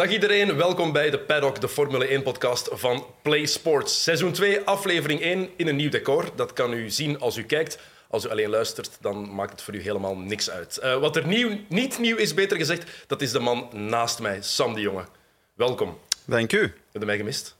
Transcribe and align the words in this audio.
Dag 0.00 0.10
iedereen, 0.10 0.56
welkom 0.56 0.92
bij 0.92 1.10
de 1.10 1.18
Paddock, 1.18 1.60
de 1.60 1.68
Formule 1.68 2.20
1-podcast 2.20 2.68
van 2.72 3.06
Play 3.22 3.46
Sports. 3.46 4.02
Seizoen 4.02 4.32
2, 4.32 4.60
aflevering 4.60 5.20
1 5.20 5.48
in 5.56 5.68
een 5.68 5.76
nieuw 5.76 5.90
decor. 5.90 6.24
Dat 6.34 6.52
kan 6.52 6.72
u 6.72 6.90
zien 6.90 7.18
als 7.18 7.36
u 7.36 7.42
kijkt. 7.42 7.78
Als 8.08 8.24
u 8.24 8.28
alleen 8.28 8.48
luistert, 8.48 8.98
dan 9.00 9.34
maakt 9.34 9.50
het 9.50 9.62
voor 9.62 9.74
u 9.74 9.82
helemaal 9.82 10.16
niks 10.16 10.50
uit. 10.50 10.80
Uh, 10.82 10.96
wat 10.96 11.16
er 11.16 11.26
nieuw, 11.26 11.58
niet 11.68 11.98
nieuw 11.98 12.16
is, 12.16 12.34
beter 12.34 12.56
gezegd, 12.56 12.90
dat 13.06 13.22
is 13.22 13.32
de 13.32 13.38
man 13.38 13.68
naast 13.72 14.20
mij, 14.20 14.42
Sam 14.42 14.74
de 14.74 14.80
Jonge. 14.80 15.04
Welkom. 15.54 15.98
Dank 16.24 16.52
u. 16.52 16.60
Heb 16.60 17.00
je 17.00 17.04
mij 17.04 17.16
gemist? 17.16 17.56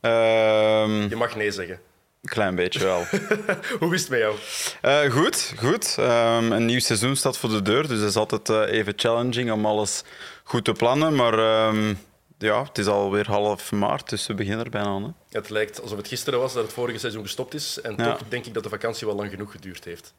Um... 0.00 1.08
Je 1.08 1.16
mag 1.16 1.36
nee 1.36 1.50
zeggen. 1.50 1.80
Een 2.26 2.32
klein 2.32 2.54
beetje 2.54 2.78
wel. 2.78 3.04
Hoe 3.80 3.94
is 3.94 4.00
het 4.00 4.10
met 4.10 4.18
jou? 4.18 4.36
Uh, 4.82 5.12
goed, 5.12 5.54
goed. 5.58 5.96
Um, 5.98 6.52
een 6.52 6.64
nieuw 6.64 6.78
seizoen 6.78 7.16
staat 7.16 7.38
voor 7.38 7.48
de 7.48 7.62
deur, 7.62 7.88
dus 7.88 7.98
het 7.98 8.08
is 8.08 8.16
altijd 8.16 8.48
uh, 8.48 8.78
even 8.78 8.92
challenging 8.96 9.52
om 9.52 9.66
alles 9.66 10.02
goed 10.44 10.64
te 10.64 10.72
plannen. 10.72 11.14
Maar 11.14 11.66
um, 11.68 11.98
ja, 12.38 12.62
het 12.62 12.78
is 12.78 12.86
alweer 12.86 13.26
half 13.26 13.72
maart, 13.72 14.08
dus 14.08 14.26
we 14.26 14.34
beginnen 14.34 14.64
er 14.64 14.70
bijna 14.70 14.88
aan. 14.88 15.02
Hè. 15.02 15.38
Het 15.38 15.50
lijkt 15.50 15.82
alsof 15.82 15.96
het 15.96 16.08
gisteren 16.08 16.38
was 16.38 16.52
dat 16.52 16.62
het 16.62 16.72
vorige 16.72 16.98
seizoen 16.98 17.22
gestopt 17.22 17.54
is. 17.54 17.80
En 17.80 17.96
toch 17.96 18.20
denk 18.28 18.46
ik 18.46 18.54
dat 18.54 18.62
de 18.62 18.68
vakantie 18.68 19.06
wel 19.06 19.16
lang 19.16 19.30
genoeg 19.30 19.50
geduurd 19.50 19.84
heeft. 19.84 20.14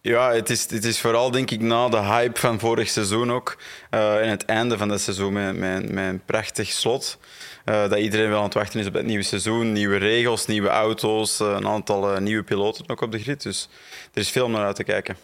Ja, 0.00 0.32
het 0.32 0.50
is, 0.50 0.70
het 0.70 0.84
is 0.84 1.00
vooral 1.00 1.30
denk 1.30 1.50
ik 1.50 1.60
na 1.60 1.88
de 1.88 2.00
hype 2.00 2.40
van 2.40 2.58
vorig 2.58 2.88
seizoen 2.88 3.32
ook. 3.32 3.56
Uh, 3.90 4.20
en 4.20 4.28
het 4.28 4.44
einde 4.44 4.78
van 4.78 4.88
dat 4.88 5.00
seizoen 5.00 5.32
met, 5.32 5.56
met, 5.56 5.92
met 5.92 6.08
een 6.08 6.22
prachtig 6.24 6.68
slot. 6.68 7.18
Uh, 7.68 7.88
dat 7.88 7.98
iedereen 7.98 8.28
wel 8.28 8.38
aan 8.38 8.44
het 8.44 8.54
wachten 8.54 8.80
is 8.80 8.86
op 8.86 8.94
het 8.94 9.06
nieuwe 9.06 9.22
seizoen. 9.22 9.72
Nieuwe 9.72 9.96
regels, 9.96 10.46
nieuwe 10.46 10.68
auto's, 10.68 11.40
uh, 11.40 11.48
een 11.48 11.66
aantal 11.66 12.12
uh, 12.14 12.18
nieuwe 12.18 12.42
piloten 12.42 12.88
ook 12.88 13.00
op 13.00 13.12
de 13.12 13.18
grid. 13.18 13.42
Dus 13.42 13.68
er 14.14 14.20
is 14.20 14.30
veel 14.30 14.44
om 14.44 14.50
naar 14.50 14.64
uit 14.66 14.76
te 14.76 14.84
kijken. 14.84 15.16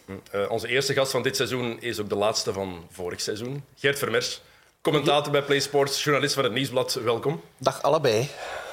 onze 0.49 0.67
eerste 0.67 0.93
gast 0.93 1.11
van 1.11 1.23
dit 1.23 1.35
seizoen 1.35 1.81
is 1.81 1.99
ook 1.99 2.09
de 2.09 2.15
laatste 2.15 2.53
van 2.53 2.87
vorig 2.91 3.21
seizoen. 3.21 3.63
Gert 3.75 3.99
Vermers, 3.99 4.41
commentator 4.81 5.31
bij 5.31 5.43
Play 5.43 5.59
Sports, 5.59 6.03
journalist 6.03 6.33
van 6.33 6.43
het 6.43 6.53
Nieuwsblad. 6.53 6.93
Welkom. 6.93 7.41
Dag 7.57 7.81
allebei. 7.81 8.29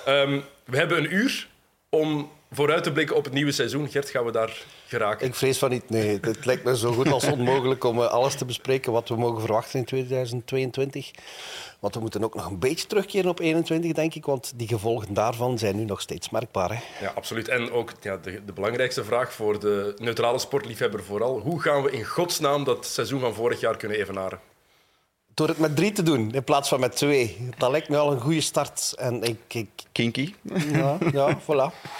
Um, 0.08 0.44
we 0.64 0.76
hebben 0.76 0.98
een 0.98 1.14
uur 1.14 1.48
om 1.88 2.30
vooruit 2.52 2.82
te 2.82 2.92
blikken 2.92 3.16
op 3.16 3.24
het 3.24 3.32
nieuwe 3.32 3.52
seizoen. 3.52 3.88
Gert, 3.88 4.10
gaan 4.10 4.24
we 4.24 4.32
daar 4.32 4.64
geraken? 4.86 5.26
Ik 5.26 5.34
vrees 5.34 5.58
van 5.58 5.70
niet. 5.70 5.90
Nee, 5.90 6.18
het 6.20 6.44
lijkt 6.44 6.64
me 6.64 6.76
zo 6.76 6.92
goed 6.92 7.12
als 7.12 7.24
onmogelijk 7.24 7.84
om 7.84 8.00
alles 8.00 8.34
te 8.34 8.44
bespreken 8.44 8.92
wat 8.92 9.08
we 9.08 9.16
mogen 9.16 9.40
verwachten 9.40 9.78
in 9.78 9.84
2022. 9.84 11.10
Want 11.80 11.94
we 11.94 12.00
moeten 12.00 12.24
ook 12.24 12.34
nog 12.34 12.46
een 12.46 12.58
beetje 12.58 12.86
terugkeren 12.86 13.30
op 13.30 13.38
21, 13.40 13.92
denk 13.92 14.14
ik. 14.14 14.24
Want 14.24 14.52
die 14.56 14.68
gevolgen 14.68 15.14
daarvan 15.14 15.58
zijn 15.58 15.76
nu 15.76 15.84
nog 15.84 16.00
steeds 16.00 16.30
merkbaar. 16.30 16.70
Hè? 16.70 17.04
Ja, 17.04 17.12
absoluut. 17.14 17.48
En 17.48 17.70
ook 17.70 17.92
ja, 18.00 18.16
de, 18.16 18.44
de, 18.44 18.52
belangrijkste 18.52 19.04
vraag 19.04 19.32
voor 19.32 19.60
de 19.60 19.94
neutrale 19.96 20.38
sportliefhebber 20.38 21.04
vooral. 21.04 21.38
Hoe 21.38 21.60
gaan 21.60 21.82
we 21.82 21.90
in 21.90 22.04
godsnaam 22.04 22.64
dat 22.64 22.86
seizoen 22.86 23.20
van 23.20 23.34
vorig 23.34 23.60
jaar 23.60 23.76
kunnen 23.76 23.98
evenaren? 23.98 24.40
Door 25.34 25.48
het 25.48 25.58
met 25.58 25.76
drie 25.76 25.92
te 25.92 26.02
doen 26.02 26.32
in 26.32 26.44
plaats 26.44 26.68
van 26.68 26.80
met 26.80 26.96
twee. 26.96 27.48
Dat 27.58 27.70
lijkt 27.70 27.88
me 27.88 27.96
al 27.96 28.12
een 28.12 28.20
goede 28.20 28.40
start. 28.40 28.92
En 28.96 29.22
ik, 29.22 29.38
ik... 29.48 29.68
Kinky. 29.92 30.34
Ja, 30.72 30.98
ja 31.12 31.38
voilà. 31.40 31.90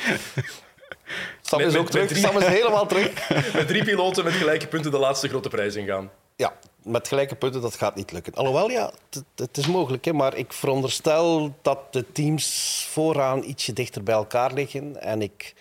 Sam 1.40 1.60
is 1.60 1.76
ook 1.76 1.90
terug. 1.90 2.16
Sam 2.16 2.38
is 2.38 2.46
helemaal 2.46 2.86
terug. 2.86 3.28
Met 3.54 3.68
drie 3.68 3.84
piloten 3.84 4.24
met 4.24 4.32
gelijke 4.32 4.66
punten 4.66 4.90
de 4.90 4.98
laatste 4.98 5.28
grote 5.28 5.48
prijs 5.48 5.74
ingaan. 5.74 6.10
Ja, 6.36 6.52
met 6.82 7.08
gelijke 7.08 7.34
punten, 7.34 7.60
dat 7.60 7.74
gaat 7.74 7.94
niet 7.94 8.12
lukken. 8.12 8.34
Alhoewel, 8.34 8.70
ja, 8.70 8.92
het, 9.10 9.24
het 9.36 9.56
is 9.56 9.66
mogelijk. 9.66 10.04
Hè, 10.04 10.12
maar 10.12 10.36
ik 10.36 10.52
veronderstel 10.52 11.54
dat 11.62 11.78
de 11.92 12.12
teams 12.12 12.86
vooraan 12.90 13.42
ietsje 13.42 13.72
dichter 13.72 14.02
bij 14.02 14.14
elkaar 14.14 14.52
liggen. 14.52 15.02
En 15.02 15.22
ik 15.22 15.54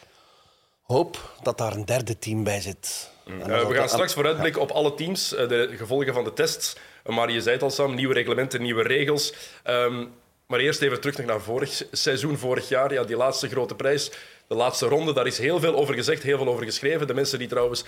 hoop 0.84 1.34
dat 1.44 1.58
daar 1.58 1.74
een 1.74 1.86
derde 1.86 2.20
team 2.20 2.44
bij 2.44 2.62
zit. 2.62 3.10
Uh, 3.26 3.68
we 3.68 3.76
gaan 3.76 3.90
straks 3.90 4.14
vooruitblikken 4.14 4.62
op 4.62 4.72
alle 4.72 4.94
teams, 4.94 5.34
uh, 5.34 5.48
de 5.48 5.74
gevolgen 5.78 6.14
van 6.14 6.24
de 6.24 6.34
tests. 6.34 6.76
Uh, 7.06 7.16
maar 7.16 7.32
je 7.32 7.42
zei 7.42 7.54
het 7.54 7.64
al, 7.64 7.70
Sam, 7.70 7.96
nieuwe 7.96 8.14
reglementen, 8.14 8.62
nieuwe 8.62 8.84
regels. 8.84 9.34
Um, 9.70 10.14
maar 10.48 10.60
eerst 10.60 10.82
even 10.82 11.02
terug 11.02 11.26
naar 11.26 11.42
vorig 11.42 11.84
seizoen, 11.92 12.38
vorig 12.38 12.70
jaar. 12.70 12.94
Ja, 12.94 13.04
die 13.04 13.16
laatste 13.16 13.50
grote 13.50 13.76
prijs, 13.76 14.12
de 14.48 14.56
laatste 14.56 14.86
ronde, 14.88 15.14
daar 15.14 15.28
is 15.28 15.38
heel 15.38 15.60
veel 15.60 15.76
over 15.76 15.94
gezegd, 15.94 16.24
heel 16.24 16.38
veel 16.38 16.48
over 16.48 16.66
geschreven. 16.66 17.08
De 17.08 17.14
mensen 17.14 17.40
die 17.40 17.48
trouwens 17.48 17.84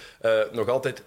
nog 0.52 0.70
altijd 0.70 1.04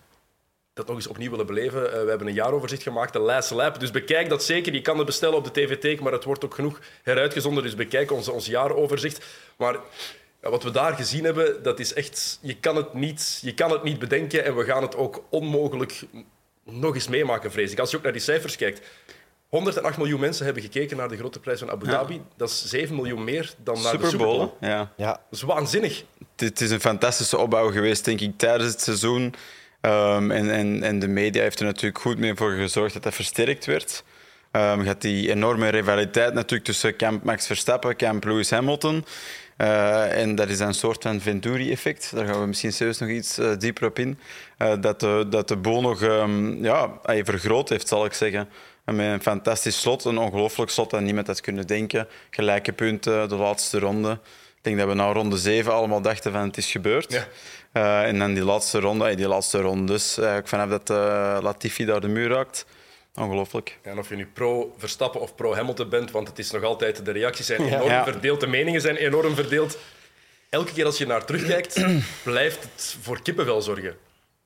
dat 0.76 0.86
nog 0.86 0.96
eens 0.96 1.06
opnieuw 1.06 1.30
willen 1.30 1.46
beleven. 1.46 1.82
Uh, 1.82 1.90
we 1.90 2.08
hebben 2.08 2.26
een 2.26 2.34
jaaroverzicht 2.34 2.82
gemaakt, 2.82 3.12
de 3.12 3.18
Last 3.18 3.50
Lap. 3.50 3.80
Dus 3.80 3.90
bekijk 3.90 4.28
dat 4.28 4.44
zeker. 4.44 4.72
Je 4.72 4.82
kan 4.82 4.96
het 4.96 5.06
bestellen 5.06 5.36
op 5.36 5.44
de 5.44 5.50
TV-teek, 5.50 6.00
maar 6.00 6.12
het 6.12 6.24
wordt 6.24 6.44
ook 6.44 6.54
genoeg 6.54 6.80
heruitgezonden. 7.02 7.62
Dus 7.62 7.74
bekijk 7.74 8.12
ons, 8.12 8.28
ons 8.28 8.46
jaaroverzicht. 8.46 9.24
Maar 9.56 9.76
ja, 10.42 10.50
wat 10.50 10.62
we 10.62 10.70
daar 10.70 10.94
gezien 10.94 11.24
hebben, 11.24 11.62
dat 11.62 11.78
is 11.78 11.92
echt... 11.92 12.38
Je 12.42 12.56
kan, 12.56 12.76
het 12.76 12.94
niet, 12.94 13.38
je 13.42 13.54
kan 13.54 13.70
het 13.70 13.82
niet 13.82 13.98
bedenken 13.98 14.44
en 14.44 14.56
we 14.56 14.64
gaan 14.64 14.82
het 14.82 14.96
ook 14.96 15.24
onmogelijk 15.28 16.02
nog 16.70 16.94
eens 16.94 17.08
meemaken, 17.08 17.52
vrees 17.52 17.72
ik. 17.72 17.78
Als 17.78 17.90
je 17.90 17.96
ook 17.96 18.02
naar 18.02 18.12
die 18.12 18.20
cijfers 18.20 18.56
kijkt. 18.56 18.86
108 19.48 19.96
miljoen 19.96 20.20
mensen 20.20 20.44
hebben 20.44 20.62
gekeken 20.62 20.96
naar 20.96 21.08
de 21.08 21.16
grote 21.16 21.40
prijs 21.40 21.58
van 21.58 21.70
Abu 21.70 21.86
Dhabi. 21.86 22.22
Dat 22.36 22.48
is 22.48 22.64
7 22.64 22.94
miljoen 22.94 23.24
meer 23.24 23.54
dan 23.62 23.74
naar 23.74 23.84
Super 23.84 24.00
de 24.00 24.06
Super 24.06 24.26
Bowl. 24.26 24.48
Ja. 24.60 24.92
ja. 24.96 25.12
Dat 25.12 25.20
is 25.30 25.42
waanzinnig. 25.42 26.04
Het 26.36 26.60
is 26.60 26.70
een 26.70 26.80
fantastische 26.80 27.38
opbouw 27.38 27.70
geweest, 27.70 28.04
denk 28.04 28.20
ik, 28.20 28.38
tijdens 28.38 28.72
het 28.72 28.80
seizoen. 28.80 29.34
Um, 29.80 30.30
en, 30.30 30.50
en, 30.50 30.82
en, 30.82 30.98
de 30.98 31.08
media 31.08 31.42
heeft 31.42 31.58
er 31.58 31.64
natuurlijk 31.64 32.00
goed 32.00 32.18
mee 32.18 32.34
voor 32.34 32.50
gezorgd 32.50 32.92
dat 32.94 33.02
dat 33.02 33.14
versterkt 33.14 33.64
werd. 33.64 34.04
Um, 34.52 34.80
je 34.80 34.86
had 34.86 35.00
die 35.00 35.30
enorme 35.30 35.68
rivaliteit 35.68 36.34
natuurlijk 36.34 36.64
tussen 36.64 36.96
Camp 36.96 37.24
Max 37.24 37.46
Verstappen, 37.46 37.96
Camp 37.96 38.24
Lewis 38.24 38.50
Hamilton. 38.50 39.04
Uh, 39.58 40.20
en 40.20 40.34
dat 40.34 40.48
is 40.48 40.58
een 40.58 40.74
soort 40.74 41.02
van 41.02 41.20
Venturi-effect. 41.20 42.10
Daar 42.14 42.26
gaan 42.26 42.40
we 42.40 42.46
misschien 42.46 42.72
zelfs 42.72 42.98
nog 42.98 43.08
iets 43.08 43.38
uh, 43.38 43.56
dieper 43.58 43.86
op 43.86 43.98
in. 43.98 44.18
Uh, 44.58 44.72
dat, 44.80 45.00
de, 45.00 45.26
dat 45.30 45.48
de 45.48 45.56
boel 45.56 45.80
nog 45.80 46.02
um, 46.02 46.64
ja, 46.64 46.90
vergroot 47.02 47.68
heeft, 47.68 47.88
zal 47.88 48.04
ik 48.04 48.12
zeggen. 48.12 48.48
En 48.84 48.96
met 48.96 49.06
een 49.06 49.22
fantastisch 49.22 49.80
slot, 49.80 50.04
een 50.04 50.18
ongelooflijk 50.18 50.70
slot 50.70 50.90
dat 50.90 51.00
niemand 51.00 51.26
had 51.26 51.40
kunnen 51.40 51.66
denken. 51.66 52.08
Gelijke 52.30 52.72
punten, 52.72 53.28
de 53.28 53.36
laatste 53.36 53.78
ronde. 53.78 54.10
Ik 54.56 54.62
denk 54.62 54.78
dat 54.78 54.88
we 54.88 54.94
na 54.94 55.12
ronde 55.12 55.36
7 55.36 55.72
allemaal 55.72 56.00
dachten 56.00 56.32
van 56.32 56.42
het 56.42 56.56
is 56.56 56.70
gebeurd. 56.70 57.12
Ja. 57.12 57.26
Uh, 57.72 58.08
en 58.08 58.18
dan 58.18 58.34
die 58.34 58.44
laatste 58.44 58.80
ronde, 58.80 59.14
die 59.14 59.28
laatste 59.28 59.60
rondes, 59.60 60.18
uh, 60.18 60.36
vanaf 60.44 60.68
dat 60.68 60.90
uh, 60.90 61.38
Latifi 61.42 61.84
daar 61.84 62.00
de 62.00 62.08
muur 62.08 62.28
raakt. 62.28 62.66
Ongelooflijk. 63.16 63.78
Ja, 63.84 63.90
en 63.90 63.98
of 63.98 64.08
je 64.08 64.16
nu 64.16 64.26
pro-Verstappen 64.26 65.20
of 65.20 65.34
pro-Hamilton 65.34 65.88
bent, 65.88 66.10
want 66.10 66.28
het 66.28 66.38
is 66.38 66.50
nog 66.50 66.62
altijd, 66.62 67.04
de 67.04 67.10
reacties 67.10 67.46
zijn 67.46 67.60
enorm 67.60 67.88
ja. 67.88 68.04
verdeeld, 68.04 68.40
de 68.40 68.46
meningen 68.46 68.80
zijn 68.80 68.96
enorm 68.96 69.34
verdeeld. 69.34 69.78
Elke 70.50 70.72
keer 70.72 70.84
als 70.84 70.98
je 70.98 71.06
naar 71.06 71.24
terugkijkt, 71.24 71.84
blijft 72.22 72.62
het 72.62 72.96
voor 73.00 73.22
kippenvel 73.22 73.62
zorgen. 73.62 73.96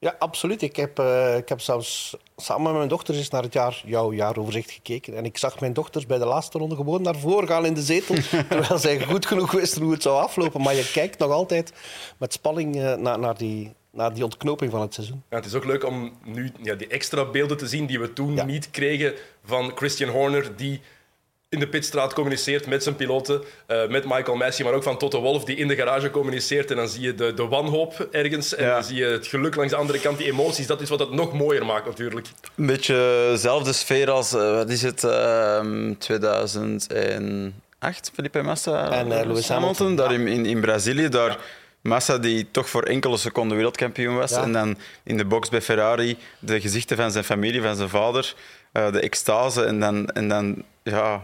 Ja, 0.00 0.16
absoluut. 0.18 0.62
Ik 0.62 0.76
heb, 0.76 0.98
uh, 0.98 1.36
ik 1.36 1.48
heb 1.48 1.60
zelfs 1.60 2.16
samen 2.36 2.62
met 2.62 2.72
mijn 2.72 2.88
dochters 2.88 3.18
eens 3.18 3.28
naar 3.28 3.42
het 3.42 3.52
jaar, 3.52 3.82
jouw 3.84 4.12
jaaroverzicht 4.12 4.70
gekeken. 4.70 5.14
En 5.14 5.24
ik 5.24 5.38
zag 5.38 5.60
mijn 5.60 5.72
dochters 5.72 6.06
bij 6.06 6.18
de 6.18 6.24
laatste 6.24 6.58
ronde 6.58 6.76
gewoon 6.76 7.02
naar 7.02 7.16
voren 7.16 7.48
gaan 7.48 7.66
in 7.66 7.74
de 7.74 7.82
zetel. 7.82 8.14
terwijl 8.48 8.78
zij 8.78 9.04
goed 9.04 9.26
genoeg 9.26 9.52
wisten 9.52 9.82
hoe 9.82 9.92
het 9.92 10.02
zou 10.02 10.22
aflopen. 10.22 10.62
Maar 10.62 10.74
je 10.74 10.90
kijkt 10.92 11.18
nog 11.18 11.30
altijd 11.30 11.72
met 12.18 12.32
spanning 12.32 12.76
uh, 12.76 12.94
naar, 12.94 13.18
naar, 13.18 13.36
die, 13.36 13.72
naar 13.92 14.14
die 14.14 14.24
ontknoping 14.24 14.70
van 14.70 14.80
het 14.80 14.94
seizoen. 14.94 15.22
Ja, 15.30 15.36
het 15.36 15.46
is 15.46 15.54
ook 15.54 15.64
leuk 15.64 15.84
om 15.84 16.12
nu 16.24 16.50
ja, 16.62 16.74
die 16.74 16.86
extra 16.86 17.24
beelden 17.24 17.56
te 17.56 17.66
zien 17.66 17.86
die 17.86 18.00
we 18.00 18.12
toen 18.12 18.34
ja. 18.34 18.44
niet 18.44 18.70
kregen 18.70 19.14
van 19.44 19.72
Christian 19.74 20.10
Horner. 20.10 20.56
Die 20.56 20.80
in 21.50 21.58
de 21.58 21.68
pitstraat 21.68 22.14
communiceert 22.14 22.66
met 22.66 22.82
zijn 22.82 22.96
piloten, 22.96 23.42
uh, 23.68 23.88
met 23.88 24.04
Michael 24.04 24.36
Massey, 24.36 24.64
maar 24.64 24.74
ook 24.74 24.82
van 24.82 24.98
Toto 24.98 25.20
Wolff, 25.20 25.44
die 25.44 25.56
in 25.56 25.68
de 25.68 25.76
garage 25.76 26.10
communiceert. 26.10 26.70
En 26.70 26.76
dan 26.76 26.88
zie 26.88 27.02
je 27.02 27.14
de, 27.14 27.34
de 27.34 27.46
wanhoop 27.46 28.08
ergens 28.10 28.54
en 28.54 28.64
ja. 28.64 28.74
dan 28.74 28.84
zie 28.84 28.96
je 28.96 29.04
het 29.04 29.26
geluk 29.26 29.54
langs 29.54 29.72
de 29.72 29.78
andere 29.78 30.00
kant, 30.00 30.18
die 30.18 30.26
emoties. 30.26 30.66
Dat 30.66 30.80
is 30.80 30.88
wat 30.88 30.98
het 30.98 31.12
nog 31.12 31.32
mooier 31.32 31.66
maakt 31.66 31.86
natuurlijk. 31.86 32.26
Een 32.56 32.66
beetje 32.66 33.26
dezelfde 33.30 33.72
sfeer 33.72 34.10
als, 34.10 34.34
uh, 34.34 34.54
wat 34.54 34.70
is 34.70 34.82
het, 34.82 35.02
uh, 35.02 35.90
2008, 35.98 38.10
Felipe 38.14 38.42
Massa 38.42 38.90
en 38.90 39.06
uh, 39.06 39.12
Lewis 39.12 39.48
Hamilton. 39.48 39.86
Hamilton 39.86 39.96
daar 39.96 40.12
in, 40.12 40.28
in, 40.28 40.46
in 40.46 40.60
Brazilië, 40.60 41.08
daar... 41.08 41.38
Massa 41.82 42.18
die 42.18 42.50
toch 42.50 42.68
voor 42.68 42.82
enkele 42.82 43.16
seconden 43.16 43.56
wereldkampioen 43.56 44.16
was. 44.16 44.30
Ja. 44.30 44.42
En 44.42 44.52
dan 44.52 44.78
in 45.02 45.16
de 45.16 45.24
box 45.24 45.48
bij 45.48 45.62
Ferrari 45.62 46.18
de 46.38 46.60
gezichten 46.60 46.96
van 46.96 47.10
zijn 47.10 47.24
familie, 47.24 47.62
van 47.62 47.76
zijn 47.76 47.88
vader, 47.88 48.34
uh, 48.72 48.92
de 48.92 49.00
extase 49.00 49.64
en 49.64 49.80
dan, 49.80 50.08
en 50.08 50.28
dan 50.28 50.64
ja, 50.82 51.22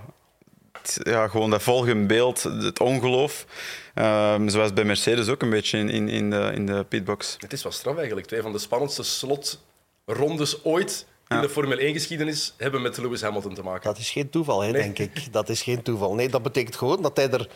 ja, 1.02 1.28
gewoon 1.28 1.50
dat 1.50 1.62
volgende 1.62 2.06
beeld, 2.06 2.42
het 2.42 2.80
ongeloof. 2.80 3.46
Um, 3.94 4.48
zoals 4.48 4.72
bij 4.72 4.84
Mercedes 4.84 5.28
ook 5.28 5.42
een 5.42 5.50
beetje 5.50 5.78
in, 5.78 5.88
in, 5.88 6.08
in, 6.08 6.30
de, 6.30 6.50
in 6.54 6.66
de 6.66 6.84
pitbox. 6.88 7.36
Het 7.38 7.52
is 7.52 7.62
wel 7.62 7.72
straf 7.72 7.96
eigenlijk. 7.96 8.26
Twee 8.26 8.42
van 8.42 8.52
de 8.52 8.58
spannendste 8.58 9.02
slotrondes 9.02 10.64
ooit 10.64 11.06
in 11.28 11.36
ja. 11.36 11.42
de 11.42 11.48
Formule 11.48 11.92
1-geschiedenis 11.92 12.54
hebben 12.56 12.82
met 12.82 12.96
Lewis 12.96 13.22
Hamilton 13.22 13.54
te 13.54 13.62
maken. 13.62 13.82
Dat 13.82 13.98
is 13.98 14.10
geen 14.10 14.30
toeval, 14.30 14.60
hè, 14.60 14.70
nee. 14.70 14.82
denk 14.82 14.98
ik. 14.98 15.32
Dat 15.32 15.48
is 15.48 15.62
geen 15.62 15.82
toeval. 15.82 16.14
Nee, 16.14 16.28
dat 16.28 16.42
betekent 16.42 16.76
gewoon 16.76 17.02
dat 17.02 17.16
hij 17.16 17.30
er 17.30 17.48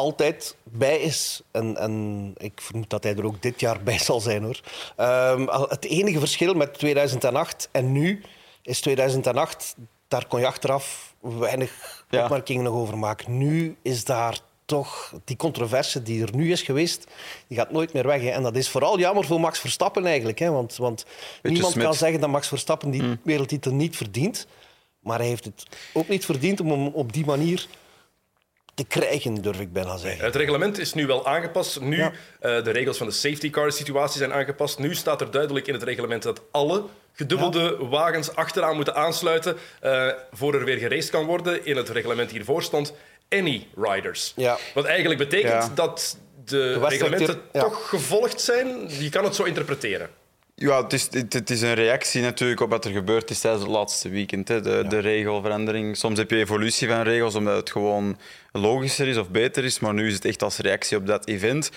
altijd 0.00 0.56
bij 0.64 0.98
is. 0.98 1.40
En, 1.50 1.76
en 1.76 2.34
ik 2.36 2.60
vermoed 2.60 2.90
dat 2.90 3.02
hij 3.02 3.16
er 3.16 3.24
ook 3.24 3.42
dit 3.42 3.60
jaar 3.60 3.82
bij 3.82 3.98
zal 3.98 4.20
zijn. 4.20 4.42
hoor. 4.42 4.60
Um, 4.96 5.48
het 5.68 5.84
enige 5.84 6.18
verschil 6.18 6.54
met 6.54 6.74
2008 6.74 7.68
en 7.72 7.92
nu 7.92 8.22
is 8.62 8.80
2008, 8.80 9.76
daar 10.08 10.26
kon 10.26 10.40
je 10.40 10.46
achteraf 10.46 11.14
weinig 11.20 12.04
ja. 12.10 12.22
opmerkingen 12.22 12.64
nog 12.64 12.74
over 12.74 12.98
maken. 12.98 13.38
Nu 13.38 13.76
is 13.82 14.04
daar 14.04 14.38
toch 14.64 15.14
die 15.24 15.36
controverse 15.36 16.02
die 16.02 16.22
er 16.22 16.36
nu 16.36 16.52
is 16.52 16.62
geweest, 16.62 17.06
die 17.46 17.58
gaat 17.58 17.70
nooit 17.70 17.92
meer 17.92 18.06
weg. 18.06 18.20
Hè. 18.20 18.28
En 18.28 18.42
dat 18.42 18.56
is 18.56 18.68
vooral 18.68 18.98
jammer 18.98 19.24
voor 19.24 19.40
Max 19.40 19.58
Verstappen 19.58 20.06
eigenlijk. 20.06 20.38
Hè. 20.38 20.50
Want, 20.50 20.76
want 20.76 21.04
niemand 21.42 21.78
kan 21.78 21.94
zeggen 21.94 22.20
dat 22.20 22.30
Max 22.30 22.48
Verstappen 22.48 22.90
die 22.90 23.00
hmm. 23.00 23.20
wereldtitel 23.22 23.72
niet 23.72 23.96
verdient. 23.96 24.46
Maar 25.00 25.18
hij 25.18 25.26
heeft 25.26 25.44
het 25.44 25.66
ook 25.92 26.08
niet 26.08 26.24
verdiend 26.24 26.60
om 26.60 26.70
hem 26.70 26.86
op 26.86 27.12
die 27.12 27.24
manier 27.24 27.66
te 28.88 28.98
krijgen, 29.00 29.34
durf 29.34 29.60
ik 29.60 29.72
bijna 29.72 29.96
zeggen. 29.96 30.24
Het 30.24 30.34
reglement 30.36 30.78
is 30.78 30.94
nu 30.94 31.06
wel 31.06 31.26
aangepast. 31.26 31.80
Nu 31.80 31.96
Ja. 31.96 32.12
eh, 32.40 32.64
de 32.64 32.70
regels 32.70 32.96
van 32.96 33.06
de 33.06 33.12
safety 33.12 33.50
car 33.50 33.72
situatie 33.72 34.18
zijn 34.18 34.32
aangepast. 34.32 34.78
Nu 34.78 34.94
staat 34.94 35.20
er 35.20 35.30
duidelijk 35.30 35.66
in 35.66 35.74
het 35.74 35.82
reglement 35.82 36.22
dat 36.22 36.40
alle 36.50 36.84
gedubbelde 37.12 37.76
wagens 37.80 38.34
achteraan 38.34 38.76
moeten 38.76 38.94
aansluiten 38.94 39.56
eh, 39.80 40.06
voor 40.32 40.54
er 40.54 40.64
weer 40.64 40.78
geraced 40.78 41.10
kan 41.10 41.24
worden. 41.24 41.64
In 41.66 41.76
het 41.76 41.88
reglement 41.88 42.30
hiervoor 42.30 42.62
stond 42.62 42.92
any 43.28 43.66
riders. 43.76 44.32
Ja. 44.36 44.58
Wat 44.74 44.84
eigenlijk 44.84 45.18
betekent 45.20 45.52
Ja. 45.52 45.70
dat 45.74 46.16
de, 46.44 46.56
wedstrijd- 46.58 46.90
reglementen 47.12 47.40
ja. 47.52 47.60
toch 47.60 47.88
gevolgd 47.88 48.40
zijn. 48.40 48.66
Je 48.98 49.08
kan 49.08 49.24
het 49.24 49.34
zo 49.34 49.42
interpreteren. 49.42 50.10
Ja, 50.62 50.82
het 50.82 50.92
is, 50.92 51.08
het, 51.10 51.32
het 51.32 51.50
is 51.50 51.60
een 51.60 51.74
reactie 51.74 52.22
natuurlijk 52.22 52.60
op 52.60 52.70
wat 52.70 52.84
er 52.84 52.90
gebeurd 52.90 53.30
is 53.30 53.40
tijdens 53.40 53.62
het 53.62 53.72
laatste 53.72 54.08
weekend. 54.08 54.48
Hè. 54.48 54.60
De, 54.60 54.84
de 54.88 54.98
regelverandering. 54.98 55.96
Soms 55.96 56.18
heb 56.18 56.30
je 56.30 56.36
evolutie 56.36 56.88
van 56.88 57.02
regels 57.02 57.34
omdat 57.34 57.56
het 57.56 57.70
gewoon 57.70 58.18
logischer 58.52 59.08
is 59.08 59.16
of 59.16 59.30
beter 59.30 59.64
is, 59.64 59.78
maar 59.78 59.94
nu 59.94 60.06
is 60.06 60.14
het 60.14 60.24
echt 60.24 60.42
als 60.42 60.58
reactie 60.58 60.96
op 60.96 61.06
dat 61.06 61.26
event. 61.26 61.70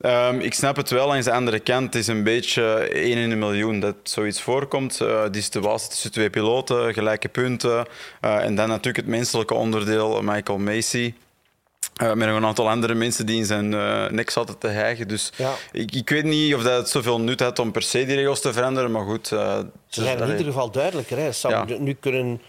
Ehm, 0.00 0.40
ik 0.40 0.54
snap 0.54 0.76
het 0.76 0.90
wel. 0.90 1.12
Aan 1.12 1.20
de 1.20 1.32
andere 1.32 1.60
kant 1.60 1.84
het 1.84 1.94
is 1.94 2.06
een 2.06 2.22
beetje 2.22 2.62
één 2.76 3.16
in 3.16 3.30
een 3.30 3.38
miljoen 3.38 3.80
dat 3.80 3.96
zoiets 4.02 4.40
voorkomt. 4.40 5.00
Eh 5.00 5.24
die 5.30 5.42
situatie 5.42 5.88
tussen 5.88 6.12
twee 6.12 6.30
piloten, 6.30 6.94
gelijke 6.94 7.28
punten. 7.28 7.86
Eh, 8.20 8.44
en 8.44 8.54
dan 8.54 8.68
natuurlijk 8.68 8.96
het 8.96 9.14
menselijke 9.14 9.54
onderdeel, 9.54 10.22
Michael 10.22 10.58
Macy. 10.58 11.14
Eh, 11.96 12.12
met 12.12 12.28
nog 12.28 12.36
een 12.36 12.44
aantal 12.44 12.68
andere 12.70 12.94
mensen 12.94 13.26
die 13.26 13.36
in 13.36 13.44
zijn 13.44 13.74
eh, 13.74 14.06
nek 14.10 14.30
zaten 14.30 14.58
te 14.58 14.66
hijgen. 14.68 15.08
Dus 15.08 15.32
Ja. 15.36 15.54
ik, 15.72 15.94
ik 15.94 16.08
weet 16.08 16.24
niet 16.24 16.54
of 16.54 16.62
dat 16.62 16.76
het 16.78 16.88
zoveel 16.88 17.20
nut 17.20 17.40
had 17.40 17.58
om 17.58 17.72
per 17.72 17.82
se 17.82 18.06
die 18.06 18.16
regels 18.16 18.40
te 18.40 18.52
veranderen. 18.52 18.90
Maar 18.90 19.04
goed. 19.04 19.32
eh, 19.32 19.58
Ze 19.88 20.02
zijn 20.02 20.18
in 20.18 20.28
ieder 20.30 20.44
geval 20.46 20.70
duidelijker. 20.70 21.18
Hè. 21.18 21.32
Sam, 21.32 21.50
Ja. 21.50 21.64
Nu 21.78 21.92
kunnen 22.00 22.42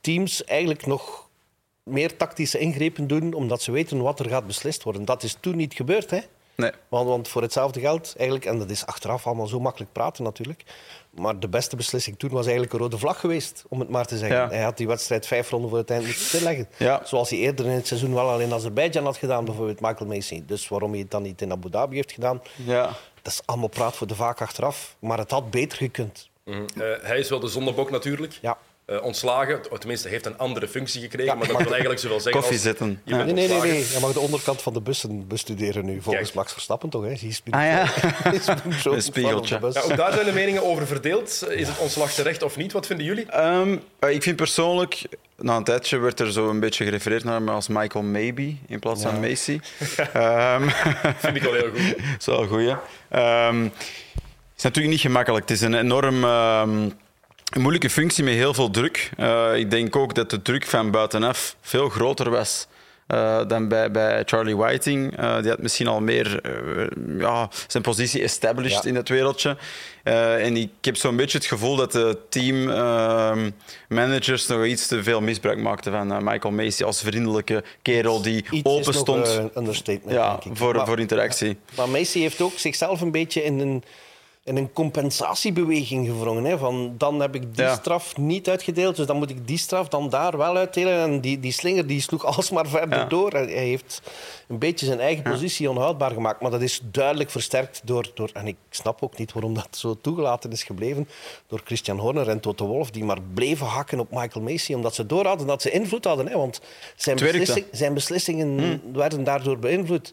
teams 0.00 0.44
eigenlijk 0.44 0.86
nog 0.86 1.26
meer 1.82 2.16
tactische 2.16 2.58
ingrepen 2.58 3.06
doen, 3.06 3.32
omdat 3.32 3.62
ze 3.62 3.72
weten 3.72 4.02
wat 4.02 4.20
er 4.20 4.28
gaat 4.28 4.46
beslist 4.46 4.82
worden. 4.82 5.04
Dat 5.04 5.22
is 5.22 5.36
toen 5.40 5.56
niet 5.56 5.74
gebeurd. 5.74 6.10
Hè? 6.10 6.18
Nee. 6.62 6.70
Want, 6.88 7.08
want 7.08 7.28
voor 7.28 7.42
hetzelfde 7.42 7.80
geld, 7.80 8.14
eigenlijk, 8.16 8.48
en 8.48 8.58
dat 8.58 8.70
is 8.70 8.86
achteraf 8.86 9.26
allemaal 9.26 9.46
zo 9.46 9.60
makkelijk 9.60 9.92
praten 9.92 10.24
natuurlijk, 10.24 10.62
maar 11.10 11.38
de 11.38 11.48
beste 11.48 11.76
beslissing 11.76 12.18
toen 12.18 12.30
was 12.30 12.42
eigenlijk 12.44 12.72
een 12.72 12.78
rode 12.78 12.98
vlag 12.98 13.20
geweest, 13.20 13.64
om 13.68 13.80
het 13.80 13.88
maar 13.88 14.06
te 14.06 14.18
zeggen. 14.18 14.36
Ja. 14.38 14.48
Hij 14.48 14.62
had 14.62 14.76
die 14.76 14.86
wedstrijd 14.86 15.26
vijf 15.26 15.50
ronden 15.50 15.68
voor 15.70 15.78
het 15.78 15.90
eind 15.90 16.04
moeten 16.04 16.22
stilleggen. 16.22 16.68
Ja. 16.76 17.00
Zoals 17.04 17.30
hij 17.30 17.38
eerder 17.38 17.64
in 17.66 17.70
het 17.72 17.86
seizoen 17.86 18.14
wel 18.14 18.28
al 18.28 18.40
in 18.40 18.52
Azerbeidzjan 18.52 19.04
had 19.04 19.16
gedaan, 19.16 19.44
bijvoorbeeld 19.44 19.80
Michael 19.80 20.10
Macy. 20.10 20.42
Dus 20.46 20.68
waarom 20.68 20.90
hij 20.90 21.00
het 21.00 21.10
dan 21.10 21.22
niet 21.22 21.42
in 21.42 21.52
Abu 21.52 21.70
Dhabi 21.70 21.94
heeft 21.96 22.12
gedaan, 22.12 22.42
Ja. 22.64 22.84
dat 23.22 23.32
is 23.32 23.40
allemaal 23.44 23.68
praat 23.68 23.96
voor 23.96 24.06
de 24.06 24.14
vaak 24.14 24.40
achteraf. 24.40 24.96
Maar 24.98 25.18
het 25.18 25.30
had 25.30 25.50
beter 25.50 25.78
gekund. 25.78 26.28
Eh, 26.44 26.54
hij 27.00 27.18
is 27.18 27.28
wel 27.28 27.40
de 27.40 27.48
zondebok 27.48 27.90
natuurlijk. 27.90 28.38
Ja. 28.42 28.58
Eh, 28.88 29.02
ontslagen, 29.02 29.60
tenminste, 29.78 30.08
heeft 30.08 30.26
een 30.26 30.38
andere 30.38 30.68
functie 30.68 31.00
gekregen. 31.00 31.26
Ja, 31.32 31.34
maar 31.34 31.46
dat 31.48 31.56
wil 31.56 31.70
eigenlijk 31.70 32.00
zoveel 32.00 32.20
zeggen 32.20 32.40
Koffie 32.40 32.56
als... 32.56 32.66
zetten. 32.66 33.00
Je 33.04 33.14
Ja. 33.14 33.24
bent 33.24 33.34
Nee, 33.34 33.48
nee, 33.48 33.60
nee. 33.60 33.78
Je 33.78 33.98
mag 34.00 34.12
de 34.12 34.20
onderkant 34.20 34.62
van 34.62 34.72
de 34.72 34.80
bussen 34.80 35.26
bestuderen 35.26 35.84
nu, 35.84 36.00
volgens 36.02 36.24
Kijk. 36.24 36.34
Max 36.34 36.52
Verstappen 36.52 36.88
toch? 36.88 37.02
Hè? 37.02 37.08
Hij 37.08 37.18
is 37.28 37.42
Ah 37.50 37.62
ja. 37.62 37.82
Een 38.92 39.02
spiegeltje. 39.02 39.22
van 39.22 39.34
op 39.34 39.46
de 39.46 39.58
bus. 39.58 39.74
Ja, 39.74 39.82
ook 39.82 39.96
daar 39.96 40.12
zijn 40.12 40.24
de 40.26 40.32
meningen 40.32 40.64
over 40.64 40.86
verdeeld. 40.86 41.44
Is 41.50 41.68
het 41.68 41.78
ontslag 41.78 42.12
terecht 42.12 42.42
of 42.42 42.56
niet? 42.56 42.72
Wat 42.72 42.86
vinden 42.86 43.06
jullie? 43.06 43.26
Ehm, 43.26 43.76
eh, 43.98 44.10
ik 44.10 44.22
vind 44.22 44.36
persoonlijk, 44.36 45.02
na 45.36 45.56
een 45.56 45.64
tijdje 45.64 45.98
werd 45.98 46.20
er 46.20 46.32
zo 46.32 46.48
een 46.48 46.60
beetje 46.60 46.84
gerefereerd 46.84 47.24
naar 47.24 47.34
hem 47.34 47.48
als 47.48 47.68
Michael 47.68 48.04
Maybe 48.04 48.54
in 48.66 48.78
plaats 48.78 49.02
van 49.02 49.20
Macy. 49.20 49.60
Ehm, 50.12 50.68
Vind 51.18 51.36
ik 51.36 51.42
wel 51.42 51.52
heel 51.52 51.70
goed. 51.70 51.96
dat 51.96 52.16
is 52.18 52.26
wel 52.26 52.42
een 52.42 52.48
goeie. 52.48 52.76
Ehm, 53.08 53.62
het 53.62 54.56
is 54.56 54.62
natuurlijk 54.62 54.92
niet 54.94 55.02
gemakkelijk. 55.02 55.48
Het 55.48 55.56
is 55.56 55.64
een 55.64 55.74
enorm 55.74 56.24
ehm, 56.24 56.88
een 57.54 57.60
moeilijke 57.60 57.90
functie 57.90 58.24
met 58.24 58.34
heel 58.34 58.54
veel 58.54 58.70
druk. 58.70 59.10
Eh, 59.16 59.56
ik 59.56 59.70
denk 59.70 59.96
ook 59.96 60.14
dat 60.14 60.30
de 60.30 60.42
druk 60.42 60.66
van 60.66 60.90
buitenaf 60.90 61.56
veel 61.60 61.88
groter 61.88 62.30
was. 62.30 62.66
eh, 63.06 63.46
dan 63.46 63.68
bij, 63.68 63.90
bij 63.90 64.22
Charlie 64.26 64.56
Whiting. 64.56 65.16
Eh, 65.16 65.40
die 65.40 65.50
had 65.50 65.58
misschien 65.62 65.86
al 65.86 66.00
meer 66.00 66.40
ja, 67.18 67.48
zijn 67.66 67.82
positie 67.82 68.22
established 68.22 68.82
Ja. 68.82 68.88
in 68.88 68.94
dat 68.94 69.08
wereldje. 69.08 69.56
En 70.02 70.56
ik 70.56 70.70
heb 70.80 70.96
zo'n 70.96 71.16
beetje 71.16 71.38
het 71.38 71.46
gevoel 71.46 71.76
dat 71.76 71.92
de 71.92 72.18
teammanagers 72.28 74.46
nog 74.46 74.64
iets 74.64 74.86
te 74.86 75.02
veel 75.02 75.20
misbruik 75.20 75.58
maakten 75.58 75.92
van 75.92 76.24
Michael 76.24 76.54
Macy 76.54 76.84
als 76.84 77.00
vriendelijke 77.00 77.64
kerel 77.82 78.22
die 78.22 78.44
Iets 78.50 78.64
open 78.70 78.94
stond 78.94 79.28
een 79.28 79.50
understatement, 79.56 80.16
ja, 80.16 80.30
denk 80.30 80.44
ik. 80.44 80.56
voor, 80.56 80.74
Maar- 80.74 80.86
voor 80.86 81.00
interactie. 81.00 81.56
Maar 81.76 81.88
Macy 81.88 82.20
heeft 82.20 82.40
ook 82.40 82.58
zichzelf 82.58 83.00
een 83.00 83.12
beetje 83.12 83.44
in 83.44 83.58
een, 83.58 83.82
in 84.48 84.56
een 84.56 84.72
compensatiebeweging 84.72 86.06
gevrongen. 86.06 86.44
Hè? 86.44 86.58
Van, 86.58 86.94
dan 86.98 87.20
heb 87.20 87.34
ik 87.34 87.54
die 87.54 87.64
Ja. 87.64 87.74
straf 87.74 88.16
niet 88.16 88.48
uitgedeeld, 88.48 88.96
dus 88.96 89.06
dan 89.06 89.16
moet 89.16 89.30
ik 89.30 89.46
die 89.46 89.58
straf 89.58 89.88
dan 89.88 90.08
daar 90.10 90.36
wel 90.36 90.56
uitdelen. 90.56 90.98
En 91.02 91.20
die, 91.20 91.40
die 91.40 91.52
slinger 91.52 91.86
die 91.86 92.00
sloeg 92.00 92.24
alsmaar 92.36 92.66
verder 92.66 92.98
Ja. 92.98 93.04
door. 93.04 93.30
Hij 93.30 93.44
hij 93.44 93.64
heeft 93.66 94.02
een 94.48 94.58
beetje 94.58 94.86
zijn 94.86 95.00
eigen 95.00 95.22
positie 95.24 95.70
onhoudbaar 95.70 96.10
gemaakt. 96.10 96.40
Maar 96.40 96.50
dat 96.50 96.62
is 96.62 96.80
duidelijk 96.84 97.30
versterkt 97.30 97.80
door, 97.84 98.10
door... 98.14 98.30
En 98.32 98.46
ik 98.46 98.56
snap 98.70 99.02
ook 99.02 99.18
niet 99.18 99.32
waarom 99.32 99.54
dat 99.54 99.68
zo 99.70 99.96
toegelaten 100.00 100.52
is 100.52 100.62
gebleven. 100.62 101.08
Door 101.46 101.60
Christian 101.64 101.98
Horner 101.98 102.28
en 102.28 102.40
Toto 102.40 102.66
Wolff, 102.66 102.90
die 102.90 103.04
maar 103.04 103.22
bleven 103.34 103.66
hakken 103.66 104.00
op 104.00 104.10
Michael 104.10 104.44
Macy. 104.44 104.72
Omdat 104.74 104.94
ze 104.94 105.06
door 105.06 105.26
hadden 105.26 105.46
dat 105.46 105.62
ze 105.62 105.70
invloed 105.70 106.04
hadden. 106.04 106.26
Hè? 106.28 106.36
Want 106.36 106.60
zijn, 106.96 107.16
beslissing- 107.16 107.66
zijn 107.72 107.94
beslissingen 107.94 108.80
werden 108.92 109.24
daardoor 109.24 109.58
beïnvloed. 109.58 110.12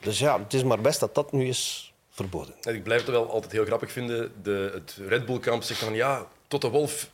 Dus 0.00 0.18
ja, 0.18 0.38
het 0.42 0.54
is 0.54 0.64
maar 0.64 0.80
best 0.80 1.00
dat 1.00 1.14
dat 1.14 1.32
nu 1.32 1.48
is 1.48 1.92
verboden. 2.18 2.54
En 2.62 2.74
ik 2.74 2.82
blijf 2.82 3.00
het 3.00 3.10
wel 3.10 3.30
altijd 3.30 3.52
heel 3.52 3.64
grappig 3.64 3.92
vinden. 3.92 4.32
De, 4.42 4.70
het 4.74 4.96
Red 5.08 5.26
Bull-kamp 5.26 5.62
zegt 5.62 5.80
van 5.80 5.94
ja, 5.94 6.26
Toto 6.48 6.70
Wolf 6.70 7.10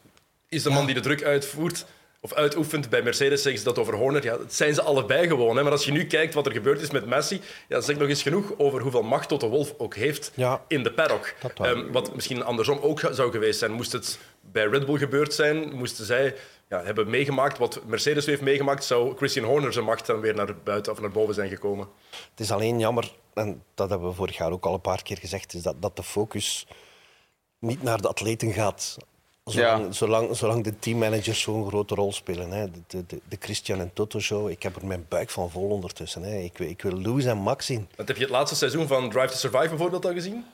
is 0.49 0.63
de 0.63 0.71
man 0.71 0.87
die 0.87 0.95
de 0.95 1.01
druk 1.01 1.23
uitvoert. 1.25 1.85
Of 2.21 2.35
uitoefent 2.35 2.91
bij 2.91 3.03
Mercedes, 3.03 3.43
zeggen 3.43 3.61
ze 3.61 3.67
dat 3.69 3.79
over 3.79 3.95
Horner. 3.95 4.25
Ja, 4.25 4.39
het 4.39 4.55
zijn 4.55 4.75
ze 4.75 4.83
allebei 4.83 5.27
gewoon. 5.29 5.57
Hè. 5.57 5.63
Maar 5.63 5.73
als 5.73 5.85
je 5.85 5.93
nu 5.93 6.07
kijkt 6.07 6.35
wat 6.35 6.47
er 6.47 6.53
gebeurd 6.53 6.81
is 6.81 6.91
met 6.91 7.07
Messi, 7.07 7.35
ja, 7.69 7.75
dat 7.75 7.85
zegt 7.85 7.99
nog 7.99 8.09
eens 8.09 8.23
genoeg 8.23 8.53
over 8.59 8.81
hoeveel 8.81 9.03
macht 9.03 9.29
Toto 9.29 9.49
Wolf 9.49 9.75
ook 9.79 9.95
heeft 9.95 10.33
Ja. 10.35 10.65
in 10.69 10.83
de 10.83 10.93
paddock. 10.93 11.35
Dat. 11.41 11.67
Ehm, 11.67 11.93
wat 11.93 12.15
misschien 12.15 12.45
andersom 12.45 12.79
ook 12.79 13.01
zou 13.11 13.31
geweest 13.31 13.59
zijn. 13.59 13.73
Moest 13.73 13.93
het 13.93 14.19
bij 14.41 14.67
Red 14.67 14.87
Bull 14.87 14.99
gebeurd 14.99 15.35
zijn, 15.35 15.75
moesten 15.75 16.05
zij 16.05 16.35
ja, 16.69 16.83
hebben 16.85 17.11
meegemaakt 17.11 17.59
wat 17.59 17.81
Mercedes 17.87 18.27
heeft 18.27 18.41
meegemaakt, 18.41 18.85
zou 18.85 19.17
Christian 19.17 19.45
Horner 19.47 19.73
zijn 19.73 19.85
macht 19.85 20.07
dan 20.07 20.21
weer 20.21 20.35
naar 20.35 20.55
buiten 20.65 20.93
of 20.93 21.01
naar 21.01 21.11
boven 21.11 21.35
zijn 21.35 21.49
gekomen. 21.49 21.89
Het 22.31 22.41
is 22.41 22.51
alleen 22.51 22.79
jammer, 22.79 23.13
en 23.35 23.63
dat 23.75 23.91
hebben 23.91 24.09
we 24.09 24.15
vorig 24.15 24.37
jaar 24.37 24.51
ook 24.53 24.67
al 24.67 24.75
een 24.75 24.81
paar 24.81 25.03
keer 25.03 25.19
gezegd, 25.19 25.55
is 25.55 25.63
dat, 25.63 25.75
dat 25.83 25.97
de 25.97 26.03
focus 26.03 26.67
niet 27.59 27.83
naar 27.83 28.01
de 28.01 28.09
atleten 28.09 28.53
gaat. 28.53 28.97
Zolang, 29.45 29.85
Ja. 29.85 29.93
zolang, 29.93 30.37
zolang 30.37 30.65
de 30.65 30.79
teammanagers 30.79 31.41
zo'n 31.41 31.67
grote 31.69 31.95
rol 31.95 32.13
spelen. 32.13 32.51
Hè. 32.51 32.71
De, 32.71 33.05
de, 33.07 33.21
de, 33.29 33.37
Christian 33.41 33.81
en 33.81 33.91
Toto 33.93 34.21
show, 34.21 34.51
ik 34.51 34.63
heb 34.63 34.77
er 34.77 34.87
mijn 34.87 35.07
buik 35.09 35.31
van 35.31 35.51
vol 35.51 35.69
ondertussen. 35.69 36.23
Hè. 36.23 36.37
Ik, 36.39 36.59
wil- 36.59 36.69
ik 36.69 36.83
wil 36.83 36.93
Lewis 36.97 37.25
en 37.25 37.37
Max 37.37 37.67
zien. 37.67 37.89
Want 37.97 38.09
heb 38.09 38.17
je 38.17 38.23
het 38.23 38.33
laatste 38.33 38.57
seizoen 38.57 38.87
van 38.87 39.11
Drive 39.11 39.27
to 39.29 39.37
Survive 39.37 39.69
bijvoorbeeld 39.69 40.05
al 40.07 40.13
gezien? 40.13 40.45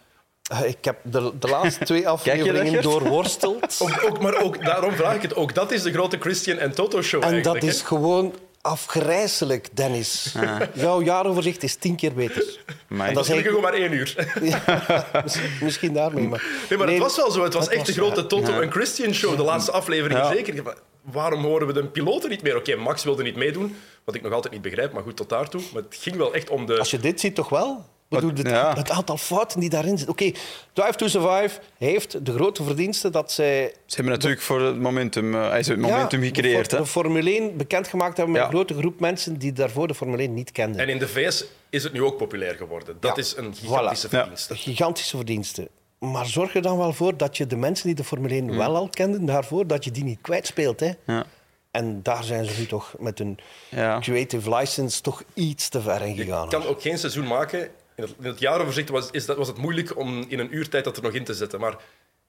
Eh, 0.51 0.65
Ik 0.69 0.85
heb 0.85 0.99
de, 1.03 1.33
de 1.39 1.49
laatste 1.49 1.85
twee 1.85 2.09
afleveringen 2.15 2.83
doorworsteld. 2.83 3.79
Ook, 3.83 4.03
ook, 4.09 4.21
maar 4.21 4.43
ook, 4.43 4.65
daarom 4.65 4.93
vraag 4.93 5.15
ik 5.15 5.23
het. 5.23 5.35
Ook 5.35 5.55
dat 5.55 5.71
is 5.73 5.83
de 5.83 5.93
grote 5.93 6.17
Christian 6.19 6.59
en 6.59 6.73
Toto 6.75 7.03
show 7.03 7.25
En 7.25 7.43
dat 7.43 7.63
is 7.63 7.81
hè? 7.81 7.87
gewoon 7.87 8.35
afgrijzelijk, 8.61 9.69
Dennis. 9.73 10.35
Jouw 10.75 11.03
jaaroverzicht 11.03 11.63
is 11.63 11.75
tien 11.75 11.97
keer 11.97 12.13
beter. 12.13 12.59
Maar 12.89 13.09
En 13.09 13.15
Dat 13.15 13.29
is 13.29 13.49
ook 13.49 13.61
maar 13.61 13.73
één 13.73 13.93
uur. 13.93 14.15
Misschien, 15.25 15.51
misschien 15.61 15.93
daarmee. 15.93 16.29
Maar, 16.29 16.43
Nee, 16.69 16.79
maar 16.79 16.87
Nee, 16.87 16.95
het 16.97 17.05
was 17.05 17.17
wel 17.17 17.31
zo. 17.31 17.43
Het 17.43 17.55
was 17.55 17.69
echt 17.69 17.87
de 17.87 17.93
grote 17.93 18.27
Toto 18.27 18.61
en 18.61 18.71
Christian 18.71 19.15
show. 19.15 19.37
De 19.37 19.43
laatste 19.43 19.73
aflevering 19.73 20.21
Ja. 20.21 20.33
zeker. 20.33 20.63
Waarom 21.03 21.43
horen 21.45 21.67
we 21.67 21.73
de 21.73 21.87
piloten 21.87 22.31
niet 22.31 22.43
meer? 22.43 22.57
Oké, 22.57 22.77
Max 22.77 23.05
wilde 23.05 23.23
niet 23.23 23.37
meedoen, 23.37 23.77
wat 24.05 24.15
ik 24.15 24.23
nog 24.23 24.33
altijd 24.33 24.53
niet 24.53 24.63
begrijp. 24.63 24.93
Maar 24.93 25.03
goed, 25.03 25.17
tot 25.17 25.29
daartoe. 25.29 25.61
Maar 25.73 25.83
het 25.83 25.97
ging 26.01 26.17
wel 26.17 26.35
echt 26.35 26.51
om 26.51 26.67
de... 26.67 26.79
Als 26.79 26.91
je 26.91 26.99
dit 26.99 27.21
ziet, 27.21 27.35
toch 27.35 27.49
wel? 27.49 27.85
Bedoel, 28.11 28.31
het, 28.31 28.47
ja. 28.49 28.75
het 28.77 28.91
aantal 28.91 29.17
fouten 29.17 29.61
die 29.61 29.69
daarin 29.71 29.99
zitten. 29.99 30.09
Oké, 30.09 30.33
Drive 30.73 30.93
to 30.97 31.09
Survive 31.09 31.61
heeft 31.79 32.25
de 32.27 32.33
grote 32.33 32.63
verdienste 32.63 33.11
dat 33.11 33.33
zij... 33.33 33.75
Ze 33.87 33.95
hebben 33.95 34.13
natuurlijk 34.15 34.43
voor 34.43 34.61
het 34.61 34.79
momentum, 34.81 35.35
hij 35.35 35.59
is 35.59 35.67
het 35.67 35.79
momentum 35.79 36.21
ja, 36.21 36.27
gecreëerd. 36.27 36.71
de, 36.71 36.87
Formule 36.87 37.31
1 37.31 37.57
bekendgemaakt 37.57 38.17
hebben 38.17 38.33
met 38.35 38.43
Ja. 38.43 38.49
een 38.49 38.55
grote 38.55 38.75
groep 38.75 39.01
mensen 39.01 39.39
die 39.39 39.53
daarvoor 39.53 39.87
de 39.89 39.95
Formule 39.95 40.23
1 40.23 40.35
niet 40.35 40.53
kenden. 40.53 40.81
En 40.81 40.89
in 40.89 40.99
de 40.99 41.09
VS 41.09 41.45
is 41.69 41.83
het 41.85 41.93
nu 41.93 42.03
ook 42.03 42.17
populair 42.17 42.55
geworden. 42.55 42.97
Dat 43.01 43.17
Ja. 43.17 43.23
is 43.23 43.37
een 43.37 43.55
gigantische 43.55 44.07
Voilà. 44.07 44.11
verdienste. 44.11 44.55
Gigantische 44.57 45.17
verdienste. 45.17 45.69
Maar 45.99 46.27
zorg 46.27 46.55
er 46.55 46.63
dan 46.63 46.79
wel 46.79 46.93
voor 46.93 47.17
dat 47.17 47.37
je 47.37 47.47
de 47.47 47.57
mensen 47.57 47.87
die 47.87 47.95
de 47.97 48.05
Formule 48.05 48.35
1 48.35 48.57
wel 48.57 48.77
al 48.77 48.89
kenden, 48.89 49.25
daarvoor 49.27 49.67
dat 49.67 49.85
je 49.85 49.91
die 49.91 50.05
niet 50.05 50.19
kwijtspeelt. 50.21 50.81
Hè? 50.81 50.91
Ja. 51.07 51.25
En 51.71 52.03
daar 52.03 52.25
zijn 52.25 52.45
ze 52.45 52.59
nu 52.61 52.67
toch 52.67 52.95
met 52.99 53.19
hun 53.19 53.39
Ja. 53.69 53.99
creative 54.01 54.55
license 54.57 55.01
toch 55.01 55.23
iets 55.35 55.69
te 55.69 55.81
ver 55.81 56.03
in 56.03 56.15
Je 56.15 56.23
gegaan. 56.25 56.49
kan 56.49 56.67
ook 56.67 56.83
geen 56.83 56.99
seizoen 56.99 57.27
maken. 57.27 57.69
In 58.03 58.07
het, 58.09 58.15
in 58.21 58.27
het 58.27 58.39
jaaroverzicht 58.39 58.89
was, 58.89 59.09
is 59.11 59.27
dat, 59.27 59.37
was 59.37 59.49
het 59.49 59.57
moeilijk 59.59 59.97
om 59.99 60.25
in 60.29 60.39
een 60.39 60.55
uurtijd 60.57 60.85
dat 60.85 60.97
er 60.97 61.03
nog 61.03 61.13
in 61.13 61.25
te 61.25 61.35
zetten. 61.35 61.61
Maar 61.61 61.75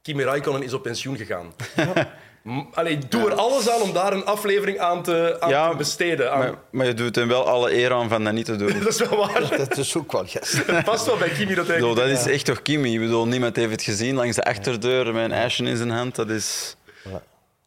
Kimi 0.02 0.24
Raikkonen 0.24 0.64
is 0.64 0.74
op 0.74 0.84
pensioen 0.84 1.18
gegaan. 1.18 1.54
M- 2.44 2.62
Allee, 2.74 2.98
doe 3.10 3.30
er 3.30 3.34
alles 3.34 3.70
aan 3.70 3.82
om 3.82 3.94
daar 3.94 4.14
een 4.14 4.26
aflevering 4.26 4.80
aan 4.80 5.04
te, 5.04 5.38
aan 5.40 5.50
Ja, 5.50 5.70
te 5.70 5.76
besteden. 5.78 6.32
Aan- 6.32 6.40
Maar, 6.40 6.54
maar 6.72 6.86
je 6.86 6.94
doet 6.94 7.16
hem 7.16 7.28
wel 7.28 7.48
alle 7.48 7.74
eer 7.74 7.92
aan 7.94 8.10
van 8.10 8.24
dat 8.24 8.34
niet 8.34 8.46
te 8.46 8.56
doen. 8.56 8.68
Dat 8.84 8.88
is 8.88 9.00
wel 9.10 9.18
waar. 9.18 9.58
Dat 9.58 9.78
is 9.78 9.98
ook 9.98 10.12
wel 10.12 10.26
yes. 10.26 10.54
Het 10.66 10.84
past 10.86 11.06
wel 11.06 11.18
bij 11.18 11.30
Kimi 11.30 11.54
dat 11.56 11.68
dat 11.68 12.08
is 12.08 12.26
echt 12.26 12.46
toch 12.46 12.62
Kimi? 12.62 12.94
Ik 12.94 13.00
bedoel, 13.00 13.28
niemand 13.28 13.56
heeft 13.56 13.72
het 13.72 13.82
gezien 13.84 14.16
langs 14.16 14.36
de 14.36 14.44
achterdeur 14.44 15.14
met 15.14 15.24
een 15.32 15.38
ashen 15.38 15.68
in 15.68 15.78
zijn 15.78 15.90
hand. 15.90 16.16
Dat 16.16 16.30
is 16.30 16.76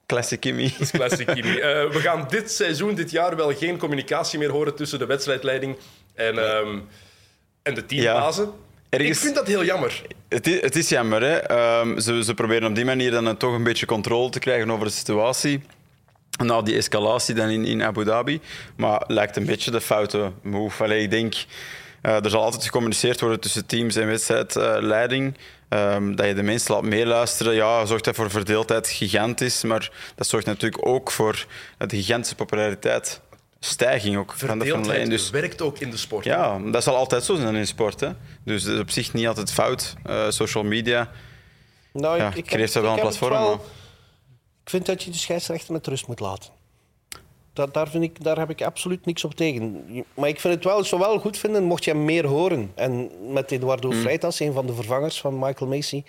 classic 0.06 0.40
Kimmy. 0.40 0.70
Dat 0.72 0.80
is 0.80 0.90
classic 0.90 1.26
Kimi. 1.26 1.58
Eh, 1.60 1.90
we 1.90 2.00
gaan 2.00 2.26
dit 2.28 2.50
seizoen, 2.52 2.94
dit 2.94 3.10
jaar, 3.10 3.36
wel 3.36 3.54
geen 3.54 3.78
communicatie 3.78 4.38
meer 4.38 4.50
horen 4.50 4.74
tussen 4.74 4.98
de 4.98 5.06
wedstrijdleiding 5.06 5.76
en, 6.14 6.38
ehm, 6.38 6.78
en 7.64 7.74
de 7.74 7.86
teambazen. 7.86 8.52
Ergens- 8.88 9.10
Ik 9.16 9.22
vind 9.22 9.34
dat 9.34 9.46
heel 9.46 9.64
jammer. 9.64 10.02
Het 10.28 10.46
is, 10.46 10.60
het 10.60 10.76
is 10.76 10.88
jammer. 10.88 11.22
Hè? 11.22 11.36
Ehm, 11.36 11.98
ze, 11.98 12.24
ze 12.24 12.34
proberen 12.34 12.68
op 12.68 12.74
die 12.74 12.84
manier 12.84 13.10
dan 13.10 13.36
toch 13.36 13.52
een 13.54 13.62
beetje 13.62 13.86
controle 13.86 14.30
te 14.30 14.38
krijgen 14.38 14.70
over 14.70 14.86
de 14.86 14.92
situatie. 14.92 15.62
Na 16.44 16.62
die 16.62 16.76
escalatie 16.76 17.34
dan 17.34 17.48
in, 17.48 17.64
in 17.64 17.82
Abu 17.82 18.04
Dhabi. 18.04 18.40
Maar 18.76 19.02
lijkt 19.06 19.36
een 19.36 19.46
beetje 19.46 19.70
de 19.70 19.80
foute 19.80 20.32
move. 20.42 20.82
Allee, 20.84 21.02
ik 21.02 21.10
denk, 21.10 21.34
eh, 22.02 22.24
er 22.24 22.30
zal 22.30 22.42
altijd 22.42 22.64
gecommuniceerd 22.64 23.20
worden 23.20 23.40
tussen 23.40 23.66
teams 23.66 23.96
en 23.96 24.06
wedstrijdleiding. 24.06 25.34
Ehm, 25.68 26.14
dat 26.14 26.26
je 26.26 26.34
de 26.34 26.42
mensen 26.42 26.74
laat 26.74 26.82
meeluisteren, 26.84 27.54
ja, 27.54 27.84
zorgt 27.86 28.04
dat 28.04 28.14
voor 28.14 28.30
verdeeldheid 28.30 28.88
gigantisch. 28.88 29.62
Maar 29.62 29.90
dat 30.14 30.26
zorgt 30.26 30.46
natuurlijk 30.46 30.86
ook 30.86 31.10
voor 31.10 31.46
de 31.78 31.96
gigantische 31.96 32.34
populariteit. 32.36 33.20
Stijging 33.64 34.16
ook 34.16 34.32
van 34.32 34.38
de 34.38 34.46
Formule 34.46 34.72
1. 34.72 34.74
Verdeeldheid 34.84 35.10
Dus 35.10 35.30
werkt 35.30 35.62
ook 35.62 35.78
in 35.78 35.90
de 35.90 35.96
sport. 35.96 36.24
ja, 36.24 36.58
dat 36.58 36.82
zal 36.82 36.96
altijd 36.96 37.24
zo 37.24 37.34
zijn 37.36 37.54
in 37.54 37.66
sport. 37.66 38.00
Hè. 38.00 38.08
Dus 38.44 38.62
dat 38.64 38.74
is 38.74 38.80
op 38.80 38.90
zich 38.90 39.12
niet 39.12 39.26
altijd 39.26 39.52
fout. 39.52 39.94
Eh, 40.04 40.30
social 40.30 40.64
media. 40.64 41.10
Nou, 41.92 42.16
Ja, 42.16 42.30
creëert 42.30 42.72
daar 42.72 42.82
wel 42.82 42.92
ik 42.92 42.96
een 42.98 43.02
platform, 43.02 43.30
wel- 43.32 43.52
Ik 44.64 44.70
vind 44.70 44.86
dat 44.86 45.02
je 45.02 45.10
de 45.10 45.16
scheidsrechter 45.16 45.72
met 45.72 45.86
rust 45.86 46.06
moet 46.06 46.20
laten. 46.20 46.50
Dat, 47.52 47.74
daar, 47.74 47.88
vind 47.88 48.04
ik, 48.04 48.24
daar 48.24 48.38
heb 48.38 48.50
ik 48.50 48.62
absoluut 48.62 49.06
niks 49.06 49.24
op 49.24 49.34
tegen. 49.34 49.84
Maar 50.14 50.28
ik 50.28 50.40
vind 50.40 50.54
het 50.54 50.64
wel, 50.64 50.84
zou 50.84 51.00
wel 51.00 51.18
goed 51.18 51.38
vinden 51.38 51.62
mocht 51.64 51.84
je 51.84 51.90
hem 51.90 52.04
meer 52.04 52.26
horen. 52.26 52.72
En 52.74 53.10
met 53.32 53.50
Eduardo 53.50 53.90
Hmm. 53.90 54.00
Freitas, 54.00 54.40
een 54.40 54.52
van 54.52 54.66
de 54.66 54.74
vervangers 54.74 55.20
van 55.20 55.38
Michael 55.38 55.70
Macy, 55.70 56.02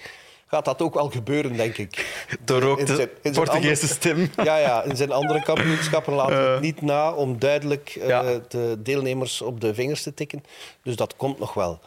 gaat 0.48 0.66
dat 0.66 0.82
ook 0.82 0.94
wel 0.94 1.10
gebeuren, 1.10 1.54
denk 1.58 1.78
ik. 1.78 2.16
Door 2.46 2.64
ook 2.64 2.80
In 2.80 2.86
de 2.86 2.96
zijn- 2.96 3.10
in 3.22 3.34
zijn 3.34 3.46
Portugese 3.46 3.88
stem. 3.88 4.32
Ja, 4.44 4.58
ja, 4.58 4.84
in 4.84 4.96
zijn 4.96 5.12
andere 5.12 5.44
kampioenschappen 5.44 6.14
laat 6.14 6.30
het 6.52 6.62
niet 6.62 6.82
na 6.82 7.12
om 7.14 7.40
duidelijk 7.40 7.96
eh, 8.02 8.08
Ja. 8.08 8.40
de 8.48 8.76
deelnemers 8.80 9.42
op 9.42 9.62
de 9.62 9.74
vingers 9.74 10.04
te 10.04 10.14
tikken. 10.14 10.44
Dus 10.84 10.96
dat 10.96 11.16
komt 11.16 11.40
nog 11.40 11.54
wel. 11.54 11.80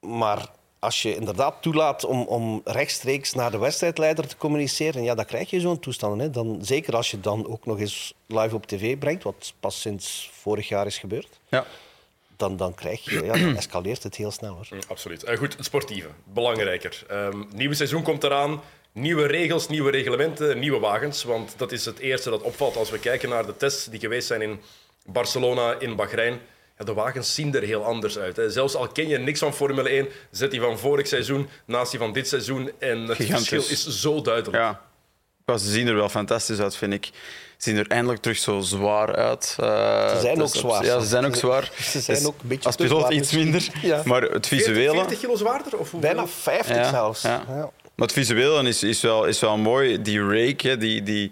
Maar 0.00 0.46
als 0.78 1.02
je 1.02 1.14
inderdaad 1.16 1.54
toelaat 1.60 2.04
om, 2.04 2.22
om 2.22 2.60
rechtstreeks 2.64 3.32
naar 3.34 3.50
de 3.50 3.58
wedstrijdleider 3.58 4.26
te 4.26 4.36
communiceren, 4.36 5.02
ja, 5.02 5.14
dan 5.14 5.24
krijg 5.24 5.50
je 5.50 5.60
zo'n 5.60 5.78
toestanden. 5.80 6.18
Hè. 6.18 6.30
Dan, 6.30 6.58
zeker 6.62 6.96
als 6.96 7.10
je 7.10 7.20
dan 7.20 7.48
ook 7.48 7.66
nog 7.66 7.78
eens 7.80 8.14
live 8.26 8.54
op 8.54 8.66
tv 8.66 8.98
brengt, 8.98 9.22
wat 9.22 9.52
pas 9.60 9.80
sinds 9.80 10.30
vorig 10.32 10.68
jaar 10.68 10.86
is 10.86 10.98
gebeurd, 10.98 11.40
Ja. 11.48 11.64
Dan, 12.36 12.56
dan, 12.56 12.74
krijg 12.74 13.04
je, 13.04 13.24
ja, 13.24 13.32
dan 13.32 13.56
escaleert 13.62 14.02
het 14.02 14.16
heel 14.16 14.30
snel. 14.30 14.54
Hoor. 14.54 14.66
Mm, 14.70 14.78
Absoluut. 14.88 15.22
Eh, 15.24 15.38
goed, 15.38 15.56
het 15.56 15.64
sportieve. 15.64 16.08
Belangrijker. 16.24 17.02
Ehm 17.08 17.42
nieuwe 17.54 17.74
seizoen 17.74 18.02
komt 18.02 18.24
eraan. 18.24 18.60
Nieuwe 18.92 19.26
regels, 19.26 19.68
nieuwe 19.68 19.90
reglementen, 19.90 20.58
nieuwe 20.58 20.78
wagens. 20.78 21.24
Want 21.24 21.54
dat 21.56 21.72
is 21.72 21.84
het 21.84 21.98
eerste 21.98 22.30
dat 22.30 22.42
opvalt 22.42 22.76
als 22.76 22.90
we 22.90 22.98
kijken 22.98 23.28
naar 23.28 23.46
de 23.46 23.56
tests 23.56 23.84
die 23.86 24.00
geweest 24.00 24.26
zijn 24.26 24.42
in 24.42 24.60
Barcelona, 25.06 25.74
in 25.78 25.96
Bahrein. 25.96 26.40
Ja, 26.78 26.84
de 26.84 26.92
wagens 26.94 27.34
zien 27.34 27.54
er 27.54 27.62
heel 27.62 27.84
anders 27.84 28.18
uit. 28.18 28.36
Hè. 28.36 28.50
Zelfs 28.50 28.74
al 28.74 28.88
ken 28.88 29.08
je 29.08 29.18
niks 29.18 29.38
van 29.38 29.54
Formule 29.54 29.88
1, 29.88 30.08
zet 30.30 30.50
die 30.50 30.60
van 30.60 30.78
vorig 30.78 31.06
seizoen 31.06 31.48
naast 31.64 31.90
die 31.90 32.00
van 32.00 32.12
dit 32.12 32.28
seizoen. 32.28 32.70
En 32.78 32.98
het 33.00 33.16
Gigantisch. 33.16 33.48
verschil 33.48 33.72
is 33.92 34.00
zo 34.00 34.20
duidelijk. 34.22 34.56
ja. 34.56 34.90
Ze 35.58 35.70
zien 35.70 35.86
er 35.86 35.94
wel 35.94 36.08
fantastisch 36.08 36.58
uit, 36.58 36.76
vind 36.76 36.92
ik. 36.92 37.04
Ze 37.56 37.70
zien 37.70 37.76
er 37.76 37.86
eindelijk 37.88 38.20
terug 38.22 38.38
zo 38.38 38.60
zwaar 38.60 39.14
uit. 39.16 39.56
Eh, 39.60 40.08
Ze 40.14 40.20
zijn 40.20 40.38
het 40.38 40.42
ook 40.42 40.54
zwaar. 40.56 40.84
Ja, 40.84 41.00
ze 41.00 41.06
zijn 41.06 41.24
ook 41.24 41.36
zwaar. 41.36 41.70
Ze 41.80 42.00
zijn 42.00 42.16
Dus 42.18 42.26
ook 42.26 42.40
een 42.42 42.48
beetje 42.48 42.66
Als 42.66 42.76
piloot 42.76 43.12
iets 43.12 43.32
minder. 43.32 43.68
Ja. 43.82 44.02
Maar 44.04 44.22
het 44.22 44.46
40, 44.46 44.48
visuele... 44.68 44.94
40 44.98 45.18
kilo 45.20 45.36
zwaarder? 45.36 45.78
Of? 45.78 45.90
Bijna 45.92 46.26
50 46.26 46.76
Ja, 46.76 46.90
zelfs. 46.90 47.22
ja. 47.22 47.42
Ja. 47.48 47.70
Maar 47.94 48.06
het 48.06 48.12
visuele 48.12 48.68
is, 48.68 48.82
is, 48.82 49.00
wel, 49.00 49.24
is 49.24 49.40
wel 49.40 49.56
mooi. 49.56 50.02
Die 50.02 50.20
rake, 50.26 50.68
hè, 50.68 50.76
die, 50.76 51.02
die, 51.02 51.30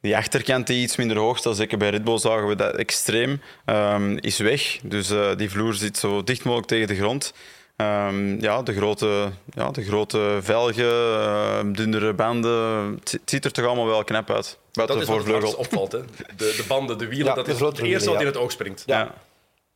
die 0.00 0.16
achterkant 0.16 0.66
die 0.66 0.82
iets 0.82 0.96
minder 0.96 1.16
hoog 1.18 1.38
staat, 1.38 1.56
zeker 1.56 1.78
bij 1.78 1.90
Red 1.90 2.04
Bull 2.04 2.18
zagen 2.18 2.48
we 2.48 2.56
dat 2.56 2.74
extreem, 2.74 3.40
ehm, 3.64 4.16
is 4.20 4.38
weg. 4.38 4.78
Dus 4.82 5.10
eh, 5.10 5.28
die 5.36 5.50
vloer 5.50 5.74
zit 5.74 5.98
zo 5.98 6.24
dicht 6.24 6.44
mogelijk 6.44 6.68
tegen 6.68 6.86
de 6.88 6.96
grond. 6.96 7.32
Ehm, 7.80 8.40
ja, 8.40 8.62
de 8.62 8.74
grote, 8.74 9.30
ja, 9.54 9.70
de 9.70 9.82
grote 9.82 10.38
velgen, 10.42 10.84
eh, 10.84 11.60
dunnere 11.72 12.12
banden. 12.12 12.92
Het, 13.00 13.20
ziet 13.24 13.44
er 13.44 13.52
toch 13.52 13.64
allemaal 13.64 13.86
wel 13.86 14.04
knap 14.04 14.30
uit. 14.30 14.58
Buiten 14.72 14.96
Dat 14.98 15.06
de 15.06 15.12
is 15.14 15.30
wat 15.30 15.42
het 15.42 15.56
opvalt. 15.56 15.92
Hè. 15.92 16.00
De, 16.00 16.34
de 16.36 16.64
banden, 16.68 16.98
de 16.98 17.08
wielen, 17.08 17.26
Ja, 17.26 17.34
dat 17.34 17.46
de 17.46 17.52
is 17.52 17.60
het 17.60 17.78
eerste 17.78 18.10
wat 18.10 18.20
in 18.20 18.26
het 18.26 18.36
oog 18.36 18.50
springt. 18.50 18.82
Ja. 18.86 19.14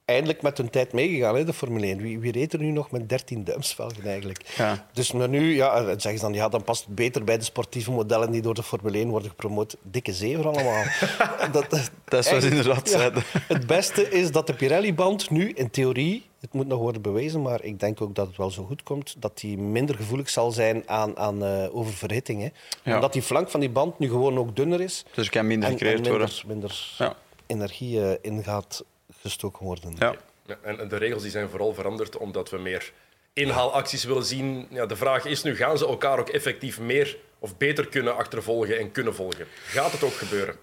eindelijk 0.04 0.42
met 0.42 0.58
hun 0.58 0.70
tijd 0.70 0.92
meegegaan, 0.92 1.36
hè, 1.36 1.44
de 1.44 1.52
Formule 1.52 1.86
1. 1.86 1.98
Wie, 1.98 2.18
wie 2.18 2.32
reed 2.32 2.52
er 2.52 2.58
nu 2.58 2.70
nog 2.70 2.90
met 2.90 3.08
13 3.08 3.44
duimsvelgen 3.44 4.04
eigenlijk? 4.04 4.40
Ja. 4.56 4.86
Dus 4.92 5.12
maar 5.12 5.28
nu, 5.28 5.54
ja, 5.54 5.76
en 5.76 6.00
zeggen 6.00 6.20
ze 6.20 6.26
dan, 6.26 6.34
ja, 6.34 6.48
dan 6.48 6.64
past 6.64 6.84
het 6.84 6.94
beter 6.94 7.24
bij 7.24 7.38
de 7.38 7.44
sportieve 7.44 7.90
modellen 7.90 8.30
die 8.30 8.42
door 8.42 8.54
de 8.54 8.62
Formule 8.62 8.98
1 8.98 9.08
worden 9.08 9.28
gepromoot. 9.28 9.76
Dikke 9.82 10.12
zever 10.12 10.46
allemaal. 10.48 10.84
dat, 11.52 11.70
Dat 12.04 12.24
is 12.24 12.30
wat 12.30 12.42
ze 12.42 12.48
inderdaad 12.48 12.90
ja, 12.90 12.98
zeiden. 12.98 13.22
Het 13.48 13.66
beste 13.66 14.10
is 14.10 14.30
dat 14.30 14.46
de 14.46 14.54
Pirelli-band 14.54 15.30
nu, 15.30 15.50
in 15.50 15.70
theorie, 15.70 16.24
het 16.44 16.52
moet 16.52 16.66
nog 16.66 16.78
worden 16.78 17.02
bewezen, 17.02 17.42
maar 17.42 17.64
ik 17.64 17.80
denk 17.80 18.00
ook 18.00 18.14
dat 18.14 18.26
het 18.26 18.36
wel 18.36 18.50
zo 18.50 18.64
goed 18.64 18.82
komt, 18.82 19.14
dat 19.18 19.38
die 19.38 19.58
minder 19.58 19.96
gevoelig 19.96 20.30
zal 20.30 20.50
zijn 20.50 20.88
aan, 20.88 21.16
aan 21.16 21.44
eh, 21.44 21.76
oververhitting. 21.76 22.42
Hè. 22.42 22.48
Ja. 22.82 22.94
Omdat 22.94 23.12
die 23.12 23.22
flank 23.22 23.50
van 23.50 23.60
die 23.60 23.70
band 23.70 23.98
nu 23.98 24.08
gewoon 24.08 24.38
ook 24.38 24.56
dunner 24.56 24.80
is. 24.80 25.04
Dus 25.14 25.24
er 25.26 25.32
kan 25.32 25.46
minder 25.46 25.68
en, 25.68 25.78
en 25.78 25.92
minder, 25.92 26.10
worden. 26.10 26.30
minder 26.46 26.94
Ja. 26.98 27.16
energie 27.46 28.00
eh, 28.02 28.18
in 28.20 28.42
gaat 28.42 28.84
gestoken 29.20 29.64
worden. 29.64 29.94
Ja. 29.98 30.14
Ja, 30.46 30.58
en, 30.62 30.78
en 30.78 30.88
de 30.88 30.96
regels 30.96 31.22
die 31.22 31.30
zijn 31.30 31.48
vooral 31.48 31.74
veranderd 31.74 32.16
omdat 32.16 32.50
we 32.50 32.58
meer 32.58 32.92
inhaalacties 33.32 34.04
willen 34.04 34.24
zien. 34.24 34.66
Ja, 34.70 34.86
de 34.86 34.96
vraag 34.96 35.24
is 35.24 35.42
nu, 35.42 35.56
gaan 35.56 35.78
ze 35.78 35.86
elkaar 35.86 36.18
ook 36.18 36.28
effectief 36.28 36.80
meer 36.80 37.18
of 37.44 37.56
beter 37.56 37.86
kunnen 37.88 38.16
achtervolgen 38.16 38.78
en 38.78 38.90
kunnen 38.92 39.14
volgen? 39.14 39.46
Gaat 39.66 39.92
het 39.92 40.02
ook 40.04 40.14
gebeuren? 40.14 40.54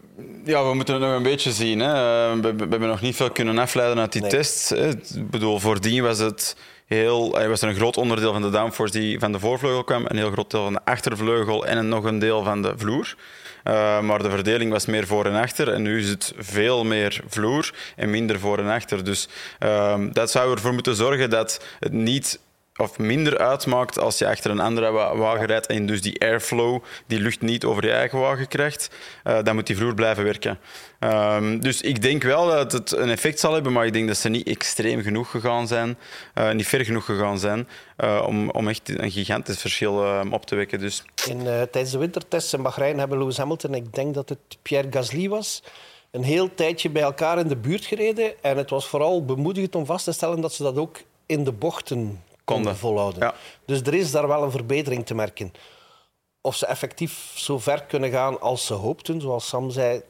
Ja, 0.45 0.67
we 0.67 0.73
moeten 0.73 0.93
het 0.93 1.03
nog 1.03 1.13
een 1.15 1.23
beetje 1.23 1.51
zien. 1.51 1.79
Hè. 1.79 1.93
Eh, 1.93 2.39
We, 2.41 2.53
we 2.55 2.65
hebben 2.69 2.87
nog 2.89 3.01
niet 3.01 3.15
veel 3.15 3.31
kunnen 3.31 3.57
afleiden 3.57 3.99
uit 3.99 4.11
die 4.11 4.21
Nee. 4.21 4.29
tests. 4.31 4.69
Hè. 4.69 4.89
Ik 4.89 5.29
bedoel, 5.29 5.59
voordien 5.59 6.03
was 6.03 6.19
het 6.19 6.55
heel, 6.85 7.39
er 7.39 7.49
was 7.49 7.61
er 7.61 7.69
een 7.69 7.75
groot 7.75 7.97
onderdeel 7.97 8.31
van 8.33 8.41
de 8.41 8.49
downforce 8.49 8.99
die 8.99 9.19
van 9.19 9.31
de 9.31 9.39
voorvleugel 9.39 9.83
kwam, 9.83 10.05
een 10.07 10.17
heel 10.17 10.31
groot 10.31 10.51
deel 10.51 10.63
van 10.63 10.73
de 10.73 10.81
achtervleugel 10.85 11.65
en 11.65 11.77
een- 11.77 11.89
nog 11.89 12.03
een 12.03 12.19
deel 12.19 12.43
van 12.43 12.61
de 12.61 12.73
vloer. 12.77 13.15
Eh, 13.63 13.99
maar 14.01 14.23
de 14.23 14.29
verdeling 14.29 14.71
was 14.71 14.85
meer 14.85 15.07
voor 15.07 15.25
en 15.25 15.35
achter. 15.41 15.73
En 15.73 15.81
nu 15.81 15.99
is 15.99 16.09
het 16.09 16.33
veel 16.37 16.83
meer 16.83 17.21
vloer 17.27 17.73
en 17.95 18.09
minder 18.09 18.39
voor 18.39 18.57
en 18.59 18.69
achter. 18.69 19.03
Dus 19.03 19.27
ehm, 19.59 20.11
dat 20.11 20.31
zou 20.31 20.51
ervoor 20.51 20.73
moeten 20.73 20.95
zorgen 20.95 21.29
dat 21.29 21.63
het 21.79 21.91
niet 21.91 22.39
of 22.81 22.97
minder 22.97 23.37
uitmaakt 23.37 23.99
als 23.99 24.17
je 24.17 24.27
achter 24.27 24.51
een 24.51 24.59
andere 24.59 24.91
wa- 24.91 25.15
wagen 25.15 25.45
rijdt 25.45 25.67
en 25.67 25.85
dus 25.85 26.01
die 26.01 26.21
airflow, 26.21 26.83
die 27.07 27.19
lucht 27.19 27.41
niet 27.41 27.63
over 27.65 27.85
je 27.85 27.91
eigen 27.91 28.19
wagen 28.19 28.47
krijgt, 28.47 28.89
eh, 29.23 29.43
dan 29.43 29.55
moet 29.55 29.67
die 29.67 29.75
vloer 29.77 29.93
blijven 29.93 30.23
werken. 30.23 30.59
Ehm, 30.99 31.59
dus 31.59 31.81
ik 31.81 32.01
denk 32.01 32.23
wel 32.23 32.45
dat 32.47 32.71
het 32.71 32.91
een 32.91 33.09
effect 33.09 33.39
zal 33.39 33.53
hebben, 33.53 33.71
maar 33.73 33.85
ik 33.85 33.93
denk 33.93 34.07
dat 34.07 34.17
ze 34.17 34.29
niet 34.29 34.47
extreem 34.47 35.01
genoeg 35.01 35.29
gegaan 35.31 35.67
zijn, 35.67 35.97
eh, 36.33 36.51
niet 36.51 36.67
ver 36.67 36.85
genoeg 36.85 37.05
gegaan 37.05 37.39
zijn, 37.39 37.67
eh, 37.97 38.23
om, 38.27 38.49
om 38.49 38.67
echt 38.67 38.99
een 38.99 39.11
gigantisch 39.11 39.59
verschil 39.59 40.03
op 40.31 40.45
te 40.45 40.55
wekken. 40.55 40.79
Dus 40.79 41.03
In, 41.29 41.43
tijdens 41.43 41.91
de 41.91 41.97
wintertests 41.97 42.53
in 42.53 42.61
Bahrein 42.61 42.99
hebben 42.99 43.17
Lewis 43.17 43.37
Hamilton, 43.37 43.73
ik 43.73 43.93
denk 43.93 44.13
dat 44.13 44.29
het 44.29 44.39
Pierre 44.61 44.87
Gasly 44.91 45.29
was, 45.29 45.63
een 46.11 46.23
heel 46.23 46.53
tijdje 46.53 46.89
bij 46.89 47.01
elkaar 47.01 47.39
in 47.39 47.47
de 47.47 47.55
buurt 47.55 47.85
gereden. 47.85 48.33
En 48.41 48.57
het 48.57 48.69
was 48.69 48.87
vooral 48.87 49.25
bemoedigend 49.25 49.75
om 49.75 49.85
vast 49.85 50.05
te 50.05 50.11
stellen 50.11 50.41
dat 50.41 50.53
ze 50.53 50.63
dat 50.63 50.77
ook 50.77 50.97
in 51.25 51.43
de 51.43 51.51
bochten 51.51 52.23
konden 52.53 52.75
volhouden. 52.77 53.21
Ja. 53.21 53.33
Dus 53.65 53.81
er 53.81 53.93
is 53.93 54.11
daar 54.11 54.27
wel 54.27 54.43
een 54.43 54.51
verbetering 54.51 55.05
te 55.05 55.13
merken. 55.15 55.51
Of 56.41 56.55
ze 56.55 56.65
effectief 56.65 57.31
zo 57.35 57.59
ver 57.59 57.83
kunnen 57.83 58.11
gaan 58.11 58.39
als 58.41 58.65
ze 58.65 58.73
hoopten, 58.73 59.21
zoals 59.21 59.47
Sam 59.47 59.69
zei, 59.69 60.01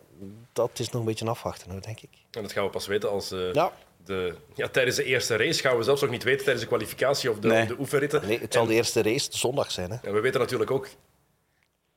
dat 0.53 0.79
is 0.79 0.89
nog 0.89 1.01
een 1.01 1.07
beetje 1.07 1.25
afwachten, 1.29 1.71
hoor, 1.71 1.81
denk 1.81 1.99
ik. 2.01 2.09
En 2.31 2.41
dat 2.41 2.51
gaan 2.51 2.63
we 2.63 2.69
pas 2.69 2.87
weten 2.87 3.09
als 3.09 3.31
eh, 3.31 3.53
Ja. 3.53 3.71
de, 4.05 4.35
ja, 4.53 4.67
tijdens 4.67 4.95
de 4.95 5.03
eerste 5.03 5.35
race 5.35 5.61
gaan 5.61 5.77
we 5.77 5.83
zelfs 5.83 6.01
nog 6.01 6.09
niet 6.09 6.23
weten 6.23 6.39
tijdens 6.43 6.61
de 6.61 6.67
kwalificatie 6.69 7.29
of 7.31 7.39
de, 7.39 7.47
Nee. 7.47 7.65
de 7.67 7.75
oefenritten. 7.79 8.27
Nee, 8.27 8.39
het 8.39 8.53
zal 8.53 8.61
En- 8.61 8.67
de 8.67 8.73
eerste 8.73 9.01
race 9.01 9.27
zondag 9.37 9.71
zijn. 9.71 9.91
Hè. 9.91 9.97
En 10.03 10.13
we 10.13 10.19
weten 10.19 10.39
natuurlijk 10.39 10.71
ook, 10.71 10.85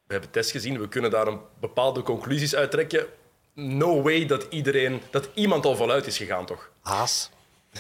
we 0.06 0.12
hebben 0.12 0.30
tests 0.30 0.52
gezien, 0.52 0.80
we 0.80 0.88
kunnen 0.88 1.10
daar 1.10 1.26
een 1.26 1.40
bepaalde 1.60 2.02
conclusies 2.02 2.54
uittrekken. 2.54 3.06
No 3.54 4.02
way 4.02 4.26
dat 4.26 4.46
iedereen, 4.50 5.00
dat 5.10 5.28
iemand 5.34 5.64
al 5.66 5.76
voluit 5.76 6.06
is 6.06 6.16
gegaan, 6.16 6.46
toch? 6.46 6.70
Haas. 6.80 7.30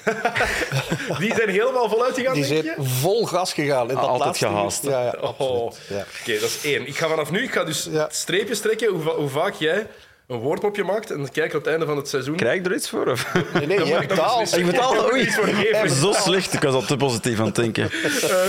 Die 1.18 1.34
zijn 1.34 1.48
helemaal 1.48 1.88
voluit 1.88 2.14
gegaan, 2.14 2.34
Die 2.34 2.44
zijn 2.44 2.74
vol 2.78 3.26
gas 3.26 3.52
gegaan. 3.52 3.88
In 3.88 3.94
dat 3.94 4.04
Altijd 4.04 4.24
laatste 4.24 4.46
gehaast, 4.46 4.84
uur. 4.84 4.90
Ja, 4.90 5.02
ja, 5.02 5.14
Oh. 5.20 5.22
absoluut. 5.22 5.80
Ja. 5.88 6.04
Oké, 6.20 6.32
dat 6.40 6.48
is 6.48 6.58
één. 6.62 6.86
Ik 6.86 6.96
ga 6.96 7.08
vanaf 7.08 7.30
nu, 7.30 7.42
ik 7.42 7.52
ga 7.52 7.64
dus 7.64 7.88
Ja. 7.90 8.08
streepjes 8.10 8.60
trekken 8.60 8.88
hoe, 8.92 9.02
hoe 9.10 9.28
vaak 9.28 9.54
jij 9.54 9.86
een 10.28 10.38
woordmopje 10.38 10.84
maakt 10.84 11.10
en 11.10 11.16
dan 11.16 11.28
kijken 11.30 11.50
we 11.52 11.56
op 11.58 11.62
het 11.64 11.72
einde 11.72 11.86
van 11.86 11.96
het 11.96 12.08
seizoen. 12.08 12.36
krijg 12.36 12.58
ik 12.58 12.66
er 12.66 12.74
iets 12.74 12.88
voor? 12.88 13.06
Of? 13.06 13.32
Nee, 13.54 13.66
nee, 13.66 13.84
je 13.84 13.94
ik 13.94 14.08
betaalt. 14.08 14.50
betaal 14.64 15.12
oei. 15.12 15.22
iets 15.22 15.34
voor 15.34 15.46
geven. 15.46 15.90
Zo 15.90 16.12
slecht, 16.12 16.52
ik 16.52 16.60
was 16.62 16.74
al 16.74 16.82
te 16.82 16.96
positief 16.96 17.38
aan 17.38 17.46
het 17.46 17.54
denken. 17.54 17.90
Eh, 18.22 18.46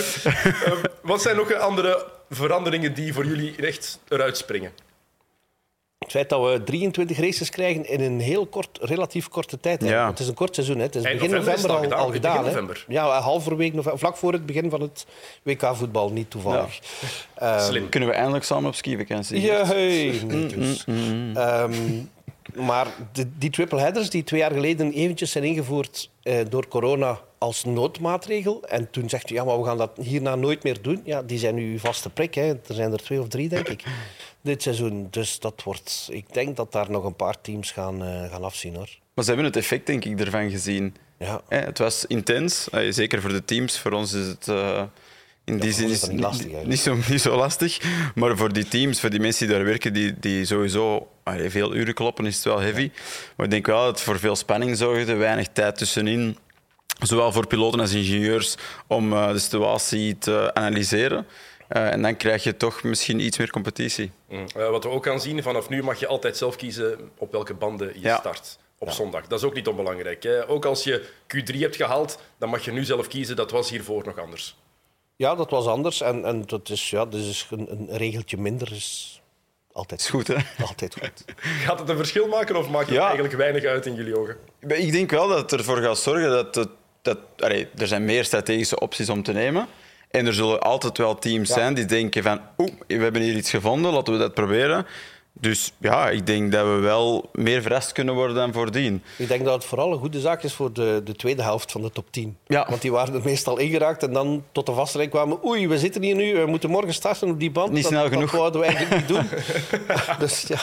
eh, 0.67 0.73
wat 1.01 1.21
zijn 1.21 1.35
nog 1.35 1.53
andere 1.53 2.05
veranderingen 2.29 2.93
die 2.93 3.13
voor 3.13 3.25
jullie 3.25 3.55
echt 3.57 3.99
eruit 4.07 4.37
springen? 4.37 4.71
Het 6.05 6.13
feit 6.13 6.29
dat 6.29 6.51
we 6.51 6.63
23 6.63 7.19
races 7.19 7.49
krijgen 7.49 7.89
in 7.89 8.01
een 8.01 8.19
heel 8.19 8.45
kort, 8.45 8.79
relatief 8.81 9.27
korte 9.27 9.59
tijd. 9.59 9.83
Ja. 9.83 10.07
Het 10.09 10.19
is 10.19 10.27
een 10.27 10.33
kort 10.33 10.55
seizoen. 10.55 10.77
Hè. 10.77 10.83
Het 10.83 10.95
is 10.95 11.03
Eind 11.03 11.19
begin 11.19 11.35
november 11.35 11.71
al, 11.71 11.83
al 11.83 11.93
al 11.93 12.11
gedaan, 12.11 12.37
hè. 12.37 12.43
november. 12.43 12.85
Ja, 12.87 13.19
halverwege 13.19 13.75
november, 13.75 13.99
vlak 13.99 14.17
voor 14.17 14.33
het 14.33 14.45
begin 14.45 14.69
van 14.69 14.81
het 14.81 15.05
WK-voetbal, 15.43 16.11
niet 16.11 16.29
toevallig. 16.29 16.79
Ehm, 17.35 17.59
Slim. 17.59 17.89
Kunnen 17.89 18.09
we 18.09 18.15
eindelijk 18.15 18.43
samen 18.43 18.69
op 18.69 18.75
skivakantie? 18.75 19.41
Ja, 19.41 19.65
hey. 19.65 20.21
Nee, 20.25 20.45
dus. 20.45 20.85
Ehm, 21.33 21.73
maar 22.53 22.87
de, 23.11 23.27
die 23.37 23.49
triple 23.49 23.79
headers 23.79 24.09
die 24.09 24.23
twee 24.23 24.39
jaar 24.39 24.51
geleden 24.51 24.91
eventjes 24.91 25.31
zijn 25.31 25.43
ingevoerd 25.43 26.09
eh, 26.23 26.37
door 26.49 26.67
corona 26.67 27.19
als 27.37 27.63
noodmaatregel. 27.63 28.63
En 28.67 28.89
toen 28.91 29.09
zegt 29.09 29.29
u, 29.29 29.33
ja, 29.33 29.43
maar 29.43 29.59
we 29.59 29.65
gaan 29.65 29.77
dat 29.77 29.91
hierna 30.01 30.35
nooit 30.35 30.63
meer 30.63 30.81
doen. 30.81 31.01
Ja, 31.03 31.21
die 31.21 31.39
zijn 31.39 31.55
nu 31.55 31.79
vaste 31.79 32.09
prik. 32.09 32.35
Hè. 32.35 32.47
Er 32.47 32.73
zijn 32.73 32.91
er 32.91 33.03
twee 33.03 33.19
of 33.19 33.27
drie, 33.27 33.49
denk 33.49 33.67
ik, 33.67 33.83
dit 34.45 34.61
seizoen. 34.61 35.07
Dus 35.09 35.39
dat 35.39 35.63
wordt... 35.63 36.07
Ik 36.11 36.33
denk 36.33 36.55
dat 36.55 36.71
daar 36.71 36.91
nog 36.91 37.03
een 37.03 37.15
paar 37.15 37.41
teams 37.41 37.71
gaan, 37.71 38.03
eh, 38.03 38.31
gaan 38.31 38.43
afzien, 38.43 38.75
hoor. 38.75 38.89
Maar 39.13 39.23
ze 39.23 39.31
hebben 39.31 39.45
het 39.45 39.55
effect, 39.55 39.85
denk 39.85 40.05
ik, 40.05 40.19
ervan 40.19 40.49
gezien. 40.49 40.95
Ja. 41.19 41.41
Het 41.47 41.77
was 41.77 42.05
intens, 42.05 42.69
eh, 42.69 42.91
zeker 42.91 43.21
voor 43.21 43.29
de 43.29 43.45
teams. 43.45 43.79
Voor 43.79 43.91
ons 43.91 44.13
is 44.13 44.27
het 44.27 44.47
eh, 44.47 44.83
in 45.43 45.59
die 45.59 45.71
zin 45.71 45.89
is 45.89 46.01
het 46.01 46.11
niet 46.11 46.19
lastig, 46.19 46.45
niet, 46.45 46.65
niet, 46.65 46.79
zo, 46.79 46.95
niet 47.09 47.21
zo 47.21 47.35
lastig. 47.35 47.79
Maar 48.15 48.37
voor 48.37 48.53
die 48.53 48.67
teams, 48.67 48.99
voor 48.99 49.09
die 49.09 49.19
mensen 49.19 49.47
die 49.47 49.55
daar 49.55 49.65
werken, 49.65 49.93
die, 49.93 50.19
die 50.19 50.45
sowieso 50.45 51.07
allee, 51.23 51.49
veel 51.49 51.75
uren 51.75 51.93
kloppen, 51.93 52.25
is 52.25 52.35
het 52.35 52.43
wel 52.43 52.59
heavy. 52.59 52.91
Maar 53.35 53.45
ik 53.45 53.51
denk 53.51 53.65
wel 53.65 53.79
dat 53.79 53.87
het 53.87 54.01
voor 54.01 54.19
veel 54.19 54.35
spanning 54.35 54.77
zorgde, 54.77 55.13
weinig 55.13 55.47
tijd 55.53 55.77
tussenin. 55.77 56.37
Zowel 56.99 57.31
voor 57.31 57.47
piloten 57.47 57.79
als 57.79 57.93
ingenieurs 57.93 58.55
om 58.87 59.13
eh, 59.13 59.31
de 59.31 59.39
situatie 59.39 60.17
te 60.17 60.51
analyseren. 60.53 61.25
Eh, 61.67 61.91
en 61.91 62.01
dan 62.01 62.17
krijg 62.17 62.43
je 62.43 62.57
toch 62.57 62.83
misschien 62.83 63.19
iets 63.19 63.37
meer 63.37 63.49
competitie. 63.49 64.11
Mm. 64.29 64.45
Eh, 64.55 64.69
wat 64.69 64.83
we 64.83 64.89
ook 64.89 65.05
gaan 65.05 65.21
zien, 65.21 65.43
vanaf 65.43 65.69
nu 65.69 65.83
mag 65.83 65.99
je 65.99 66.07
altijd 66.07 66.37
zelf 66.37 66.55
kiezen 66.55 67.11
op 67.17 67.31
welke 67.31 67.53
banden 67.53 67.87
je 67.93 67.99
Ja. 68.01 68.17
start. 68.17 68.57
Op 68.77 68.91
zondag. 68.91 69.27
Dat 69.27 69.39
is 69.39 69.45
ook 69.45 69.53
niet 69.53 69.67
onbelangrijk. 69.67 70.23
Hè. 70.23 70.49
Ook 70.49 70.65
als 70.65 70.83
je 70.83 71.05
Q3 71.27 71.59
hebt 71.59 71.75
gehaald, 71.75 72.19
dan 72.37 72.49
mag 72.49 72.65
je 72.65 72.71
nu 72.71 72.83
zelf 72.83 73.07
kiezen. 73.07 73.35
Dat 73.35 73.51
was 73.51 73.69
hiervoor 73.69 74.03
nog 74.05 74.19
anders. 74.19 74.55
Ja, 75.15 75.35
dat 75.35 75.49
was 75.49 75.65
anders. 75.65 76.01
En, 76.01 76.25
en 76.25 76.43
dat 76.45 76.69
is, 76.69 76.89
ja, 76.89 77.05
dus 77.05 77.47
een, 77.51 77.71
een 77.71 77.97
regeltje 77.97 78.37
minder 78.37 78.71
is 78.71 79.21
altijd 79.71 79.99
Is 79.99 80.09
goed, 80.09 80.27
hè? 80.27 80.35
Altijd 80.67 80.95
goed. 81.01 81.23
Gaat 81.65 81.79
het 81.79 81.89
een 81.89 81.97
verschil 81.97 82.27
maken 82.27 82.55
of 82.55 82.69
maakt 82.69 82.85
het 82.87 82.95
Ja. 82.95 83.03
eigenlijk 83.05 83.35
weinig 83.35 83.63
uit 83.63 83.85
in 83.85 83.95
jullie 83.95 84.17
ogen? 84.19 84.37
Ik 84.67 84.91
denk 84.91 85.11
wel 85.11 85.27
dat 85.27 85.37
het 85.51 85.59
ervoor 85.59 85.77
gaat 85.77 85.97
zorgen 85.97 86.29
dat, 86.29 86.55
het, 86.55 86.69
dat 87.01 87.17
allee, 87.39 87.67
er 87.77 87.87
zijn 87.87 88.05
meer 88.05 88.25
strategische 88.25 88.79
opties 88.79 89.09
om 89.09 89.23
te 89.23 89.31
nemen. 89.31 89.67
En 90.15 90.25
er 90.25 90.33
zullen 90.33 90.61
altijd 90.61 90.97
wel 90.97 91.15
teams 91.15 91.49
zijn 91.49 91.73
die 91.73 91.85
denken 91.85 92.23
van 92.23 92.39
oeh, 92.57 92.71
we 92.87 92.95
hebben 92.95 93.21
hier 93.21 93.35
iets 93.35 93.49
gevonden, 93.49 93.93
laten 93.93 94.13
we 94.13 94.19
dat 94.19 94.33
proberen. 94.33 94.85
Dus 95.39 95.71
ja, 95.79 96.09
ik 96.09 96.25
denk 96.25 96.51
dat 96.51 96.65
we 96.65 96.79
wel 96.79 97.29
meer 97.33 97.61
verrast 97.61 97.91
kunnen 97.91 98.13
worden 98.13 98.35
dan 98.35 98.53
voordien. 98.53 99.03
Ik 99.17 99.27
denk 99.27 99.43
dat 99.45 99.53
het 99.53 99.65
vooral 99.65 99.91
een 99.91 99.99
goede 99.99 100.19
zaak 100.19 100.43
is 100.43 100.53
voor 100.53 100.73
de, 100.73 101.01
de 101.03 101.15
tweede 101.15 101.41
helft 101.43 101.71
van 101.71 101.81
de 101.81 101.91
top 101.91 102.11
10. 102.11 102.37
Ja. 102.47 102.65
Want 102.69 102.81
die 102.81 102.91
waren 102.91 103.13
er 103.13 103.21
meestal 103.23 103.57
ingeraakt 103.57 104.03
en 104.03 104.13
dan 104.13 104.43
tot 104.51 104.65
de 104.65 104.73
vaststelling 104.73 105.11
kwamen... 105.11 105.45
Oei, 105.45 105.67
we 105.67 105.77
zitten 105.77 106.01
hier 106.01 106.15
nu, 106.15 106.35
we 106.35 106.45
moeten 106.45 106.69
morgen 106.69 106.93
starten 106.93 107.29
op 107.29 107.39
die 107.39 107.51
band. 107.51 107.71
Niet 107.71 107.83
dat, 107.83 107.91
snel 107.91 108.09
genoeg. 108.09 108.31
Dat 108.31 108.39
wouden 108.39 108.61
we 108.61 108.67
eigenlijk 108.67 108.95
niet 108.95 109.07
doen. 109.07 109.27
dus, 110.19 110.41
ja. 110.41 110.59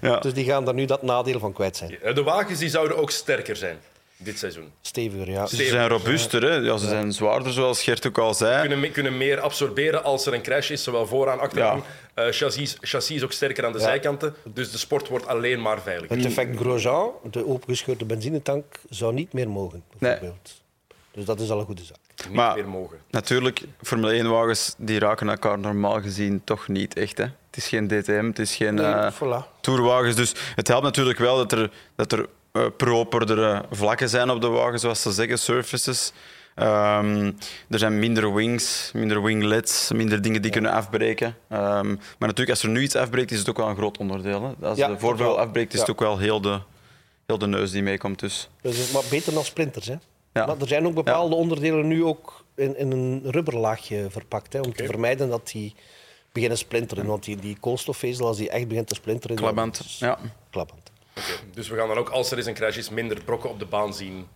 Ja. 0.00 0.18
dus 0.18 0.34
die 0.34 0.44
gaan 0.44 0.64
daar 0.64 0.74
nu 0.74 0.84
dat 0.84 1.02
nadeel 1.02 1.38
van 1.38 1.52
kwijt 1.52 1.76
zijn. 1.76 1.98
De 2.14 2.22
wagens 2.22 2.58
die 2.58 2.68
zouden 2.68 2.96
ook 2.96 3.10
sterker 3.10 3.56
zijn 3.56 3.78
dit 4.24 4.38
seizoen. 4.38 4.72
Steviger, 4.80 5.30
ja. 5.30 5.46
Ze 5.46 5.64
zijn 5.64 5.88
robuuster, 5.88 6.42
hè? 6.42 6.54
Ja, 6.56 6.76
ze 6.76 6.86
zijn 6.88 7.12
zwaarder, 7.12 7.52
zoals 7.52 7.82
Gert 7.82 8.06
ook 8.06 8.18
al 8.18 8.34
zei. 8.34 8.60
Kunnen, 8.60 8.80
me- 8.80 8.90
kunnen 8.90 9.16
meer 9.16 9.40
absorberen 9.40 10.04
als 10.04 10.26
er 10.26 10.34
een 10.34 10.42
crash 10.42 10.70
is, 10.70 10.82
zowel 10.82 11.06
vooraan, 11.06 11.40
achteraan. 11.40 11.82
Eh, 12.14 12.26
chassis, 12.30 12.76
chassis 12.80 13.16
is 13.16 13.22
ook 13.24 13.32
sterker 13.32 13.64
aan 13.66 13.72
de 13.72 13.78
Ja. 13.78 13.84
zijkanten. 13.84 14.34
Dus 14.44 14.70
de 14.70 14.78
sport 14.78 15.08
wordt 15.08 15.26
alleen 15.26 15.62
maar 15.62 15.80
veiliger. 15.82 16.16
Het 16.16 16.24
effect 16.26 16.56
Grosjean, 16.56 17.10
de 17.30 17.46
opengescheurde 17.46 18.04
benzinetank, 18.04 18.64
zou 18.88 19.14
niet 19.14 19.32
meer 19.32 19.48
mogen, 19.50 19.82
bijvoorbeeld. 19.98 20.60
Dus 21.12 21.24
dat 21.24 21.40
is 21.40 21.50
al 21.50 21.58
een 21.58 21.64
goede 21.64 21.82
zaak. 21.84 21.96
Niet 22.26 22.36
Maar- 22.36 22.54
meer 22.54 22.68
mogen. 22.68 22.98
Natuurlijk, 23.10 23.60
Formule 23.82 24.14
1-wagens 24.18 24.74
die 24.78 24.98
raken 24.98 25.28
elkaar 25.28 25.58
normaal 25.58 26.00
gezien 26.00 26.40
toch 26.44 26.68
niet 26.68 26.94
echt. 26.94 27.18
Hè? 27.18 27.24
Het 27.24 27.56
is 27.56 27.68
geen 27.68 27.86
DTM, 27.88 28.24
het 28.26 28.38
is 28.38 28.54
geen 28.56 28.74
Nee, 28.74 28.84
eh, 28.86 29.12
voilà. 29.12 29.60
tourwagens. 29.60 30.16
Dus 30.16 30.32
het 30.54 30.68
helpt 30.68 30.84
natuurlijk 30.84 31.18
wel 31.18 31.36
dat 31.36 31.52
er, 31.52 31.70
dat 31.96 32.12
er 32.12 32.26
eh, 32.52 32.66
properdere 32.76 33.64
vlakken 33.70 34.08
zijn 34.08 34.30
op 34.30 34.40
de 34.40 34.46
wagen, 34.48 34.78
zoals 34.78 35.02
ze 35.02 35.12
zeggen, 35.12 35.38
surfaces. 35.38 36.12
Ehm, 36.54 37.32
er 37.68 37.78
zijn 37.78 37.98
minder 37.98 38.34
wings, 38.34 38.90
minder 38.94 39.22
winglets, 39.22 39.90
minder 39.92 40.22
dingen 40.22 40.42
die 40.42 40.50
kunnen 40.50 40.72
afbreken. 40.72 41.36
Ehm, 41.48 41.86
maar 41.88 42.28
natuurlijk, 42.28 42.50
als 42.50 42.62
er 42.62 42.68
nu 42.68 42.82
iets 42.82 42.96
afbreekt, 42.96 43.30
is 43.30 43.38
het 43.38 43.48
ook 43.48 43.56
wel 43.56 43.68
een 43.68 43.76
groot 43.76 43.98
onderdeel. 43.98 44.42
Hè? 44.42 44.66
Als 44.66 44.78
Ja, 44.78 44.88
de 44.88 44.98
voorbeeld 44.98 45.36
afbreekt, 45.36 45.72
is 45.72 45.78
Ja. 45.78 45.84
het 45.84 45.90
ook 45.90 46.00
wel 46.00 46.18
heel 46.18 46.40
de, 46.40 46.60
heel 47.26 47.38
de 47.38 47.46
neus 47.46 47.70
die 47.70 47.82
meekomt. 47.82 48.18
Dus. 48.18 48.48
Dus 48.60 48.76
het 48.76 48.86
is 48.86 48.92
maar 48.92 49.02
beter 49.10 49.32
dan 49.34 49.44
sprinters. 49.44 49.86
Hè? 49.86 49.96
Ja. 50.32 50.46
Maar 50.46 50.60
er 50.60 50.68
zijn 50.68 50.86
ook 50.86 50.94
bepaalde 50.94 51.34
onderdelen 51.34 51.86
nu 51.88 52.04
ook 52.04 52.44
in, 52.56 52.76
in 52.78 52.90
een 52.92 53.22
rubberlaagje 53.24 54.06
verpakt. 54.10 54.52
Hè, 54.52 54.60
om 54.60 54.74
te 54.74 54.84
vermijden 54.84 55.28
dat 55.28 55.48
die 55.48 55.74
beginnen 56.32 56.58
splinteren. 56.58 57.06
Want 57.06 57.24
die, 57.24 57.36
die 57.36 57.56
koolstofvezel, 57.60 58.26
als 58.26 58.36
die 58.36 58.50
echt 58.50 58.68
begint 58.68 58.88
te 58.88 58.94
splinteren... 58.94 59.36
dan 59.36 59.72
ja. 59.98 60.18
Klaband. 60.50 60.91
Oké, 61.16 61.32
Dus 61.54 61.68
we 61.68 61.76
gaan 61.76 61.88
dan 61.88 61.96
ook, 61.98 62.08
als 62.08 62.30
er 62.30 62.36
eens 62.36 62.46
een 62.46 62.54
crash 62.54 62.76
is, 62.76 62.90
minder 62.90 63.24
brokken 63.24 63.50
op 63.50 63.58
de 63.58 63.66
baan 63.66 63.94
zien. 63.94 64.26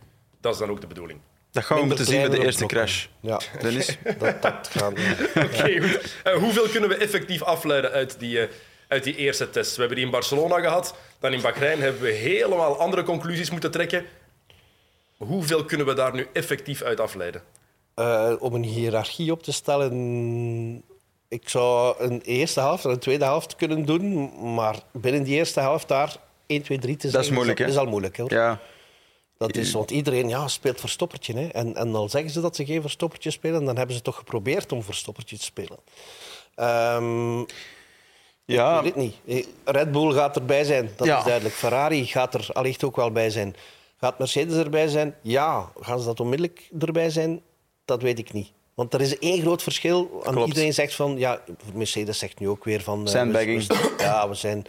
Dat 0.40 0.52
is 0.52 0.58
dan 0.58 0.70
ook 0.70 0.80
de 0.80 0.86
bedoeling. 0.86 1.20
Dat 1.50 1.64
gaan 1.64 1.76
we 1.78 1.86
Minder 1.86 1.98
moeten 1.98 2.14
zien 2.20 2.28
bij 2.30 2.38
de 2.38 2.44
eerste 2.44 2.66
brokken. 2.66 2.78
crash. 2.78 3.06
Ja, 3.20 3.40
Dennis? 3.62 3.98
dat, 4.18 4.42
dat 4.42 4.68
gaan... 4.72 4.92
Oké, 5.44 5.80
goed. 5.80 6.14
Eh, 6.24 6.34
hoeveel 6.34 6.68
kunnen 6.68 6.88
we 6.88 6.96
effectief 6.96 7.42
afleiden 7.42 7.90
uit 7.90 8.18
die, 8.18 8.40
eh, 8.40 8.48
uit 8.88 9.04
die 9.04 9.16
eerste 9.16 9.50
test? 9.50 9.72
We 9.74 9.78
hebben 9.78 9.96
die 9.96 10.06
in 10.06 10.12
Barcelona 10.12 10.60
gehad. 10.60 10.94
Dan 11.20 11.32
in 11.32 11.40
Bahrein 11.40 11.80
hebben 11.80 12.02
we 12.02 12.10
helemaal 12.12 12.78
andere 12.80 13.02
conclusies 13.02 13.50
moeten 13.50 13.70
trekken. 13.70 14.04
Hoeveel 15.16 15.64
kunnen 15.64 15.86
we 15.86 15.94
daar 15.94 16.14
nu 16.14 16.26
effectief 16.32 16.82
uit 16.82 17.00
afleiden? 17.00 17.42
Eh, 17.94 18.32
om 18.38 18.54
een 18.54 18.62
hiërarchie 18.64 19.32
op 19.32 19.42
te 19.42 19.52
stellen... 19.52 20.82
Ik 21.28 21.48
zou 21.48 21.94
een 21.98 22.20
eerste 22.20 22.60
helft 22.60 22.84
en 22.84 22.90
een 22.90 22.98
tweede 22.98 23.24
helft 23.24 23.56
kunnen 23.56 23.84
doen. 23.84 24.32
Maar 24.54 24.76
binnen 24.92 25.22
die 25.22 25.34
eerste 25.36 25.60
helft 25.60 25.88
daar 25.88 26.16
1, 26.46 26.62
2, 26.62 26.78
3 26.78 26.96
te 26.96 27.10
zeggen... 27.10 27.34
moeilijk, 27.34 27.58
hè? 27.58 27.66
is 27.66 27.76
al 27.76 27.86
moeilijk. 27.86 28.16
Hoor. 28.16 28.32
Ja. 28.32 28.58
Dat 29.38 29.56
is, 29.56 29.72
want 29.72 29.90
iedereen 29.90 30.28
ja, 30.28 30.48
speelt 30.48 30.80
verstoppertje. 30.80 31.34
Hè. 31.34 31.46
En, 31.48 31.76
en 31.76 31.94
al 31.94 32.08
zeggen 32.08 32.30
ze 32.30 32.40
dat 32.40 32.56
ze 32.56 32.64
geen 32.64 32.80
verstoppertje 32.80 33.30
spelen, 33.30 33.64
dan 33.64 33.76
hebben 33.76 33.96
ze 33.96 34.02
toch 34.02 34.16
geprobeerd 34.16 34.72
om 34.72 34.82
verstoppertje 34.82 35.36
te 35.36 35.44
spelen. 35.44 35.78
Ehm, 36.54 37.44
Ja, 38.44 38.76
Ik 38.76 38.82
weet 38.82 38.94
het 38.94 39.02
niet. 39.24 39.44
Eh, 39.46 39.74
Red 39.74 39.92
Bull 39.92 40.12
gaat 40.12 40.36
erbij 40.36 40.64
zijn, 40.64 40.90
dat 40.96 41.06
Ja. 41.06 41.18
is 41.18 41.24
duidelijk. 41.24 41.54
Ferrari 41.54 42.06
gaat 42.06 42.34
er 42.34 42.48
allicht 42.52 42.84
ook 42.84 42.96
wel 42.96 43.10
bij 43.12 43.30
zijn. 43.30 43.56
Gaat 44.00 44.18
Mercedes 44.18 44.56
erbij 44.56 44.88
zijn? 44.88 45.14
Ja. 45.22 45.72
Gaan 45.80 45.98
ze 46.00 46.04
dat 46.06 46.20
onmiddellijk 46.20 46.68
erbij 46.78 47.10
zijn? 47.10 47.40
Dat 47.84 48.02
weet 48.02 48.18
ik 48.18 48.32
niet. 48.32 48.52
Want 48.74 48.94
er 48.94 49.00
is 49.00 49.18
één 49.18 49.40
groot 49.40 49.62
verschil. 49.62 50.22
En 50.24 50.38
iedereen 50.38 50.74
zegt 50.74 50.94
van... 50.94 51.18
Ja, 51.18 51.40
Mercedes 51.74 52.18
zegt 52.18 52.38
nu 52.40 52.48
ook 52.48 52.64
weer 52.64 52.80
van... 52.82 53.06
eh, 53.06 53.12
Sandbagging. 53.12 53.66
we- 53.66 53.94
Ja, 53.98 54.28
we 54.28 54.34
zijn 54.34 54.64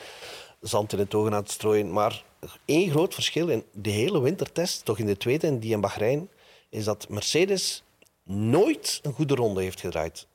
zand 0.62 0.94
in 0.94 1.00
het 1.00 1.14
ogen 1.14 1.34
aan 1.34 1.42
het 1.42 1.52
strooien. 1.52 1.92
Maar 1.92 2.24
één 2.66 2.90
groot 2.90 3.14
verschil 3.14 3.48
in 3.48 3.64
de 3.72 3.90
hele 3.90 4.22
wintertest, 4.22 4.86
toch 4.86 4.98
in 5.00 5.06
de 5.06 5.18
tweede 5.18 5.48
en 5.48 5.60
die 5.60 5.72
in 5.72 5.82
Bahrein, 5.82 6.30
is 6.70 6.84
dat 6.84 7.10
Mercedes 7.10 7.84
nooit 8.24 9.00
een 9.04 9.14
goede 9.14 9.36
ronde 9.36 9.62
heeft 9.62 9.80
gedraaid 9.80 10.28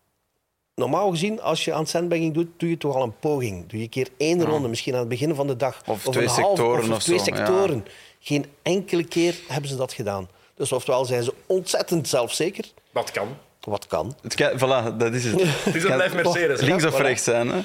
normaal 0.75 1.11
gezien, 1.11 1.41
als 1.41 1.65
je 1.65 1.73
aan 1.73 1.87
sandbagging 1.87 2.35
doet, 2.35 2.49
doe 2.57 2.69
je 2.69 2.77
toch 2.77 2.95
al 2.97 3.03
een 3.03 3.19
poging. 3.19 3.67
Doe 3.67 3.79
je 3.79 3.85
een 3.85 3.91
keer 3.91 4.09
één 4.17 4.45
ronde, 4.45 4.69
misschien 4.69 4.93
aan 4.93 5.01
het 5.01 5.09
begin 5.09 5.35
van 5.35 5.47
de 5.47 5.57
dag. 5.57 5.83
Of 5.87 6.03
twee 6.03 6.23
een 6.23 6.29
half- 6.31 6.47
sectoren 6.47 6.85
of, 6.91 6.97
of 6.97 7.03
twee 7.03 7.19
zo, 7.19 7.25
ja. 7.25 7.37
sectoren. 7.37 7.87
Geen 8.21 8.47
enkele 8.63 9.05
keer 9.05 9.35
hebben 9.49 9.71
ze 9.71 9.77
dat 9.77 9.93
gedaan. 9.93 10.29
Dus 10.55 10.73
oftewel 10.73 11.05
zijn 11.05 11.23
ze 11.23 11.35
ontzettend 11.47 12.09
zelfzeker, 12.09 12.65
Dat 12.93 13.11
kan. 13.11 13.29
wat 13.61 13.87
kan. 13.87 14.17
het 14.23 14.35
kan, 14.35 14.53
voilà, 14.59 14.97
dat 14.97 15.13
is 15.13 15.25
het. 15.25 15.43
Het 15.65 15.75
is 15.75 15.85
een 15.85 15.93
blijft 15.93 16.15
Mercedes. 16.15 16.61
Links 16.61 16.85
of 16.85 16.99
rechts 16.99 17.25
zijn. 17.25 17.49
Hè? 17.49 17.61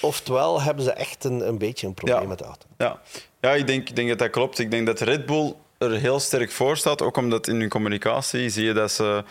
Oftewel 0.00 0.62
hebben 0.62 0.84
ze 0.84 0.92
echt 0.92 1.24
een, 1.24 1.48
een 1.48 1.58
beetje 1.58 1.86
een 1.86 1.94
probleem 1.94 2.20
Ja. 2.22 2.28
met 2.28 2.38
de 2.38 2.44
auto. 2.44 2.66
Ja, 2.78 3.00
ja 3.40 3.50
ik, 3.54 3.66
denk, 3.66 3.88
ik 3.88 3.96
denk 3.96 4.08
dat 4.08 4.18
dat 4.18 4.30
klopt. 4.30 4.58
Ik 4.58 4.70
denk 4.70 4.86
dat 4.86 5.00
Red 5.00 5.26
Bull 5.26 5.54
er 5.78 5.90
heel 5.92 6.20
sterk 6.20 6.50
voor 6.50 6.76
staat. 6.76 7.02
Ook 7.02 7.16
omdat 7.16 7.48
in 7.48 7.60
hun 7.60 7.68
communicatie 7.68 8.48
zie 8.48 8.64
je 8.64 8.72
dat 8.72 8.92
ze 8.92 9.24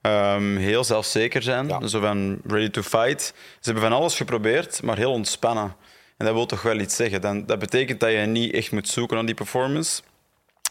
ehm, 0.00 0.56
heel 0.56 0.84
zelfzeker 0.84 1.42
zijn. 1.42 1.68
Ja. 1.68 1.86
Zo 1.86 2.00
van 2.00 2.38
ready 2.46 2.70
to 2.70 2.82
fight. 2.82 3.22
Ze 3.60 3.70
hebben 3.70 3.82
van 3.82 3.92
alles 3.92 4.16
geprobeerd, 4.16 4.82
maar 4.82 4.96
heel 4.96 5.12
ontspannen. 5.12 5.74
En 6.16 6.26
dat 6.26 6.34
wil 6.34 6.46
toch 6.46 6.62
wel 6.62 6.78
iets 6.78 6.96
zeggen. 6.96 7.20
Dan, 7.20 7.46
dat 7.46 7.58
betekent 7.58 8.00
dat 8.00 8.10
je 8.10 8.16
niet 8.18 8.52
echt 8.54 8.72
moet 8.72 8.88
zoeken 8.88 9.16
naar 9.16 9.26
die 9.26 9.34
performance. 9.34 10.02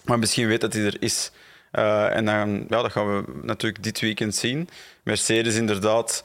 Maar 0.06 0.20
misschien 0.20 0.48
weet 0.48 0.62
dat 0.62 0.74
hij 0.74 0.86
er 0.86 0.98
is. 1.00 1.32
Eh, 1.72 2.16
en 2.16 2.26
dan, 2.26 2.66
ja, 2.70 2.82
dat 2.82 2.92
gaan 2.92 3.16
we 3.16 3.24
natuurlijk 3.42 3.84
dit 3.84 4.00
weekend 4.00 4.36
zien. 4.36 4.70
Mercedes 5.04 5.56
inderdaad 5.56 6.24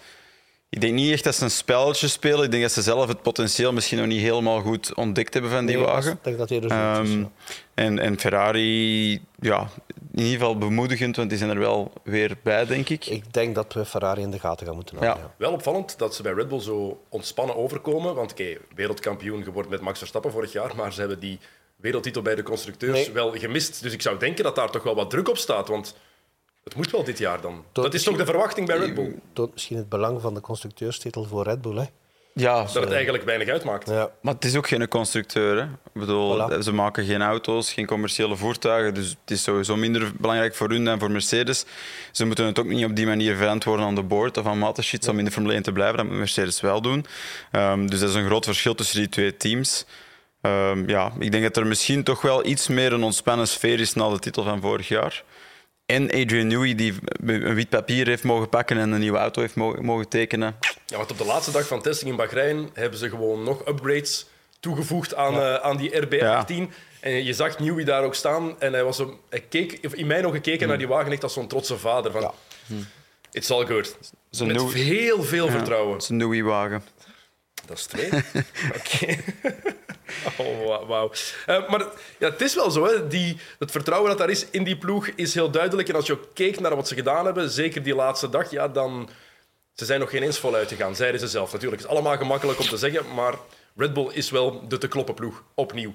Ik 0.71 0.81
denk 0.81 0.95
niet 0.95 1.13
echt 1.13 1.25
dat 1.25 1.35
ze 1.35 1.45
een 1.45 1.51
spelletje 1.51 2.09
spelen. 2.09 2.45
Ik 2.45 2.51
denk 2.51 2.63
dat 2.63 2.73
ze 2.73 2.83
zelf 2.83 3.09
het 3.09 3.23
potentieel 3.23 3.73
misschien 3.73 3.99
nog 3.99 4.07
niet 4.07 4.21
helemaal 4.21 4.61
goed 4.61 4.95
ontdekt 4.95 5.33
hebben 5.33 5.51
van 5.51 5.67
die 5.67 5.77
Nee, 5.77 5.85
wagen. 5.85 6.13
Ik 6.13 6.19
denk 6.25 6.39
dat 6.39 6.49
hij 6.49 6.61
er 6.61 6.69
zo 6.69 7.03
is. 7.03 7.09
Ehm, 7.11 7.21
ja. 7.21 7.31
en, 7.75 7.99
en 7.99 8.19
Ferrari, 8.21 9.13
ja, 9.41 9.69
in 10.13 10.19
ieder 10.23 10.33
geval 10.33 10.59
bemoedigend, 10.59 11.17
want 11.17 11.29
die 11.29 11.39
zijn 11.39 11.51
er 11.51 11.59
wel 11.59 11.93
weer 12.03 12.37
bij, 12.43 12.67
denk 12.67 12.89
ik. 12.89 13.07
Ik 13.07 13.33
denk 13.33 13.55
dat 13.55 13.73
we 13.73 13.85
Ferrari 13.85 14.23
in 14.23 14.31
de 14.31 14.39
gaten 14.39 14.67
gaan 14.67 14.75
moeten 14.75 14.97
houden. 14.97 15.17
Ja. 15.23 15.29
ja. 15.29 15.35
Wel 15.39 15.53
opvallend 15.53 15.99
dat 15.99 16.15
ze 16.15 16.23
bij 16.23 16.33
Red 16.33 16.49
Bull 16.49 16.61
zo 16.61 17.03
ontspannen 17.09 17.57
overkomen. 17.57 18.15
Want 18.15 18.31
oké, 18.31 18.57
wereldkampioen 18.75 19.43
geworden 19.45 19.71
met 19.71 19.81
Max 19.81 19.99
Verstappen 19.99 20.33
vorig 20.33 20.53
jaar, 20.53 20.77
maar 20.77 20.93
ze 20.93 21.01
hebben 21.01 21.21
die 21.21 21.39
wereldtitel 21.77 22.23
bij 22.23 22.35
de 22.35 22.43
constructeurs 22.43 22.93
Nee. 22.93 23.13
wel 23.13 23.33
gemist. 23.33 23.83
Dus 23.83 23.93
ik 23.93 24.03
zou 24.03 24.19
denken 24.19 24.45
dat 24.45 24.55
daar 24.55 24.71
toch 24.71 24.83
wel 24.83 24.95
wat 24.95 25.11
druk 25.11 25.29
op 25.29 25.37
staat. 25.37 25.69
Want 25.69 25.95
het 26.71 26.79
moet 26.79 26.91
wel 26.91 27.05
dit 27.05 27.19
jaar 27.19 27.41
dan. 27.41 27.65
Tot- 27.73 27.85
Dat 27.85 27.95
is 27.95 28.03
toch 28.03 28.17
de 28.17 28.25
verwachting 28.25 28.67
bij 28.67 28.79
Red 28.79 28.95
Bull? 28.95 29.15
Toont 29.33 29.53
misschien 29.53 29.77
het 29.77 29.89
belang 29.89 30.21
van 30.21 30.35
de 30.35 30.41
constructeurstitel 30.41 31.25
voor 31.25 31.45
Red 31.45 31.61
Bull. 31.63 31.77
Hè? 31.77 31.85
Ja, 32.35 32.63
Dat 32.63 32.75
het 32.75 32.93
eigenlijk 32.93 33.25
weinig 33.25 33.49
uitmaakt. 33.49 33.89
Ja. 33.89 34.11
maar 34.23 34.35
het 34.35 34.45
is 34.45 34.57
ook 34.57 34.69
geen 34.69 34.89
constructeur. 34.89 35.57
Hè. 35.57 35.63
Ik 35.65 36.01
bedoel, 36.01 36.39
Voilà. 36.51 36.59
ze 36.59 36.73
maken 36.73 37.05
geen 37.05 37.23
auto's, 37.23 37.73
geen 37.73 37.87
commerciële 37.87 38.37
voertuigen. 38.37 38.95
Dus 38.95 39.09
het 39.09 39.31
is 39.31 39.43
sowieso 39.43 39.77
minder 39.77 40.13
belangrijk 40.19 40.55
voor 40.55 40.69
hun 40.69 40.85
dan 40.85 40.99
voor 40.99 41.11
Mercedes. 41.11 41.65
Ze 42.13 42.25
moeten 42.27 42.45
het 42.47 42.59
ook 42.59 42.67
niet 42.67 42.85
op 42.85 42.97
die 42.97 43.07
manier 43.07 43.37
verantwoorden 43.37 43.87
aan 43.87 43.95
de 43.95 44.03
board 44.03 44.37
of 44.37 44.47
aan 44.47 44.59
Mateschitz 44.59 45.09
om 45.09 45.19
in 45.19 45.25
de 45.25 45.31
Formule 45.31 45.55
1 45.55 45.63
te 45.63 45.73
blijven. 45.73 45.97
Dat 45.97 46.07
moet 46.07 46.17
Mercedes 46.17 46.61
wel 46.61 46.81
doen. 46.83 47.07
Ehm, 47.51 47.87
dus 47.87 48.01
dat 48.01 48.09
is 48.09 48.15
een 48.15 48.27
groot 48.27 48.45
verschil 48.45 48.75
tussen 48.75 48.99
die 48.99 49.09
twee 49.09 49.37
teams. 49.37 49.85
Ehm, 50.41 50.89
ja, 50.89 51.13
ik 51.19 51.31
denk 51.33 51.43
dat 51.45 51.57
er 51.57 51.67
misschien 51.67 52.03
toch 52.05 52.23
wel 52.23 52.47
iets 52.47 52.69
meer 52.69 52.93
een 52.93 53.03
ontspannen 53.03 53.49
sfeer 53.49 53.81
is 53.81 53.95
na 53.95 54.09
de 54.11 54.19
titel 54.19 54.43
van 54.43 54.61
vorig 54.61 54.89
jaar. 54.89 55.23
En 55.91 56.11
Adrian 56.11 56.47
Newey, 56.47 56.75
die 56.75 56.95
een 57.27 57.55
wit 57.55 57.69
papier 57.69 58.07
heeft 58.07 58.23
mogen 58.25 58.49
pakken 58.49 58.79
en 58.79 58.91
een 58.93 59.01
nieuwe 59.01 59.19
auto 59.19 59.41
heeft 59.41 59.55
mo- 59.55 59.77
mogen 59.81 60.09
tekenen. 60.09 60.57
Ja, 60.87 60.97
want 60.97 61.11
op 61.11 61.19
de 61.19 61.25
laatste 61.25 61.51
dag 61.53 61.67
van 61.67 61.83
testing 61.83 62.11
in 62.11 62.17
Bahrein 62.17 62.71
hebben 62.75 62.99
ze 62.99 63.09
gewoon 63.09 63.43
nog 63.43 63.69
upgrades 63.69 64.27
toegevoegd 64.61 65.15
aan, 65.15 65.35
eh, 65.35 65.55
aan 65.55 65.77
die 65.77 65.91
RB18. 65.97 66.71
En 67.01 67.25
je 67.25 67.33
zag 67.33 67.59
Newey 67.59 67.85
daar 67.85 68.03
ook 68.05 68.15
staan 68.15 68.55
en 68.61 68.73
hij, 68.73 68.85
was 68.85 68.97
zo, 68.97 69.19
hij 69.31 69.41
keek, 69.49 69.73
in 69.73 70.07
mij 70.07 70.21
nog 70.21 70.33
gekeken 70.33 70.69
naar 70.69 70.79
die 70.79 70.89
wagen 70.89 71.13
echt 71.13 71.23
als 71.23 71.33
zo'n 71.33 71.47
trotse 71.49 71.79
vader. 71.79 72.13
Van, 72.13 72.21
Ja. 72.21 72.33
It's 73.33 73.51
all 73.51 73.67
good. 73.67 73.97
Met 74.47 74.57
heel 74.73 75.23
veel 75.23 75.49
vertrouwen. 75.49 75.93
Het 75.93 76.03
is 76.03 76.09
een 76.09 76.17
Newey-wagen. 76.17 76.83
Dat 77.71 77.79
is 77.79 77.87
twee. 77.87 78.11
Oké. 78.79 79.17
Oh, 80.39 80.67
wa- 80.67 80.87
wauw. 80.87 81.11
Eh, 81.47 81.69
maar 81.69 81.81
ja, 82.19 82.31
het 82.31 82.41
is 82.41 82.55
wel 82.55 82.71
zo. 82.71 82.85
Hè. 82.87 83.07
Die, 83.07 83.39
het 83.59 83.71
vertrouwen 83.71 84.09
dat 84.11 84.19
daar 84.19 84.31
is 84.31 84.47
in 84.51 84.65
die 84.65 84.77
ploeg 84.79 85.07
is 85.09 85.35
heel 85.35 85.51
duidelijk. 85.51 85.89
En 85.89 85.95
als 85.95 86.07
je 86.07 86.13
ook 86.13 86.27
keek 86.35 86.61
naar 86.61 86.77
wat 86.77 86.89
ze 86.89 86.95
gedaan 86.95 87.25
hebben, 87.25 87.51
zeker 87.51 87.83
die 87.83 87.95
laatste 87.95 88.29
dag, 88.29 88.51
ja, 88.51 88.69
dan... 88.69 89.09
Ze 89.75 89.85
zijn 89.85 90.01
nog 90.01 90.11
geen 90.11 90.23
eens 90.23 90.39
voluit 90.39 90.69
gegaan, 90.69 90.97
zeiden 90.97 91.21
ze 91.21 91.29
zelf. 91.29 91.53
Natuurlijk, 91.53 91.83
het 91.83 91.91
is 91.91 91.97
allemaal 91.97 92.17
gemakkelijk 92.17 92.59
om 92.61 92.67
te 92.67 92.77
zeggen, 92.77 93.15
maar 93.15 93.35
Red 93.77 93.93
Bull 93.93 94.11
is 94.13 94.31
wel 94.31 94.69
de 94.69 94.79
te 94.79 94.89
kloppen 94.89 95.15
ploeg, 95.15 95.43
opnieuw. 95.55 95.95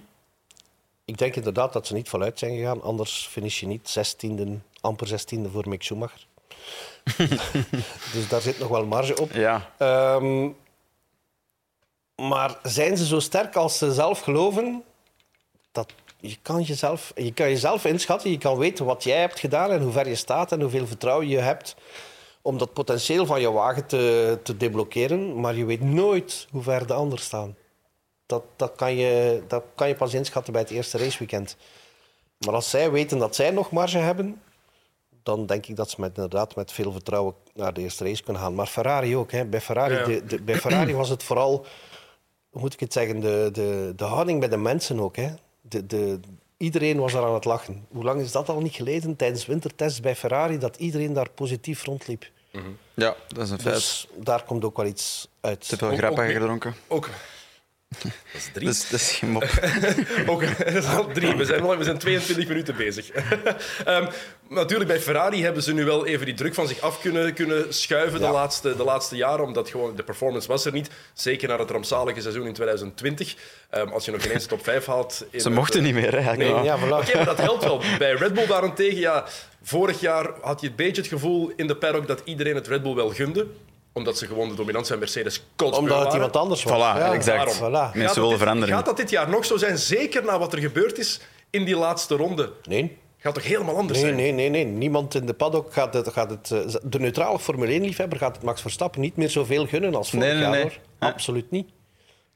Ik 1.06 1.18
denk 1.18 1.36
inderdaad 1.36 1.74
dat 1.74 1.88
ze 1.88 1.94
niet 1.94 2.10
voluit 2.10 2.40
zijn 2.40 2.56
gegaan. 2.58 2.82
Anders 2.82 3.28
finish 3.32 3.60
je 3.60 3.68
niet 3.68 3.90
zestiende, 3.90 4.58
amper 4.82 5.08
zestiende 5.08 5.50
voor 5.50 5.70
Mick 5.70 5.84
Schumacher. 5.84 6.26
dus 8.14 8.28
daar 8.30 8.42
zit 8.42 8.60
nog 8.60 8.70
wel 8.70 8.86
marge 8.86 9.18
op. 9.22 9.32
Ja, 9.34 9.72
Ehm, 9.78 10.50
maar 12.16 12.58
zijn 12.64 12.98
ze 12.98 13.06
zo 13.06 13.20
sterk 13.20 13.56
als 13.56 13.78
ze 13.78 13.94
zelf 13.94 14.20
geloven? 14.20 14.84
Dat, 15.72 15.94
je, 16.20 16.38
kan 16.42 16.62
jezelf, 16.62 17.12
je 17.16 17.34
kan 17.34 17.50
jezelf 17.50 17.86
inschatten, 17.86 18.32
je 18.32 18.38
kan 18.38 18.58
weten 18.58 18.86
wat 18.86 19.04
jij 19.04 19.20
hebt 19.20 19.40
gedaan 19.40 19.72
en 19.72 19.82
hoe 19.82 19.92
ver 19.92 20.08
je 20.08 20.16
staat 20.16 20.52
en 20.52 20.62
hoeveel 20.62 20.88
vertrouwen 20.88 21.28
je 21.28 21.38
hebt 21.38 21.76
om 22.42 22.58
dat 22.58 22.74
potentieel 22.74 23.26
van 23.26 23.42
je 23.42 23.52
wagen 23.52 23.86
te, 23.86 24.38
te 24.44 24.58
deblokkeren. 24.58 25.40
Maar 25.40 25.56
je 25.56 25.66
weet 25.66 25.82
nooit 25.82 26.48
hoe 26.52 26.64
ver 26.64 26.88
de 26.88 26.94
anderen 26.94 27.24
staan. 27.26 27.56
Dat, 28.26 28.44
dat, 28.56 28.72
kan 28.76 28.96
je, 28.96 29.44
dat 29.48 29.64
kan 29.76 29.88
je 29.88 29.96
pas 29.96 30.14
inschatten 30.14 30.54
bij 30.54 30.62
het 30.62 30.72
eerste 30.72 30.98
raceweekend. 30.98 31.58
Maar 32.46 32.54
als 32.56 32.70
zij 32.70 32.92
weten 32.92 33.18
dat 33.18 33.36
zij 33.36 33.52
nog 33.52 33.72
marge 33.72 33.98
hebben, 33.98 34.42
dan 35.24 35.46
denk 35.46 35.66
ik 35.66 35.76
dat 35.76 35.90
ze 35.90 35.96
met, 36.02 36.16
inderdaad 36.16 36.56
met 36.56 36.72
veel 36.72 36.92
vertrouwen 36.92 37.34
naar 37.54 37.74
de 37.74 37.82
eerste 37.82 38.04
race 38.04 38.24
kunnen 38.24 38.42
gaan. 38.42 38.56
Maar 38.56 38.66
Ferrari 38.68 39.16
ook. 39.16 39.32
Hè. 39.32 39.46
Bij, 39.46 39.62
Ferrari, 39.62 39.96
Ja. 39.96 40.04
de, 40.06 40.26
de- 40.26 40.42
bij 40.42 40.56
Ferrari 40.56 40.94
was 40.96 41.10
het 41.10 41.24
vooral, 41.24 41.66
hoe 42.56 42.64
moet 42.64 42.74
ik 42.74 42.80
het 42.80 42.94
zeggen, 42.94 43.20
de, 43.20 43.50
de, 43.54 43.94
de 43.96 44.04
houding 44.04 44.40
bij 44.40 44.50
de 44.50 44.58
mensen 44.58 45.00
ook. 45.00 45.16
Hè. 45.16 45.34
De, 45.62 45.86
de, 45.86 46.20
iedereen 46.58 46.98
was 47.00 47.12
daar 47.12 47.24
aan 47.24 47.34
het 47.34 47.46
lachen. 47.46 47.86
Hoe 47.92 48.04
lang 48.04 48.22
is 48.22 48.32
dat 48.32 48.50
al 48.50 48.62
niet 48.62 48.74
geleden, 48.74 49.16
tijdens 49.16 49.46
wintertests 49.46 50.00
bij 50.00 50.16
Ferrari, 50.16 50.58
dat 50.58 50.76
iedereen 50.76 51.14
daar 51.14 51.30
positief 51.30 51.84
rondliep? 51.84 52.26
ja, 52.94 53.16
dat 53.28 53.44
is 53.44 53.50
een 53.50 53.60
feit. 53.60 53.76
Dus 53.76 54.08
daar 54.16 54.44
komt 54.44 54.64
ook 54.66 54.78
wel 54.78 54.86
iets 54.86 55.28
uit. 55.42 55.68
Te 55.68 55.78
veel 55.78 55.88
ook- 55.88 56.20
gedronken. 56.32 56.76
Ook... 56.88 57.10
Dat 58.34 58.42
is 58.42 58.50
drie. 58.54 58.66
Dat 58.66 58.76
is, 58.76 58.90
dat 58.90 59.00
is 59.00 59.12
geen 59.12 59.30
mop. 59.30 59.44
Ook, 60.26 60.58
dat 60.58 60.74
is 60.74 60.86
al 60.86 61.08
drie. 61.12 61.36
We 61.36 61.46
zijn, 61.46 61.78
we 61.78 61.84
zijn 61.84 61.98
22 61.98 62.48
minuten 62.48 62.76
bezig. 62.76 63.10
Ehm, 63.86 64.08
natuurlijk, 64.50 64.90
bij 64.90 65.00
Ferrari 65.00 65.44
hebben 65.44 65.64
ze 65.64 65.74
nu 65.74 65.86
wel 65.86 66.06
even 66.06 66.26
die 66.26 66.36
druk 66.36 66.54
van 66.54 66.68
zich 66.68 66.80
af 66.80 67.02
kunnen, 67.02 67.34
kunnen 67.34 67.74
schuiven 67.74 68.20
de, 68.20 68.28
laatste, 68.28 68.76
de 68.76 68.84
laatste 68.84 69.16
jaren, 69.16 69.46
omdat 69.46 69.70
gewoon 69.70 69.96
de 69.96 70.04
performance 70.04 70.48
was 70.48 70.66
er 70.66 70.72
niet. 70.72 70.90
Zeker 71.14 71.48
na 71.48 71.58
het 71.58 71.72
rampzalige 71.72 72.22
seizoen 72.22 72.48
in 72.48 72.54
2020. 72.54 73.36
Ehm, 73.70 73.88
als 73.88 74.06
je 74.06 74.12
nog 74.12 74.26
ineens 74.26 74.46
top 74.46 74.64
5 74.64 74.86
haalt... 74.86 75.14
Ze 75.14 75.26
het, 75.32 75.50
mochten 75.50 75.80
eh, 75.80 75.86
niet 75.86 75.96
meer, 75.96 76.12
hè, 76.12 76.18
eigenlijk. 76.18 76.56
Nee, 76.56 76.64
ja, 76.64 76.78
voilà. 76.80 77.08
Oké, 77.08 77.16
maar 77.16 77.26
dat 77.26 77.38
helpt 77.38 77.64
wel. 77.64 77.82
Bij 77.98 78.14
Red 78.14 78.34
Bull 78.34 78.48
daarentegen, 78.48 79.00
ja, 79.00 79.26
vorig 79.64 80.00
jaar 80.00 80.30
had 80.42 80.62
je 80.62 80.68
een 80.68 80.76
beetje 80.76 81.02
het 81.02 81.12
gevoel 81.12 81.52
in 81.56 81.68
de 81.68 81.76
paddock 81.76 82.08
dat 82.08 82.22
iedereen 82.24 82.56
het 82.56 82.68
Red 82.68 82.84
Bull 82.84 82.96
wel 82.96 83.10
gunde. 83.10 83.48
Omdat 83.98 84.18
ze 84.18 84.28
gewoon 84.28 84.50
de 84.50 84.56
dominantie 84.56 84.90
van 84.92 85.00
Mercedes 85.00 85.44
kotsbeu 85.56 85.80
Omdat 85.80 85.96
het 85.96 86.04
waren. 86.06 86.16
iemand 86.16 86.36
anders 86.36 86.64
was. 86.64 86.74
Voilà, 86.74 86.98
Ja, 86.98 87.14
exact. 87.14 87.56
Voilà. 87.58 87.60
Mensen 87.62 87.92
Gaat 87.94 88.06
dat 88.08 88.16
willen 88.16 88.30
dit- 88.30 88.38
verandering. 88.40 88.78
Gaat 88.78 88.86
dat 88.86 88.98
dit 88.98 89.10
jaar 89.10 89.30
nog 89.30 89.46
zo 89.46 89.58
zijn? 89.58 89.78
Zeker 89.78 90.24
na 90.26 90.40
wat 90.40 90.54
er 90.54 90.60
gebeurd 90.60 90.98
is 90.98 91.20
in 91.50 91.66
die 91.66 91.76
laatste 91.78 92.16
ronde. 92.16 92.52
Nee, 92.64 92.98
Gaat 93.18 93.34
toch 93.34 93.44
helemaal 93.44 93.76
anders 93.78 94.00
Nee, 94.02 94.08
zijn? 94.08 94.22
nee, 94.22 94.32
nee, 94.32 94.50
nee. 94.50 94.66
Niemand 94.66 95.16
in 95.16 95.26
de 95.26 95.34
paddock 95.34 95.74
gaat 95.74 95.94
het. 95.94 96.10
Gaat 96.14 96.30
het 96.30 96.52
eh, 96.52 96.76
de 96.84 97.00
neutrale 97.00 97.40
Formule 97.40 97.80
1-liefhebber 97.80 98.18
gaat 98.18 98.36
het 98.36 98.46
Max 98.46 98.62
Verstappen 98.62 99.02
niet 99.02 99.16
meer 99.16 99.30
zoveel 99.30 99.68
gunnen 99.68 99.96
als 99.96 100.10
vorig 100.10 100.26
Nee, 100.26 100.34
nee, 100.34 100.42
jaar. 100.44 100.52
nee. 100.52 100.62
Hoor. 100.62 100.74
Absoluut 101.00 101.52
niet. 101.52 101.70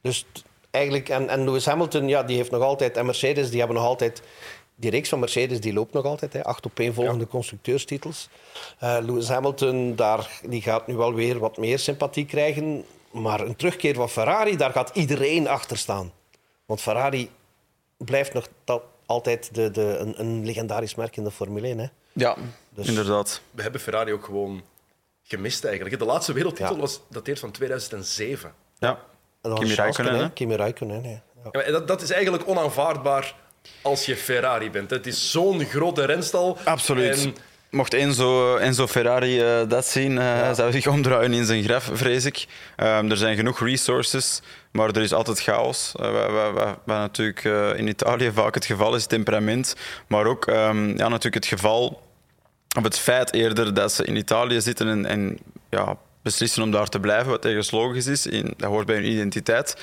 Dus 0.02 0.26
eigenlijk, 0.72 1.10
en, 1.10 1.30
en 1.30 1.44
Lewis 1.44 1.66
Hamilton, 1.66 2.08
ja, 2.08 2.24
die 2.24 2.36
heeft 2.38 2.52
nog 2.52 2.62
altijd, 2.62 2.98
en 2.98 3.06
Mercedes, 3.06 3.50
die 3.50 3.60
hebben 3.60 3.78
nog 3.78 3.86
altijd, 3.86 4.22
die 4.80 4.92
reeks 4.92 5.10
van 5.10 5.20
Mercedes, 5.20 5.60
die 5.60 5.74
loopt 5.74 5.94
nog 5.94 6.06
altijd, 6.06 6.34
hè, 6.34 6.44
acht 6.44 6.66
op 6.66 6.80
één 6.80 6.94
volgende 6.94 7.28
constructeurstitels. 7.28 8.30
Eh, 8.80 8.98
Lewis 9.02 9.28
Hamilton, 9.30 9.96
daar, 9.96 10.40
die 10.48 10.62
gaat 10.62 10.88
nu 10.88 10.96
wel 10.96 11.14
weer 11.14 11.40
wat 11.40 11.58
meer 11.58 11.80
sympathie 11.80 12.26
krijgen. 12.26 12.86
Maar 13.12 13.40
een 13.40 13.56
terugkeer 13.56 13.96
van 13.96 14.10
Ferrari, 14.10 14.58
daar 14.58 14.72
gaat 14.72 14.92
iedereen 14.94 15.48
achter 15.48 15.78
staan. 15.78 16.12
Want 16.66 16.82
Ferrari 16.82 17.30
blijft 17.98 18.34
nog 18.34 18.48
altijd 19.06 19.56
de, 19.56 19.72
de, 19.72 19.98
een, 19.98 20.20
een 20.20 20.46
legendarisch 20.46 20.96
merk 20.96 21.18
in 21.18 21.24
de 21.24 21.32
Formule 21.32 21.68
1. 21.68 21.78
Hè. 21.80 21.86
Ja, 22.14 22.36
Dus- 22.70 22.88
inderdaad. 22.88 23.42
We 23.52 23.62
hebben 23.62 23.82
Ferrari 23.82 24.14
ook 24.14 24.26
gewoon 24.26 24.62
gemist 25.24 25.66
eigenlijk. 25.66 26.00
De 26.00 26.06
laatste 26.06 26.34
wereldtitel 26.34 26.74
Ja. 26.76 26.80
was 26.82 27.02
dateert 27.10 27.40
van 27.40 27.52
2007. 27.52 28.54
Ja. 28.80 29.00
Kimi 29.42 29.74
Räikkönen? 29.74 30.34
Kimi 30.34 30.56
Räikkönen. 30.56 31.04
Ja. 31.04 31.10
Ja, 31.44 31.50
maar 31.52 31.72
Dat, 31.72 31.88
dat 31.88 32.02
is 32.02 32.10
eigenlijk 32.10 32.48
onaanvaardbaar 32.48 33.36
als 33.82 34.06
je 34.06 34.16
Ferrari 34.16 34.70
bent. 34.72 34.90
Het 34.90 35.08
is 35.08 35.32
zo'n 35.32 35.66
grote 35.66 36.06
renstal. 36.06 36.58
Absoluut. 36.64 37.24
En 37.24 37.36
Mocht 37.72 37.94
Enzo, 37.94 38.56
Enzo 38.58 38.88
Ferrari 38.88 39.42
eh, 39.42 39.60
dat 39.68 39.86
zien, 39.86 40.16
hij 40.18 40.54
zou 40.54 40.72
zich 40.72 40.88
omdraaien 40.88 41.34
in 41.34 41.46
zijn 41.46 41.64
graf, 41.64 41.90
vrees 41.94 42.26
ik. 42.26 42.46
Ehm, 42.76 43.12
er 43.12 43.18
zijn 43.18 43.36
genoeg 43.36 43.60
resources, 43.60 44.42
maar 44.72 44.88
er 44.90 45.02
is 45.02 45.14
altijd 45.14 45.42
chaos. 45.42 45.92
Eh, 46.00 46.12
wat, 46.12 46.32
wat- 46.32 46.54
wat- 46.54 46.78
wat 46.86 46.98
natuurlijk 46.98 47.44
in 47.78 47.88
Italië 47.88 48.32
vaak 48.34 48.54
het 48.54 48.66
geval 48.66 48.96
is, 48.96 49.06
temperament. 49.06 49.76
Maar 50.08 50.26
ook 50.26 50.48
ehm, 50.48 50.88
ja, 50.88 51.08
natuurlijk 51.08 51.36
het 51.36 51.46
geval, 51.46 52.02
of 52.78 52.84
het 52.84 53.00
feit 53.00 53.34
eerder 53.34 53.74
dat 53.74 53.92
ze 53.94 54.04
in 54.06 54.16
Italië 54.16 54.62
zitten 54.62 54.88
en, 54.88 55.06
en 55.06 55.38
ja, 55.70 55.98
beslissen 56.22 56.64
om 56.64 56.72
daar 56.72 56.88
te 56.88 57.00
blijven, 57.00 57.30
wat 57.30 57.46
ergens 57.46 57.72
logisch 57.72 58.08
is. 58.08 58.26
In, 58.26 58.54
dat 58.58 58.70
hoort 58.70 58.86
bij 58.86 58.96
hun 58.96 59.12
identiteit. 59.12 59.76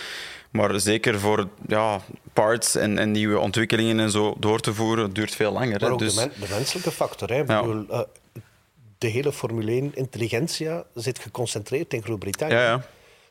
Maar 0.56 0.80
zeker 0.80 1.20
voor 1.20 1.48
ja, 1.66 2.00
parts 2.32 2.74
en, 2.74 2.98
en 2.98 3.10
nieuwe 3.10 3.38
ontwikkelingen 3.38 4.00
en 4.00 4.10
zo 4.10 4.34
door 4.38 4.60
te 4.60 4.74
voeren, 4.74 5.12
duurt 5.12 5.34
veel 5.34 5.52
langer. 5.52 5.70
Maar 5.80 5.88
hè. 5.88 5.90
ook 5.90 5.98
Dus, 5.98 6.14
de, 6.14 6.20
men- 6.20 6.48
de 6.48 6.54
menselijke 6.54 6.90
factor. 6.90 7.28
Hè. 7.28 7.40
Ik 7.40 7.48
Ja. 7.48 7.60
bedoel, 7.62 7.84
eh, 7.90 8.00
de 8.98 9.06
hele 9.08 9.32
Formule 9.32 9.70
1 9.72 9.90
intelligentia 9.94 10.84
zit 10.94 11.18
geconcentreerd 11.18 11.92
in 11.94 12.02
Groot-Brittannië. 12.02 12.54
ja, 12.54 12.62
ja. 12.64 12.82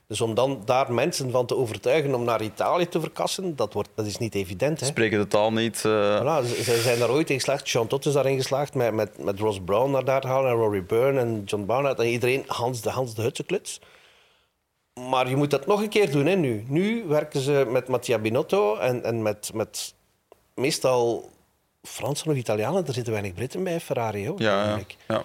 Dus 0.08 0.22
om 0.22 0.34
dan 0.34 0.62
daar 0.66 0.94
mensen 0.94 1.32
van 1.32 1.46
te 1.46 1.56
overtuigen 1.56 2.14
om 2.16 2.24
naar 2.24 2.42
Italië 2.42 2.88
te 2.90 3.00
verkassen, 3.00 3.56
dat, 3.56 3.74
wordt, 3.74 3.90
dat 3.96 4.06
is 4.06 4.18
niet 4.18 4.36
evident. 4.36 4.80
Hè. 4.80 4.86
spreken 4.86 5.20
de 5.20 5.28
taal 5.28 5.52
niet. 5.54 5.86
eh, 5.86 6.22
Voilà, 6.22 6.46
ze, 6.64 6.80
zijn 6.84 7.00
daar 7.00 7.10
ooit 7.10 7.30
in 7.30 7.36
geslaagd. 7.36 7.70
Jean 7.70 7.88
Todt 7.88 8.06
is 8.06 8.14
daarin 8.14 8.36
geslaagd 8.38 8.74
met, 8.74 8.94
met, 8.94 9.24
met 9.24 9.40
Ross 9.40 9.60
Brown 9.66 9.92
naar 9.92 10.06
daar 10.06 10.22
te 10.22 10.28
halen 10.28 10.52
en 10.52 10.58
Rory 10.58 10.84
Byrne 10.84 11.20
en 11.20 11.42
John 11.46 11.66
Barnard 11.66 12.00
en 12.00 12.08
iedereen 12.08 12.44
Hans 12.48 12.82
de, 12.82 12.90
Hans 12.90 13.16
de 13.16 13.22
Hutsekluts. 13.22 13.80
Maar 15.02 15.30
je 15.30 15.36
moet 15.36 15.52
dat 15.52 15.66
nog 15.66 15.82
een 15.82 15.90
keer 15.90 16.12
doen 16.12 16.26
hè, 16.26 16.36
nu. 16.36 16.66
Nu 16.68 17.04
werken 17.08 17.40
ze 17.40 17.66
met 17.70 17.88
Mattia 17.88 18.18
Binotto 18.18 18.76
en, 18.78 19.04
en 19.04 19.22
met, 19.22 19.52
met 19.54 19.94
meestal 20.54 21.30
Fransen 21.84 22.32
of 22.32 22.38
Italianen. 22.38 22.88
Er 22.88 22.94
zitten 22.94 23.14
weinig 23.14 23.34
Britten 23.34 23.64
bij 23.64 23.80
Ferrari. 23.80 24.28
Hoor, 24.28 24.42
ja, 24.42 24.80
ja. 25.08 25.24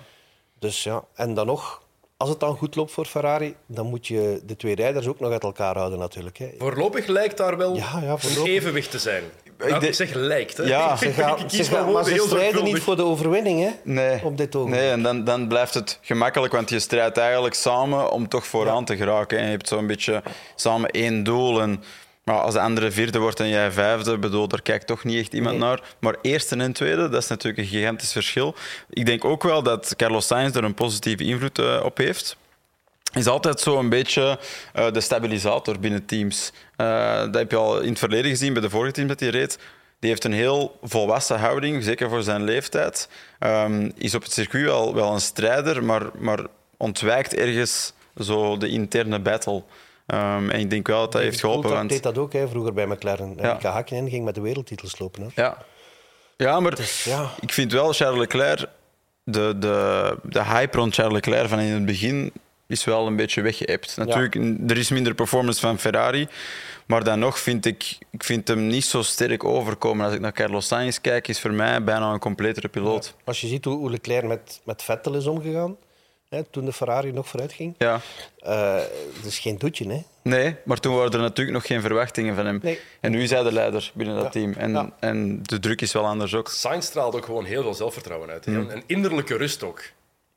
Dus 0.58 0.82
ja, 0.82 1.04
en 1.14 1.34
dan 1.34 1.46
nog, 1.46 1.82
als 2.16 2.28
het 2.28 2.40
dan 2.40 2.56
goed 2.56 2.74
loopt 2.76 2.92
voor 2.92 3.04
Ferrari, 3.06 3.54
dan 3.66 3.86
moet 3.86 4.06
je 4.06 4.40
de 4.44 4.56
twee 4.56 4.74
rijders 4.74 5.06
ook 5.06 5.20
nog 5.20 5.32
uit 5.32 5.42
elkaar 5.42 5.76
houden 5.76 5.98
natuurlijk. 5.98 6.38
Hè. 6.38 6.50
Voorlopig 6.58 7.06
lijkt 7.06 7.36
daar 7.36 7.56
wel 7.56 7.74
Ja, 7.76 7.98
ja, 8.02 8.10
een 8.10 8.18
voorlopig. 8.18 8.52
evenwicht 8.52 8.90
te 8.90 8.98
zijn. 8.98 9.22
Nou, 9.68 9.86
ik 9.86 9.94
zeg 9.94 10.14
lijkt. 10.14 10.56
Hè. 10.56 10.62
Ja. 10.64 10.96
Ze 10.96 11.06
Ik 11.08 11.14
gaan, 11.14 11.46
kies 11.46 11.66
ze 11.66 11.74
gaan, 11.74 11.92
maar 11.92 12.04
ze 12.04 12.10
heel 12.10 12.24
strijden 12.26 12.44
zorgvuldig. 12.50 12.74
niet 12.74 12.82
voor 12.82 12.96
de 12.96 13.04
overwinning 13.04 13.60
hè, 13.60 13.70
Nee. 13.84 14.24
op 14.24 14.36
dit 14.36 14.56
ogenblik. 14.56 14.80
Nee, 14.80 14.90
en 14.90 15.02
dan, 15.02 15.24
dan 15.24 15.48
blijft 15.48 15.74
het 15.74 15.98
gemakkelijk, 16.02 16.52
want 16.52 16.70
je 16.70 16.78
strijdt 16.78 17.16
eigenlijk 17.18 17.54
samen 17.54 18.10
om 18.10 18.28
toch 18.28 18.46
vooraan 18.46 18.84
te 18.84 18.96
geraken. 18.96 19.38
En 19.38 19.44
je 19.44 19.50
hebt 19.50 19.68
zo'n 19.68 19.86
beetje 19.86 20.22
samen 20.54 20.90
één 20.90 21.22
doel. 21.24 21.60
En 21.60 21.82
maar 22.24 22.40
als 22.40 22.54
de 22.54 22.60
andere 22.60 22.90
vierde 22.90 23.18
wordt 23.18 23.40
en 23.40 23.48
jij 23.48 23.70
vijfde, 23.70 24.18
bedoel, 24.18 24.48
daar 24.48 24.62
kijkt 24.62 24.86
toch 24.86 25.04
niet 25.04 25.18
echt 25.18 25.32
iemand 25.32 25.58
Nee. 25.58 25.68
naar. 25.68 25.80
Maar 25.98 26.16
eerste 26.22 26.56
en 26.56 26.72
tweede, 26.72 27.08
dat 27.08 27.22
is 27.22 27.28
natuurlijk 27.28 27.62
een 27.62 27.68
gigantisch 27.78 28.12
verschil. 28.12 28.54
Ik 28.90 29.06
denk 29.06 29.24
ook 29.24 29.42
wel 29.42 29.62
dat 29.62 29.94
Carlos 29.96 30.26
Sainz 30.26 30.56
er 30.56 30.64
een 30.64 30.74
positieve 30.74 31.24
invloed 31.24 31.58
eh, 31.58 31.80
op 31.84 31.96
heeft. 31.98 32.36
Is 33.12 33.26
altijd 33.26 33.60
zo 33.60 33.78
een 33.78 33.88
beetje 33.88 34.38
eh, 34.72 34.92
de 34.92 35.00
stabilisator 35.00 35.78
binnen 35.78 36.06
teams. 36.06 36.52
Eh, 36.76 37.18
dat 37.18 37.34
heb 37.34 37.50
je 37.50 37.56
al 37.56 37.80
in 37.80 37.88
het 37.88 37.98
verleden 37.98 38.30
gezien 38.30 38.52
bij 38.52 38.62
de 38.62 38.70
vorige 38.70 38.92
team 38.92 39.08
dat 39.08 39.20
hij 39.20 39.28
reed. 39.28 39.58
Die 39.98 40.10
heeft 40.10 40.24
een 40.24 40.32
heel 40.32 40.78
volwassen 40.82 41.38
houding, 41.38 41.84
zeker 41.84 42.08
voor 42.08 42.22
zijn 42.22 42.42
leeftijd. 42.42 43.08
Ehm, 43.38 43.90
is 43.94 44.14
op 44.14 44.22
het 44.22 44.32
circuit 44.32 44.64
wel, 44.64 44.94
wel 44.94 45.12
een 45.12 45.20
strijder, 45.20 45.84
maar, 45.84 46.02
maar 46.18 46.40
ontwijkt 46.76 47.34
ergens 47.34 47.92
zo 48.16 48.56
de 48.56 48.68
interne 48.68 49.20
battle. 49.20 49.62
Ehm, 50.06 50.50
en 50.50 50.60
ik 50.60 50.70
denk 50.70 50.86
wel 50.86 51.00
dat 51.00 51.12
dat 51.12 51.22
heeft 51.22 51.40
geholpen. 51.40 51.70
Want, 51.70 51.88
deed 51.88 52.02
dat 52.02 52.18
ook 52.18 52.32
hè, 52.32 52.48
vroeger 52.48 52.72
bij 52.72 52.86
McLaren. 52.86 53.34
En 53.38 53.44
Ja. 53.44 53.52
Mika 53.52 53.70
Hakkinen 53.70 54.10
ging 54.10 54.24
met 54.24 54.34
de 54.34 54.40
wereldtitels 54.40 54.98
lopen. 54.98 55.22
Hoor. 55.22 55.32
ja. 55.34 55.56
ja, 56.36 56.60
maar 56.60 56.78
ja. 57.04 57.30
ik 57.40 57.52
vind 57.52 57.72
wel 57.72 57.92
Charles 57.92 58.18
Leclerc, 58.18 58.66
de, 59.24 59.58
de, 59.58 60.16
de 60.22 60.44
hype 60.44 60.76
rond 60.76 60.94
Charles 60.94 61.14
Leclerc 61.14 61.48
van 61.48 61.58
in 61.58 61.72
het 61.72 61.86
begin 61.86 62.32
is 62.70 62.84
wel 62.84 63.06
een 63.06 63.16
beetje 63.16 63.42
weggeëpt. 63.42 63.96
Natuurlijk, 63.96 64.34
er 64.70 64.76
is 64.78 64.88
minder 64.90 65.14
performance 65.14 65.60
van 65.60 65.78
Ferrari, 65.78 66.28
maar 66.86 67.04
dan 67.04 67.18
nog 67.18 67.38
vind 67.38 67.66
ik, 67.66 67.98
ik 68.10 68.24
vind 68.24 68.48
hem 68.48 68.66
niet 68.66 68.84
zo 68.84 69.02
sterk 69.02 69.44
overkomen. 69.44 70.04
Als 70.06 70.14
ik 70.14 70.20
naar 70.20 70.32
Carlos 70.32 70.66
Sainz 70.66 70.98
kijk, 71.00 71.28
is 71.28 71.40
voor 71.40 71.52
mij 71.52 71.84
bijna 71.84 72.12
een 72.12 72.18
completere 72.18 72.68
piloot. 72.68 73.14
Als 73.24 73.40
je 73.40 73.46
ziet 73.46 73.64
hoe, 73.64 73.90
Leclerc 73.90 74.24
met, 74.26 74.60
met 74.64 74.82
Vettel 74.82 75.14
is 75.14 75.26
omgegaan, 75.26 75.76
hè, 76.28 76.42
toen 76.44 76.64
de 76.64 76.72
Ferrari 76.72 77.12
nog 77.12 77.28
vooruit 77.28 77.52
ging. 77.52 77.74
Ja. 77.78 78.00
eh, 78.38 78.74
dat 79.16 79.24
is 79.24 79.38
geen 79.38 79.58
doetje, 79.58 79.88
hè. 79.88 80.02
Nee, 80.22 80.56
maar 80.64 80.78
toen 80.80 80.94
waren 80.96 81.12
er 81.12 81.18
natuurlijk 81.18 81.56
nog 81.56 81.66
geen 81.66 81.80
verwachtingen 81.80 82.34
van 82.34 82.46
hem. 82.46 82.58
Nee. 82.62 82.78
En 83.00 83.10
nu 83.10 83.22
is 83.22 83.30
hij 83.30 83.42
de 83.42 83.52
leider 83.52 83.90
binnen 83.94 84.14
dat 84.14 84.24
Ja. 84.24 84.30
team. 84.30 84.52
En, 84.52 84.70
Ja. 84.72 84.90
en 85.00 85.42
de 85.42 85.58
druk 85.58 85.80
is 85.80 85.92
wel 85.92 86.06
anders 86.06 86.34
ook. 86.34 86.48
Sainz 86.48 86.86
straalt 86.86 87.14
ook 87.14 87.24
gewoon 87.24 87.44
heel 87.44 87.62
veel 87.62 87.74
zelfvertrouwen 87.74 88.30
uit. 88.30 88.44
hè. 88.44 88.52
Hmm. 88.52 88.70
En 88.70 88.82
innerlijke 88.86 89.36
rust 89.36 89.62
ook. 89.62 89.82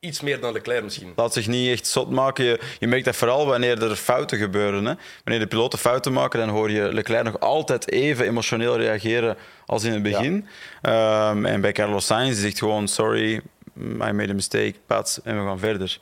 Iets 0.04 0.20
meer 0.20 0.40
dan 0.40 0.52
Leclerc 0.52 0.82
misschien. 0.82 1.12
laat 1.16 1.32
zich 1.32 1.46
niet 1.46 1.70
echt 1.70 1.86
zot 1.86 2.10
maken. 2.10 2.44
Je, 2.44 2.60
je 2.78 2.86
merkt 2.86 3.04
dat 3.04 3.16
vooral 3.16 3.46
wanneer 3.46 3.82
er 3.82 3.96
fouten 3.96 4.38
gebeuren. 4.38 4.84
Hè. 4.84 4.94
Wanneer 5.24 5.42
de 5.42 5.48
piloten 5.48 5.78
fouten 5.78 6.12
maken, 6.12 6.38
dan 6.38 6.48
hoor 6.48 6.70
je 6.70 6.92
Leclerc 6.92 7.24
nog 7.24 7.40
altijd 7.40 7.90
even 7.90 8.26
emotioneel 8.26 8.76
reageren 8.78 9.36
als 9.66 9.84
in 9.84 9.92
het 9.92 10.02
begin. 10.02 10.46
Ehm, 10.82 11.44
en 11.46 11.60
bij 11.60 11.72
Carlos 11.72 12.06
Sainz 12.06 12.30
die 12.32 12.40
zegt 12.42 12.58
gewoon 12.58 12.88
sorry, 12.88 13.32
I 13.78 14.12
made 14.12 14.28
a 14.30 14.34
mistake, 14.34 14.74
pats, 14.86 15.22
en 15.22 15.40
we 15.40 15.46
gaan 15.48 15.58
verder. 15.58 15.98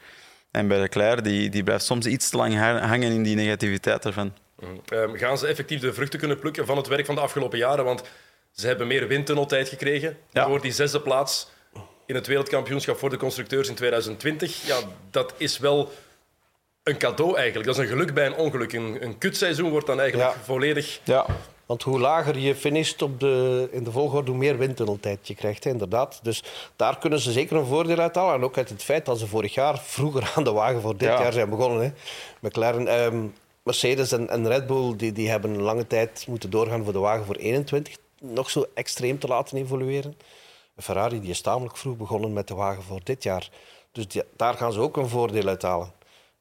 En 0.51 0.69
bij 0.69 0.79
Leclerc, 0.81 1.25
die, 1.25 1.49
die 1.51 1.63
blijft 1.63 1.85
soms 1.85 2.07
iets 2.07 2.31
te 2.31 2.37
lang 2.37 2.55
ha- 2.55 2.87
hangen 2.87 3.13
in 3.13 3.23
die 3.23 3.37
negativiteit 3.37 4.05
ervan. 4.05 4.33
Ehm, 4.89 5.17
gaan 5.17 5.39
ze 5.39 5.47
effectief 5.47 5.81
de 5.81 5.93
vruchten 5.93 6.19
kunnen 6.19 6.39
plukken 6.39 6.67
van 6.67 6.77
het 6.77 6.87
werk 6.87 7.07
van 7.07 7.15
de 7.15 7.21
afgelopen 7.21 7.59
jaren? 7.59 7.85
Want 7.85 8.03
ze 8.53 8.67
hebben 8.67 8.87
meer 8.87 9.07
windtunneltijd 9.09 9.69
gekregen 9.69 10.17
Ja. 10.31 10.47
voor 10.47 10.61
die 10.61 10.73
zesde 10.73 11.01
plaats 11.01 11.51
in 12.13 12.19
het 12.19 12.27
wereldkampioenschap 12.27 12.99
voor 12.99 13.11
de 13.11 13.17
constructeurs 13.17 13.69
in 13.69 13.75
2020. 13.75 14.67
Ja, 14.67 14.79
dat 15.11 15.35
is 15.37 15.59
wel 15.59 15.91
een 16.83 16.97
cadeau 16.99 17.37
eigenlijk. 17.37 17.67
Dat 17.67 17.77
is 17.79 17.83
een 17.83 17.89
geluk 17.97 18.15
bij 18.15 18.27
een 18.27 18.35
ongeluk. 18.35 18.73
Een, 18.73 18.97
een 19.05 19.19
kutseizoen 19.19 19.71
wordt 19.71 19.87
dan 19.87 20.01
eigenlijk 20.01 20.31
Ja. 20.35 20.43
volledig... 20.43 21.01
Ja, 21.05 21.27
Want 21.67 21.83
hoe 21.83 22.01
lager 22.01 22.39
je 22.39 22.55
finisht 22.55 23.03
op 23.03 23.21
de, 23.21 23.69
in 23.71 23.85
de 23.85 23.91
volgorde, 23.91 24.31
hoe 24.31 24.39
meer 24.41 24.59
windtunneltijd 24.59 25.29
je 25.29 25.35
krijgt, 25.35 25.65
hè, 25.65 25.71
inderdaad. 25.71 26.21
Dus 26.23 26.43
daar 26.77 26.99
kunnen 26.99 27.19
ze 27.19 27.33
zeker 27.33 27.57
een 27.57 27.67
voordeel 27.67 27.99
uit 27.99 28.15
halen. 28.15 28.35
En 28.35 28.45
ook 28.45 28.57
uit 28.57 28.69
het 28.69 28.83
feit 28.83 29.07
dat 29.07 29.19
ze 29.19 29.27
vorig 29.27 29.55
jaar 29.55 29.79
vroeger 29.79 30.33
aan 30.37 30.45
de 30.45 30.53
wagen 30.53 30.81
voor 30.81 30.97
dit 30.97 31.09
Ja. 31.09 31.21
jaar 31.23 31.33
zijn 31.33 31.51
begonnen. 31.51 31.83
Hè. 31.83 31.91
McLaren, 32.49 32.89
ehm, 32.89 33.25
Mercedes 33.63 34.13
en, 34.13 34.29
en 34.29 34.49
Red 34.49 34.67
Bull 34.67 34.97
die, 34.97 35.13
die 35.13 35.31
hebben 35.31 35.61
lange 35.63 35.87
tijd 35.87 36.25
moeten 36.29 36.51
doorgaan 36.51 36.85
voor 36.85 36.93
de 36.93 36.99
wagen 36.99 37.25
voor 37.25 37.37
21. 37.37 37.97
Nog 38.21 38.51
zo 38.51 38.67
extreem 38.75 39.19
te 39.19 39.27
laten 39.27 39.59
evolueren. 39.59 40.17
Ferrari 40.77 41.21
die 41.21 41.31
is 41.31 41.41
tamelijk 41.41 41.77
vroeg 41.77 41.97
begonnen 41.97 42.33
met 42.33 42.49
de 42.49 42.55
wagen 42.55 42.83
voor 42.83 43.01
dit 43.05 43.23
jaar. 43.23 43.49
Dus 43.93 44.09
die- 44.09 44.23
daar 44.37 44.55
gaan 44.55 44.73
ze 44.73 44.81
ook 44.81 44.97
een 44.97 45.09
voordeel 45.09 45.47
uit 45.49 45.63
halen. 45.63 45.93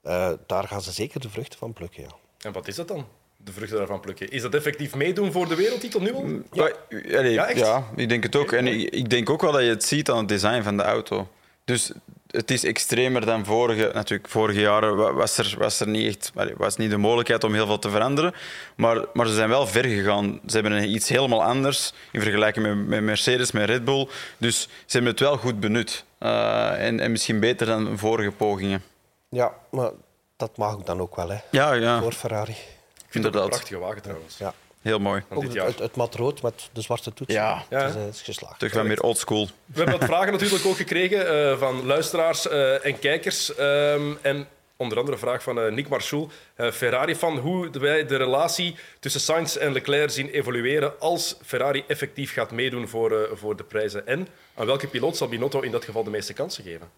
Eh, 0.02 0.30
daar 0.48 0.68
gaan 0.68 0.82
ze 0.82 0.92
zeker 0.92 1.20
de 1.20 1.30
vruchten 1.30 1.60
van 1.60 1.74
plukken, 1.74 2.04
ja. 2.04 2.10
En 2.42 2.52
wat 2.52 2.68
is 2.68 2.76
dat 2.76 2.88
dan? 2.88 3.06
De 3.38 3.52
vruchten 3.52 3.78
daarvan 3.78 4.00
plukken. 4.00 4.30
Is 4.30 4.42
dat 4.42 4.54
effectief 4.54 4.96
meedoen 4.96 5.32
voor 5.32 5.48
de 5.48 5.56
wereldtitel 5.56 6.02
nu 6.02 6.14
al? 6.14 6.26
Ja, 6.52 6.72
allee, 7.18 7.32
Ja, 7.34 7.48
echt? 7.48 7.60
ja, 7.60 7.88
ik 7.96 8.10
denk 8.10 8.24
het 8.24 8.36
ook. 8.36 8.52
En 8.52 8.68
ik, 8.68 8.90
ik 8.90 9.10
denk 9.10 9.30
ook 9.30 9.42
wel 9.42 9.52
dat 9.52 9.62
je 9.62 9.68
het 9.70 9.84
ziet 9.84 10.10
aan 10.10 10.18
het 10.18 10.28
design 10.28 10.62
van 10.62 10.78
de 10.78 10.84
auto. 10.84 11.28
Dus 11.66 11.92
het 12.32 12.52
is 12.52 12.64
extremer 12.64 13.26
dan 13.26 13.46
vorige. 13.46 13.92
Natuurlijk, 13.94 14.30
vorige 14.30 14.60
jaren 14.60 14.96
wa- 14.96 15.14
was 15.14 15.38
er, 15.38 15.56
was 15.58 15.80
er 15.80 15.88
niet 15.88 16.08
echt 16.08 16.32
was 16.58 16.78
niet 16.78 16.90
de 16.90 16.98
mogelijkheid 16.98 17.44
om 17.44 17.54
heel 17.54 17.66
veel 17.66 17.80
te 17.80 17.90
veranderen. 17.90 18.34
Maar, 18.76 19.06
maar 19.14 19.28
ze 19.28 19.34
zijn 19.34 19.50
wel 19.50 19.68
ver 19.68 19.86
gegaan. 19.86 20.40
Ze 20.48 20.58
hebben 20.60 20.90
iets 20.90 21.10
helemaal 21.10 21.44
anders 21.44 21.94
in 22.12 22.22
vergelijking 22.22 22.66
met, 22.66 22.88
met 22.88 23.02
Mercedes, 23.02 23.52
met 23.52 23.70
Red 23.70 23.86
Bull. 23.86 24.08
Dus 24.38 24.62
ze 24.62 24.68
hebben 24.98 25.12
het 25.12 25.20
wel 25.20 25.38
goed 25.38 25.60
benut. 25.60 26.04
Eh, 26.18 26.86
en, 26.88 27.00
en 27.00 27.12
misschien 27.12 27.40
beter 27.40 27.66
dan 27.68 27.98
vorige 27.98 28.32
pogingen. 28.32 28.84
Ja, 29.30 29.54
maar 29.72 29.92
dat 30.38 30.58
mag 30.58 30.74
ook 30.74 30.86
dan 30.86 31.00
ook 31.02 31.16
wel, 31.16 31.30
hè. 31.30 31.38
Ja, 31.52 31.74
ja 31.74 32.02
Voor 32.02 32.14
Ferrari. 32.14 32.52
Ik 32.52 33.08
vind 33.22 33.24
dat 33.34 33.48
prachtige 33.48 33.78
wagen 33.80 34.02
trouwens. 34.02 34.38
Ja. 34.38 34.54
Heel 34.82 35.00
mooi. 35.00 35.24
Van 35.28 35.38
Ook 35.38 35.44
dit 35.44 35.52
het, 35.52 35.62
jaar. 35.62 35.70
het, 35.70 35.80
het 35.80 35.96
mat 35.96 36.16
rood 36.16 36.42
met 36.42 36.70
de 36.74 36.82
zwarte 36.82 37.14
toets. 37.14 37.34
Ja. 37.34 37.64
Ja. 37.70 37.80
Het 37.80 37.90
is, 37.90 37.96
eh, 37.96 38.06
het 38.06 38.14
is 38.16 38.22
geslaagd. 38.22 38.60
Terug 38.60 38.74
wat 38.74 38.86
meer 38.86 39.02
oldschool. 39.02 39.46
We 39.66 39.78
hebben 39.82 40.00
wat 40.00 40.08
vragen 40.10 40.32
natuurlijk 40.32 40.66
ook 40.66 40.76
gekregen 40.76 41.50
eh, 41.52 41.58
van 41.58 41.86
luisteraars 41.86 42.48
eh, 42.48 42.86
en 42.86 43.00
kijkers. 43.00 43.56
Ehm, 43.56 44.14
en 44.22 44.48
onder 44.82 44.98
andere 44.98 45.16
een 45.18 45.24
vraag 45.24 45.44
van 45.44 45.60
eh, 45.60 45.72
Nick 45.72 45.90
Marchoul, 45.90 46.30
eh, 46.56 46.72
Ferrari-fan, 46.72 47.38
hoe 47.38 47.70
wij 47.70 48.06
de 48.06 48.16
relatie 48.16 48.76
tussen 49.00 49.22
Sainz 49.22 49.56
en 49.56 49.72
Leclerc 49.72 50.10
zien 50.10 50.30
evolueren 50.30 51.00
als 51.00 51.38
Ferrari 51.44 51.84
effectief 51.88 52.34
gaat 52.34 52.52
meedoen 52.52 52.88
voor, 52.88 53.12
eh, 53.22 53.30
voor 53.34 53.56
de 53.56 53.64
prijzen. 53.64 54.08
En 54.08 54.28
aan 54.56 54.66
welke 54.66 54.88
piloot 54.88 55.18
zal 55.18 55.28
Binotto 55.28 55.60
in 55.60 55.72
dat 55.72 55.86
geval 55.86 56.04
de 56.04 56.10
meeste 56.10 56.34
kansen 56.34 56.64
geven? 56.64 56.90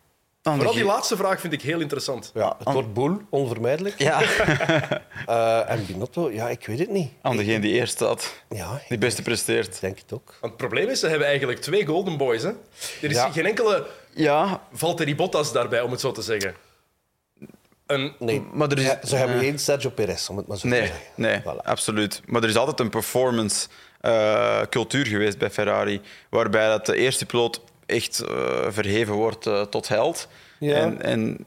Vooral 0.43 0.73
die 0.73 0.83
laatste 0.85 1.15
vraag 1.17 1.39
vind 1.39 1.53
ik 1.53 1.61
heel 1.61 1.79
interessant. 1.79 2.31
Ja, 2.33 2.55
het 2.63 2.73
wordt 2.73 2.93
boel, 2.93 3.21
onvermijdelijk. 3.29 3.99
Ja, 4.01 4.21
Eh, 5.25 5.69
en 5.69 5.85
Binotto, 5.85 6.31
ja, 6.31 6.49
ik 6.49 6.65
weet 6.65 6.79
het 6.79 6.89
niet. 6.89 7.11
aan 7.21 7.37
degene 7.37 7.59
die 7.59 7.73
eerst 7.73 7.93
staat. 7.93 8.43
Ja, 8.49 8.71
Die 8.71 8.81
ik 8.89 8.99
beste 8.99 9.21
presteert. 9.21 9.81
denk 9.81 9.99
het 9.99 10.13
ook. 10.13 10.25
Want 10.41 10.53
het 10.53 10.57
probleem 10.57 10.89
is, 10.89 10.99
ze 10.99 11.07
hebben 11.07 11.27
eigenlijk 11.27 11.59
twee 11.61 11.85
Golden 11.85 12.17
Boys. 12.17 12.41
Hè? 12.43 12.49
Er 12.49 13.09
is 13.09 13.15
Ja. 13.15 13.31
geen 13.31 13.45
enkele 13.45 13.85
Ja, 14.13 14.61
Valtteri 14.73 15.15
Bottas 15.15 15.51
daarbij, 15.51 15.81
om 15.81 15.91
het 15.91 15.99
zo 15.99 16.11
te 16.11 16.21
zeggen. 16.21 16.55
Een, 17.85 18.13
Nee, 18.19 18.43
maar 18.53 18.69
er 18.71 18.77
is... 18.77 18.83
Ja, 18.83 18.99
ze 19.03 19.15
hebben 19.15 19.39
geen 19.39 19.59
Sergio 19.59 19.89
Perez, 19.89 20.29
om 20.29 20.37
het 20.37 20.47
maar 20.47 20.57
zo 20.57 20.69
te 20.69 20.75
zeggen. 20.75 20.95
nee 21.15 21.41
Voilà. 21.41 21.63
absoluut. 21.63 22.21
Maar 22.25 22.43
er 22.43 22.49
is 22.49 22.55
altijd 22.57 22.79
een 22.79 22.89
performance 22.89 23.67
eh, 24.01 24.61
cultuur 24.69 25.05
geweest 25.07 25.37
bij 25.37 25.49
Ferrari, 25.51 26.01
waarbij 26.29 26.67
dat 26.67 26.85
de 26.85 26.95
eerste 26.95 27.25
piloot 27.25 27.61
echt 27.85 28.19
eh, 28.19 28.35
verheven 28.69 29.13
wordt 29.13 29.47
eh, 29.47 29.61
tot 29.61 29.87
held. 29.87 30.27
Ja. 30.59 30.75
En, 30.75 31.01
en 31.01 31.37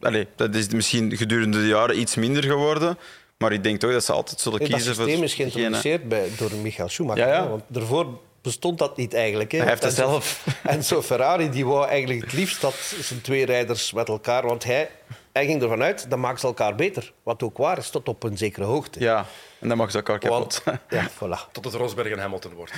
allee, 0.00 0.26
dat 0.36 0.54
is 0.54 0.68
misschien 0.68 1.16
gedurende 1.16 1.60
de 1.60 1.66
jaren 1.66 2.00
iets 2.00 2.14
minder 2.14 2.42
geworden, 2.42 2.98
maar 3.38 3.52
ik 3.52 3.62
denk 3.62 3.80
toch 3.80 3.92
dat 3.92 4.04
ze 4.04 4.12
altijd 4.12 4.40
zullen 4.40 4.58
Nee, 4.58 4.68
dat 4.68 4.76
kiezen 4.76 4.94
systeem 4.94 5.14
voor 5.14 5.24
is 5.24 5.34
geïntroduceerd 5.34 6.08
bij, 6.08 6.28
door 6.36 6.50
Michael 6.62 6.88
Schumacher. 6.88 7.26
Ja, 7.26 7.32
ja. 7.32 7.42
hè, 7.42 7.48
Want 7.48 7.62
daarvoor 7.66 8.06
bestond 8.42 8.78
dat 8.78 8.96
niet 8.96 9.14
eigenlijk. 9.14 9.52
Hè. 9.52 9.58
Hij 9.58 9.68
heeft 9.68 9.82
het 9.82 9.94
zelf. 9.94 10.46
En 10.62 10.84
zo 10.84 11.02
Ferrari 11.02 11.50
die 11.50 11.66
wou 11.66 11.86
eigenlijk 11.86 12.20
het 12.20 12.32
liefst 12.32 12.60
dat 12.60 12.74
zijn 13.00 13.20
twee 13.20 13.44
rijders 13.44 13.92
met 13.92 14.08
elkaar... 14.08 14.46
Want 14.46 14.64
hij, 14.64 14.90
hij 15.32 15.46
ging 15.46 15.62
ervan 15.62 15.82
uit, 15.82 16.10
dan 16.10 16.20
maken 16.20 16.40
ze 16.40 16.46
elkaar 16.46 16.74
beter. 16.74 17.12
Wat 17.22 17.42
ook 17.42 17.58
waar 17.58 17.78
is, 17.78 17.90
tot 17.90 18.08
op 18.08 18.22
een 18.22 18.38
zekere 18.38 18.64
hoogte. 18.64 19.00
Ja, 19.00 19.26
en 19.58 19.68
dan 19.68 19.76
mag 19.76 19.90
ze 19.90 19.96
elkaar 19.96 20.18
kapot. 20.18 20.62
Want, 20.64 20.80
ja, 20.88 21.10
voilà. 21.10 21.52
tot 21.52 21.64
het 21.64 21.74
Rosberg 21.74 22.12
en 22.12 22.18
Hamilton 22.18 22.52
wordt, 22.54 22.72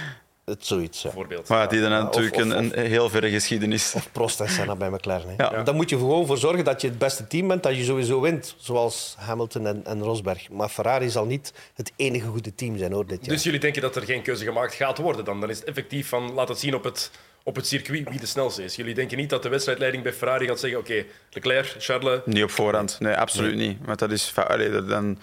Het 0.50 0.66
zoiets. 0.66 1.02
Ja. 1.02 1.08
bijvoorbeeld. 1.08 1.48
Maar 1.48 1.58
ja, 1.60 1.66
die 1.66 1.80
hebben 1.80 1.98
Ja, 1.98 2.04
natuurlijk 2.04 2.34
of- 2.36 2.42
of- 2.42 2.50
een, 2.50 2.78
een 2.80 2.86
heel 2.86 3.08
verre 3.10 3.30
geschiedenis. 3.30 3.92
Of 3.96 4.12
Prost 4.12 4.40
en 4.40 4.48
Senna 4.48 4.76
bij 4.76 4.90
McLaren. 4.90 5.34
Hè. 5.36 5.44
Ja. 5.44 5.62
Dan 5.62 5.74
moet 5.76 5.90
je 5.90 5.96
gewoon 5.96 6.26
voor 6.26 6.38
zorgen 6.38 6.64
dat 6.64 6.80
je 6.80 6.88
het 6.88 6.98
beste 6.98 7.26
team 7.26 7.48
bent, 7.48 7.62
dat 7.62 7.76
je 7.76 7.84
sowieso 7.84 8.20
wint. 8.20 8.54
Zoals 8.58 9.14
Hamilton 9.18 9.66
en, 9.66 9.80
en 9.84 10.02
Rosberg. 10.02 10.48
Maar 10.50 10.68
Ferrari 10.68 11.08
zal 11.10 11.24
niet 11.24 11.52
het 11.74 11.92
enige 11.96 12.26
goede 12.26 12.54
team 12.54 12.78
zijn 12.78 12.92
hoor, 12.92 13.06
dit 13.06 13.18
jaar. 13.20 13.34
Dus 13.34 13.42
jullie 13.42 13.60
denken 13.60 13.82
dat 13.82 13.96
er 13.96 14.02
geen 14.02 14.22
keuze 14.22 14.44
gemaakt 14.44 14.74
gaat 14.74 14.98
worden 14.98 15.24
dan? 15.24 15.40
Dan 15.40 15.50
is 15.50 15.58
het 15.58 15.66
effectief 15.68 16.08
van, 16.08 16.32
laat 16.32 16.48
het 16.48 16.58
zien 16.58 16.74
op 16.74 16.84
het, 16.84 17.10
op 17.42 17.56
het 17.56 17.66
circuit 17.66 18.08
wie 18.08 18.20
de 18.20 18.26
snelste 18.26 18.64
is. 18.64 18.76
Jullie 18.76 18.94
denken 18.94 19.16
niet 19.16 19.30
dat 19.30 19.42
de 19.42 19.48
wedstrijdleiding 19.48 20.02
bij 20.02 20.12
Ferrari 20.12 20.46
gaat 20.46 20.60
zeggen, 20.60 20.78
oké, 20.78 21.04
Leclerc, 21.30 21.74
Charles... 21.78 22.20
Niet 22.24 22.42
op 22.42 22.50
voorhand, 22.50 22.96
nee, 23.00 23.14
absoluut 23.14 23.54
niet. 23.56 23.78
Want 23.84 23.98
dat 23.98 24.10
is... 24.10 24.32
allee, 24.48 24.70
dat- 24.70 24.88
dan, 24.88 25.18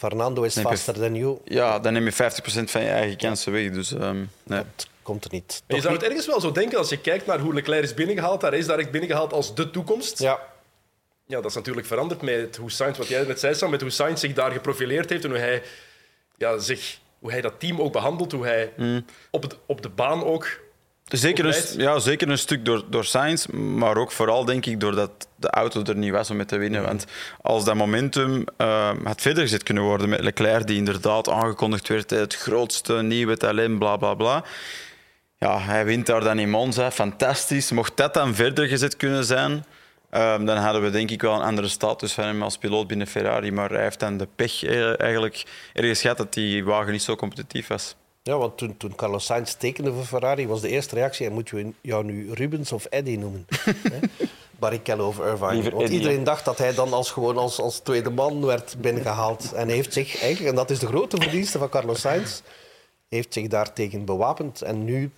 Fernando 0.00 0.42
is 0.42 0.58
faster 0.58 0.98
dan 0.98 1.14
you. 1.14 1.38
ja, 1.44 1.78
dan 1.78 1.92
neem 1.92 2.04
je 2.04 2.12
50% 2.12 2.16
van 2.64 2.82
je 2.82 2.88
eigen 2.88 3.16
kansen 3.16 3.52
weg. 3.52 3.70
Dus 3.70 3.92
ehm, 3.92 4.16
nee. 4.42 4.62
Dat 4.76 4.88
komt 5.02 5.24
er 5.24 5.30
niet. 5.32 5.62
Je 5.66 5.72
Toch 5.74 5.80
zou 5.82 5.92
niet? 5.92 6.02
het 6.02 6.10
ergens 6.10 6.26
wel 6.26 6.40
zo 6.40 6.52
denken 6.52 6.78
als 6.78 6.88
je 6.88 7.00
kijkt 7.00 7.26
naar 7.26 7.38
hoe 7.38 7.54
Leclerc 7.54 7.82
is 7.82 7.94
binnengehaald. 7.94 8.40
Daar 8.40 8.54
is 8.54 8.66
daar 8.66 8.78
echt 8.78 8.90
binnengehaald 8.90 9.32
als 9.32 9.54
de 9.54 9.70
toekomst. 9.70 10.18
Ja, 10.18 10.38
Ja, 11.26 11.36
dat 11.40 11.50
is 11.50 11.54
natuurlijk 11.54 11.86
veranderd 11.86 12.22
met 12.22 12.56
hoe 12.56 12.70
Sainz, 12.70 12.98
wat 12.98 13.08
jij 13.08 13.24
net 13.24 13.40
zei, 13.40 13.54
Sam, 13.54 13.70
met 13.70 13.80
hoe 13.80 13.90
Sainz 13.90 14.20
zich 14.20 14.32
daar 14.32 14.50
geprofileerd 14.50 15.10
heeft 15.10 15.24
en 15.24 15.30
hoe 15.30 15.38
hij, 15.38 15.62
ja, 16.36 16.58
zich, 16.58 16.98
hoe 17.18 17.30
hij 17.30 17.40
dat 17.40 17.54
team 17.60 17.80
ook 17.80 17.92
behandelt, 17.92 18.32
hoe 18.32 18.44
hij 18.46 18.72
Mm. 18.76 19.04
op, 19.30 19.42
het, 19.42 19.56
op 19.66 19.82
de 19.82 19.88
baan 19.88 20.24
ook... 20.24 20.60
Zeker 21.18 21.44
een, 21.44 21.80
ja, 21.80 21.98
zeker 21.98 22.28
een 22.28 22.38
stuk 22.38 22.64
door, 22.64 22.84
door 22.90 23.04
Sainz, 23.04 23.46
maar 23.46 23.96
ook 23.96 24.12
vooral 24.12 24.44
denk 24.44 24.66
ik 24.66 24.80
doordat 24.80 25.10
de 25.36 25.50
auto 25.50 25.82
er 25.82 25.96
niet 25.96 26.12
was 26.12 26.30
om 26.30 26.36
mee 26.36 26.46
te 26.46 26.56
winnen. 26.56 26.82
Want 26.82 27.04
als 27.42 27.64
dat 27.64 27.74
momentum 27.74 28.44
eh, 28.56 28.90
had 29.04 29.20
verder 29.20 29.42
gezet 29.42 29.62
kunnen 29.62 29.82
worden 29.82 30.08
met 30.08 30.20
Leclerc, 30.20 30.66
die 30.66 30.76
inderdaad 30.76 31.28
aangekondigd 31.28 31.88
werd, 31.88 32.10
het 32.10 32.36
grootste 32.36 33.02
nieuwe 33.02 33.36
talent, 33.36 33.78
bla 33.78 33.96
bla 33.96 34.14
bla. 34.14 34.44
Ja, 35.38 35.58
hij 35.58 35.84
wint 35.84 36.06
daar 36.06 36.20
dan 36.20 36.38
in 36.38 36.50
Monza, 36.50 36.90
fantastisch. 36.90 37.70
Mocht 37.70 37.96
dat 37.96 38.14
dan 38.14 38.34
verder 38.34 38.66
gezet 38.66 38.96
kunnen 38.96 39.24
zijn, 39.24 39.64
eh, 40.10 40.44
dan 40.44 40.56
hadden 40.56 40.82
we 40.82 40.90
denk 40.90 41.10
ik 41.10 41.22
wel 41.22 41.34
een 41.34 41.46
andere 41.46 41.68
status 41.68 42.12
van 42.12 42.24
hem 42.24 42.42
als 42.42 42.58
piloot 42.58 42.86
binnen 42.86 43.06
Ferrari. 43.06 43.52
Maar 43.52 43.70
hij 43.70 43.82
heeft 43.82 44.00
dan 44.00 44.16
de 44.16 44.28
pech 44.36 44.64
eh, 44.64 45.00
eigenlijk 45.00 45.44
ergens 45.72 46.00
gehad 46.00 46.16
dat 46.16 46.34
die 46.34 46.64
wagen 46.64 46.92
niet 46.92 47.02
zo 47.02 47.16
competitief 47.16 47.66
was. 47.66 47.96
Ja, 48.22 48.38
want 48.38 48.58
toen, 48.58 48.76
toen 48.76 48.94
Carlos 48.94 49.24
Sainz 49.24 49.54
tekende 49.54 49.92
voor 49.92 50.04
Ferrari, 50.04 50.46
was 50.46 50.60
de 50.60 50.68
eerste 50.68 50.94
reactie: 50.94 51.26
en 51.26 51.32
moeten 51.32 51.56
we 51.56 51.72
jou 51.80 52.04
nu 52.04 52.32
Rubens 52.32 52.72
of 52.72 52.84
Eddie 52.84 53.18
noemen? 53.18 53.46
Barrichello 54.58 55.06
of 55.06 55.18
Irvine. 55.18 55.52
Liever 55.52 55.70
Want 55.70 55.84
Eddie, 55.84 55.98
iedereen 55.98 56.24
dacht 56.24 56.44
dat 56.44 56.58
hij 56.58 56.74
dan 56.74 56.92
als, 56.92 57.10
gewoon 57.10 57.38
als, 57.38 57.60
als 57.60 57.78
tweede 57.78 58.10
man 58.10 58.46
werd 58.46 58.76
binnengehaald. 58.78 59.52
En 59.52 59.66
hij 59.66 59.76
heeft 59.76 59.92
zich 59.92 60.20
eigenlijk, 60.20 60.50
en 60.50 60.54
dat 60.54 60.70
is 60.70 60.78
de 60.78 60.86
grote 60.86 61.16
verdienste 61.20 61.58
van 61.58 61.68
Carlos 61.68 62.00
Sainz, 62.00 62.40
heeft 63.08 63.32
zich 63.34 63.46
daartegen 63.46 64.04
bewapend. 64.04 64.62
En 64.62 64.84
nu 64.84 65.10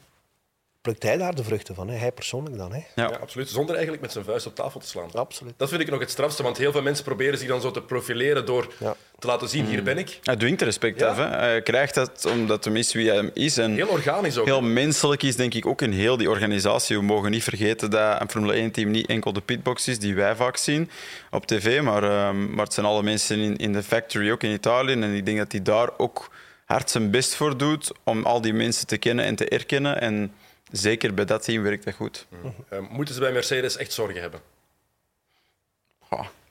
plukt 0.81 1.03
hij 1.03 1.17
daar 1.17 1.35
de 1.35 1.45
vruchten 1.45 1.75
van. 1.75 1.88
Hè? 1.88 1.97
Hij 1.97 2.12
persoonlijk 2.12 2.57
dan. 2.57 2.73
Hè? 2.73 2.79
Ja. 2.95 3.09
Ja, 3.11 3.17
absoluut. 3.17 3.49
Zonder 3.49 3.75
eigenlijk 3.75 4.03
met 4.03 4.12
zijn 4.12 4.25
vuist 4.25 4.47
op 4.47 4.55
tafel 4.55 4.81
te 4.81 4.87
slaan. 4.87 5.12
Absoluut. 5.12 5.55
Dat 5.57 5.69
vind 5.69 5.81
ik 5.81 5.91
nog 5.91 6.01
het 6.01 6.11
strafste, 6.11 6.43
want 6.43 6.57
heel 6.57 6.73
veel 6.73 6.83
mensen 6.83 7.05
proberen 7.05 7.38
zich 7.38 7.49
dan 7.49 7.61
zo 7.61 7.71
te 7.71 7.83
profileren 7.83 8.47
door 8.47 8.73
Ja. 8.79 8.97
Te 9.23 9.29
laten 9.29 9.49
zien, 9.49 9.67
hier 9.67 9.83
ben 9.83 9.99
ik. 9.99 10.19
Hij 10.23 10.37
dwingt 10.37 10.63
respect 10.63 11.01
Ja. 11.01 11.07
af. 11.07 11.17
Hè. 11.17 11.25
Hij 11.25 11.63
krijgt 11.63 11.95
dat 11.95 12.27
omdat 12.31 12.65
hij 12.65 12.75
is 12.75 12.93
wie 12.93 13.11
hij 13.11 13.31
is. 13.35 13.59
En 13.59 13.75
Heel 13.75 13.87
organisch 13.89 14.39
ook. 14.39 14.47
heel 14.47 14.63
menselijk 14.63 15.23
is, 15.23 15.37
denk 15.37 15.55
ik, 15.55 15.67
ook 15.67 15.83
in 15.83 15.93
heel 15.93 16.17
die 16.17 16.31
organisatie. 16.31 16.97
We 16.97 17.03
mogen 17.03 17.31
niet 17.31 17.43
vergeten 17.43 17.91
dat 17.91 18.21
een 18.21 18.31
Formule 18.31 18.71
1-team 18.71 18.91
niet 18.91 19.07
enkel 19.07 19.33
de 19.33 19.41
pitbox 19.41 19.89
is, 19.89 19.99
die 19.99 20.15
wij 20.15 20.35
vaak 20.37 20.57
zien 20.57 20.91
op 21.31 21.47
tv, 21.47 21.81
maar, 21.83 22.03
ehm, 22.03 22.55
maar 22.55 22.65
het 22.65 22.75
zijn 22.75 22.87
alle 22.87 23.03
mensen 23.03 23.39
in, 23.39 23.57
in 23.57 23.73
de 23.73 23.83
factory, 23.83 24.31
ook 24.31 24.43
in 24.43 24.51
Italië. 24.53 24.93
En 24.93 25.03
ik 25.15 25.25
denk 25.27 25.39
dat 25.39 25.53
hij 25.53 25.63
daar 25.63 25.89
ook 25.97 26.31
hard 26.65 26.91
zijn 26.91 27.11
best 27.11 27.35
voor 27.35 27.57
doet 27.57 27.91
om 28.05 28.25
al 28.25 28.41
die 28.41 28.53
mensen 28.55 28.87
te 28.87 28.97
kennen 28.97 29.25
en 29.25 29.35
te 29.35 29.49
erkennen. 29.49 30.01
En 30.01 30.33
zeker 30.71 31.15
bij 31.15 31.25
dat 31.25 31.45
team 31.45 31.63
werkt 31.63 31.85
dat 31.85 31.95
goed. 31.95 32.27
Eh, 32.69 32.79
moeten 32.91 33.15
ze 33.15 33.21
bij 33.21 33.33
Mercedes 33.33 33.77
echt 33.77 33.93
zorgen 33.93 34.21
hebben? 34.21 34.41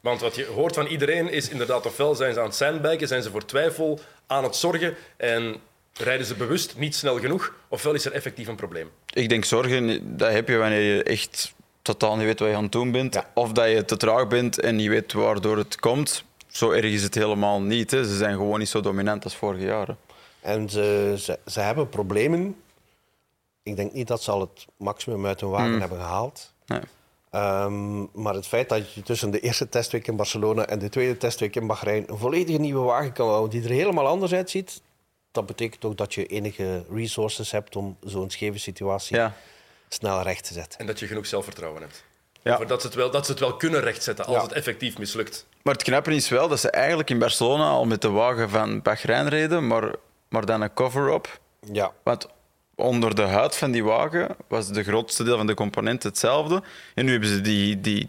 Want 0.02 0.22
wat 0.22 0.36
je 0.36 0.46
hoort 0.46 0.76
van 0.76 0.86
iedereen 0.86 1.32
is 1.32 1.50
inderdaad, 1.50 1.86
ofwel 1.86 2.16
zijn 2.16 2.34
ze 2.34 2.40
aan 2.40 2.46
het 2.46 2.56
sandbaggen, 2.56 3.08
zijn 3.08 3.24
ze 3.24 3.32
voor 3.32 3.46
twijfel 3.46 4.00
aan 4.28 4.44
het 4.44 4.56
zorgen 4.56 4.96
en 5.18 5.56
rijden 5.94 6.26
ze 6.26 6.36
bewust 6.36 6.78
niet 6.78 6.96
snel 6.96 7.20
genoeg, 7.20 7.54
ofwel 7.68 7.94
is 7.94 8.06
er 8.06 8.12
effectief 8.12 8.48
een 8.48 8.56
probleem. 8.56 8.90
Ik 9.14 9.30
denk 9.30 9.46
zorgen, 9.46 10.18
dat 10.18 10.32
heb 10.32 10.48
je 10.48 10.58
wanneer 10.58 10.96
je 10.96 11.04
echt 11.04 11.54
totaal 11.82 12.16
niet 12.16 12.26
weet 12.26 12.40
wat 12.40 12.50
je 12.50 12.56
aan 12.56 12.64
het 12.64 12.72
doen 12.72 12.92
bent. 12.92 13.14
Ja. 13.14 13.30
Of 13.34 13.52
dat 13.52 13.70
je 13.70 13.86
te 13.86 13.98
traag 13.98 14.28
bent 14.28 14.60
en 14.60 14.76
niet 14.76 14.88
weet 14.90 15.14
waardoor 15.14 15.58
het 15.58 15.80
komt. 15.80 16.24
Zo 16.48 16.72
erg 16.72 16.86
is 16.86 17.04
het 17.04 17.16
helemaal 17.16 17.62
niet. 17.62 17.92
Hè. 17.92 18.04
Ze 18.04 18.16
zijn 18.16 18.36
gewoon 18.36 18.60
niet 18.60 18.70
zo 18.70 18.82
dominant 18.82 19.24
als 19.24 19.36
vorige 19.36 19.64
jaren. 19.64 19.98
En 20.42 20.70
ze, 20.70 21.16
ze, 21.18 21.40
ze 21.46 21.60
hebben 21.60 21.90
problemen. 21.90 22.56
Ik 23.64 23.76
denk 23.76 23.94
niet 23.94 24.08
dat 24.08 24.24
ze 24.24 24.32
al 24.32 24.40
het 24.40 24.66
maximum 24.78 25.26
uit 25.26 25.42
hun 25.42 25.50
wagen 25.50 25.80
hebben 25.80 25.98
gehaald. 25.98 26.54
Nee. 26.66 26.82
Ehm, 27.32 28.00
maar 28.22 28.34
het 28.34 28.48
feit 28.48 28.70
dat 28.70 28.94
je 28.94 29.02
tussen 29.02 29.32
de 29.32 29.39
eerste 29.39 29.70
testweek 29.70 30.08
in 30.08 30.15
Barcelona 30.15 30.65
en 30.65 30.80
de 30.80 30.89
tweede 30.89 31.17
testweek 31.17 31.56
in 31.56 31.67
Bahrein 31.67 32.04
een 32.08 32.17
volledige 32.17 32.58
nieuwe 32.60 32.84
wagen 32.86 33.12
kan 33.13 33.28
houden 33.28 33.50
die 33.50 33.70
er 33.70 33.76
helemaal 33.76 34.08
anders 34.08 34.34
uitziet, 34.34 34.82
dat 35.32 35.46
betekent 35.46 35.86
ook 35.86 35.98
dat 35.98 36.13
je 36.13 36.26
enige 36.26 36.86
resources 36.94 37.52
hebt 37.52 37.76
om 37.76 37.98
zo'n 38.04 38.30
scheve 38.30 38.58
situatie 38.58 39.15
Ja. 39.15 39.34
snel 39.89 40.22
recht 40.22 40.48
te 40.48 40.54
zetten. 40.54 40.80
En 40.80 40.86
dat 40.86 41.00
je 41.00 41.08
genoeg 41.08 41.26
zelfvertrouwen 41.26 41.82
hebt. 41.82 42.04
Ja. 42.41 42.56
Voor 42.56 42.67
dat, 42.67 42.82
ze 42.82 42.88
het 42.88 42.96
wel, 42.96 43.12
dat 43.12 43.26
ze 43.26 43.32
het 43.32 43.39
wel 43.39 43.56
kunnen 43.58 43.82
rechtzetten 43.82 44.26
als 44.26 44.36
Ja. 44.36 44.41
het 44.41 44.52
effectief 44.52 44.98
mislukt. 44.98 45.46
Maar 45.63 45.74
het 45.74 45.84
knappe 45.84 46.15
is 46.15 46.30
wel 46.30 46.48
dat 46.48 46.60
ze 46.60 46.70
eigenlijk 46.72 47.10
in 47.10 47.20
Barcelona 47.20 47.70
al 47.70 47.86
met 47.86 48.02
de 48.02 48.10
wagen 48.10 48.50
van 48.50 48.82
Bahrein 48.82 49.28
reden, 49.28 49.67
maar, 49.67 49.96
maar 50.30 50.46
dan 50.46 50.62
een 50.62 50.74
cover-up. 50.74 51.39
Ja, 51.72 51.91
Want 52.04 52.28
onder 52.82 53.15
de 53.15 53.22
huid 53.22 53.56
van 53.56 53.72
die 53.72 53.84
wagen 53.84 54.36
was 54.48 54.67
de 54.67 54.84
grootste 54.84 55.24
deel 55.24 55.38
van 55.38 55.48
de 55.48 55.54
componenten 55.54 56.10
hetzelfde. 56.10 56.63
En 56.96 57.06
nu 57.06 57.12
hebben 57.12 57.30
ze 57.30 57.41
die, 57.41 57.82
die 57.82 58.08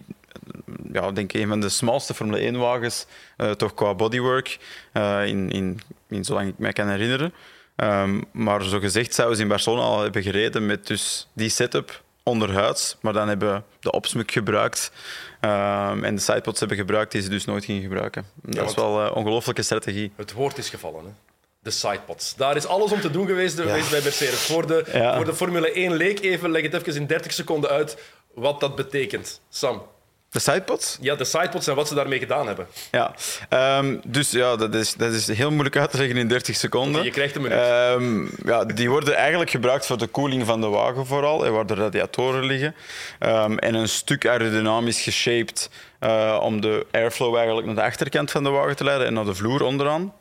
ja, 0.93 1.11
denk 1.13 1.33
ik, 1.33 1.41
een 1.41 1.49
van 1.49 1.61
de 1.61 1.69
smalste 1.69 2.15
Formule 2.15 2.53
1-wagens, 2.53 3.07
eh, 3.37 3.51
toch 3.51 3.75
qua 3.75 3.95
bodywork, 3.95 4.59
eh, 4.93 5.27
in, 5.27 5.51
in, 5.51 5.81
in 6.09 6.25
zolang 6.25 6.49
ik 6.49 6.59
mij 6.59 6.73
kan 6.73 6.89
herinneren. 6.89 7.35
Ehm, 7.77 8.21
maar 8.33 8.63
zo 8.63 8.79
gezegd 8.79 9.15
zouden 9.15 9.37
ze 9.37 9.43
in 9.43 9.49
Barcelona 9.49 9.83
al 9.83 10.01
hebben 10.01 10.23
gereden 10.23 10.67
met 10.67 10.87
dus 10.87 11.29
die 11.33 11.49
setup 11.49 12.03
onderhuids, 12.23 12.97
maar 13.01 13.13
dan 13.13 13.29
hebben 13.29 13.65
de 13.81 13.91
opsmuk 13.93 14.31
gebruikt 14.31 14.93
ehm, 15.41 16.05
en 16.05 16.15
de 16.15 16.21
sidepods 16.21 16.59
hebben 16.59 16.77
gebruikt 16.77 17.13
die 17.13 17.23
ze 17.23 17.29
dus 17.29 17.45
nooit 17.45 17.65
gingen 17.65 17.83
gebruiken. 17.83 18.25
Dat 18.43 18.69
is 18.69 18.75
wel 18.75 19.01
een 19.01 19.13
ongelooflijke 19.13 19.63
strategie. 19.63 20.13
Het 20.17 20.33
woord 20.33 20.59
is 20.59 20.71
gevallen. 20.71 21.05
Hè? 21.05 21.32
De 21.63 21.71
sidepods. 21.71 22.35
Daar 22.37 22.57
is 22.57 22.67
alles 22.67 22.93
om 22.93 23.01
te 23.01 23.11
doen 23.11 23.27
geweest, 23.27 23.61
geweest 23.61 23.91
bij 23.91 24.01
Mercedes. 24.03 24.41
Voor 24.41 24.67
de, 24.67 24.85
Ja. 24.93 25.17
voor 25.17 25.25
de 25.25 25.35
Formule 25.35 25.73
1 25.73 25.93
leek 25.93 26.21
even, 26.21 26.51
leg 26.51 26.63
het 26.63 26.75
even 26.75 26.95
in 26.95 27.07
30 27.07 27.33
seconden 27.33 27.71
uit 27.71 27.97
wat 28.35 28.61
dat 28.61 28.75
betekent. 28.77 29.41
Sam, 29.49 29.83
De 30.31 30.39
sidepods? 30.39 30.99
ja, 31.01 31.15
de 31.15 31.25
sidepods 31.25 31.67
en 31.67 31.75
wat 31.75 31.89
ze 31.89 31.95
daarmee 31.95 32.19
gedaan 32.19 32.47
hebben. 32.47 32.67
Ja, 32.91 33.15
Ehm, 33.49 33.97
dus 34.05 34.31
ja, 34.31 34.57
dat 34.57 34.75
is, 34.75 34.95
dat 34.95 35.13
is 35.13 35.27
heel 35.29 35.51
moeilijk 35.51 35.77
uit 35.77 35.91
te 35.91 35.97
leggen 35.97 36.17
in 36.17 36.29
30 36.29 36.57
seconden. 36.57 37.03
Je 37.05 37.11
krijgt 37.11 37.35
een 37.37 37.43
minuut. 37.43 37.59
Ehm, 37.59 38.27
ja, 38.49 38.65
die 38.65 38.91
worden 38.91 39.15
eigenlijk 39.15 39.51
gebruikt 39.51 39.87
voor 39.87 39.99
de 39.99 40.07
koeling 40.07 40.47
van 40.47 40.61
de 40.61 40.67
wagen 40.67 41.07
vooral, 41.07 41.45
en 41.47 41.53
waar 41.53 41.67
de 41.67 41.75
radiatoren 41.75 42.45
liggen. 42.45 42.75
Ehm, 43.19 43.57
en 43.59 43.75
een 43.75 43.89
stuk 43.89 44.27
aerodynamisch 44.27 45.01
geshaped 45.03 45.71
eh, 45.99 46.39
om 46.43 46.61
de 46.61 46.87
airflow 46.91 47.37
eigenlijk 47.37 47.67
naar 47.67 47.75
de 47.77 47.83
achterkant 47.83 48.31
van 48.31 48.43
de 48.43 48.51
wagen 48.51 48.77
te 48.77 48.85
leiden 48.85 49.07
en 49.07 49.15
naar 49.15 49.25
de 49.25 49.35
vloer 49.35 49.63
onderaan. 49.63 50.13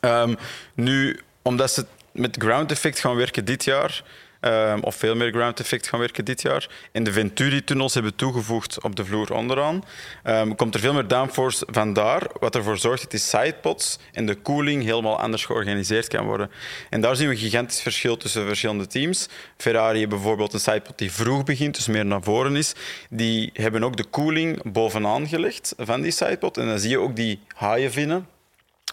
Ehm, 0.00 0.34
nu, 0.74 1.20
omdat 1.42 1.70
ze 1.70 1.84
met 2.12 2.36
ground 2.38 2.70
effect 2.70 2.98
gaan 2.98 3.16
werken 3.16 3.44
dit 3.44 3.64
jaar, 3.64 4.02
ehm, 4.40 4.78
of 4.80 4.94
veel 4.94 5.14
meer 5.14 5.30
ground 5.30 5.60
effect 5.60 5.88
gaan 5.88 5.98
werken 5.98 6.24
dit 6.24 6.42
jaar, 6.42 6.68
en 6.92 7.02
de 7.04 7.12
Venturi-tunnels 7.12 7.94
hebben 7.94 8.14
toegevoegd 8.14 8.82
op 8.82 8.96
de 8.96 9.04
vloer 9.04 9.32
onderaan, 9.32 9.84
ehm, 10.22 10.54
komt 10.54 10.74
er 10.74 10.80
veel 10.80 10.92
meer 10.92 11.08
downforce 11.08 11.66
vandaar, 11.70 12.22
wat 12.40 12.54
ervoor 12.54 12.78
zorgt 12.78 13.02
dat 13.02 13.10
die 13.10 13.20
sidepods 13.20 13.98
en 14.12 14.26
de 14.26 14.34
koeling 14.34 14.84
helemaal 14.84 15.20
anders 15.20 15.44
georganiseerd 15.44 16.08
kan 16.08 16.24
worden. 16.24 16.50
En 16.90 17.00
daar 17.00 17.16
zien 17.16 17.28
we 17.28 17.34
een 17.34 17.40
gigantisch 17.40 17.82
verschil 17.82 18.16
tussen 18.16 18.46
verschillende 18.46 18.86
teams. 18.86 19.28
Ferrari 19.56 20.08
bijvoorbeeld 20.08 20.52
een 20.52 20.60
sidepod 20.60 20.98
die 20.98 21.12
vroeg 21.12 21.44
begint, 21.44 21.74
dus 21.74 21.86
meer 21.86 22.06
naar 22.06 22.22
voren 22.22 22.56
is. 22.56 22.72
Die 23.10 23.50
hebben 23.52 23.84
ook 23.84 23.96
de 23.96 24.04
koeling 24.04 24.72
bovenaan 24.72 25.28
gelegd 25.28 25.74
van 25.78 26.00
die 26.00 26.12
sidepod. 26.12 26.56
En 26.56 26.66
dan 26.66 26.78
zie 26.78 26.90
je 26.90 26.98
ook 26.98 27.16
die 27.16 27.40
haaienvinnen 27.54 28.26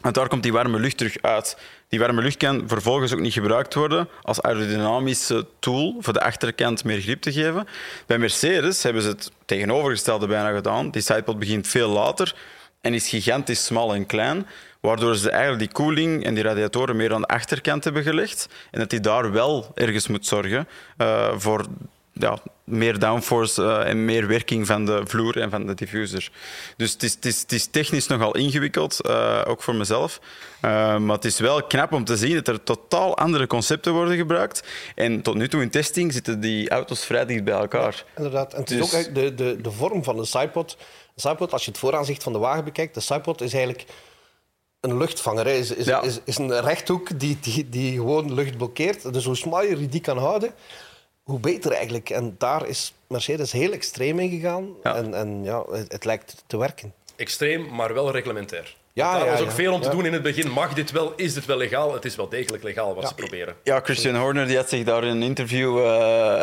want 0.05 0.17
daar 0.17 0.27
komt 0.27 0.43
die 0.43 0.51
warme 0.51 0.79
lucht 0.79 0.97
terug 0.97 1.17
uit. 1.21 1.57
Die 1.87 1.99
warme 1.99 2.21
lucht 2.21 2.37
kan 2.37 2.63
vervolgens 2.67 3.13
ook 3.13 3.19
niet 3.19 3.33
gebruikt 3.33 3.73
worden 3.73 4.09
als 4.21 4.41
aerodynamische 4.41 5.45
tool 5.59 5.95
voor 5.99 6.13
de 6.13 6.21
achterkant 6.21 6.83
meer 6.83 7.01
grip 7.01 7.21
te 7.21 7.31
geven. 7.31 7.67
Bij 8.05 8.17
Mercedes 8.17 8.83
hebben 8.83 9.01
ze 9.01 9.07
het 9.07 9.31
tegenovergestelde 9.45 10.27
bijna 10.27 10.55
gedaan. 10.55 10.91
Die 10.91 11.01
sidepod 11.01 11.39
begint 11.39 11.67
veel 11.67 11.89
later 11.89 12.35
en 12.81 12.93
is 12.93 13.09
gigantisch 13.09 13.65
smal 13.65 13.93
en 13.93 14.05
klein, 14.05 14.47
waardoor 14.79 15.15
ze 15.15 15.29
eigenlijk 15.29 15.59
die 15.59 15.71
koeling 15.71 16.25
en 16.25 16.33
die 16.33 16.43
radiatoren 16.43 16.95
meer 16.95 17.13
aan 17.13 17.21
de 17.21 17.27
achterkant 17.27 17.83
hebben 17.83 18.03
gelegd 18.03 18.49
en 18.71 18.79
dat 18.79 18.89
die 18.89 18.99
daar 18.99 19.31
wel 19.31 19.71
ergens 19.75 20.07
moet 20.07 20.25
zorgen 20.25 20.67
eh, 20.97 21.31
voor 21.37 21.65
ja, 22.19 22.37
meer 22.63 22.99
downforce 22.99 23.63
eh, 23.63 23.89
en 23.89 24.05
meer 24.05 24.27
werking 24.27 24.65
van 24.67 24.85
de 24.85 25.01
vloer 25.05 25.39
en 25.41 25.49
van 25.49 25.65
de 25.67 25.73
diffuser. 25.73 26.31
Dus 26.77 26.91
het 26.91 27.03
is, 27.03 27.13
het 27.13 27.25
is, 27.25 27.41
het 27.41 27.51
is 27.51 27.65
technisch 27.65 28.07
nogal 28.07 28.35
ingewikkeld, 28.35 29.01
eh, 29.01 29.41
ook 29.47 29.63
voor 29.63 29.75
mezelf. 29.75 30.19
Eh, 30.61 30.97
maar 30.97 31.15
het 31.15 31.25
is 31.25 31.39
wel 31.39 31.63
knap 31.63 31.93
om 31.93 32.03
te 32.05 32.17
zien 32.17 32.33
dat 32.35 32.47
er 32.47 32.63
totaal 32.63 33.17
andere 33.17 33.47
concepten 33.47 33.93
worden 33.93 34.17
gebruikt. 34.17 34.63
En 34.95 35.21
tot 35.21 35.35
nu 35.35 35.47
toe 35.47 35.61
in 35.61 35.69
testing 35.69 36.13
zitten 36.13 36.39
die 36.39 36.69
auto's 36.69 37.05
vrij 37.05 37.25
dicht 37.25 37.43
bij 37.43 37.53
elkaar. 37.53 38.03
inderdaad. 38.15 38.53
En 38.53 38.59
het 38.59 38.71
is 38.71 38.77
Dus- 38.77 39.07
ook 39.07 39.15
de, 39.15 39.33
de, 39.35 39.61
de 39.61 39.71
vorm 39.71 40.03
van 40.03 40.19
een 40.19 40.25
sidepod. 40.25 40.77
Een 40.79 41.21
sidepod, 41.21 41.53
als 41.53 41.65
je 41.65 41.71
het 41.71 41.79
vooraanzicht 41.79 42.23
van 42.23 42.33
de 42.33 42.39
wagen 42.39 42.63
bekijkt, 42.63 42.93
de 42.93 42.99
sidepod 42.99 43.41
is 43.41 43.53
eigenlijk 43.53 43.85
een 44.79 44.97
luchtvanger. 44.97 45.47
Is, 45.47 45.71
is, 45.71 45.85
Ja. 45.85 46.01
is, 46.01 46.19
is 46.25 46.37
een 46.37 46.59
rechthoek 46.61 47.19
die, 47.19 47.37
die, 47.41 47.69
die 47.69 47.93
gewoon 47.93 48.33
lucht 48.33 48.57
blokkeert. 48.57 49.13
Dus 49.13 49.25
hoe 49.25 49.35
smaller 49.35 49.79
je 49.79 49.87
die 49.87 50.01
kan 50.01 50.17
houden, 50.17 50.53
hoe 51.25 51.39
beter 51.39 51.71
eigenlijk. 51.71 52.09
En 52.09 52.35
daar 52.37 52.67
is 52.67 52.93
Mercedes 53.07 53.51
heel 53.51 53.71
extreem 53.71 54.19
in 54.19 54.29
gegaan. 54.29 54.67
Ja. 54.83 54.95
En, 54.95 55.13
en 55.13 55.43
ja, 55.43 55.63
het, 55.71 55.91
het 55.91 56.05
lijkt 56.05 56.43
te 56.47 56.57
werken. 56.57 56.93
Extreem, 57.15 57.75
maar 57.75 57.93
wel 57.93 58.11
reglementair. 58.11 58.75
Ja, 58.93 59.11
Daar 59.17 59.25
ja, 59.25 59.31
was 59.31 59.39
ook 59.41 59.47
ja. 59.47 59.53
veel 59.53 59.73
om 59.73 59.81
te 59.81 59.89
doen 59.89 60.05
in 60.05 60.13
het 60.13 60.21
begin. 60.21 60.51
Mag 60.51 60.73
dit 60.73 60.91
wel? 60.91 61.13
Is 61.15 61.33
dit 61.33 61.45
wel 61.45 61.57
legaal? 61.57 61.93
Het 61.93 62.05
is 62.05 62.15
wel 62.15 62.29
degelijk 62.29 62.63
legaal 62.63 62.93
wat 62.95 63.03
Ja. 63.03 63.09
ze 63.09 63.15
proberen. 63.15 63.55
Ja, 63.63 63.79
Christian 63.79 64.15
Horner 64.15 64.47
die 64.47 64.55
had 64.57 64.69
zich 64.69 64.83
daar 64.83 65.03
in 65.03 65.09
een 65.09 65.21
interview 65.23 65.79
eh, 65.85 66.39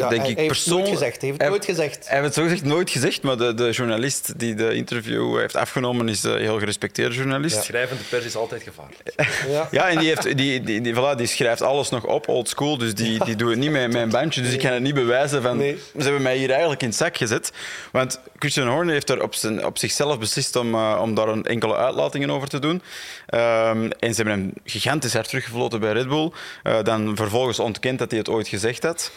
Ja, 0.00 0.08
denk 0.08 0.22
hij, 0.22 0.30
ik 0.30 0.36
heeft 0.36 0.48
het 0.48 0.66
nooit 0.66 0.82
persoonlijk... 0.82 0.98
gezegd. 0.98 1.20
Hij 1.20 1.28
heeft 1.28 1.40
Hij- 1.40 1.50
nooit 1.50 1.64
gezegd. 1.64 2.08
Hij 2.08 2.14
heeft 2.20 2.24
het 2.26 2.34
zo 2.34 2.42
gezegd 2.42 2.64
nooit 2.64 2.90
gezegd, 2.90 3.22
maar 3.22 3.36
de, 3.36 3.54
de 3.54 3.70
journalist 3.70 4.38
die 4.38 4.54
de 4.54 4.74
interview 4.74 5.38
heeft 5.38 5.56
afgenomen 5.56 6.08
is 6.08 6.22
een 6.22 6.38
heel 6.38 6.58
gerespecteerde 6.58 7.14
journalist. 7.14 7.64
Schrijvende 7.64 8.02
pers 8.02 8.24
is 8.24 8.36
altijd 8.36 8.62
gevaarlijk. 8.62 9.12
Ja. 9.48 9.68
Ja, 9.70 9.88
en 9.88 9.98
die, 9.98 10.08
heeft, 10.08 10.22
die, 10.36 10.62
die, 10.62 10.80
die, 10.80 10.94
voilà, 10.94 11.16
die 11.16 11.26
schrijft 11.26 11.62
alles 11.62 11.90
nog 11.90 12.04
op, 12.06 12.28
old 12.28 12.48
school. 12.48 12.78
Dus 12.78 12.94
die, 12.94 13.24
die 13.24 13.36
doet 13.36 13.50
het 13.50 13.58
niet 13.58 13.70
met, 13.70 13.94
een 13.94 14.08
bandje. 14.08 14.42
Dus 14.42 14.52
ik 14.52 14.58
kan 14.58 14.72
het 14.72 14.82
niet 14.82 14.94
bewijzen 14.94 15.42
van... 15.42 15.56
Nee. 15.56 15.78
Ze 15.96 16.02
hebben 16.02 16.22
mij 16.22 16.36
hier 16.36 16.50
eigenlijk 16.50 16.82
in 16.82 16.88
het 16.88 16.96
zak 16.96 17.16
gezet. 17.16 17.52
Want 17.92 18.20
Christian 18.38 18.68
Horner 18.68 18.92
heeft 18.92 19.10
er 19.10 19.22
op, 19.22 19.34
zijn, 19.34 19.66
op 19.66 19.78
zichzelf 19.78 20.18
beslist 20.18 20.56
om, 20.56 20.74
eh, 20.74 20.98
om 21.02 21.14
daar 21.14 21.28
een 21.28 21.44
enkele 21.44 21.76
uitlatingen 21.76 22.30
over 22.30 22.48
te 22.48 22.58
doen. 22.58 22.82
Ehm, 23.26 23.90
en 23.98 24.14
ze 24.14 24.22
hebben 24.22 24.34
hem 24.40 24.52
gigantisch 24.64 25.12
hard 25.12 25.28
teruggefloten 25.28 25.80
bij 25.80 25.92
Red 25.92 26.08
Bull. 26.08 26.30
Eh, 26.62 26.82
dan 26.82 27.16
vervolgens 27.16 27.58
ontkend 27.58 27.98
dat 27.98 28.10
hij 28.10 28.18
het 28.18 28.28
ooit 28.28 28.48
gezegd 28.48 28.82
had. 28.82 29.10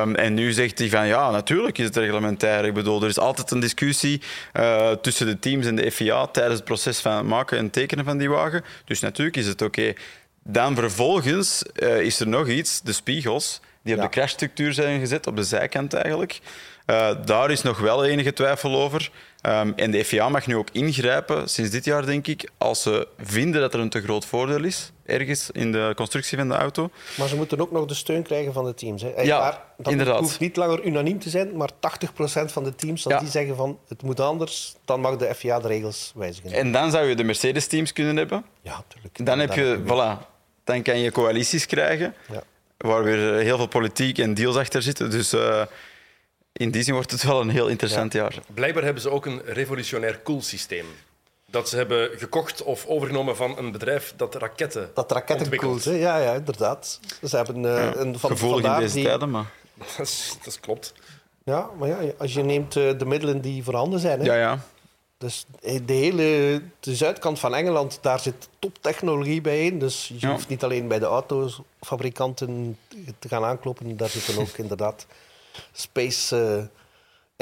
Ehm, 0.00 0.14
en 0.14 0.34
nu 0.34 0.52
zegt 0.52 0.78
hij 0.78 0.88
van 0.88 1.06
ja, 1.06 1.30
natuurlijk 1.30 1.78
is 1.78 1.84
het 1.84 1.96
reglementair. 1.96 2.64
Ik 2.64 2.74
bedoel, 2.74 3.02
er 3.02 3.08
is 3.08 3.18
altijd 3.18 3.50
een 3.50 3.60
discussie 3.60 4.20
eh, 4.52 4.90
tussen 4.92 5.26
de 5.26 5.38
teams 5.38 5.66
en 5.66 5.76
de 5.76 5.92
FIA 5.92 6.26
tijdens 6.26 6.54
het 6.56 6.64
proces 6.64 6.98
van 7.00 7.12
het 7.16 7.26
maken 7.26 7.58
en 7.58 7.70
tekenen 7.70 8.04
van 8.04 8.18
die 8.18 8.30
wagen. 8.30 8.64
Dus 8.84 9.00
natuurlijk 9.00 9.36
is 9.36 9.46
het 9.46 9.62
oké. 9.62 9.92
Dan 10.44 10.74
vervolgens 10.74 11.62
eh, 11.62 12.00
is 12.00 12.20
er 12.20 12.28
nog 12.28 12.48
iets, 12.48 12.80
de 12.80 12.92
spiegels, 12.92 13.60
die 13.82 13.94
op 13.94 14.00
Ja. 14.00 14.06
de 14.06 14.12
crashstructuur 14.12 14.72
zijn 14.72 15.00
gezet, 15.00 15.26
op 15.26 15.36
de 15.36 15.42
zijkant 15.42 15.94
eigenlijk. 15.94 16.40
Eh, 16.86 17.10
daar 17.24 17.50
is 17.50 17.62
nog 17.62 17.78
wel 17.78 18.04
enige 18.04 18.32
twijfel 18.32 18.82
over. 18.82 19.10
Ehm, 19.40 19.72
en 19.76 19.90
de 19.90 20.04
FIA 20.04 20.28
mag 20.28 20.46
nu 20.46 20.56
ook 20.56 20.68
ingrijpen, 20.72 21.48
sinds 21.48 21.70
dit 21.70 21.84
jaar 21.84 22.06
denk 22.06 22.26
ik, 22.26 22.50
als 22.58 22.82
ze 22.82 23.08
vinden 23.18 23.60
dat 23.60 23.74
er 23.74 23.80
een 23.80 23.88
te 23.88 24.00
groot 24.02 24.24
voordeel 24.24 24.64
is, 24.64 24.92
ergens 25.06 25.50
in 25.50 25.72
de 25.72 25.92
constructie 25.96 26.38
van 26.38 26.48
de 26.48 26.54
auto. 26.54 26.90
Maar 27.18 27.28
ze 27.28 27.36
moeten 27.36 27.60
ook 27.60 27.70
nog 27.72 27.84
de 27.86 27.94
steun 27.94 28.22
krijgen 28.22 28.52
van 28.52 28.64
de 28.64 28.74
teams. 28.74 29.02
Hè. 29.02 29.12
Ja, 29.22 29.38
Maar 29.38 29.60
dat 29.76 29.92
inderdaad. 29.92 30.18
hoeft 30.18 30.40
niet 30.40 30.56
langer 30.56 30.84
unaniem 30.84 31.18
te 31.18 31.30
zijn, 31.30 31.56
maar 31.56 31.68
80% 31.80 32.52
van 32.52 32.64
de 32.64 32.74
teams, 32.74 33.04
als 33.04 33.14
Ja. 33.14 33.20
die 33.20 33.28
zeggen 33.28 33.56
van 33.56 33.78
het 33.88 34.02
moet 34.02 34.20
anders, 34.20 34.74
dan 34.84 35.00
mag 35.00 35.16
de 35.16 35.34
FIA 35.34 35.60
de 35.60 35.68
regels 35.68 36.12
wijzigen. 36.14 36.52
En 36.52 36.72
dan 36.72 36.90
zou 36.90 37.06
je 37.06 37.14
de 37.16 37.24
Mercedes-teams 37.24 37.92
kunnen 37.92 38.16
hebben. 38.16 38.44
Ja, 38.62 38.76
natuurlijk. 38.88 39.26
Dan 39.26 39.38
heb 39.38 39.52
je, 39.52 39.78
voilà, 39.84 40.26
dan 40.64 40.82
kan 40.82 40.98
je 40.98 41.12
coalities 41.12 41.66
krijgen, 41.66 42.14
Ja. 42.32 42.42
waar 42.78 43.02
weer 43.04 43.34
heel 43.34 43.56
veel 43.56 43.68
politiek 43.68 44.18
en 44.18 44.34
deals 44.34 44.56
achter 44.56 44.82
zitten. 44.82 45.10
Dus 45.10 45.32
eh, 45.32 45.62
in 46.58 46.70
die 46.70 46.82
zin 46.82 46.94
wordt 46.94 47.10
het 47.10 47.22
wel 47.22 47.40
een 47.40 47.48
heel 47.48 47.68
interessant 47.68 48.12
jaar. 48.12 48.34
Blijkbaar 48.54 48.84
hebben 48.84 49.02
ze 49.02 49.10
ook 49.10 49.26
een 49.26 49.42
revolutionair 49.44 50.18
koelsysteem. 50.18 50.86
Dat 51.46 51.68
ze 51.68 51.76
hebben 51.76 52.10
gekocht 52.18 52.62
of 52.62 52.86
overgenomen 52.86 53.36
van 53.36 53.58
een 53.58 53.72
bedrijf 53.72 54.14
dat 54.16 54.34
raketten 54.34 54.90
Dat 54.94 55.12
raketten 55.12 55.56
koelt, 55.56 55.84
hè? 55.84 55.92
Ja, 55.92 56.18
ja, 56.18 56.32
inderdaad. 56.34 57.00
Ze 57.24 57.36
hebben 57.36 57.64
eh, 57.76 57.90
een 57.94 58.18
van 58.18 58.30
Gevoelig 58.30 58.74
in 58.74 58.80
deze 58.80 58.94
die, 58.94 59.04
tijden, 59.04 59.30
maar... 59.30 59.50
Dat, 59.96 60.06
is, 60.06 60.34
dat 60.38 60.46
is 60.46 60.60
klopt. 60.60 60.92
Ja, 61.44 61.70
maar 61.78 61.88
ja, 61.88 61.98
als 62.18 62.32
je 62.34 62.42
neemt 62.42 62.76
eh, 62.76 62.98
de 62.98 63.04
middelen 63.06 63.40
die 63.40 63.64
voorhanden 63.64 64.00
zijn. 64.00 64.18
Hè? 64.20 64.24
Ja, 64.24 64.34
ja. 64.34 64.58
Dus 65.18 65.46
eh, 65.62 65.78
de 65.86 65.92
hele 65.92 66.62
de 66.80 66.96
zuidkant 66.96 67.38
van 67.38 67.54
Engeland, 67.54 67.98
daar 68.02 68.20
zit 68.20 68.48
toptechnologie 68.58 69.40
bij 69.40 69.66
in. 69.66 69.78
Dus 69.78 70.08
je 70.08 70.26
Ja. 70.26 70.30
hoeft 70.32 70.48
niet 70.48 70.64
alleen 70.64 70.88
bij 70.88 70.98
de 70.98 71.04
autofabrikanten 71.06 72.78
te 73.18 73.28
gaan 73.28 73.44
aankloppen. 73.44 73.96
Daar 73.96 74.08
zitten 74.08 74.38
ook 74.38 74.58
inderdaad 74.64 75.06
space 75.72 76.36
eh, 76.36 76.64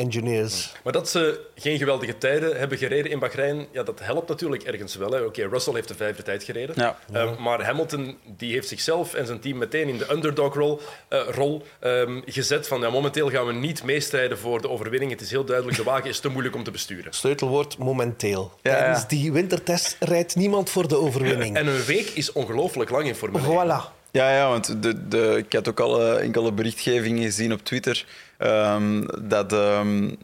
engineers. 0.04 0.72
Maar 0.84 0.92
dat 0.92 1.08
ze 1.08 1.40
geen 1.54 1.78
geweldige 1.78 2.18
tijden 2.18 2.58
hebben 2.58 2.78
gereden 2.78 3.10
in 3.10 3.18
Bahrein, 3.18 3.66
ja, 3.72 3.82
dat 3.82 4.00
helpt 4.02 4.28
natuurlijk 4.28 4.62
ergens 4.62 4.94
wel. 4.96 5.10
hè. 5.10 5.20
Oké, 5.20 5.48
Russell 5.48 5.74
heeft 5.74 5.88
de 5.88 5.94
vijfde 5.94 6.22
tijd 6.22 6.42
gereden. 6.44 6.74
Ja. 6.78 6.98
Eh, 7.12 7.38
maar 7.38 7.64
Hamilton 7.64 8.18
die 8.24 8.52
heeft 8.52 8.68
zichzelf 8.68 9.14
en 9.14 9.26
zijn 9.26 9.40
team 9.40 9.58
meteen 9.58 9.88
in 9.88 9.98
de 9.98 10.12
underdog-rol 10.12 10.80
eh, 11.08 11.20
rol, 11.30 11.62
ehm, 11.80 12.20
gezet. 12.24 12.68
Van, 12.68 12.80
ja, 12.80 12.90
momenteel 12.90 13.30
gaan 13.30 13.46
we 13.46 13.52
niet 13.52 13.82
meestrijden 13.82 14.38
voor 14.38 14.60
de 14.60 14.68
overwinning. 14.68 15.10
Het 15.10 15.20
is 15.20 15.30
heel 15.30 15.44
duidelijk, 15.44 15.76
de 15.76 15.84
wagen 15.84 16.08
is 16.08 16.20
te 16.20 16.28
moeilijk 16.28 16.54
om 16.54 16.64
te 16.64 16.70
besturen. 16.70 17.12
Sleutelwoord 17.12 17.78
momenteel. 17.78 18.52
Ja, 18.62 18.70
ja. 18.72 18.78
Tijdens 18.78 19.08
die 19.08 19.32
wintertest 19.32 19.96
rijdt 20.00 20.36
niemand 20.36 20.70
voor 20.70 20.88
de 20.88 20.96
overwinning. 20.96 21.56
En 21.56 21.66
een 21.66 21.84
week 21.84 22.06
is 22.08 22.32
ongelooflijk 22.32 22.90
lang 22.90 23.06
in 23.06 23.14
Formule 23.14 23.46
1. 23.46 23.66
Voilà. 23.66 23.95
Ja, 24.16 24.30
ja, 24.34 24.48
want 24.48 24.82
de, 24.82 25.08
de, 25.08 25.34
ik 25.36 25.52
had 25.52 25.68
ook 25.68 25.80
al 25.80 26.02
eh, 26.02 26.24
enkele 26.24 26.52
berichtgevingen 26.52 27.22
gezien 27.22 27.52
op 27.52 27.64
Twitter 27.64 28.04
ehm, 28.38 29.06
dat 29.22 29.52
ehm, 29.52 30.14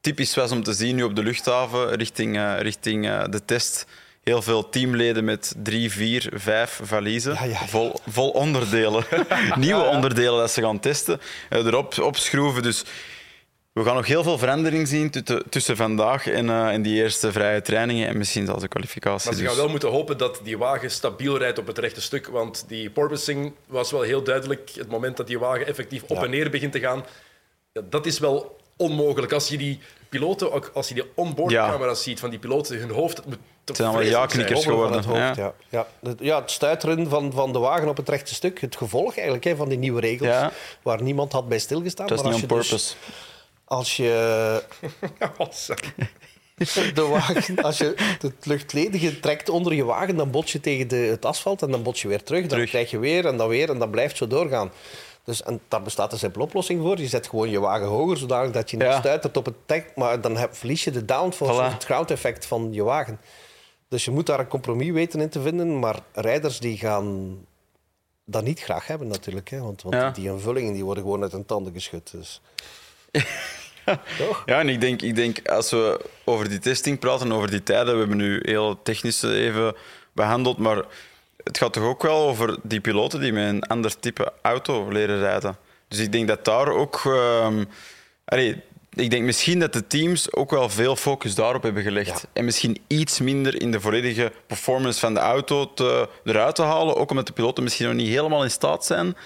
typisch 0.00 0.34
was 0.34 0.50
om 0.50 0.62
te 0.62 0.72
zien 0.72 0.96
nu 0.96 1.02
op 1.02 1.16
de 1.16 1.22
luchthaven 1.22 1.94
richting, 1.94 2.36
eh, 2.36 2.60
richting 2.60 3.08
eh, 3.08 3.24
de 3.30 3.44
test. 3.44 3.86
Heel 4.22 4.42
veel 4.42 4.68
teamleden 4.68 5.24
met 5.24 5.54
drie, 5.62 5.90
vier, 5.92 6.30
vijf 6.34 6.80
valiezen. 6.82 7.32
Ja, 7.32 7.44
ja, 7.44 7.50
ja. 7.50 7.66
Vol, 7.66 7.92
vol 8.08 8.30
onderdelen. 8.30 9.04
Nieuwe 9.56 9.82
onderdelen 9.82 10.38
dat 10.38 10.50
ze 10.50 10.62
gaan 10.62 10.80
testen. 10.80 11.20
erop 11.48 11.98
opschroeven. 11.98 12.62
Dus 12.62 12.84
we 13.76 13.84
gaan 13.84 13.94
nog 13.94 14.06
heel 14.06 14.22
veel 14.22 14.38
verandering 14.38 14.88
zien 14.88 15.10
tussen- 15.10 15.42
tussen 15.50 15.76
vandaag 15.76 16.26
en, 16.26 16.48
eh, 16.50 16.68
en 16.68 16.82
die 16.82 16.94
eerste 17.02 17.32
vrije 17.32 17.62
trainingen. 17.62 18.08
En 18.08 18.16
misschien 18.18 18.46
zelfs 18.46 18.60
de 18.62 18.68
kwalificatie. 18.68 19.26
Maar 19.28 19.38
ze 19.38 19.44
gaan 19.44 19.52
Dus- 19.52 19.60
wel 19.62 19.70
moeten 19.70 19.88
hopen 19.88 20.18
dat 20.18 20.40
die 20.42 20.58
wagen 20.58 20.90
stabiel 20.90 21.38
rijdt 21.38 21.58
op 21.58 21.66
het 21.66 21.78
rechte 21.78 22.00
stuk. 22.00 22.26
Want 22.26 22.64
die 22.68 22.90
porpoising 22.90 23.52
was 23.66 23.90
wel 23.90 24.00
heel 24.02 24.22
duidelijk. 24.22 24.70
Het 24.74 24.88
moment 24.90 25.16
dat 25.16 25.26
die 25.26 25.38
wagen 25.38 25.66
effectief 25.66 26.02
op 26.02 26.16
Ja. 26.16 26.22
en 26.24 26.30
neer 26.30 26.50
begint 26.50 26.72
te 26.72 26.80
gaan, 26.80 27.04
ja, 27.72 27.80
dat 27.90 28.06
is 28.06 28.18
wel 28.18 28.56
onmogelijk. 28.76 29.32
Als 29.32 29.48
je 29.48 29.56
die 29.58 29.80
piloten, 30.08 30.52
ook 30.52 30.70
als 30.74 30.88
je 30.88 30.94
die 30.94 31.04
onboardcamera's 31.14 32.02
ziet 32.02 32.20
van 32.20 32.30
die 32.30 32.38
piloten, 32.38 32.78
hun 32.78 32.90
hoofd, 32.90 33.16
het 33.16 33.26
moet 33.26 33.38
toch 33.64 33.76
zijn 33.76 33.88
allemaal 33.88 34.06
ja-knikkers 34.06 34.64
geworden. 34.64 34.96
het 34.96 35.04
hoofd, 35.06 35.36
ja. 35.36 35.54
Ja. 35.68 35.86
Het, 36.02 36.18
ja, 36.20 36.40
het 36.40 36.50
stuiteren 36.50 37.08
van, 37.08 37.32
van 37.32 37.52
de 37.52 37.58
wagen 37.58 37.88
op 37.88 37.96
het 37.96 38.08
rechte 38.08 38.34
stuk. 38.34 38.60
Het 38.60 38.76
gevolg 38.76 39.14
eigenlijk 39.14 39.44
hè, 39.44 39.56
van 39.56 39.68
die 39.68 39.78
nieuwe 39.78 40.00
regels. 40.00 40.28
Ja. 40.28 40.52
Waar 40.82 41.02
niemand 41.02 41.32
had 41.32 41.48
bij 41.48 41.58
stilgestaan. 41.58 42.06
Dat 42.06 42.18
is 42.18 42.24
maar 42.24 42.32
niet 42.34 42.50
on 42.50 42.56
als 42.56 42.66
je 42.68 42.74
dus- 42.74 42.94
purpose. 42.96 43.24
Als 43.66 43.96
je 44.02 44.62
de 46.94 47.02
wagen, 47.10 47.62
als 47.62 47.78
je 47.78 47.94
het 48.20 48.46
luchtledige 48.46 49.20
trekt 49.20 49.48
onder 49.48 49.74
je 49.74 49.84
wagen, 49.84 50.16
dan 50.16 50.30
bots 50.30 50.52
je 50.52 50.60
tegen 50.60 50.88
de, 50.88 50.96
het 50.96 51.24
asfalt 51.24 51.62
en 51.62 51.70
dan 51.70 51.82
bots 51.82 52.02
je 52.02 52.08
weer 52.08 52.22
terug. 52.22 52.40
Dan 52.40 52.48
Terug. 52.48 52.68
krijg 52.68 52.90
je 52.90 52.98
weer 52.98 53.26
en 53.26 53.36
dan 53.36 53.48
weer 53.48 53.70
en 53.70 53.78
dat 53.78 53.90
blijft 53.90 54.16
zo 54.16 54.26
doorgaan. 54.26 54.70
Dus, 55.24 55.42
en 55.42 55.60
daar 55.68 55.82
bestaat 55.82 56.12
een 56.12 56.18
simpele 56.18 56.44
oplossing 56.44 56.80
voor. 56.82 56.98
Je 56.98 57.06
zet 57.06 57.28
gewoon 57.28 57.50
je 57.50 57.60
wagen 57.60 57.86
hoger, 57.86 58.16
zodanig 58.16 58.50
dat 58.50 58.70
je 58.70 58.76
niet 58.76 58.86
Ja. 58.86 58.98
stuitert 58.98 59.36
op 59.36 59.44
het 59.44 59.54
dek. 59.66 59.92
Maar 59.94 60.20
dan 60.20 60.36
heb, 60.36 60.54
verlies 60.56 60.84
je 60.84 60.90
de 60.90 61.04
downforce, 61.04 61.60
Voilà. 61.70 61.72
het 61.72 61.84
ground 61.84 62.10
effect 62.10 62.46
van 62.46 62.68
je 62.72 62.82
wagen. 62.82 63.20
Dus 63.88 64.04
je 64.04 64.10
moet 64.10 64.26
daar 64.26 64.38
een 64.40 64.48
compromis 64.48 64.90
weten 64.90 65.20
in 65.20 65.28
te 65.28 65.40
vinden. 65.40 65.78
Maar 65.78 65.98
rijders 66.12 66.58
die 66.60 66.78
gaan 66.78 67.36
dat 68.24 68.44
niet 68.44 68.60
graag 68.60 68.86
hebben 68.86 69.08
natuurlijk. 69.08 69.48
Hè? 69.50 69.60
Want, 69.60 69.82
want 69.82 69.94
Ja. 69.94 70.10
die 70.10 70.28
invullingen 70.28 70.72
die 70.72 70.84
worden 70.84 71.02
gewoon 71.02 71.22
uit 71.22 71.32
hun 71.32 71.46
tanden 71.46 71.72
geschud. 71.72 72.10
Dus. 72.10 72.40
Toch? 74.18 74.42
Ja, 74.46 74.60
en 74.60 74.68
ik 74.68 74.80
denk, 74.80 75.02
ik 75.02 75.14
denk 75.14 75.48
als 75.48 75.70
we 75.70 76.00
over 76.24 76.48
die 76.48 76.58
testing 76.58 76.98
praten, 76.98 77.32
over 77.32 77.50
die 77.50 77.62
tijden, 77.62 77.92
we 77.92 77.98
hebben 77.98 78.16
nu 78.16 78.40
heel 78.42 78.82
technisch 78.82 79.22
even 79.22 79.74
behandeld, 80.12 80.58
maar 80.58 80.82
het 81.44 81.58
gaat 81.58 81.72
toch 81.72 81.84
ook 81.84 82.02
wel 82.02 82.28
over 82.28 82.58
die 82.62 82.80
piloten 82.80 83.20
die 83.20 83.32
met 83.32 83.48
een 83.48 83.62
ander 83.62 83.98
type 83.98 84.32
auto 84.42 84.88
leren 84.88 85.18
rijden. 85.18 85.56
Dus 85.88 85.98
ik 85.98 86.12
denk 86.12 86.28
dat 86.28 86.44
daar 86.44 86.68
ook... 86.68 87.02
allee, 88.24 88.62
ik 88.96 89.10
denk 89.10 89.24
misschien 89.24 89.58
dat 89.58 89.72
de 89.72 89.86
teams 89.86 90.32
ook 90.32 90.50
wel 90.50 90.68
veel 90.68 90.96
focus 90.96 91.34
daarop 91.34 91.62
hebben 91.62 91.82
gelegd. 91.82 92.20
Ja. 92.20 92.28
En 92.32 92.44
misschien 92.44 92.78
iets 92.86 93.20
minder 93.20 93.60
in 93.60 93.70
de 93.70 93.80
volledige 93.80 94.32
performance 94.46 95.00
van 95.00 95.14
de 95.14 95.20
auto 95.20 95.72
te, 95.74 96.08
eruit 96.24 96.54
te 96.54 96.62
halen. 96.62 96.96
Ook 96.96 97.10
omdat 97.10 97.26
de 97.26 97.32
piloten 97.32 97.62
misschien 97.62 97.86
nog 97.86 97.94
niet 97.94 98.08
helemaal 98.08 98.42
in 98.42 98.50
staat 98.50 98.84
zijn 98.84 99.16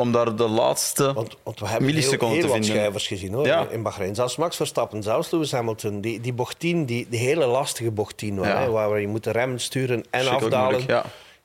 om 0.00 0.12
daar 0.12 0.36
de 0.36 0.48
laatste 0.48 1.12
Want, 1.12 1.36
want 1.42 1.60
we 1.60 1.66
hebben 1.68 1.88
heel, 1.88 2.00
heel 2.10 2.18
te 2.18 2.26
wat 2.26 2.40
vinden. 2.40 2.64
schuivers 2.64 3.06
gezien 3.06 3.32
hoor, 3.32 3.46
Ja. 3.46 3.66
in 3.70 3.82
Bahrein. 3.82 4.14
Zelfs 4.14 4.36
Max 4.36 4.56
Verstappen, 4.56 5.02
zelfs 5.02 5.30
Lewis 5.30 5.52
Hamilton. 5.52 6.00
Die, 6.00 6.20
die 6.20 6.32
bocht 6.32 6.58
10, 6.58 6.84
die, 6.84 7.06
die 7.10 7.18
hele 7.18 7.46
lastige 7.46 7.90
bocht 7.90 8.16
10, 8.16 8.36
waar, 8.38 8.48
Ja. 8.48 8.60
hè, 8.62 8.70
waar 8.70 9.00
je 9.00 9.08
moet 9.08 9.24
de 9.24 9.30
remmen 9.30 9.60
sturen 9.60 10.04
en 10.10 10.28
afdalen. 10.28 10.78
moeilijk. 10.80 11.04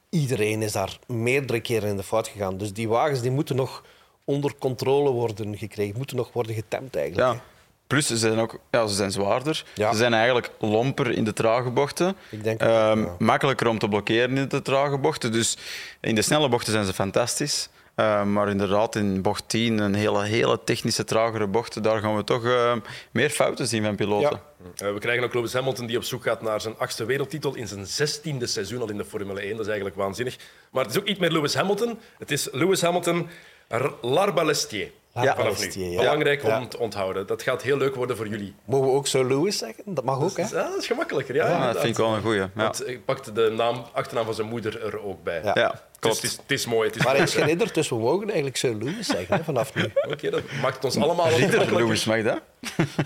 Iedereen 0.10 0.62
is 0.62 0.72
daar 0.72 0.98
meerdere 1.08 1.60
keren 1.60 1.90
in 1.90 1.98
de 1.98 2.04
fout 2.04 2.28
gegaan. 2.28 2.58
Dus 2.58 2.74
die 2.74 2.88
wagens 2.90 3.22
die 3.22 3.32
moeten 3.32 3.56
nog 3.56 3.84
onder 4.24 4.52
controle 4.60 5.10
worden 5.12 5.58
gekregen. 5.58 5.94
Moeten 5.98 6.16
nog 6.18 6.30
worden 6.34 6.56
getemd 6.56 6.96
eigenlijk. 6.96 7.40
Plus, 7.88 8.08
ze 8.08 8.18
zijn 8.18 8.40
ook 8.40 8.60
ja, 8.72 8.88
ze 8.88 8.96
zijn 8.96 9.12
zwaarder. 9.12 9.66
Ja. 9.76 9.92
Ze 9.92 9.98
zijn 9.98 10.14
eigenlijk 10.14 10.52
lomper 10.60 11.12
in 11.12 11.24
de 11.24 11.34
trage 11.34 11.70
bochten. 11.70 12.16
Ik 12.32 12.44
denk 12.44 12.60
het 12.62 12.70
Ehm, 12.70 13.00
ja. 13.00 13.16
Makkelijker 13.20 13.68
om 13.68 13.80
te 13.80 13.88
blokkeren 13.88 14.38
in 14.38 14.48
de 14.48 14.62
trage 14.62 14.98
bochten. 14.98 15.32
Dus 15.32 15.58
in 16.02 16.16
de 16.16 16.22
snelle 16.22 16.50
bochten 16.50 16.72
zijn 16.74 16.86
ze 16.86 16.94
fantastisch. 16.94 17.70
Ehm, 17.96 18.34
maar 18.34 18.50
inderdaad, 18.50 18.96
in 18.96 19.22
bocht 19.22 19.44
10, 19.50 19.78
een 19.78 19.94
hele, 19.94 20.24
hele 20.24 20.60
technische, 20.64 21.04
tragere 21.04 21.48
bocht, 21.48 21.84
daar 21.84 22.00
gaan 22.00 22.16
we 22.16 22.24
toch 22.24 22.46
ehm, 22.46 22.80
meer 23.12 23.30
fouten 23.30 23.68
zien 23.68 23.84
van 23.84 23.96
piloten. 23.96 24.40
Ja. 24.80 24.88
Eh, 24.88 24.94
we 24.94 25.00
krijgen 25.00 25.24
ook 25.24 25.34
Lewis 25.34 25.54
Hamilton 25.54 25.86
die 25.86 25.98
op 25.98 26.04
zoek 26.04 26.24
gaat 26.24 26.42
naar 26.42 26.62
zijn 26.62 26.78
achtste 26.78 27.06
wereldtitel 27.06 27.56
in 27.56 27.68
zijn 27.68 27.86
zestiende 27.88 28.48
seizoen 28.48 28.82
al 28.82 28.90
in 28.90 28.98
de 28.98 29.06
Formule 29.06 29.40
1. 29.42 29.52
Dat 29.52 29.60
is 29.60 29.66
eigenlijk 29.68 29.96
waanzinnig. 29.96 30.38
Maar 30.72 30.84
het 30.84 30.92
is 30.94 31.00
ook 31.00 31.08
niet 31.08 31.20
meer 31.20 31.32
Lewis 31.32 31.56
Hamilton. 31.56 32.00
Het 32.18 32.32
is 32.32 32.48
Lewis 32.52 32.82
Hamilton 32.82 33.28
R- 33.68 33.92
L'Arbalestier. 34.02 34.92
Laat 35.24 35.36
Vanaf 35.36 35.76
nu. 35.76 35.84
ja. 35.86 35.98
Belangrijk 36.00 36.44
Ja. 36.44 36.60
om 36.60 36.70
te 36.70 36.80
onthouden. 36.80 37.28
Dat 37.28 37.42
gaat 37.42 37.62
heel 37.62 37.78
leuk 37.78 37.96
worden 37.96 38.18
voor 38.18 38.28
jullie. 38.28 38.56
Mogen 38.66 38.88
we 38.90 38.94
ook 38.96 39.08
Sir 39.08 39.26
Lewis 39.26 39.58
zeggen? 39.58 39.84
Dat 39.86 40.04
mag 40.04 40.22
ook, 40.22 40.38
hè? 40.38 40.44
Ja, 40.44 40.50
dat 40.70 40.78
is 40.78 40.88
gemakkelijker. 40.88 41.36
Ja, 41.36 41.48
Ja, 41.48 41.66
dat 41.72 41.82
vind 41.82 41.98
ik 41.98 42.04
wel 42.06 42.16
een 42.16 42.22
goeie. 42.22 42.40
Ja, 42.40 42.50
Want 42.54 42.78
hij 42.78 43.00
pakt 43.06 43.36
de 43.36 43.54
naam, 43.58 43.86
achternaam 43.94 44.26
van 44.26 44.34
zijn 44.34 44.48
moeder 44.48 44.86
er 44.86 45.06
ook 45.06 45.24
bij. 45.24 45.42
Ja. 45.44 45.52
ja 45.56 45.70
Dus 45.70 45.80
klopt. 46.00 46.16
het, 46.16 46.26
is, 46.26 46.32
het 46.38 46.52
is 46.52 46.66
mooi. 46.66 46.88
Het 46.88 46.98
is 46.98 47.04
Maar 47.04 47.14
hij 47.16 47.24
is 47.24 47.34
geen 47.34 47.58
dus 47.74 47.90
we 47.90 47.96
mogen 47.96 48.26
eigenlijk 48.26 48.58
Sir 48.58 48.74
Lewis 48.76 49.08
zeggen 49.08 49.36
hè, 49.38 49.44
vanaf 49.44 49.74
nu. 49.76 49.84
Oké, 50.12 50.30
dat 50.30 50.42
maakt 50.62 50.86
ons 50.86 50.98
allemaal 50.98 51.30
wat 51.30 51.40
Ridder. 51.40 51.76
Lewis, 51.76 52.06
mag 52.06 52.24
dat? 52.24 52.40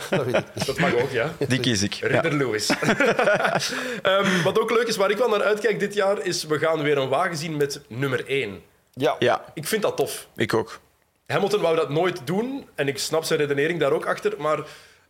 Dat 0.10 0.26
weet 0.26 0.36
ik 0.36 0.46
niet. 0.56 0.66
Dat 0.66 0.80
mag 0.80 0.94
ook, 0.94 1.10
ja. 1.12 1.32
Die 1.48 1.60
kies 1.60 1.82
ik. 1.82 1.94
Ja. 1.94 2.08
Ridder 2.08 2.34
Lewis. 2.34 2.70
Ehm, 4.02 4.44
wat 4.44 4.60
ook 4.60 4.72
leuk 4.72 4.88
is, 4.88 4.96
waar 4.96 5.10
ik 5.12 5.18
wel 5.18 5.30
naar 5.30 5.44
uitkijk 5.44 5.80
dit 5.80 5.94
jaar, 5.94 6.26
is 6.26 6.44
we 6.44 6.60
gaan 6.60 6.82
weer 6.82 6.98
een 6.98 7.10
wagen 7.10 7.38
zien 7.38 7.58
met 7.58 7.82
nummer 7.88 8.28
1. 8.28 8.62
Ja. 8.94 9.16
ja, 9.20 9.44
Ik 9.54 9.68
vind 9.68 9.82
dat 9.82 9.98
tof. 9.98 10.28
ik 10.36 10.54
ook. 10.54 10.80
Hamilton 11.32 11.62
wou 11.62 11.76
dat 11.76 11.90
nooit 11.90 12.22
doen 12.28 12.68
en 12.76 12.88
ik 12.88 12.98
snap 12.98 13.24
zijn 13.24 13.40
redenering 13.40 13.80
daar 13.80 13.92
ook 13.92 14.06
achter, 14.06 14.34
maar 14.38 14.60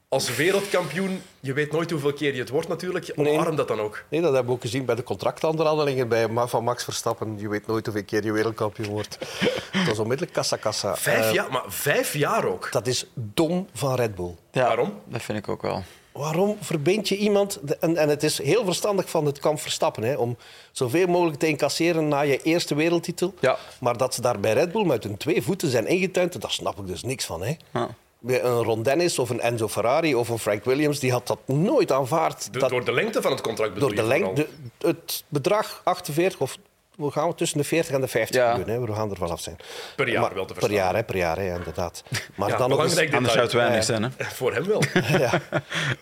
als 0.07 0.36
wereldkampioen, 0.36 1.22
je 1.39 1.53
weet 1.53 1.72
nooit 1.72 1.91
hoeveel 1.91 2.13
keer 2.13 2.34
je 2.34 2.39
het 2.39 2.49
wordt 2.49 2.67
natuurlijk, 2.67 3.15
Nee. 3.15 3.34
omarm 3.38 3.55
dat 3.55 3.67
dan 3.67 3.80
ook. 3.80 4.03
Nee, 4.09 4.22
dat 4.22 4.30
hebben 4.34 4.49
we 4.49 4.55
ook 4.55 4.61
gezien 4.61 4.86
bij 4.86 4.95
de 4.95 5.03
contractonderhandelingen 5.03 6.07
bij 6.07 6.28
van 6.47 6.63
Max 6.63 6.84
Verstappen. 6.84 7.39
Je 7.39 7.49
weet 7.49 7.67
nooit 7.67 7.86
hoeveel 7.86 8.03
keer 8.03 8.24
je 8.26 8.32
wereldkampioen 8.32 8.88
wordt. 8.89 9.17
Dat 9.86 9.88
is 9.93 9.99
onmiddellijk 9.99 10.34
kassa-kassa. 10.36 10.95
Vijf 10.95 11.26
Eh, 11.26 11.34
jaar, 11.34 11.51
maar 11.51 11.63
vijf 11.67 12.13
jaar 12.13 12.45
ook. 12.45 12.72
Dat 12.72 12.88
is 12.88 13.05
dom 13.13 13.67
van 13.74 13.95
Red 13.95 14.15
Bull. 14.15 14.36
Ja, 14.51 14.63
Waarom? 14.67 14.99
Dat 15.05 15.22
vind 15.22 15.38
ik 15.38 15.47
ook 15.49 15.61
wel. 15.61 15.84
Waarom 16.12 16.57
verbind 16.62 17.07
je 17.10 17.18
iemand... 17.18 17.60
de- 17.62 17.78
En, 17.80 17.97
en 17.97 18.10
het 18.10 18.24
is 18.24 18.41
heel 18.41 18.66
verstandig 18.66 19.10
van 19.10 19.26
het 19.26 19.39
kamp 19.39 19.60
Verstappen 19.60 20.03
hè, 20.03 20.16
om 20.16 20.38
zoveel 20.72 21.07
mogelijk 21.07 21.39
te 21.39 21.47
incasseren 21.47 22.07
na 22.07 22.20
je 22.22 22.41
eerste 22.41 22.76
wereldtitel. 22.76 23.34
Ja. 23.39 23.57
Maar 23.80 23.97
dat 23.97 24.14
ze 24.14 24.22
daar 24.22 24.39
bij 24.39 24.53
Red 24.53 24.72
Bull 24.72 24.86
met 24.86 25.03
hun 25.03 25.18
twee 25.18 25.41
voeten 25.41 25.70
zijn 25.70 25.88
ingetuind, 25.88 26.41
daar 26.41 26.51
snap 26.51 26.80
ik 26.80 26.88
dus 26.88 27.03
niks 27.03 27.26
van. 27.26 27.41
Hè. 27.43 27.53
Ja. 27.74 27.88
Bij 28.22 28.43
Een 28.43 28.64
Ron 28.64 28.84
Dennis 28.84 29.20
of 29.20 29.30
een 29.30 29.39
Enzo 29.41 29.68
Ferrari 29.68 30.16
of 30.16 30.30
een 30.30 30.39
Frank 30.39 30.64
Williams, 30.64 30.99
die 30.99 31.12
had 31.12 31.28
dat 31.28 31.39
nooit 31.45 31.91
aanvaard. 31.91 32.53
De- 32.53 32.60
dat, 32.60 32.70
door 32.70 32.86
de 32.86 32.91
lengte 32.91 33.22
van 33.22 33.32
het 33.32 33.41
contract 33.41 33.74
bedoel 33.74 33.88
door 33.89 33.97
de 33.97 34.03
lengte, 34.03 34.47
het 34.78 35.24
bedrag 35.28 35.82
48 35.84 36.39
of 36.39 36.57
we 37.00 37.12
gaan 37.12 37.36
tussen 37.36 37.58
de 37.58 37.64
40 37.64 37.93
en 37.93 38.02
de 38.02 38.08
50 38.08 38.36
Ja. 38.41 38.47
miljoen. 38.58 38.70
Hè. 38.70 38.80
We 38.88 38.93
gaan 38.93 39.10
er 39.12 39.18
vanaf 39.18 39.41
zijn. 39.41 39.58
Per 39.95 40.10
jaar 40.10 40.22
Maar- 40.22 40.34
wel 40.34 40.45
te 40.45 40.54
Per 40.54 40.62
verstaan. 40.62 40.84
jaar, 40.86 40.95
hè, 40.95 41.04
per 41.04 41.18
jaar, 41.18 41.38
hè, 41.38 41.56
inderdaad. 41.56 42.04
Maar 42.36 42.50
Ja, 42.50 42.58
dan 42.58 42.70
nog 42.70 42.84
eens, 42.84 42.97
Anders 43.14 43.34
zou 43.34 43.45
het 43.45 43.54
weinig 43.54 43.84
zijn. 43.84 44.04
Hè? 44.04 44.10
Voor 44.39 44.54
hem 44.54 44.66
wel. 44.68 44.82
ja. 45.26 45.41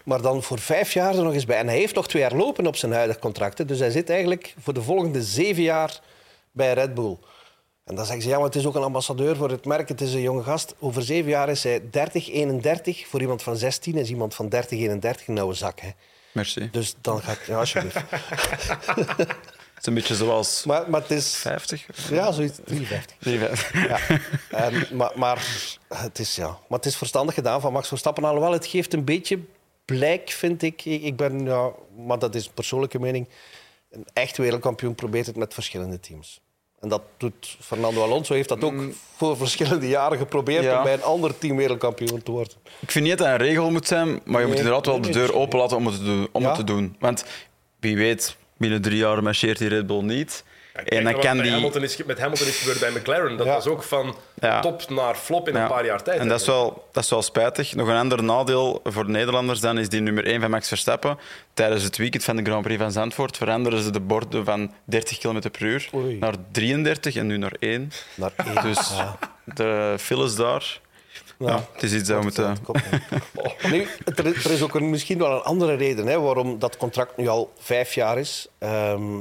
Maar 0.04 0.22
dan 0.22 0.43
voor 0.43 0.60
vijf 0.60 0.93
jaar 0.93 1.16
er 1.18 1.24
nog 1.24 1.34
eens 1.34 1.45
bij. 1.45 1.58
En 1.58 1.68
hij 1.68 1.78
heeft 1.78 1.95
nog 1.95 2.08
twee 2.08 2.22
jaar 2.22 2.34
lopen 2.34 2.68
op 2.68 2.76
zijn 2.76 2.91
huidig 2.91 3.20
contract. 3.20 3.58
hè. 3.58 3.66
Dus 3.66 3.80
hij 3.80 3.89
zit 3.89 4.10
eigenlijk 4.10 4.54
voor 4.60 4.74
de 4.74 4.82
volgende 4.82 5.24
zeven 5.24 5.64
jaar 5.64 6.00
bij 6.52 6.74
Red 6.74 6.93
Bull. 6.93 7.18
En 7.86 7.95
dan 7.95 8.06
zeggen 8.06 8.24
ze, 8.24 8.30
ja, 8.30 8.36
maar 8.36 8.45
het 8.45 8.56
is 8.56 8.66
ook 8.66 8.76
een 8.76 8.84
ambassadeur 8.84 9.36
voor 9.36 9.50
het 9.50 9.66
merk. 9.66 9.89
Het 9.89 10.02
is 10.02 10.14
een 10.14 10.22
jonge 10.22 10.43
gast. 10.43 10.76
Over 10.80 11.02
zeven 11.04 11.30
jaar 11.30 11.50
is 11.50 11.64
hij 11.64 11.82
30, 11.91 12.30
31. 12.30 13.08
Voor 13.08 13.22
iemand 13.22 13.43
van 13.43 13.58
16 13.58 13.95
is 13.98 14.10
iemand 14.10 14.36
van 14.36 14.50
30, 14.50 14.80
31 14.80 15.28
een 15.28 15.34
nauwe 15.34 15.54
zak. 15.54 15.80
Hè. 15.80 15.89
Merci. 16.32 16.70
Dus 16.72 16.95
dan 17.02 17.22
gaat... 17.22 17.39
Ja, 17.48 17.58
alsjeblieft. 17.58 18.00
Het 19.78 19.86
is 19.86 19.86
een 19.86 19.93
beetje 19.93 20.15
zoals 20.15 20.63
Maar, 20.65 20.89
maar 20.89 21.01
het 21.01 21.11
is... 21.11 21.36
50? 21.36 22.09
Ja, 22.09 22.32
zoiets. 22.32 22.57
53. 22.65 23.15
53. 23.19 23.73
Ja. 23.88 23.99
En, 24.49 24.88
maar, 24.97 25.11
maar, 25.15 25.47
het 25.88 26.19
is, 26.19 26.36
ja. 26.36 26.47
maar 26.47 26.78
het 26.80 26.86
is 26.86 26.95
verstandig 26.97 27.36
gedaan 27.36 27.61
van 27.61 27.73
Max 27.73 27.88
Verstappen. 27.88 28.23
Alhoewel, 28.23 28.51
het 28.51 28.65
geeft 28.65 28.93
een 28.93 29.03
beetje 29.03 29.39
blijk, 29.86 30.30
vind 30.30 30.61
ik. 30.61 30.86
Ik 30.86 31.15
ben, 31.15 31.45
ja, 31.45 31.71
maar 32.05 32.19
dat 32.19 32.36
is 32.36 32.45
een 32.45 32.53
persoonlijke 32.53 32.99
mening. 32.99 33.28
Een 33.91 34.05
echt 34.13 34.38
wereldkampioen 34.38 34.95
probeert 34.95 35.25
het 35.25 35.36
met 35.36 35.53
verschillende 35.53 35.99
teams. 35.99 36.39
En 36.80 36.89
dat 36.89 37.01
doet 37.17 37.57
Fernando 37.59 38.03
Alonso 38.03 38.34
heeft 38.34 38.49
dat 38.49 38.63
ook 38.63 38.82
voor 39.15 39.38
verschillende 39.38 39.88
jaren 39.88 40.17
geprobeerd 40.17 40.63
Ja. 40.63 40.78
om 40.78 40.84
bij 40.84 40.93
een 40.93 41.03
ander 41.03 41.38
team 41.38 41.55
wereldkampioen 41.57 42.23
te 42.23 42.32
worden. 42.32 42.53
Ik 42.80 42.91
vind 42.91 43.05
niet 43.05 43.17
dat 43.17 43.28
een 43.28 43.38
regel 43.38 43.71
moet 43.71 43.88
zijn, 43.88 44.19
maar 44.25 44.41
je 44.41 44.47
moet 44.47 44.57
inderdaad 44.57 44.86
wel 44.86 45.01
de 45.01 45.09
deur 45.09 45.34
open 45.36 45.59
laten 45.59 45.78
om 45.78 45.86
het 45.86 45.95
te 45.95 46.03
doen. 46.03 46.28
Om 46.32 46.41
Ja. 46.41 46.47
het 46.47 46.57
te 46.57 46.63
doen. 46.63 46.95
Want 46.99 47.25
wie 47.80 47.97
weet, 47.97 48.38
binnen 48.58 48.82
drie 48.82 48.97
jaar 48.97 49.24
marcheert 49.24 49.58
die 49.58 49.68
Red 49.70 49.88
Bull 49.88 50.01
niet. 50.03 50.43
Ja, 50.74 50.84
en 50.84 51.03
dan 51.03 51.20
kan 51.20 51.38
die... 51.41 51.51
Hamilton 51.51 51.84
is, 51.84 52.03
met 52.05 52.20
Hamilton 52.20 52.47
is 52.47 52.58
gebeurd 52.58 52.80
bij 52.80 52.89
McLaren. 53.01 53.38
Dat 53.38 53.45
Ja. 53.45 53.53
was 53.53 53.68
ook 53.68 53.84
van 53.84 54.16
Ja. 54.39 54.60
top 54.60 54.89
naar 54.89 55.16
flop 55.16 55.47
in 55.47 55.55
Ja. 55.55 55.62
een 55.62 55.68
paar 55.68 55.86
jaar 55.86 56.03
tijd. 56.03 56.20
En 56.20 56.28
dat 56.28 56.39
is, 56.39 56.45
wel, 56.47 56.88
dat 56.91 57.03
is 57.03 57.10
wel 57.10 57.22
spijtig. 57.22 57.76
Nog 57.76 57.88
een 57.88 57.95
ander 57.95 58.24
nadeel 58.24 58.80
voor 58.84 59.05
de 59.05 59.12
Nederlanders 59.12 59.60
dan 59.60 59.78
is 59.78 59.89
die 59.89 60.01
nummer 60.01 60.26
1 60.28 60.41
van 60.41 60.49
Max 60.49 60.68
Verstappen. 60.68 61.18
Tijdens 61.53 61.84
het 61.84 61.97
weekend 61.97 62.24
van 62.24 62.36
de 62.36 62.43
Grand 62.43 62.62
Prix 62.64 62.82
van 62.82 62.91
Zandvoort 62.91 63.38
veranderen 63.38 63.82
ze 63.82 63.91
de 63.91 63.99
borden 63.99 64.45
van 64.45 64.74
30 64.86 65.18
km 65.18 65.39
per 65.51 65.62
uur 65.64 65.89
Oei. 65.95 66.18
naar 66.20 66.36
33 66.51 67.16
en 67.16 67.28
nu 67.28 67.38
naar 67.38 67.55
1. 67.60 67.91
Naar 68.16 68.32
één. 68.45 68.64
Dus 68.64 68.91
de 69.45 69.95
files 69.99 70.36
daar. 70.36 70.80
Ja, 71.40 71.66
het 71.74 71.84
is 71.84 71.94
iets 71.94 72.08
dat 72.08 72.18
we 72.18 72.24
moeten... 72.24 72.58
Nu, 73.72 73.88
er, 74.16 74.26
is, 74.26 74.46
er 74.46 74.52
is 74.52 74.62
ook 74.62 74.76
een, 74.76 74.90
misschien 74.90 75.18
wel 75.18 75.32
een 75.32 75.42
andere 75.42 75.74
reden 75.74 76.08
hè, 76.08 76.20
waarom 76.20 76.60
dat 76.60 76.78
contract 76.78 77.18
nu 77.18 77.28
al 77.28 77.52
vijf 77.58 77.94
jaar 77.94 78.18
is. 78.18 78.48
Ehm, 78.58 79.20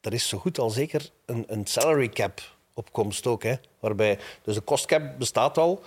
er 0.00 0.12
is 0.12 0.28
zo 0.28 0.38
goed 0.38 0.58
al 0.58 0.70
zeker 0.70 1.10
een, 1.26 1.44
een 1.46 1.66
salary 1.66 2.08
cap 2.08 2.40
op 2.74 2.92
komst 2.92 3.26
ook. 3.26 3.42
Hè, 3.42 3.54
waarbij, 3.80 4.18
dus 4.42 4.54
de 4.54 4.64
cost 4.64 4.86
cap 4.86 5.02
bestaat 5.18 5.58
al, 5.58 5.82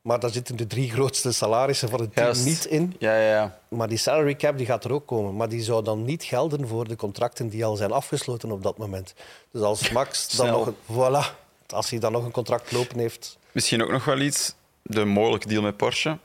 maar 0.00 0.20
daar 0.20 0.30
zitten 0.30 0.56
de 0.56 0.66
drie 0.66 0.90
grootste 0.90 1.32
salarissen 1.32 1.88
van 1.88 2.00
het 2.00 2.14
team 2.14 2.44
niet 2.44 2.64
in. 2.64 2.94
Ja, 2.98 3.16
ja, 3.16 3.30
ja. 3.30 3.58
Maar 3.68 3.88
die 3.88 3.98
salary 3.98 4.36
cap 4.36 4.56
die 4.56 4.66
gaat 4.66 4.84
er 4.84 4.92
ook 4.92 5.06
komen. 5.06 5.36
Maar 5.36 5.48
die 5.48 5.62
zou 5.62 5.84
dan 5.84 6.04
niet 6.04 6.24
gelden 6.24 6.68
voor 6.68 6.88
de 6.88 6.96
contracten 6.96 7.48
die 7.48 7.64
al 7.64 7.76
zijn 7.76 7.92
afgesloten 7.92 8.50
op 8.50 8.62
dat 8.62 8.78
moment. 8.78 9.14
Dus 9.50 9.62
als 9.62 9.90
Max 9.90 10.36
dan 10.36 10.46
nog 10.46 10.72
voilà, 10.92 11.36
als 11.66 11.90
hij 11.90 11.98
dan 11.98 12.12
nog 12.12 12.24
een 12.24 12.30
contract 12.30 12.72
lopen 12.72 12.98
heeft, 12.98 13.38
Misschien 13.54 13.82
ook 13.82 13.90
nog 13.90 14.04
wel 14.04 14.18
iets. 14.18 14.54
De 14.86 15.04
mogelijke 15.04 15.48
deal 15.48 15.62
met 15.62 15.76
Porsche. 15.76 16.18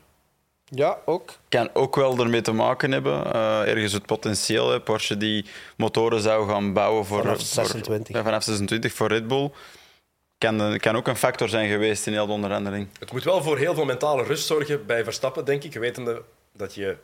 ja, 0.64 0.98
ook. 1.04 1.30
kan 1.48 1.70
ook 1.72 1.96
wel 1.96 2.18
ermee 2.18 2.40
te 2.40 2.52
maken 2.52 2.92
hebben. 2.92 3.32
Eh, 3.32 3.60
ergens 3.68 3.92
het 3.92 4.06
potentieel. 4.06 4.70
Hè. 4.70 4.80
Porsche 4.80 5.16
die 5.16 5.44
motoren 5.76 6.20
zou 6.20 6.48
gaan 6.48 6.72
bouwen 6.72 7.04
voor, 7.04 7.20
Vanaf 7.20 7.36
voor- 7.36 7.46
26. 7.46 8.16
ja, 8.16 8.22
vanaf 8.22 8.42
26 8.42 8.92
voor 8.92 9.08
Red 9.08 9.28
Bull. 9.28 9.50
Kan, 10.38 10.60
eh, 10.62 10.78
kan 10.78 10.96
ook 10.96 11.08
een 11.08 11.16
factor 11.16 11.48
zijn 11.48 11.68
geweest 11.70 12.06
in 12.06 12.12
heel 12.12 12.26
de 12.26 12.32
onderhandeling. 12.32 12.88
Het 12.98 13.12
moet 13.12 13.24
wel 13.24 13.42
voor 13.42 13.58
heel 13.58 13.74
veel 13.74 13.84
mentale 13.84 14.22
rust 14.22 14.46
zorgen 14.46 14.86
bij 14.86 15.04
Verstappen, 15.04 15.44
denk 15.44 15.64
ik. 15.64 15.74
Wetende 15.74 16.22
dat 16.52 16.74
je 16.74 16.96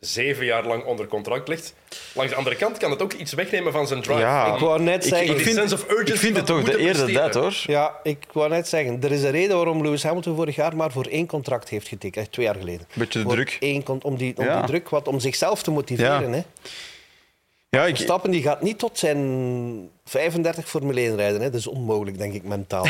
zeven 0.00 0.44
jaar 0.44 0.66
lang 0.66 0.84
onder 0.84 1.06
contract 1.06 1.48
ligt. 1.48 1.74
Langs 2.14 2.30
de 2.30 2.36
andere 2.38 2.56
kant 2.56 2.78
kan 2.78 2.90
het 2.90 3.02
ook 3.02 3.12
iets 3.12 3.32
wegnemen 3.32 3.72
van 3.72 3.86
zijn 3.86 4.02
drive. 4.02 4.18
Ja. 4.20 4.54
Ik 4.54 4.60
wou 4.60 4.80
net 4.82 5.04
Ik- 5.04 5.08
zeggen... 5.14 5.34
die 5.36 5.44
vind- 5.44 5.56
sense 5.56 5.74
of 5.74 5.90
urgency 5.90 6.12
Ik 6.12 6.18
vind 6.18 6.36
het 6.36 6.46
toch 6.46 6.62
de 6.64 6.70
eerder 6.78 6.86
presteren. 7.04 7.32
dat, 7.32 7.34
hoor. 7.42 7.54
Ja, 7.66 7.94
ik 8.02 8.18
wou 8.32 8.48
net 8.48 8.68
zeggen, 8.68 8.98
er 9.02 9.12
is 9.12 9.22
een 9.22 9.30
reden 9.30 9.56
waarom 9.56 9.82
Lewis 9.82 10.02
Hamilton 10.02 10.36
vorig 10.36 10.56
jaar 10.56 10.76
maar 10.76 10.90
voor 10.92 11.04
één 11.06 11.26
contract 11.26 11.68
heeft 11.68 11.88
getekend. 11.88 12.16
Echt 12.24 12.32
twee 12.32 12.46
jaar 12.46 12.54
geleden. 12.54 12.86
Beetje 12.94 13.18
de 13.18 13.24
Voor 13.24 13.34
druk. 13.34 13.56
één 13.60 13.84
om 14.02 14.16
die, 14.16 14.36
om 14.36 14.44
Ja. 14.44 14.56
die 14.58 14.66
druk, 14.66 14.88
wat, 14.88 15.08
om 15.08 15.20
zichzelf 15.20 15.62
te 15.62 15.70
motiveren. 15.70 16.30
Ja. 16.30 16.36
Hè. 16.36 16.42
Ja, 17.68 17.86
ik, 17.86 17.94
Verstappen 17.94 18.30
die 18.30 18.42
gaat 18.42 18.62
niet 18.62 18.78
tot 18.78 18.98
zijn 18.98 19.90
35 20.04 20.68
Formule 20.68 21.00
1 21.00 21.16
rijden. 21.16 21.40
Hè. 21.40 21.50
Dat 21.50 21.60
is 21.60 21.66
onmogelijk, 21.66 22.18
denk 22.18 22.34
ik, 22.34 22.42
mentaal. 22.42 22.86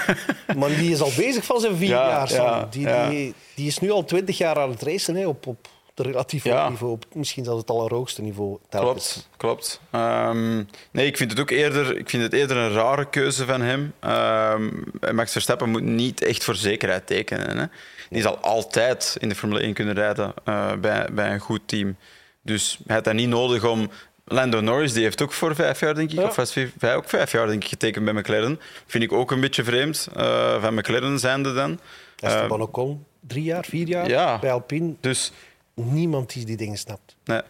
maar 0.58 0.68
die 0.68 0.90
is 0.92 1.00
al 1.00 1.10
bezig 1.16 1.44
van 1.44 1.60
zijn 1.60 1.76
vier 1.76 1.88
Ja, 1.88 2.08
jaar. 2.08 2.32
Ja, 2.32 2.66
die, 2.70 2.86
ja. 2.86 3.08
Die, 3.08 3.34
die 3.54 3.66
is 3.66 3.78
nu 3.78 3.90
al 3.90 4.04
20 4.04 4.38
jaar 4.38 4.58
aan 4.58 4.70
het 4.70 4.82
racen 4.82 5.14
hè, 5.14 5.26
op, 5.26 5.46
op 5.46 5.68
de 5.94 6.02
relatief 6.02 6.44
Ja. 6.44 6.60
hoog 6.60 6.70
niveau. 6.70 6.98
Misschien 7.12 7.44
zelfs 7.44 7.60
het 7.60 7.70
allerhoogste 7.70 8.22
niveau. 8.22 8.58
telkens. 8.68 9.12
Klopt, 9.12 9.28
klopt. 9.36 9.80
Ehm, 9.90 10.56
nee, 10.90 11.06
ik 11.06 11.16
vind, 11.16 11.30
het 11.30 11.40
ook 11.40 11.50
eerder, 11.50 11.96
ik 11.98 12.10
vind 12.10 12.22
het 12.22 12.32
eerder 12.32 12.56
een 12.56 12.72
rare 12.72 13.08
keuze 13.08 13.44
van 13.44 13.60
hem. 13.60 13.92
Ehm, 14.00 14.70
Max 15.14 15.32
Verstappen 15.32 15.70
moet 15.70 15.82
niet 15.82 16.22
echt 16.22 16.44
voor 16.44 16.54
zekerheid 16.54 17.06
tekenen. 17.06 17.58
Hè. 17.58 17.64
Die 18.10 18.22
zal 18.22 18.38
altijd 18.38 19.16
in 19.20 19.28
de 19.28 19.34
Formule 19.34 19.62
1 19.62 19.72
kunnen 19.74 19.94
rijden 19.94 20.34
eh, 20.44 20.72
bij, 20.80 21.06
bij 21.12 21.32
een 21.32 21.40
goed 21.40 21.60
team. 21.66 21.96
Dus 22.42 22.78
hij 22.86 22.94
had 22.94 23.04
dat 23.04 23.14
niet 23.14 23.28
nodig 23.28 23.64
om... 23.64 23.90
Lando 24.26 24.60
Norris 24.60 24.92
die 24.92 25.02
heeft 25.02 25.22
ook 25.22 25.32
voor 25.32 25.54
vijf 25.54 25.80
jaar, 25.80 25.94
denk 25.94 26.10
ik, 26.12 26.18
Ja. 26.18 26.24
of 26.24 26.36
was 26.36 26.54
hij 26.54 26.96
ook 26.96 27.08
vijf 27.08 27.32
jaar 27.32 27.46
denk 27.46 27.62
ik, 27.62 27.68
getekend 27.68 28.04
bij 28.04 28.14
McLaren. 28.14 28.60
Vind 28.86 29.04
ik 29.04 29.12
ook 29.12 29.30
een 29.30 29.40
beetje 29.40 29.64
vreemd, 29.64 30.08
eh, 30.16 30.62
van 30.62 30.74
McLaren 30.74 31.18
zijnde 31.18 31.52
dan. 31.54 31.78
Esteban 32.16 32.60
Ocon, 32.60 33.04
drie 33.20 33.42
jaar, 33.44 33.64
vier 33.64 33.86
jaar 33.88 34.08
ja. 34.08 34.38
bij 34.38 34.52
Alpine. 34.52 34.94
Dus, 35.00 35.32
Niemand 35.74 36.32
die 36.32 36.44
die 36.44 36.56
dingen 36.56 36.78
snapt. 36.78 37.16
nee. 37.24 37.40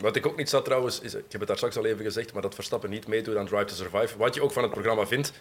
Wat 0.00 0.16
ik 0.16 0.26
ook 0.26 0.36
niet 0.36 0.48
zat 0.48 0.64
trouwens, 0.64 1.00
is, 1.00 1.14
ik 1.14 1.24
heb 1.28 1.38
het 1.38 1.48
daar 1.48 1.56
straks 1.56 1.76
al 1.76 1.84
even 1.84 2.04
gezegd, 2.04 2.32
maar 2.32 2.42
dat 2.42 2.54
Verstappen 2.54 2.90
niet 2.90 3.06
meedoet 3.06 3.36
aan 3.36 3.46
Drive 3.46 3.64
to 3.64 3.74
Survive. 3.74 4.16
Wat 4.18 4.34
je 4.34 4.42
ook 4.42 4.52
van 4.52 4.62
het 4.62 4.72
programma 4.72 5.06
vindt. 5.06 5.32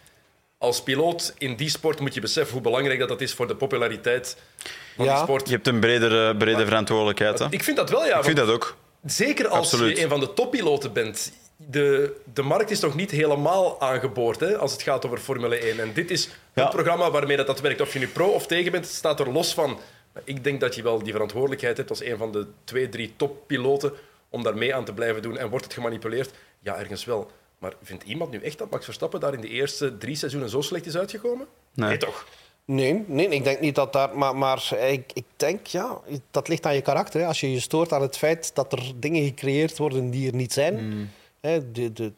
Als 0.57 0.83
piloot 0.83 1.33
in 1.37 1.55
die 1.55 1.69
sport 1.69 1.99
moet 1.99 2.13
je 2.13 2.21
beseffen 2.21 2.53
hoe 2.53 2.61
belangrijk 2.61 2.99
dat, 2.99 3.07
dat 3.07 3.21
is 3.21 3.33
voor 3.33 3.47
de 3.47 3.55
populariteit 3.55 4.37
van 4.95 5.05
Ja. 5.05 5.13
die 5.13 5.23
sport. 5.23 5.47
Je 5.47 5.53
hebt 5.55 5.67
een 5.67 5.79
bredere, 5.79 6.37
brede 6.37 6.65
verantwoordelijkheid. 6.65 7.39
Hè. 7.39 7.47
Ik 7.49 7.63
vind 7.63 7.77
dat 7.77 7.89
wel, 7.89 8.05
ja. 8.05 8.17
Ik 8.17 8.23
vind 8.23 8.37
dat 8.37 8.49
ook. 8.49 8.75
Zeker 9.05 9.47
als 9.47 9.57
Absoluut. 9.71 9.97
je 9.97 10.03
een 10.03 10.09
van 10.09 10.19
de 10.19 10.33
toppiloten 10.33 10.93
bent. 10.93 11.31
De, 11.55 12.15
de 12.33 12.41
markt 12.41 12.71
is 12.71 12.79
nog 12.79 12.95
niet 12.95 13.11
helemaal 13.11 13.81
aangeboord 13.81 14.39
hè, 14.39 14.57
als 14.57 14.71
het 14.71 14.81
gaat 14.81 15.05
over 15.05 15.17
Formule 15.17 15.55
1. 15.55 15.79
En 15.79 15.93
dit 15.93 16.11
is 16.11 16.29
Ja. 16.53 16.61
het 16.63 16.71
programma 16.71 17.11
waarmee 17.11 17.37
dat, 17.37 17.47
dat 17.47 17.61
werkt. 17.61 17.81
Of 17.81 17.93
je 17.93 17.99
nu 17.99 18.07
pro 18.07 18.27
of 18.27 18.47
tegen 18.47 18.71
bent, 18.71 18.85
staat 18.87 19.19
er 19.19 19.31
los 19.31 19.53
van. 19.53 19.79
Maar 20.13 20.23
ik 20.25 20.43
denk 20.43 20.59
dat 20.59 20.75
je 20.75 20.83
wel 20.83 21.03
die 21.03 21.11
verantwoordelijkheid 21.11 21.77
hebt 21.77 21.89
als 21.89 22.03
een 22.03 22.17
van 22.17 22.31
de 22.31 22.47
twee, 22.63 22.89
drie 22.89 23.13
toppiloten 23.15 23.93
om 24.29 24.43
daar 24.43 24.57
mee 24.57 24.75
aan 24.75 24.85
te 24.85 24.93
blijven 24.93 25.21
doen. 25.21 25.37
En 25.37 25.49
wordt 25.49 25.65
het 25.65 25.73
gemanipuleerd? 25.73 26.31
Ja, 26.59 26.77
ergens 26.77 27.05
wel. 27.05 27.31
Maar 27.57 27.73
vindt 27.81 28.03
iemand 28.03 28.31
nu 28.31 28.39
echt 28.39 28.57
dat 28.57 28.69
Max 28.69 28.85
Verstappen 28.85 29.19
daar 29.19 29.33
in 29.33 29.41
de 29.41 29.49
eerste 29.49 29.97
drie 29.97 30.15
seizoenen 30.15 30.49
zo 30.49 30.61
slecht 30.61 30.85
is 30.85 30.97
uitgekomen? 30.97 31.47
Nee. 31.73 31.97
toch? 31.97 32.27
Nee, 32.65 33.03
nee, 33.07 33.27
ik 33.27 33.43
denk 33.43 33.59
niet 33.59 33.75
dat 33.75 33.93
daar... 33.93 34.17
Maar, 34.17 34.35
maar 34.35 34.73
ik, 34.89 35.11
ik 35.13 35.25
denk, 35.35 35.67
ja, 35.67 35.99
dat 36.31 36.47
ligt 36.47 36.65
aan 36.65 36.75
je 36.75 36.81
karakter. 36.81 37.21
Hè. 37.21 37.27
Als 37.27 37.39
je 37.39 37.51
je 37.51 37.59
stoort 37.59 37.91
aan 37.91 38.01
het 38.01 38.17
feit 38.17 38.55
dat 38.55 38.73
er 38.73 38.91
dingen 38.95 39.23
gecreëerd 39.23 39.77
worden 39.77 40.09
die 40.09 40.27
er 40.27 40.35
niet 40.35 40.53
zijn. 40.53 40.89
Mm. 40.89 41.09
Hè, 41.39 41.71
de, 41.71 41.93
de, 41.93 42.03
het 42.03 42.13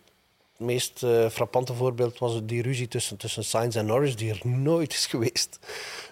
meest 0.57 1.03
eh, 1.03 1.29
frappante 1.29 1.73
voorbeeld 1.73 2.19
was 2.19 2.39
die 2.43 2.61
ruzie 2.61 2.87
tussen, 2.87 3.17
tussen 3.17 3.43
Sainz 3.43 3.75
en 3.75 3.85
Norris, 3.85 4.15
die 4.15 4.29
er 4.29 4.47
nooit 4.47 4.93
is 4.93 5.05
geweest. 5.05 5.59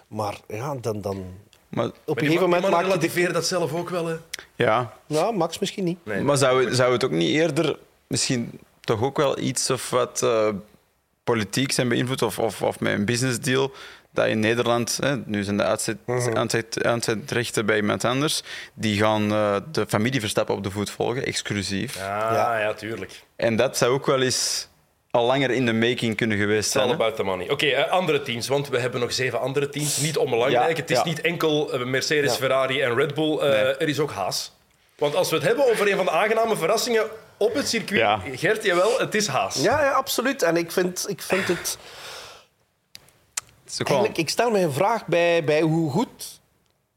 Maar 0.08 0.40
ja, 0.48 0.74
dan... 0.74 1.00
dan 1.00 1.24
Maar, 1.72 1.84
op 1.86 1.94
een 2.06 2.24
gegeven 2.26 2.42
moment 2.42 2.50
mannen 2.62 2.70
maak 2.70 2.80
je... 2.80 2.86
de- 2.86 2.94
relativeren 2.94 3.34
dat 3.34 3.46
zelf 3.46 3.72
ook 3.74 3.88
wel. 3.90 4.06
Hè. 4.06 4.16
ja. 4.54 4.92
Ja, 5.06 5.30
Max 5.30 5.58
misschien 5.58 5.84
niet. 5.84 5.98
Nee. 6.04 6.20
maar 6.22 6.36
zou, 6.36 6.74
zou 6.74 6.92
het 6.92 7.04
ook 7.04 7.10
niet 7.10 7.30
eerder 7.34 7.78
misschien 8.06 8.60
toch 8.80 9.02
ook 9.02 9.16
wel 9.16 9.38
iets 9.38 9.70
of 9.70 9.90
wat 9.90 10.22
eh, 10.22 10.48
politiek 11.24 11.72
zijn 11.72 11.88
beïnvloed 11.88 12.22
of, 12.22 12.38
of, 12.38 12.62
of 12.62 12.80
met 12.80 12.92
een 12.92 13.04
business 13.04 13.40
deal? 13.40 13.72
Dat 14.14 14.26
in 14.26 14.40
Nederland, 14.40 14.98
hè, 15.02 15.16
nu 15.24 15.42
zijn 15.42 15.56
de 15.56 15.62
uitzet, 15.62 15.96
aanzetrechten 16.84 17.66
bij 17.66 17.76
iemand 17.76 18.04
anders, 18.04 18.42
die 18.74 18.98
gaan 18.98 19.32
eh, 19.32 19.56
de 19.72 19.86
familie 19.88 20.20
Verstappen 20.20 20.54
op 20.54 20.62
de 20.62 20.70
voet 20.70 20.90
volgen, 20.90 21.24
exclusief. 21.26 21.96
Ja, 21.96 22.32
Ja. 22.34 22.58
ja. 22.58 22.74
tuurlijk. 22.74 23.22
En 23.36 23.56
dat 23.56 23.76
zou 23.76 23.92
ook 23.92 24.06
wel 24.06 24.22
eens 24.22 24.68
al 25.12 25.26
langer 25.26 25.50
in 25.50 25.66
de 25.66 25.72
making 25.72 26.16
kunnen 26.16 26.38
geweest 26.38 26.76
all 26.76 26.82
zijn. 26.82 26.88
hè? 26.88 26.94
about 27.04 27.16
the 27.16 27.22
money. 27.22 27.50
Oké, 27.50 27.66
eh, 27.66 27.90
andere 27.90 28.22
teams, 28.22 28.48
want 28.48 28.68
we 28.68 28.78
hebben 28.78 29.00
nog 29.00 29.12
zeven 29.12 29.40
andere 29.40 29.68
teams. 29.68 29.96
Niet 29.96 30.16
onbelangrijk. 30.18 30.76
Ja, 30.76 30.82
het 30.82 30.90
is 30.90 30.96
ja. 30.96 31.04
niet 31.04 31.20
enkel 31.20 31.72
eh, 31.72 31.84
Mercedes, 31.84 32.30
Ja. 32.30 32.36
Ferrari 32.38 32.80
en 32.80 32.94
Red 32.94 33.14
Bull. 33.14 33.38
Eh, 33.38 33.50
Nee. 33.50 33.74
Er 33.74 33.88
is 33.88 33.98
ook 33.98 34.10
Haas. 34.10 34.52
Want 34.98 35.14
als 35.14 35.30
we 35.30 35.36
het 35.36 35.44
hebben 35.44 35.70
over 35.70 35.90
een 35.90 35.96
van 35.96 36.04
de 36.04 36.10
aangename 36.10 36.56
verrassingen 36.56 37.04
op 37.36 37.54
het 37.54 37.68
circuit, 37.68 38.00
Ja. 38.00 38.20
Gert, 38.32 38.64
jawel, 38.64 38.98
het 38.98 39.14
is 39.14 39.26
Haas. 39.26 39.62
Ja, 39.62 39.82
ja, 39.84 39.90
absoluut. 39.90 40.42
En 40.42 40.56
ik 40.56 40.70
vind, 40.72 41.04
ik 41.08 41.22
vind 41.22 41.48
het... 41.48 41.78
Eigenlijk, 43.78 44.18
ik 44.18 44.28
stel 44.28 44.50
me 44.50 44.58
een 44.60 44.72
vraag 44.72 45.06
bij, 45.06 45.44
bij 45.44 45.60
hoe 45.60 45.90
goed 45.90 46.40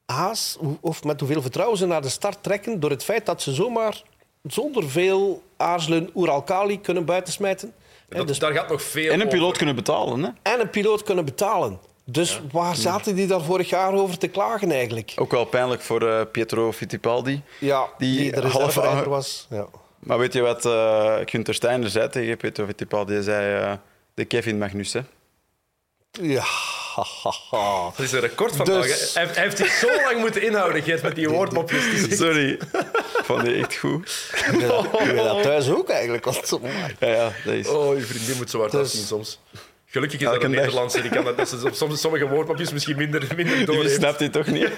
Haas, 0.05 0.57
of 0.79 1.03
met 1.03 1.19
hoeveel 1.19 1.41
vertrouwen 1.41 1.77
ze 1.77 1.85
naar 1.85 2.01
de 2.01 2.09
start 2.09 2.43
trekken, 2.43 2.79
door 2.79 2.89
het 2.89 3.03
feit 3.03 3.25
dat 3.25 3.41
ze 3.41 3.53
zomaar 3.53 4.01
zonder 4.43 4.89
veel 4.89 5.43
aarzelen 5.57 6.09
Oeralkali 6.15 6.81
kunnen 6.81 7.05
buitensmijten. 7.05 7.73
Dat, 8.09 8.27
dus- 8.27 8.39
daar 8.39 8.53
gaat 8.53 8.69
nog 8.69 8.81
veel 8.81 9.07
En 9.07 9.13
een 9.19 9.25
over. 9.25 9.37
piloot 9.37 9.57
kunnen 9.57 9.75
betalen. 9.75 10.23
Hè? 10.23 10.29
en 10.53 10.59
een 10.59 10.69
piloot 10.69 11.03
kunnen 11.03 11.25
betalen. 11.25 11.79
Dus 12.07 12.41
waar 12.51 12.75
zaten 12.75 13.15
die 13.15 13.27
daar 13.27 13.41
vorig 13.41 13.69
jaar 13.69 13.93
over 13.93 14.17
te 14.17 14.27
klagen 14.27 14.71
eigenlijk? 14.71 15.13
Ook 15.15 15.31
wel 15.31 15.45
pijnlijk 15.45 15.81
voor 15.81 16.07
eh, 16.09 16.21
Pietro 16.31 16.71
Fittipaldi. 16.71 17.41
Ja, 17.59 17.85
Die 17.97 18.17
die, 18.17 18.31
de 18.31 18.41
half- 18.41 18.53
reserverijder 18.53 19.09
was. 19.09 19.47
Ja. 19.49 19.65
Maar 19.99 20.17
weet 20.17 20.33
je 20.33 20.41
wat 20.41 20.65
eh 20.65 21.15
Gunther 21.25 21.53
Steiner 21.53 21.89
zei 21.89 22.09
tegen 22.09 22.37
Pietro 22.37 22.65
Fittipaldi? 22.65 23.13
Hij 23.13 23.21
zei 23.21 23.63
eh, 23.63 23.73
de 24.13 24.25
Kevin 24.25 24.57
Magnussen. 24.57 25.07
Ja. 26.21 26.43
Dat 27.91 27.99
is 28.05 28.11
een 28.11 28.19
record 28.19 28.55
vandaag. 28.55 28.83
Dus-. 28.85 29.13
Hij, 29.13 29.25
hij 29.25 29.43
heeft 29.43 29.57
zich 29.57 29.71
zo 29.71 29.87
lang 30.03 30.19
moeten 30.19 30.41
inhouden, 30.41 30.83
Gert, 30.83 31.01
met 31.01 31.15
die 31.15 31.29
woordmopjes. 31.29 31.83
Het 32.01 32.17
Sorry. 32.23 32.59
Vond 33.23 33.43
die 33.45 33.53
echt 33.55 33.75
goed. 33.75 34.31
Doe 34.51 34.61
je 34.61 34.67
dat- 34.67 35.35
je 35.35 35.39
thuis 35.43 35.69
ook 35.69 35.89
eigenlijk? 35.89 36.25
Want. 36.25 36.59
Ja, 36.99 37.07
ja, 37.09 37.31
dat 37.45 37.53
is... 37.53 37.67
Oh, 37.67 37.97
je 37.97 38.03
vriendin 38.03 38.37
moet 38.37 38.49
zo 38.49 38.59
hard 38.59 38.71
Dus- 38.71 38.81
afzien 38.81 39.05
soms. 39.05 39.39
Gelukkig 39.85 40.19
is 40.19 40.25
dat 40.25 40.43
een. 40.43 40.51
Nederlandse. 40.51 41.01
Die 41.01 41.11
kan 41.11 41.23
dat, 41.23 41.37
dat 41.37 41.49
ze 41.49 41.69
soms 41.71 42.01
sommige 42.01 42.27
woordmopjes 42.27 42.71
misschien 42.73 42.97
minder, 42.97 43.27
minder 43.35 43.55
Die 43.57 43.65
door 43.65 43.87
snapt 43.89 44.19
hij 44.19 44.29
toch 44.29 44.47
niet? 44.47 44.69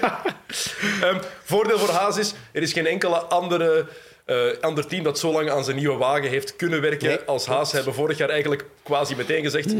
Ehm, 1.02 1.18
voordeel 1.44 1.78
voor 1.78 1.88
Haas 1.94 2.16
is, 2.16 2.34
er 2.52 2.62
is 2.62 2.72
geen 2.72 2.86
enkele 2.86 3.16
andere, 3.16 3.86
eh, 4.24 4.36
ander 4.60 4.86
team 4.86 5.02
dat 5.02 5.18
zo 5.18 5.32
lang 5.32 5.50
aan 5.50 5.64
zijn 5.64 5.76
nieuwe 5.76 5.96
wagen 5.96 6.28
heeft 6.28 6.56
kunnen 6.56 6.80
werken 6.80 7.08
Nee, 7.08 7.18
als 7.26 7.46
Haas. 7.46 7.70
Ze 7.70 7.76
hebben 7.76 7.94
vorig 7.94 8.18
jaar 8.18 8.28
eigenlijk 8.28 8.64
quasi 8.82 9.14
meteen 9.16 9.42
gezegd, 9.42 9.74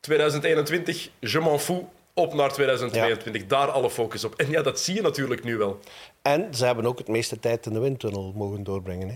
2021, 0.00 1.08
je 1.18 1.40
m'en 1.40 1.60
fous, 1.60 1.82
op 2.14 2.34
naar 2.34 2.52
2022. 2.52 3.46
Daar 3.46 3.70
alle 3.70 3.90
focus 3.90 4.24
op. 4.24 4.34
En 4.34 4.50
ja, 4.50 4.62
dat 4.62 4.80
zie 4.80 4.94
je 4.94 5.02
natuurlijk 5.02 5.44
nu 5.44 5.56
wel. 5.56 5.78
En 6.22 6.54
ze 6.54 6.64
hebben 6.64 6.86
ook 6.86 6.98
het 6.98 7.08
meeste 7.08 7.38
tijd 7.40 7.66
in 7.66 7.72
de 7.72 7.78
windtunnel 7.80 8.32
mogen 8.36 8.64
doorbrengen. 8.64 9.08
Hè. 9.08 9.14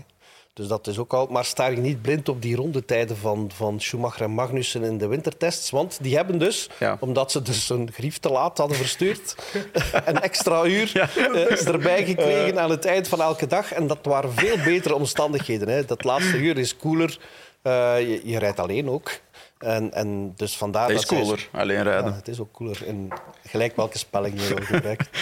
Dus 0.53 0.67
dat 0.67 0.87
is 0.87 0.97
ook 0.97 1.13
al. 1.13 1.27
Maar 1.27 1.45
sta 1.45 1.67
je 1.67 1.77
niet 1.77 2.01
blind 2.01 2.29
op 2.29 2.41
die 2.41 2.55
rondetijden 2.55 3.17
van, 3.17 3.51
van 3.55 3.79
Schumacher 3.79 4.21
en 4.21 4.31
Magnussen 4.31 4.83
in 4.83 4.97
de 4.97 5.07
wintertests. 5.07 5.69
Want 5.69 5.97
die 6.01 6.15
hebben 6.15 6.37
dus, 6.37 6.69
Ja. 6.79 6.97
omdat 6.99 7.31
ze 7.31 7.41
dus 7.41 7.69
een 7.69 7.91
grief 7.93 8.17
te 8.17 8.29
laat 8.29 8.57
hadden 8.57 8.77
verstuurd, 8.77 9.35
een 10.05 10.21
extra 10.21 10.63
uur 10.65 11.09
eh, 11.15 11.49
is 11.49 11.63
erbij 11.65 12.05
gekregen 12.05 12.59
aan 12.59 12.69
het 12.69 12.85
eind 12.85 13.07
van 13.07 13.21
elke 13.21 13.47
dag. 13.47 13.71
En 13.73 13.87
dat 13.87 13.99
waren 14.01 14.33
veel 14.33 14.57
betere 14.63 14.95
omstandigheden. 14.95 15.67
Hè. 15.67 15.85
Dat 15.85 16.03
laatste 16.03 16.37
uur 16.37 16.57
is 16.57 16.75
koeler. 16.77 17.17
Eh, 17.61 17.95
je, 17.99 18.21
je 18.23 18.39
rijdt 18.39 18.59
alleen 18.59 18.89
ook. 18.89 19.11
En, 19.63 19.93
en 19.93 20.33
dus 20.35 20.57
vandaar 20.57 20.87
Dat 20.87 20.97
is 20.97 21.05
cooler, 21.05 21.49
alleen 21.51 21.83
rijden. 21.83 22.09
Ja, 22.11 22.15
het 22.15 22.27
is 22.27 22.39
ook 22.39 22.51
cooler. 22.51 22.77
In 22.85 23.11
gelijk 23.45 23.75
welke 23.75 23.97
spelling 23.97 24.41
je 24.41 24.47
wil 24.53 24.63
gebruiken. 24.65 25.07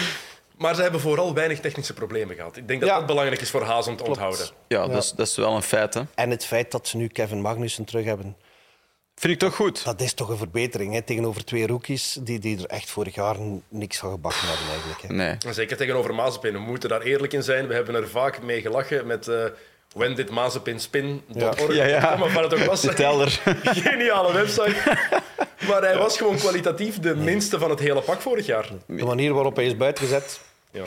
Maar 0.56 0.74
ze 0.74 0.82
hebben 0.82 1.00
vooral 1.00 1.34
weinig 1.34 1.60
technische 1.60 1.92
problemen 1.94 2.36
gehad. 2.36 2.56
Ik 2.56 2.68
denk 2.68 2.80
dat 2.80 2.88
Ja. 2.88 2.96
dat 2.96 3.06
belangrijk 3.06 3.40
is 3.40 3.50
voor 3.50 3.62
Haas 3.62 3.86
om 3.86 3.96
te 3.96 4.04
onthouden. 4.04 4.46
Ja, 4.68 4.86
Dat, 4.86 5.02
is, 5.02 5.10
dat 5.10 5.26
is 5.26 5.36
wel 5.36 5.54
een 5.54 5.62
feit. 5.62 5.94
Hè. 5.94 6.02
En 6.14 6.30
het 6.30 6.44
feit 6.44 6.70
dat 6.70 6.88
ze 6.88 6.96
nu 6.96 7.06
Kevin 7.08 7.40
Magnussen 7.40 7.84
terug 7.84 8.04
hebben. 8.04 8.36
Vind 9.14 9.32
ik 9.32 9.38
toch 9.38 9.54
goed. 9.54 9.84
Dat 9.84 10.00
is 10.00 10.12
toch 10.14 10.28
een 10.28 10.36
verbetering 10.36 10.92
hè? 10.92 11.02
tegenover 11.02 11.44
twee 11.44 11.66
rookies 11.66 12.18
die, 12.20 12.38
die 12.38 12.58
er 12.58 12.66
echt 12.66 12.90
vorig 12.90 13.14
jaar 13.14 13.36
niks 13.68 13.98
van 13.98 14.10
gebakken 14.10 14.46
hadden 14.48 14.66
eigenlijk. 14.68 15.02
Hè. 15.02 15.14
Nee. 15.14 15.36
En 15.46 15.54
Zeker 15.54 15.76
tegenover 15.76 16.14
Mazepin. 16.14 16.52
We 16.52 16.58
moeten 16.58 16.88
daar 16.88 17.02
eerlijk 17.02 17.32
in 17.32 17.42
zijn. 17.42 17.66
We 17.66 17.74
hebben 17.74 17.94
er 17.94 18.08
vaak 18.08 18.42
mee 18.42 18.60
gelachen 18.60 19.06
met 19.06 19.28
eh 19.28 19.44
when 19.94 20.14
did 20.14 20.30
Mazepin 20.30 20.80
spin? 20.80 21.22
Ja. 21.26 21.52
Ja, 21.68 21.84
ja. 21.84 22.16
Maar 22.16 22.42
het 22.42 22.54
ook 22.54 22.64
was. 22.64 22.80
De 22.80 22.94
teller. 22.94 23.40
Geniale 23.62 24.32
website. 24.32 24.74
Maar 25.68 25.82
hij 25.82 25.98
was 25.98 26.16
gewoon 26.16 26.36
kwalitatief 26.36 26.98
de 27.00 27.16
minste 27.16 27.58
van 27.58 27.70
het 27.70 27.78
hele 27.78 28.00
pak 28.00 28.20
vorig 28.20 28.46
jaar. 28.46 28.68
De 28.86 29.04
manier 29.04 29.34
waarop 29.34 29.56
hij 29.56 29.64
is 29.66 29.76
buitengezet, 29.76 30.40
Ja. 30.70 30.82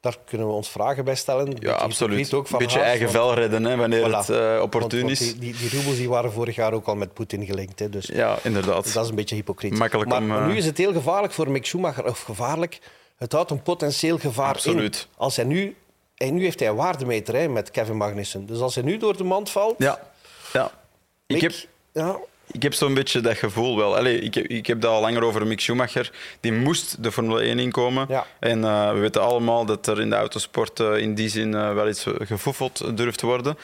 daar 0.00 0.16
kunnen 0.24 0.46
we 0.46 0.52
ons 0.52 0.68
vragen 0.70 1.04
bij 1.04 1.14
stellen. 1.14 1.56
Ja, 1.58 1.72
absoluut. 1.72 2.34
Ook 2.34 2.42
Een 2.42 2.48
van 2.48 2.58
beetje 2.58 2.80
eigen 2.80 3.10
vel 3.10 3.34
redden 3.34 3.64
hè, 3.64 3.76
wanneer 3.76 4.08
Voilà. 4.08 4.10
het 4.16 4.28
eh, 4.30 4.58
opportun 4.62 5.00
want- 5.02 5.18
want 5.18 5.20
is. 5.20 5.38
Die, 5.38 5.38
die, 5.38 5.54
die 5.56 5.70
roebels 5.70 5.96
die 5.96 6.08
waren 6.08 6.32
vorig 6.32 6.54
jaar 6.54 6.72
ook 6.72 6.86
al 6.86 6.94
met 6.96 7.12
Poetin 7.14 7.46
gelinkt. 7.46 7.78
Hè, 7.78 7.88
dus 7.90 8.06
Ja, 8.06 8.38
inderdaad. 8.42 8.92
dat 8.94 9.04
is 9.04 9.10
een 9.10 9.16
beetje 9.16 9.34
hypocriet. 9.34 9.78
Makkelijk 9.78 10.10
maar 10.10 10.20
om, 10.20 10.30
eh, 10.36 10.46
nu 10.46 10.56
is 10.56 10.64
het 10.66 10.78
heel 10.78 10.92
gevaarlijk 10.92 11.32
voor 11.32 11.50
Mick 11.50 11.66
Schumacher. 11.66 12.04
Of 12.04 12.22
gevaarlijk, 12.22 12.78
het 13.16 13.32
houdt 13.32 13.50
een 13.50 13.62
potentieel 13.62 14.18
gevaar 14.18 14.48
Absoluut. 14.54 14.96
in. 15.10 15.16
Als 15.16 15.36
hij 15.36 15.44
nu, 15.44 15.76
en 16.18 16.34
nu 16.34 16.42
heeft 16.42 16.60
hij 16.60 16.68
een 16.68 16.74
waardemeter 16.74 17.34
hè, 17.34 17.48
met 17.48 17.70
Kevin 17.70 17.96
Magnussen. 17.96 18.46
Dus 18.46 18.60
als 18.60 18.74
hij 18.74 18.84
nu 18.84 18.96
door 18.96 19.16
de 19.16 19.24
mand 19.24 19.50
valt... 19.50 19.74
Ja. 19.78 20.00
ja. 20.52 20.70
Ik 21.26 21.40
heb, 21.40 21.52
ja, 21.92 22.18
ik 22.50 22.62
heb 22.62 22.74
zo'n 22.74 22.94
beetje 22.94 23.20
dat 23.20 23.36
gevoel 23.36 23.76
wel. 23.76 23.96
Allee, 23.96 24.20
ik, 24.20 24.34
heb, 24.34 24.46
ik 24.46 24.66
heb 24.66 24.80
dat 24.80 24.90
al 24.90 25.00
langer 25.00 25.24
over 25.24 25.46
Mick 25.46 25.60
Schumacher. 25.60 26.12
Die 26.40 26.52
moest 26.52 27.02
de 27.02 27.12
Formule 27.12 27.40
1 27.40 27.58
inkomen. 27.58 28.06
Ja. 28.08 28.26
En 28.40 28.64
eh, 28.64 28.92
we 28.92 28.98
weten 28.98 29.22
allemaal 29.22 29.64
dat 29.64 29.86
er 29.86 30.00
in 30.00 30.10
de 30.10 30.16
autosport 30.16 30.80
eh, 30.80 30.96
in 30.96 31.14
die 31.14 31.28
zin 31.28 31.54
eh, 31.54 31.74
wel 31.74 31.88
iets 31.88 32.06
gefoefeld 32.18 32.96
durft 32.96 33.18
te 33.18 33.26
worden. 33.26 33.58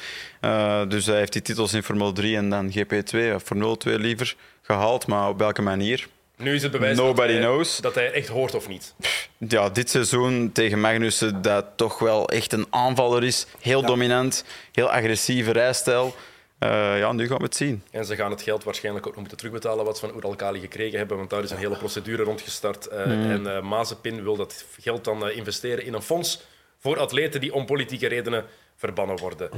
Dus 0.89 1.07
hij 1.07 1.17
heeft 1.17 1.33
die 1.33 1.43
titels 1.43 1.73
in 1.73 1.83
Formule 1.83 2.13
3 2.13 2.37
en 2.37 2.51
dan 2.51 2.73
GP2, 2.73 3.35
of 3.35 3.43
Formule 3.43 3.77
2 3.77 3.99
liever, 3.99 4.37
gehaald. 4.63 5.07
Maar 5.07 5.29
op 5.29 5.39
welke 5.39 5.63
manier? 5.63 6.09
Nu 6.45 6.55
is 6.55 6.63
het 6.63 6.73
bewijs 6.73 6.97
Nobody 6.97 7.33
dat, 7.33 7.43
hij, 7.43 7.51
knows. 7.51 7.77
dat 7.81 7.95
hij 7.95 8.13
echt 8.13 8.29
hoort 8.29 8.55
of 8.55 8.69
niet. 8.69 8.95
Ja, 9.39 9.69
dit 9.69 9.91
seizoen 9.91 10.53
tegen 10.53 10.81
Magnussen, 10.81 11.43
dat 11.43 11.67
toch 11.77 11.99
wel 11.99 12.29
echt 12.29 12.53
een 12.53 12.67
aanvaller 12.71 13.25
is. 13.25 13.47
Heel 13.61 13.83
dominant, 13.83 14.45
heel 14.73 14.91
agressieve 14.91 15.51
rijstijl. 15.53 16.15
Eh, 16.59 16.99
ja, 16.99 17.13
nu 17.13 17.27
gaan 17.27 17.37
we 17.37 17.45
het 17.45 17.57
zien. 17.57 17.83
En 17.91 18.05
ze 18.05 18.17
gaan 18.17 18.31
het 18.31 18.43
geld 18.43 18.65
waarschijnlijk 18.65 19.07
ook 19.07 19.13
nog 19.13 19.21
moeten 19.21 19.39
terugbetalen 19.39 19.85
wat 19.85 19.99
ze 19.99 20.07
van 20.07 20.15
Oeralkali 20.17 20.61
gekregen 20.61 20.99
hebben, 20.99 21.17
want 21.17 21.31
daar 21.31 21.43
is 21.43 21.51
een 21.51 21.57
hele 21.57 21.77
procedure 21.77 22.23
rondgestart. 22.23 22.87
Eh, 22.87 23.31
En 23.31 23.57
eh 23.57 23.63
Mazepin 23.63 24.23
wil 24.23 24.37
dat 24.37 24.65
geld 24.81 25.05
dan 25.05 25.29
eh, 25.29 25.37
investeren 25.37 25.85
in 25.85 25.95
een 25.95 26.03
fonds 26.03 26.43
voor 26.79 26.99
atleten 26.99 27.41
die 27.41 27.55
om 27.55 27.67
politieke 27.67 28.07
redenen 28.07 28.45
verbannen 28.77 29.17
worden. 29.19 29.51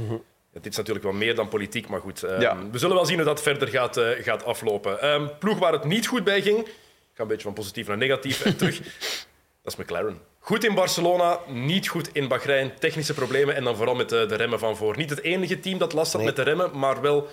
Dit 0.61 0.71
is 0.71 0.77
natuurlijk 0.77 1.05
wel 1.05 1.13
meer 1.13 1.35
dan 1.35 1.47
politiek, 1.47 1.87
maar 1.87 1.99
goed. 2.01 2.23
eh, 2.23 2.39
Ja. 2.41 2.57
We 2.71 2.77
zullen 2.77 2.95
wel 2.95 3.05
zien 3.05 3.15
hoe 3.15 3.25
dat 3.25 3.41
verder 3.41 3.67
gaat, 3.67 3.97
eh, 3.97 4.09
gaat 4.23 4.45
aflopen. 4.45 5.01
Ehm, 5.01 5.27
ploeg 5.39 5.59
waar 5.59 5.71
het 5.73 5.83
niet 5.83 6.07
goed 6.07 6.23
bij 6.23 6.41
ging, 6.41 6.57
ik 6.59 7.13
ga 7.13 7.21
een 7.21 7.27
beetje 7.27 7.43
van 7.43 7.53
positief 7.53 7.87
naar 7.87 7.97
negatief 7.97 8.45
en 8.45 8.57
terug, 8.57 8.77
dat 9.63 9.73
is 9.73 9.75
McLaren. 9.75 10.19
Goed 10.39 10.63
in 10.63 10.75
Barcelona, 10.75 11.39
niet 11.47 11.87
goed 11.87 12.09
in 12.13 12.27
Bahrein. 12.27 12.71
Technische 12.79 13.13
problemen 13.13 13.55
en 13.55 13.63
dan 13.63 13.75
vooral 13.75 13.95
met 13.95 14.09
de, 14.09 14.25
de 14.25 14.35
remmen 14.35 14.59
van 14.59 14.75
voor. 14.77 14.97
Niet 14.97 15.09
het 15.09 15.21
enige 15.23 15.59
team 15.59 15.77
dat 15.77 15.93
last 15.93 16.11
had 16.11 16.21
Nee. 16.21 16.29
met 16.29 16.35
de 16.35 16.43
remmen, 16.51 16.79
maar 16.79 17.01
wel 17.01 17.27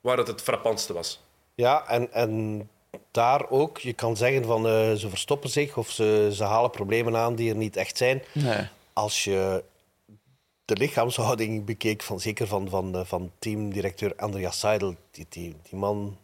waar 0.00 0.16
het 0.16 0.26
het 0.26 0.42
frappantste 0.42 0.92
was. 0.92 1.20
Ja, 1.54 1.84
en, 1.88 2.12
en 2.12 2.68
daar 3.10 3.50
ook, 3.50 3.78
je 3.78 3.92
kan 3.92 4.16
zeggen 4.16 4.44
van 4.44 4.66
eh, 4.66 4.92
ze 4.92 5.08
verstoppen 5.08 5.50
zich 5.50 5.76
of 5.76 5.90
ze, 5.90 6.30
ze 6.32 6.44
halen 6.44 6.70
problemen 6.70 7.16
aan 7.16 7.34
die 7.34 7.50
er 7.50 7.56
niet 7.56 7.76
echt 7.76 7.96
zijn. 7.96 8.22
Nee. 8.32 8.68
Als 8.92 9.24
je 9.24 9.62
de 10.70 10.76
lichaamshouding 10.76 11.64
bekeek, 11.64 12.02
van, 12.02 12.20
zeker 12.20 12.46
van, 12.46 12.68
van, 12.68 12.94
eh, 12.94 13.00
van 13.04 13.32
teamdirecteur 13.38 14.12
Andreas 14.16 14.58
Seidel, 14.58 14.94
die, 15.10 15.26
die, 15.28 15.56
die 15.70 15.78
man... 15.78 16.18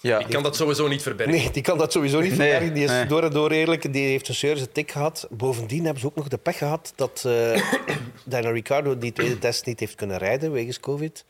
Ja. 0.00 0.18
Ik 0.18 0.26
kan 0.26 0.42
dat 0.42 0.56
sowieso 0.56 0.88
niet 0.88 1.02
verbergen. 1.02 1.36
Nee, 1.36 1.50
die 1.50 1.62
kan 1.62 1.78
dat 1.78 1.92
sowieso 1.92 2.20
niet 2.20 2.36
Nee, 2.36 2.50
verbergen. 2.50 2.74
Die 2.74 2.84
is 2.84 2.90
nee. 2.90 3.06
door 3.06 3.22
en 3.22 3.30
door 3.30 3.50
eerlijk. 3.50 3.92
Die 3.92 4.06
heeft 4.06 4.28
een 4.28 4.34
serieuze 4.34 4.72
tik 4.72 4.90
gehad. 4.90 5.26
Bovendien 5.30 5.84
hebben 5.84 6.00
ze 6.00 6.06
ook 6.06 6.16
nog 6.16 6.28
de 6.28 6.38
pech 6.38 6.58
gehad 6.58 6.92
dat 6.96 7.22
eh 7.26 7.62
Daniel 8.24 8.52
Ricciardo 8.52 8.98
die 8.98 9.12
tweede 9.12 9.38
test 9.38 9.66
niet 9.66 9.80
heeft 9.80 9.94
kunnen 9.94 10.18
rijden 10.18 10.52
wegens 10.52 10.80
COVID. 10.80 11.24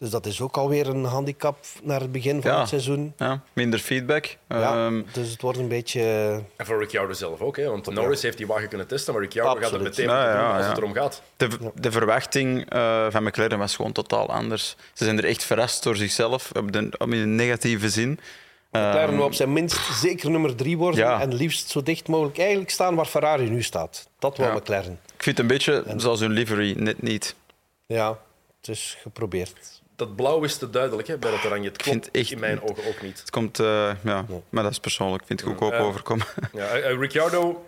Dus 0.00 0.10
dat 0.10 0.26
is 0.26 0.40
ook 0.40 0.56
alweer 0.56 0.88
een 0.88 1.04
handicap 1.04 1.56
naar 1.82 2.00
het 2.00 2.12
begin 2.12 2.42
van 2.42 2.50
Ja. 2.50 2.58
het 2.60 2.68
seizoen. 2.68 3.12
Ja, 3.16 3.40
minder 3.52 3.78
feedback. 3.78 4.36
Ja, 4.48 4.86
Ehm, 4.86 5.02
dus 5.12 5.30
het 5.30 5.42
wordt 5.42 5.58
een 5.58 5.68
beetje... 5.68 6.00
En 6.56 6.66
voor 6.66 6.78
Ricciardo 6.78 7.12
zelf 7.12 7.40
ook, 7.40 7.56
hè? 7.56 7.68
want 7.68 7.90
Norris 7.90 8.22
heeft 8.22 8.36
die 8.36 8.46
wagen 8.46 8.68
kunnen 8.68 8.86
testen, 8.86 9.12
maar 9.12 9.22
Ricciardo 9.22 9.50
gaat 9.50 9.58
het 9.60 9.72
Absoluut. 9.72 9.96
meteen 9.96 10.10
Ja, 10.10 10.16
moeten 10.20 10.32
doen 10.38 10.44
ja, 10.48 10.54
als 10.56 10.62
ja. 10.64 10.68
het 10.68 10.78
erom 10.78 10.92
gaat. 10.94 11.22
de, 11.36 11.48
de 11.74 11.90
verwachting 11.92 12.70
eh, 12.70 13.06
van 13.10 13.22
McLaren 13.24 13.58
was 13.58 13.76
gewoon 13.76 13.92
totaal 13.92 14.28
anders. 14.32 14.76
Ze 14.92 15.04
zijn 15.04 15.18
er 15.18 15.24
echt 15.24 15.44
verrast 15.44 15.82
door 15.82 15.96
zichzelf, 15.96 16.50
op 16.58 16.72
de, 16.72 16.88
op 16.98 17.12
in 17.12 17.18
een 17.20 17.34
negatieve 17.34 17.88
zin. 17.90 18.10
McLaren 18.70 19.02
Ehm, 19.08 19.16
wil 19.16 19.24
op 19.24 19.34
zijn 19.34 19.52
minst 19.52 19.78
zeker 20.00 20.30
nummer 20.30 20.54
drie 20.56 20.78
worden 20.78 21.00
Ja. 21.00 21.20
en 21.20 21.34
liefst 21.34 21.68
zo 21.68 21.82
dicht 21.82 22.08
mogelijk 22.08 22.38
eigenlijk 22.38 22.70
staan 22.70 22.94
waar 22.94 23.06
Ferrari 23.06 23.50
nu 23.50 23.62
staat. 23.62 24.08
Dat 24.18 24.36
wil 24.36 24.46
Ja. 24.46 24.54
McLaren. 24.54 24.98
ik 25.16 25.22
vind 25.22 25.36
het 25.38 25.38
een 25.38 25.52
beetje 25.56 25.84
zoals 25.96 26.20
hun 26.20 26.30
livery, 26.30 26.74
net 26.78 27.02
niet. 27.02 27.34
Ja, 27.86 28.18
het 28.60 28.68
is 28.68 28.96
geprobeerd. 29.02 29.79
Dat 30.00 30.16
blauw 30.16 30.42
is 30.44 30.56
te 30.56 30.70
duidelijk 30.70 31.08
hè, 31.08 31.16
bij 31.18 31.30
dat 31.30 31.44
oranje. 31.44 31.68
Het 31.68 31.82
klopt 31.82 31.98
vind 32.02 32.16
echt 32.16 32.30
in 32.30 32.38
mijn 32.38 32.62
ogen 32.62 32.86
ook 32.88 33.02
niet. 33.02 33.18
Het 33.20 33.30
komt, 33.30 33.58
eh, 33.58 33.90
ja, 34.04 34.24
maar 34.48 34.62
dat 34.62 34.72
is 34.72 34.78
persoonlijk. 34.80 35.20
Ik 35.20 35.26
vind 35.26 35.40
het 35.40 35.48
goedkoop 35.48 35.72
overkomen. 35.72 36.26
Ja, 36.52 36.66
eh, 36.66 36.90
eh, 36.90 36.98
Ricciardo 36.98 37.64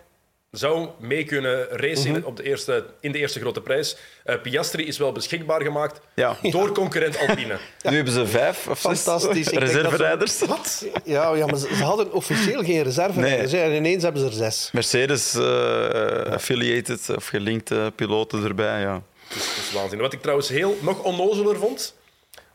zou 0.51 0.89
mee 0.99 1.23
kunnen 1.23 1.67
racen 1.69 2.07
Mhm. 2.09 2.15
in, 2.19 2.25
op 2.25 2.37
de 2.37 2.43
eerste, 2.43 2.85
in 2.99 3.11
de 3.11 3.17
eerste 3.17 3.39
grote 3.39 3.61
prijs. 3.61 3.97
Eh, 4.23 4.41
Piastri 4.41 4.85
is 4.87 4.97
wel 4.97 5.11
beschikbaar 5.11 5.61
gemaakt 5.61 5.99
Ja. 6.15 6.37
door 6.41 6.71
concurrent 6.71 7.17
Alpine. 7.19 7.57
Nu 7.83 7.95
hebben 7.95 8.13
ze 8.13 8.27
vijf 8.27 8.67
of 8.67 8.79
zes 8.79 8.99
Fantastisch. 9.01 9.47
Reserverijders. 9.47 10.39
Wat? 10.39 10.85
Ja, 11.03 11.33
ja, 11.35 11.45
maar 11.45 11.57
ze, 11.57 11.75
ze 11.75 11.83
hadden 11.83 12.11
officieel 12.13 12.63
geen 12.63 12.83
reserverijders. 12.83 13.51
Nee. 13.51 13.61
En 13.61 13.73
ineens 13.73 14.03
hebben 14.03 14.21
ze 14.21 14.27
er 14.27 14.33
zes. 14.33 14.69
Mercedes 14.73 15.35
eh, 15.35 16.31
affiliated 16.33 17.09
of 17.15 17.27
gelinkte 17.27 17.91
piloten 17.95 18.43
erbij. 18.43 18.79
Ja. 18.81 19.01
Dat 19.29 19.37
is 19.37 19.71
waanzin. 19.73 19.99
Wat 19.99 20.13
ik 20.13 20.21
trouwens 20.21 20.49
heel 20.49 20.77
nog 20.81 21.03
onnozeler 21.03 21.57
vond, 21.57 21.95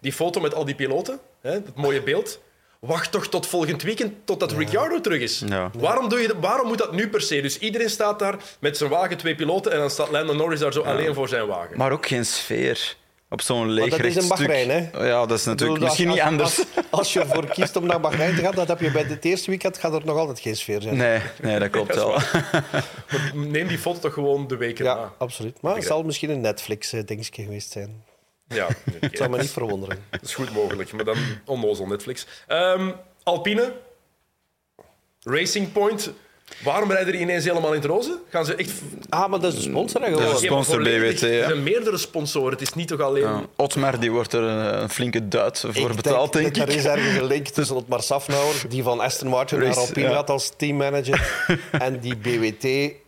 die 0.01 0.13
foto 0.13 0.41
met 0.41 0.55
al 0.55 0.65
die 0.65 0.75
piloten, 0.75 1.19
hè, 1.41 1.53
dat 1.63 1.75
mooie 1.77 2.03
beeld. 2.03 2.41
Wacht 2.81 3.13
toch 3.13 3.27
tot 3.27 3.47
volgend 3.47 3.83
weekend, 3.83 4.13
totdat 4.25 4.53
Ricciardo 4.53 5.01
terug 5.01 5.21
is. 5.21 5.43
Ja. 5.47 5.71
Waarom, 5.79 6.09
doe 6.09 6.19
je, 6.21 6.27
dat- 6.29 6.37
waarom 6.41 6.67
moet 6.69 6.79
dat 6.79 6.93
nu 6.93 7.09
per 7.09 7.21
se? 7.21 7.41
Dus 7.41 7.59
iedereen 7.59 7.91
staat 7.91 8.19
daar 8.19 8.37
met 8.61 8.77
zijn 8.77 8.91
wagen, 8.91 9.17
twee 9.17 9.35
piloten, 9.35 9.73
en 9.73 9.79
dan 9.79 9.91
staat 9.91 10.11
Lando 10.11 10.35
Norris 10.35 10.61
daar 10.61 10.73
zo 10.73 10.81
alleen 10.83 11.15
voor 11.15 11.29
zijn 11.29 11.47
wagen. 11.47 11.77
Maar 11.77 11.93
ook 11.93 12.07
geen 12.07 12.27
sfeer. 12.27 12.97
Op 13.31 13.41
zo'n 13.41 13.69
leeg 13.71 13.91
dat 13.91 13.99
is 14.05 14.15
rechtstuk. 14.15 14.39
Bahrein, 14.47 14.71
hè? 14.71 15.07
Ja, 15.07 15.27
dat 15.27 15.39
is 15.39 15.45
natuurlijk 15.45 15.79
bedoel, 15.81 15.89
misschien 15.89 16.07
als- 16.09 16.17
niet 16.17 16.27
anders. 16.27 16.59
Als, 16.59 16.85
als 16.91 17.13
je 17.13 17.21
ervoor 17.21 17.47
kiest 17.47 17.77
om 17.77 17.87
naar 17.87 18.01
Bahrein 18.01 18.35
te 18.35 18.43
gaan, 18.43 18.55
dat 18.55 18.69
heb 18.69 18.81
je 18.81 18.91
bij 18.91 19.03
het 19.03 19.25
eerste 19.25 19.51
weekend 19.51 19.79
gaat 19.79 19.93
er 19.95 20.03
nog 20.05 20.17
altijd 20.17 20.41
geen 20.41 20.57
sfeer 20.57 20.83
zijn. 20.83 20.97
Nee, 20.97 21.21
nee, 21.43 21.59
dat 21.59 21.71
klopt 21.71 21.95
wel. 22.05 22.19
Neem 23.35 23.67
die 23.69 23.79
foto 23.79 23.99
toch 23.99 24.13
gewoon 24.13 24.47
de 24.47 24.57
weken 24.57 24.85
Ja, 24.85 24.95
na. 24.95 25.13
absoluut. 25.19 25.61
Maar 25.63 25.75
het 25.75 25.85
zal 25.85 26.03
misschien 26.03 26.31
een 26.31 26.41
Netflix-dingetje 26.41 27.43
geweest 27.43 27.71
zijn. 27.73 28.03
Ja, 28.49 28.69
Het 29.01 29.17
zou 29.17 29.31
me 29.31 29.39
niet 29.39 29.51
verwonderen. 29.51 29.99
dat 30.11 30.23
is 30.23 30.35
goed 30.35 30.53
mogelijk, 30.53 30.93
maar 30.93 31.05
dan 31.05 31.17
onnozel 31.45 31.87
Netflix. 31.87 32.27
Ehm, 32.47 32.91
Alpine, 33.23 33.73
Racing 35.23 35.73
Point. 35.73 36.13
Waarom 36.63 36.91
rijden 36.91 37.13
die 37.13 37.21
ineens 37.21 37.45
helemaal 37.45 37.73
in 37.73 37.81
het 37.81 37.91
roze? 37.91 38.19
Gaan 38.29 38.45
ze 38.45 38.55
echt... 38.55 38.73
Ah, 39.09 39.29
maar 39.29 39.41
dat 39.41 39.53
is 39.53 39.63
de 39.63 39.71
sponsor 39.71 40.03
hè, 40.03 40.11
Dat 40.11 40.21
is 40.21 40.31
een 40.31 40.39
sponsor 40.39 40.83
BWT, 40.83 41.21
ja. 41.21 41.27
Er 41.27 41.45
zijn 41.45 41.63
meerdere 41.63 41.97
sponsoren. 41.97 42.53
Het 42.53 42.61
is 42.61 42.73
niet 42.73 42.89
toch 42.89 43.01
alleen... 43.01 43.23
Ja. 43.23 43.43
Otmar 43.57 44.01
die 44.01 44.11
wordt 44.11 44.33
er 44.33 44.43
een, 44.43 44.83
een 44.83 44.91
flinke 44.91 45.29
duit 45.29 45.65
voor 45.69 45.95
betaald, 45.95 46.33
denk, 46.33 46.47
ik. 46.47 46.57
Er 46.57 46.69
is 46.69 46.85
ergens 46.85 47.17
een 47.17 47.27
link 47.27 47.47
tussen 47.47 47.77
Otmar 47.77 48.03
Safnauer, 48.03 48.55
die 48.69 48.83
van 48.83 49.01
Aston 49.01 49.29
Martin 49.29 49.59
naar 49.59 49.77
Alpine 49.77 50.09
ja. 50.09 50.15
gaat 50.15 50.31
als 50.31 50.53
teammanager, 50.57 51.47
en 51.79 52.01
die 52.01 52.17
BWT-firma 52.17 53.07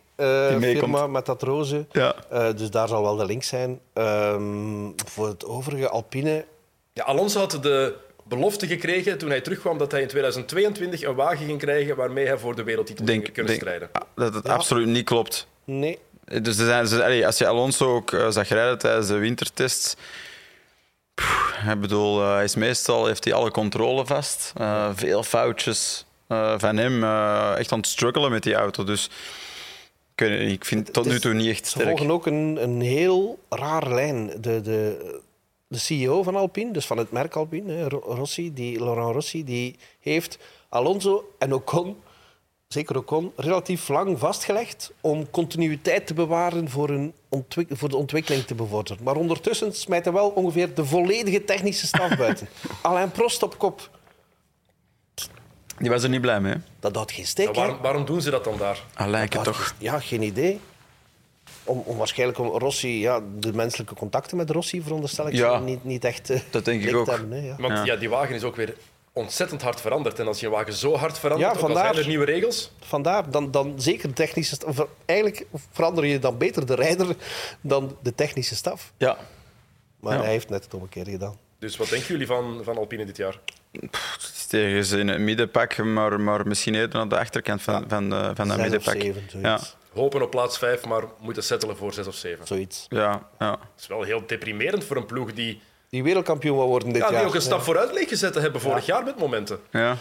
meekomt. 0.59 1.11
met 1.11 1.25
dat 1.25 1.41
roze. 1.41 1.85
Ja. 1.91 2.15
Eh, 2.29 2.47
dus 2.55 2.69
daar 2.69 2.87
zal 2.87 3.01
wel 3.01 3.15
de 3.15 3.25
link 3.25 3.43
zijn. 3.43 3.79
Ehm, 3.93 4.89
voor 5.05 5.27
het 5.27 5.45
overige 5.45 5.89
Alpine... 5.89 6.45
Ja, 6.93 7.03
Alonso 7.03 7.39
had 7.39 7.57
de 7.61 7.95
belofte 8.23 8.67
gekregen 8.67 9.17
toen 9.17 9.29
hij 9.29 9.41
terugkwam 9.41 9.77
dat 9.77 9.91
hij 9.91 10.01
in 10.01 10.07
2022 10.07 11.01
een 11.03 11.15
wagen 11.15 11.45
ging 11.45 11.59
krijgen 11.59 11.95
waarmee 11.95 12.25
hij 12.27 12.37
voor 12.37 12.55
de 12.55 12.63
wereldtitel 12.63 13.05
ging 13.05 13.21
denk, 13.21 13.33
kunnen 13.33 13.51
denk 13.51 13.63
strijden. 13.63 13.89
dat 14.15 14.33
het 14.33 14.49
absoluut 14.49 14.87
niet 14.87 15.05
klopt. 15.05 15.47
Nee. 15.63 15.99
Dus 16.41 16.57
er 16.57 16.65
zijn, 16.65 16.87
ze- 16.87 17.03
allee, 17.03 17.25
als 17.25 17.37
je 17.37 17.47
Alonso 17.47 17.95
ook 17.95 18.11
eh, 18.13 18.29
zag 18.29 18.47
rijden 18.47 18.77
tijdens 18.77 19.07
de 19.07 19.17
wintertests. 19.17 19.95
pff, 21.13 21.53
Ik 21.71 21.79
bedoel, 21.81 22.21
eh, 22.21 22.33
hij 22.33 22.43
is 22.43 22.55
meestal 22.55 23.05
heeft 23.05 23.23
hij 23.23 23.33
alle 23.33 23.51
controle 23.51 24.05
vast. 24.05 24.53
Eh, 24.57 24.89
veel 24.95 25.23
foutjes 25.23 26.05
eh, 26.27 26.53
van 26.57 26.77
hem. 26.77 27.03
eh, 27.03 27.51
echt 27.57 27.71
aan 27.71 27.77
het 27.77 27.87
struggelen 27.87 28.31
met 28.31 28.43
die 28.43 28.53
auto. 28.55 28.83
Dus 28.83 29.09
ik, 30.29 30.65
vind 30.65 30.85
het 30.85 30.93
tot 30.93 31.05
nu 31.05 31.13
is- 31.13 31.21
toe 31.21 31.33
niet 31.33 31.47
echt 31.49 31.65
Ze 31.65 31.69
sterk. 31.71 31.87
volgen 31.87 32.11
ook 32.11 32.25
een, 32.25 32.57
een 32.63 32.81
heel 32.81 33.39
rare 33.49 33.93
lijn. 33.93 34.27
De, 34.41 34.61
de, 34.61 35.19
de 35.67 35.77
CEO 35.79 36.23
van 36.23 36.35
Alpine, 36.35 36.71
dus 36.71 36.85
van 36.85 36.97
het 36.97 37.11
merk 37.11 37.35
Alpine, 37.35 37.83
Rossi, 37.89 38.53
die, 38.53 38.79
Laurent 38.83 39.13
Rossi, 39.13 39.43
die 39.43 39.75
heeft 39.99 40.37
Alonso 40.69 41.33
en 41.37 41.53
Ocon, 41.53 41.95
zeker 42.67 42.97
Ocon, 42.97 43.31
relatief 43.35 43.87
lang 43.87 44.19
vastgelegd 44.19 44.91
om 45.01 45.29
continuïteit 45.29 46.07
te 46.07 46.13
bewaren 46.13 46.69
voor, 46.69 46.89
een 46.89 47.13
ontwik- 47.29 47.69
voor 47.71 47.89
de 47.89 47.97
ontwikkeling 47.97 48.43
te 48.43 48.55
bevorderen. 48.55 49.03
Maar 49.03 49.15
ondertussen 49.15 49.73
smijt 49.75 50.03
hij 50.05 50.13
wel 50.13 50.29
ongeveer 50.29 50.73
de 50.73 50.85
volledige 50.85 51.43
technische 51.45 51.87
staf 51.87 52.17
buiten. 52.17 52.47
Alain 52.81 53.11
Prost 53.11 53.43
op 53.43 53.57
kop. 53.57 53.99
Die 55.81 55.89
was 55.89 56.03
er 56.03 56.09
niet 56.09 56.21
blij 56.21 56.39
mee. 56.41 56.55
Dat 56.79 56.95
houdt 56.95 57.11
geen 57.11 57.25
steek, 57.27 57.55
waarom, 57.55 57.77
waarom 57.81 58.05
doen 58.05 58.21
ze 58.21 58.29
dat 58.29 58.43
dan 58.43 58.57
daar? 58.57 58.83
Ah, 58.93 59.07
lijkt 59.07 59.33
het 59.33 59.43
Dat- 59.45 59.53
toch. 59.53 59.73
Ja, 59.77 59.99
geen 59.99 60.21
idee. 60.21 60.59
Om, 61.63 61.81
om 61.85 61.97
waarschijnlijk 61.97 62.39
om 62.39 62.47
Rossi, 62.47 62.99
ja, 62.99 63.21
de 63.39 63.53
menselijke 63.53 63.95
contacten 63.95 64.37
met 64.37 64.49
Rossi 64.49 64.81
veronderstel 64.81 65.27
ik 65.27 65.33
Ja, 65.33 65.57
zo 65.57 65.63
niet, 65.63 65.83
niet 65.83 66.05
echt. 66.05 66.29
eh, 66.29 66.39
dat 66.49 66.65
denk 66.65 66.83
ik 66.83 66.95
ook. 66.95 67.07
hebben, 67.07 67.31
hè, 67.31 67.47
ja. 67.47 67.55
Want 67.59 67.73
ja. 67.77 67.83
Ja. 67.85 67.95
die 67.95 68.09
wagen 68.09 68.35
is 68.35 68.43
ook 68.43 68.55
weer 68.55 68.75
ontzettend 69.13 69.61
hard 69.61 69.81
veranderd. 69.81 70.19
En 70.19 70.27
als 70.27 70.39
je 70.39 70.45
een 70.45 70.51
wagen 70.51 70.73
zo 70.73 70.95
hard 70.95 71.19
verandert, 71.19 71.53
Ja, 71.53 71.59
vandaar. 71.59 71.83
zijn 71.93 71.97
er 72.03 72.07
nieuwe 72.07 72.25
regels... 72.25 72.71
Vandaar, 72.79 73.29
dan, 73.31 73.51
dan 73.51 73.73
zeker 73.77 74.07
de 74.07 74.13
technische 74.13 74.55
staf. 74.55 74.85
Eigenlijk 75.05 75.45
verander 75.71 76.05
je 76.05 76.19
dan 76.19 76.37
beter 76.37 76.65
de 76.65 76.75
rijder 76.75 77.15
dan 77.61 77.97
de 78.01 78.15
technische 78.15 78.55
staf. 78.55 78.91
Ja. 78.97 79.17
Maar 79.99 80.13
Ja. 80.15 80.21
hij 80.21 80.31
heeft 80.31 80.49
net 80.49 80.63
het 80.63 80.73
omgekeerde 80.73 81.11
gedaan. 81.11 81.37
Dus 81.61 81.77
wat 81.77 81.89
denken 81.89 82.07
jullie 82.07 82.27
van, 82.27 82.59
van 82.63 82.77
Alpine 82.77 83.05
dit 83.05 83.17
jaar? 83.17 83.39
Het 83.71 84.31
is 84.33 84.45
tegen 84.45 84.85
ze 84.85 84.99
in 84.99 85.07
het 85.07 85.19
middenpak, 85.19 85.77
maar, 85.77 86.19
maar 86.19 86.47
misschien 86.47 86.75
eerder 86.75 86.99
aan 86.99 87.09
de 87.09 87.17
achterkant 87.17 87.61
van, 87.61 87.83
van, 87.87 88.09
de, 88.09 88.31
van 88.33 88.47
dat 88.47 88.47
Zes 88.47 88.55
of 88.55 88.61
middenpak. 88.61 89.01
zeven, 89.01 89.41
ja. 89.41 89.59
Hopen 89.93 90.21
op 90.21 90.29
plaats 90.31 90.57
5, 90.57 90.85
maar 90.85 91.03
moeten 91.19 91.43
settelen 91.43 91.77
voor 91.77 91.93
6 91.93 92.07
of 92.07 92.15
7. 92.15 92.47
zoiets. 92.47 92.85
Ja, 92.89 93.27
ja. 93.39 93.49
Dat 93.49 93.59
is 93.79 93.87
wel 93.87 94.03
heel 94.03 94.23
deprimerend 94.27 94.83
voor 94.83 94.97
een 94.97 95.05
ploeg 95.05 95.33
die, 95.33 95.61
Die 95.89 96.03
wereldkampioen 96.03 96.57
wil 96.57 96.67
worden 96.67 96.89
dit 96.93 97.01
ja, 97.01 97.07
die 97.07 97.17
jaar. 97.17 97.25
ook 97.25 97.35
een 97.35 97.41
stap 97.41 97.61
vooruit 97.61 97.93
leek 97.93 98.07
gezet 98.07 98.33
te 98.33 98.39
hebben 98.39 98.61
vorig 98.61 98.85
jaar 98.85 99.03
met 99.03 99.17
momenten. 99.17 99.59
Ja. 99.71 99.97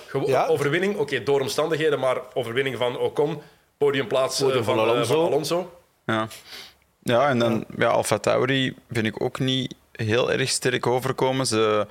Overwinning, 0.49 0.97
oké, 0.97 1.23
door 1.23 1.41
omstandigheden, 1.41 1.99
maar 1.99 2.17
overwinning 2.35 2.77
van 2.77 2.99
Ocon, 2.99 3.43
podiumplaats 3.79 4.41
eh, 4.41 4.47
Podium 4.47 4.65
van, 4.65 4.75
van 4.77 4.85
eh, 4.85 4.91
Alonso. 4.91 5.15
van 5.15 5.27
Alonso. 5.27 5.81
Ja, 6.07 6.29
ja 7.03 7.29
en 7.29 7.39
dan 7.39 7.65
ja. 7.77 7.89
Alfa 7.89 8.19
Tauri 8.19 8.75
vind 8.91 9.07
ik 9.07 9.23
ook 9.23 9.39
niet 9.39 9.75
heel 10.07 10.33
erg 10.33 10.49
sterk 10.49 10.87
overkomen. 10.87 11.47
Ze, 11.47 11.87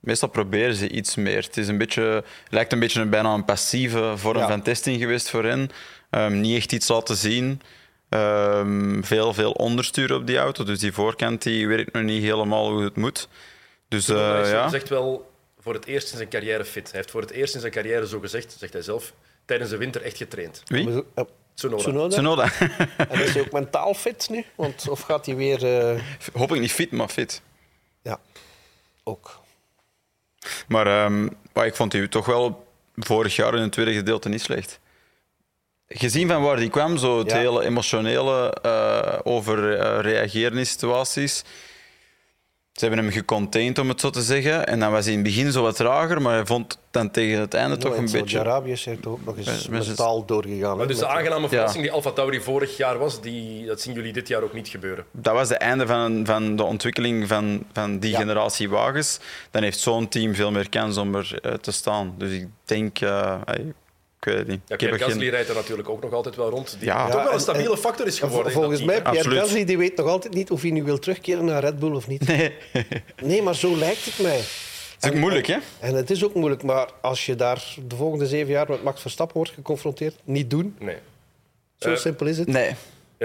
meestal 0.00 0.28
proberen 0.28 0.74
ze 0.74 0.88
iets 0.88 1.14
meer. 1.16 1.42
Het 1.42 1.56
is 1.56 1.68
een 1.68 1.78
beetje, 1.78 2.24
lijkt 2.48 2.72
een 2.72 2.78
beetje 2.78 3.00
een, 3.00 3.10
bijna 3.10 3.34
een 3.34 3.44
passieve 3.44 4.12
vorm 4.16 4.38
Ja. 4.38 4.48
van 4.48 4.62
testing 4.62 5.00
geweest 5.00 5.30
voor 5.30 5.44
hen. 5.44 5.70
Ehm, 6.10 6.40
niet 6.40 6.56
echt 6.56 6.72
iets 6.72 6.88
laten 6.88 7.16
zien. 7.16 7.60
Ehm, 8.08 9.02
veel, 9.02 9.34
veel 9.34 9.52
onderstuur 9.52 10.14
op 10.14 10.26
die 10.26 10.36
auto. 10.38 10.64
Dus 10.64 10.78
die 10.78 10.92
voorkant 10.92 11.42
die 11.42 11.68
werkt 11.68 11.92
nog 11.92 12.02
niet 12.02 12.22
helemaal 12.22 12.70
hoe 12.70 12.82
het 12.84 12.96
moet. 12.96 13.28
Dus 13.88 14.08
eh, 14.08 14.30
hij 14.30 14.40
is 14.42 14.50
ja. 14.50 14.68
zegt 14.68 14.88
wel 14.88 15.30
voor 15.60 15.74
het 15.74 15.86
eerst 15.86 16.10
in 16.10 16.16
zijn 16.16 16.28
carrière 16.28 16.64
fit. 16.64 16.88
Hij 16.90 16.98
heeft 16.98 17.10
voor 17.10 17.20
het 17.20 17.30
eerst 17.30 17.54
in 17.54 17.60
zijn 17.60 17.72
carrière, 17.72 18.06
zo 18.08 18.20
gezegd, 18.20 18.56
zegt 18.58 18.72
hij 18.72 18.82
zelf, 18.82 19.12
tijdens 19.44 19.70
de 19.70 19.76
winter 19.76 20.02
echt 20.02 20.16
getraind. 20.16 20.62
Wie? 20.64 21.04
Tsunoda. 21.54 21.82
Tsunoda. 21.82 22.08
Tsunoda. 22.08 22.48
En 23.08 23.20
is 23.20 23.32
hij 23.32 23.42
ook 23.42 23.52
mentaal 23.52 23.94
fit 23.94 24.28
nu? 24.30 24.44
Want, 24.54 24.88
of 24.88 25.00
gaat 25.00 25.26
hij 25.26 25.36
weer... 25.36 25.64
eh, 25.90 26.00
Hopelijk 26.32 26.62
niet 26.62 26.72
fit, 26.72 26.90
maar 26.90 27.08
fit. 27.08 27.42
Ook. 29.04 29.40
Maar 30.68 30.86
ehm, 30.86 31.28
maar 31.52 31.66
ik 31.66 31.74
vond 31.76 31.90
die 31.90 32.08
toch 32.08 32.26
wel 32.26 32.66
vorig 32.96 33.36
jaar 33.36 33.54
in 33.54 33.62
het 33.62 33.72
tweede 33.72 33.92
gedeelte 33.92 34.28
niet 34.28 34.40
slecht. 34.42 34.80
Gezien 35.88 36.28
van 36.28 36.42
waar 36.42 36.56
die 36.56 36.70
kwam, 36.70 36.96
zo 36.96 37.18
het 37.18 37.30
Ja. 37.30 37.36
hele 37.36 37.64
emotionele 37.64 38.50
eh, 38.62 39.18
over 39.22 39.76
reageren 40.00 40.58
in 40.58 40.66
situaties. 40.66 41.44
Ze 42.72 42.84
hebben 42.86 43.04
hem 43.04 43.12
gecontained, 43.12 43.78
om 43.78 43.88
het 43.88 44.00
zo 44.00 44.10
te 44.10 44.22
zeggen. 44.22 44.66
En 44.66 44.78
dan 44.80 44.92
was 44.92 45.04
hij 45.04 45.12
in 45.14 45.18
het 45.18 45.28
begin 45.28 45.52
zo 45.52 45.62
wat 45.62 45.76
trager, 45.76 46.22
maar 46.22 46.34
hij 46.34 46.46
vond 46.46 46.78
dan 46.90 47.10
tegen 47.10 47.40
het 47.40 47.54
einde 47.54 47.76
toch 47.76 47.96
een 47.96 48.00
beetje... 48.04 48.18
Saudi-Arabië 48.28 48.70
is 48.72 48.88
toch 49.00 49.12
ook 49.12 49.24
nog 49.24 49.36
eens 49.36 49.46
Met- 49.46 49.54
met 49.56 49.64
zijn- 49.84 49.86
mentaal 49.96 50.24
doorgegaan. 50.24 50.76
Maar 50.76 50.86
dus 50.86 50.98
de 50.98 51.06
aangename 51.06 51.48
verrassing 51.48 51.82
die 51.82 51.92
Alfa 51.92 52.10
Tauri 52.10 52.40
vorig 52.40 52.76
jaar 52.76 52.98
was, 52.98 53.20
die, 53.20 53.66
dat 53.66 53.80
zien 53.80 53.94
jullie 53.94 54.12
dit 54.12 54.28
jaar 54.28 54.42
ook 54.42 54.52
niet 54.52 54.68
gebeuren. 54.68 55.04
Dat 55.10 55.34
was 55.34 55.48
het 55.48 55.58
einde 55.58 55.86
van, 55.86 56.26
van 56.26 56.56
de 56.56 56.62
ontwikkeling 56.62 57.28
van, 57.28 57.64
van 57.72 57.98
die 57.98 58.10
Ja. 58.10 58.18
generatie 58.18 58.68
wagens. 58.70 59.18
Dan 59.50 59.62
heeft 59.62 59.78
zo'n 59.78 60.08
team 60.08 60.34
veel 60.34 60.50
meer 60.50 60.68
kans 60.68 60.96
om 60.96 61.14
er 61.14 61.58
te 61.60 61.72
staan. 61.72 62.14
Dus 62.18 62.30
ik 62.32 62.46
denk, 62.64 63.00
eh, 63.00 63.40
Ik 64.24 64.28
weet 64.28 64.36
het 64.38 64.46
niet. 64.46 64.60
Ja, 64.66 64.76
Pierre 64.76 64.98
Gasly 64.98 65.20
geen... 65.20 65.30
rijdt 65.30 65.48
er 65.48 65.54
natuurlijk 65.54 65.88
ook 65.88 66.02
nog 66.02 66.12
altijd 66.12 66.36
wel 66.36 66.48
rond. 66.50 66.76
Die 66.78 66.88
Ja. 66.88 67.04
toch 67.06 67.14
wel 67.14 67.28
en- 67.28 67.34
een 67.34 67.40
stabiele 67.40 67.70
en- 67.70 67.78
factor 67.78 68.06
is 68.06 68.20
En 68.20 68.26
geworden. 68.28 68.52
Volgens 68.52 68.82
mij. 68.82 68.94
Pierre 69.02 69.18
Absoluut. 69.18 69.38
Gasly 69.38 69.64
die 69.64 69.78
weet 69.78 69.96
nog 69.96 70.06
altijd 70.06 70.34
niet 70.34 70.50
of 70.50 70.62
hij 70.62 70.70
nu 70.70 70.82
wil 70.82 70.98
terugkeren 70.98 71.44
naar 71.44 71.60
Red 71.64 71.78
Bull 71.78 71.94
of 71.94 72.06
niet. 72.08 72.26
Nee. 72.26 72.52
Nee, 73.22 73.42
maar 73.42 73.54
zo 73.54 73.76
lijkt 73.76 74.04
het 74.04 74.18
mij. 74.18 74.36
Het 74.36 74.96
is 75.00 75.08
ook 75.10 75.14
moeilijk, 75.14 75.46
hè? 75.46 75.56
En 75.80 75.94
het 75.94 76.10
is 76.10 76.24
ook 76.24 76.34
moeilijk, 76.34 76.62
maar 76.62 76.88
als 77.00 77.26
je 77.26 77.34
daar 77.34 77.74
de 77.86 77.96
volgende 77.96 78.26
zeven 78.26 78.52
jaar 78.52 78.66
met 78.68 78.82
Max 78.82 79.00
Verstappen 79.00 79.36
wordt 79.36 79.52
geconfronteerd, 79.52 80.14
niet 80.24 80.50
doen. 80.50 80.76
Nee. 80.78 80.96
Zo 81.78 81.90
Eh, 81.90 81.96
simpel 81.96 82.26
is 82.26 82.38
het. 82.38 82.48
Nee. 82.48 82.68
Je 82.68 82.74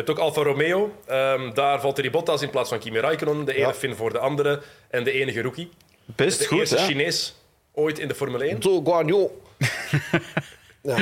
hebt 0.04 0.10
ook 0.10 0.18
Alfa 0.20 0.42
Romeo. 0.42 0.92
Ehm, 1.06 1.54
daar 1.54 1.70
valt 1.70 1.82
Valtteri 1.82 2.10
Bottas 2.12 2.42
in 2.42 2.50
plaats 2.50 2.70
van 2.70 2.80
Kimi 2.80 3.00
Raikkonen. 3.00 3.46
De 3.46 3.54
ene 3.54 3.66
Ja. 3.66 3.74
Fin 3.74 3.96
voor 3.96 4.12
de 4.12 4.20
andere. 4.20 4.62
En 4.90 5.04
de 5.04 5.12
enige 5.12 5.42
rookie. 5.42 5.70
Best 6.06 6.40
De 6.40 6.46
goed, 6.48 6.60
eerste 6.60 6.76
hè? 6.78 6.86
Chinees 6.86 7.36
ooit 7.74 8.00
in 8.00 8.08
de 8.08 8.16
Formule 8.16 8.44
1. 8.50 8.62
Zo, 8.62 8.82
Guan 8.82 9.08
Yu. 9.08 9.28
ja, 10.82 10.98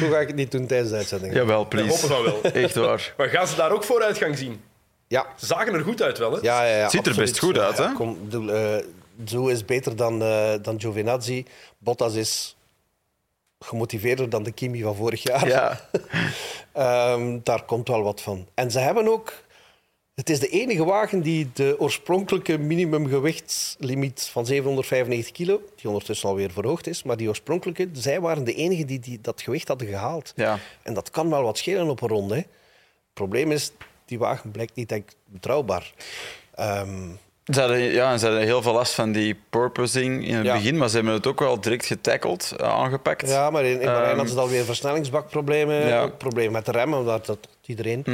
zo 0.00 0.10
ga 0.10 0.18
ik 0.18 0.26
het 0.26 0.36
niet 0.36 0.50
doen 0.50 0.66
tijdens 0.66 0.90
de 0.90 0.96
uitzending. 0.96 1.32
Ja. 1.32 1.38
We 1.38 1.44
Jawel, 1.44 1.56
hopen 1.62 1.78
please. 1.86 2.06
van 2.06 2.22
wel. 2.22 2.42
Echt 2.62 2.74
waar. 2.74 3.14
Maar 3.16 3.28
gaan 3.28 3.46
ze 3.46 3.56
daar 3.56 3.70
ook 3.72 3.84
vooruitgang 3.84 4.38
zien? 4.38 4.60
Ja, 5.08 5.26
Ze 5.36 5.46
zagen 5.46 5.74
er 5.74 5.80
goed 5.82 6.02
uit 6.02 6.18
wel, 6.18 6.32
hè? 6.32 6.38
ja, 6.42 6.64
ja, 6.64 6.88
Ziet 6.88 6.92
er 6.92 7.08
absoluut. 7.08 7.30
best 7.30 7.38
goed 7.38 7.58
uit, 7.58 7.76
Ja, 7.76 7.88
hè? 7.88 7.92
Kom, 7.94 8.10
ik 8.10 8.24
bedoel, 8.24 8.50
eh, 8.52 8.84
zo 9.26 9.46
is 9.46 9.64
beter 9.64 9.96
dan, 9.96 10.22
eh, 10.22 10.52
dan 10.62 10.80
Giovinazzi. 10.80 11.44
Bottas 11.78 12.14
is 12.14 12.56
gemotiveerder 13.58 14.28
dan 14.30 14.42
de 14.42 14.52
Kimi 14.52 14.82
van 14.82 14.96
vorig 14.96 15.22
jaar. 15.22 15.48
Ja. 15.48 15.80
Ehm, 16.72 17.38
daar 17.42 17.62
komt 17.64 17.88
wel 17.88 18.02
wat 18.02 18.20
van. 18.20 18.46
En 18.54 18.70
ze 18.70 18.78
hebben 18.78 19.08
ook... 19.08 19.32
Het 20.16 20.30
is 20.30 20.40
de 20.40 20.48
enige 20.48 20.84
wagen 20.84 21.20
die 21.20 21.50
de 21.54 21.74
oorspronkelijke 21.78 22.58
minimumgewichtslimiet 22.58 24.28
van 24.32 24.46
795 24.46 25.32
kilo, 25.32 25.60
die 25.74 25.88
ondertussen 25.88 26.28
alweer 26.28 26.50
verhoogd 26.50 26.86
is, 26.86 27.02
maar 27.02 27.16
die 27.16 27.28
oorspronkelijke, 27.28 27.88
zij 27.92 28.20
waren 28.20 28.44
de 28.44 28.54
enige 28.54 28.84
die, 28.84 29.00
die 29.00 29.18
dat 29.22 29.42
gewicht 29.42 29.68
hadden 29.68 29.88
gehaald. 29.88 30.32
Ja. 30.36 30.58
En 30.82 30.94
dat 30.94 31.10
kan 31.10 31.30
wel 31.30 31.42
wat 31.42 31.58
schelen 31.58 31.88
op 31.88 32.00
een 32.02 32.08
ronde. 32.08 32.34
hè. 32.34 32.40
Het 32.40 32.48
probleem 33.12 33.52
is, 33.52 33.72
die 34.04 34.18
wagen 34.18 34.50
blijkt 34.50 34.74
niet 34.74 35.02
betrouwbaar. 35.24 35.92
Ehm, 36.54 37.08
Ze 37.44 37.60
hadden, 37.60 37.78
ja, 37.80 38.16
ze 38.18 38.24
hadden 38.26 38.44
heel 38.44 38.62
veel 38.62 38.72
last 38.72 38.92
van 38.94 39.12
die 39.12 39.36
purposing 39.50 40.26
in 40.26 40.34
het 40.34 40.46
Ja. 40.46 40.54
begin, 40.54 40.76
maar 40.76 40.88
ze 40.88 40.94
hebben 40.96 41.14
het 41.14 41.26
ook 41.26 41.38
wel 41.40 41.60
direct 41.60 41.86
getackled, 41.86 42.54
eh, 42.56 42.68
aangepakt. 42.68 43.28
ja, 43.28 43.50
maar 43.50 43.64
in, 43.64 43.70
in 43.80 43.86
Bahrein 43.86 44.06
Ehm, 44.06 44.16
hadden 44.16 44.34
ze 44.34 44.40
alweer 44.40 44.64
versnellingsbakproblemen, 44.64 45.86
ja. 45.86 46.02
ook 46.02 46.18
problemen 46.18 46.52
met 46.52 46.64
de 46.64 46.72
remmen, 46.72 47.04
dat, 47.04 47.26
dat 47.26 47.38
iedereen. 47.66 48.04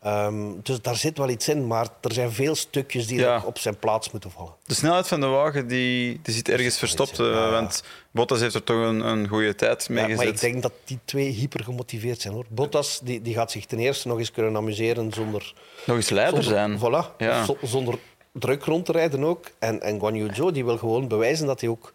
Ehm, 0.00 0.52
dus 0.62 0.80
daar 0.80 0.96
zit 0.96 1.18
wel 1.18 1.28
iets 1.28 1.48
in, 1.48 1.66
maar 1.66 1.86
er 2.00 2.12
zijn 2.12 2.32
veel 2.32 2.54
stukjes 2.54 3.06
die 3.06 3.18
Ja. 3.18 3.42
op 3.46 3.58
zijn 3.58 3.78
plaats 3.78 4.10
moeten 4.10 4.30
vallen. 4.30 4.54
De 4.66 4.74
snelheid 4.74 5.08
van 5.08 5.20
de 5.20 5.26
wagen 5.26 5.66
die, 5.66 6.20
die 6.22 6.34
zit 6.34 6.48
ergens 6.48 6.78
verstopt, 6.78 7.16
Ja, 7.16 7.24
eh, 7.24 7.30
ja. 7.30 7.50
want 7.50 7.82
Bottas 8.10 8.40
heeft 8.40 8.54
er 8.54 8.64
toch 8.64 8.76
een, 8.86 9.00
een 9.00 9.28
goede 9.28 9.54
tijd 9.54 9.88
mee 9.88 9.98
Ja, 10.02 10.08
maar 10.08 10.16
gezet. 10.18 10.34
ik 10.34 10.40
denk 10.40 10.62
dat 10.62 10.72
die 10.84 10.98
twee 11.04 11.28
hyper 11.30 11.64
gemotiveerd 11.64 12.20
zijn. 12.20 12.34
Hoor. 12.34 12.44
Bottas 12.48 13.00
die, 13.02 13.22
die 13.22 13.34
gaat 13.34 13.50
zich 13.50 13.66
ten 13.66 13.78
eerste 13.78 14.08
nog 14.08 14.18
eens 14.18 14.30
kunnen 14.30 14.56
amuseren 14.56 15.12
zonder, 15.12 15.54
Nog 15.86 15.96
eens 15.96 16.08
leider 16.10 16.42
zonder, 16.42 16.78
zijn. 16.78 16.78
Voilà, 16.78 17.56
zonder 17.62 17.98
druk 18.32 18.64
rond 18.64 18.84
te 18.84 18.92
rijden 18.92 19.24
ook. 19.24 19.46
En, 19.58 19.80
en 19.82 19.98
Guan 19.98 20.14
Yu 20.14 20.34
Zhou 20.34 20.52
die 20.52 20.64
wil 20.64 20.78
gewoon 20.78 21.08
bewijzen 21.08 21.46
dat 21.46 21.60
hij 21.60 21.70
ook 21.70 21.92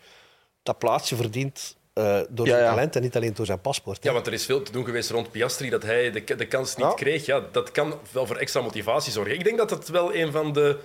dat 0.64 0.78
plaatsje 0.78 1.16
verdient 1.16 1.76
eh, 1.96 2.20
door 2.30 2.46
Ja, 2.46 2.52
zijn 2.52 2.64
ja. 2.64 2.70
talent 2.70 2.96
en 2.96 3.02
niet 3.02 3.16
alleen 3.16 3.34
door 3.34 3.46
zijn 3.46 3.62
paspoort. 3.62 4.04
hè. 4.04 4.08
Ja, 4.10 4.14
want 4.16 4.28
er 4.28 4.34
is 4.34 4.46
veel 4.46 4.62
te 4.62 4.72
doen 4.72 4.86
geweest 4.86 5.10
rond 5.10 5.32
Piastri 5.32 5.70
dat 5.70 5.84
hij 5.84 6.12
de, 6.12 6.36
de 6.36 6.48
kans 6.48 6.76
niet 6.76 6.86
Ja. 6.86 6.94
kreeg. 6.94 7.26
Ja, 7.26 7.42
dat 7.52 7.72
kan 7.72 8.00
wel 8.12 8.26
voor 8.28 8.36
extra 8.36 8.62
motivatie 8.62 9.12
zorgen. 9.12 9.34
Ik 9.34 9.44
denk 9.44 9.58
dat 9.58 9.70
het 9.70 9.88
wel 9.90 10.16
een 10.16 10.32
van 10.32 10.54
de, 10.54 10.78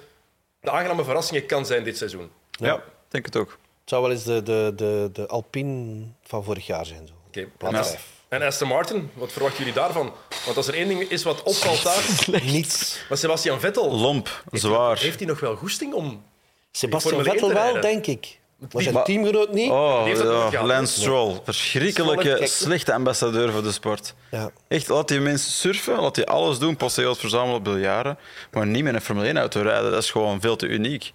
de 0.61 0.71
aangename 0.71 1.05
verrassingen 1.05 1.47
kan 1.47 1.67
zijn 1.67 1.85
dit 1.85 1.97
seizoen. 1.97 2.31
Ja, 2.51 2.75
ik 2.75 2.83
denk 3.09 3.25
het 3.25 3.37
ook. 3.37 3.51
Het 3.81 3.89
zou 3.89 4.03
wel 4.03 4.11
eens 4.11 4.25
de, 4.25 4.43
de, 4.43 4.73
de, 4.77 5.11
de 5.13 5.27
Alpine 5.27 6.05
van 6.23 6.45
vorig 6.45 6.67
jaar 6.67 6.87
zijn. 6.87 7.07
Zo. 7.07 7.13
Oké, 7.27 7.47
Plaats. 7.59 7.95
En 8.29 8.43
Aston 8.43 8.69
Martin, 8.69 9.11
wat 9.15 9.33
verwachten 9.33 9.59
jullie 9.59 9.81
daarvan? 9.81 10.13
Want 10.45 10.57
als 10.57 10.67
er 10.69 10.75
één 10.75 10.89
ding 10.89 11.01
is 11.03 11.23
wat 11.23 11.43
opvalt 11.43 11.83
daar... 11.83 12.05
Niets. 12.53 13.01
Maar 13.09 13.19
Sebastian 13.19 13.61
Vettel, 13.61 13.91
Lomp, 13.93 14.43
heeft, 14.51 14.65
zwaar. 14.65 14.99
heeft 14.99 15.19
hij 15.19 15.29
nog 15.29 15.41
wel 15.41 15.57
goesting 15.57 15.93
om... 15.95 16.25
Sebastian 16.73 17.13
Formule 17.13 17.31
1 17.31 17.41
Vettel 17.41 17.65
te 17.67 17.73
wel, 17.73 17.83
denk 17.83 18.07
ik. 18.07 18.39
Zijn 18.69 18.95
Maar- 18.95 19.05
teamgenoot 19.05 19.53
niet. 19.53 19.71
Oh, 19.71 20.05
heeft 20.05 20.23
ja, 20.23 20.49
gehad, 20.49 20.67
Lance? 20.67 21.01
Stroll. 21.01 21.41
Verschrikkelijke, 21.45 22.47
slechte 22.47 22.93
ambassadeur 22.95 23.53
voor 23.53 23.63
de 23.63 23.73
sport. 23.73 24.15
Ja. 24.31 24.51
Echt, 24.69 24.89
laat 24.89 25.09
die 25.09 25.21
mensen 25.21 25.53
surfen, 25.53 26.01
laat 26.01 26.15
die 26.15 26.27
alles 26.27 26.59
doen, 26.59 26.77
postzegel's 26.77 27.19
verzamelen 27.19 27.57
op 27.57 27.65
biljaren, 27.65 28.19
maar 28.51 28.67
niet 28.67 28.85
met 28.85 28.95
een 28.95 29.01
Formule 29.01 29.33
1-auto 29.35 29.61
rijden. 29.61 29.91
Dat 29.91 30.03
is 30.03 30.11
gewoon 30.11 30.41
veel 30.41 30.57
te 30.57 30.67
uniek. 30.67 31.13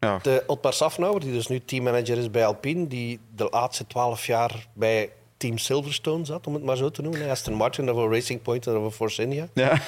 Ja, 0.00 0.18
De 0.22 0.42
Otmar 0.46 0.72
Safnauer, 0.72 1.20
die 1.20 1.32
dus 1.32 1.46
nu 1.46 1.60
teammanager 1.64 2.18
is 2.18 2.30
bij 2.30 2.46
Alpine, 2.46 2.86
die 2.86 3.20
de 3.36 3.46
laatste 3.50 3.86
twaalf 3.86 4.26
jaar 4.26 4.66
bij 4.74 5.10
Team 5.36 5.58
Silverstone 5.58 6.24
zat, 6.24 6.46
om 6.46 6.54
het 6.54 6.62
maar 6.62 6.76
zo 6.76 6.90
te 6.90 7.02
noemen. 7.02 7.30
Aston 7.30 7.54
Martin, 7.54 7.86
dan 7.86 7.94
voor 7.94 8.12
Racing 8.14 8.42
Point 8.42 8.66
en 8.66 8.72
dan 8.72 8.82
voor 8.82 8.92
Force 8.92 9.22
India. 9.22 9.48
ja. 9.54 9.78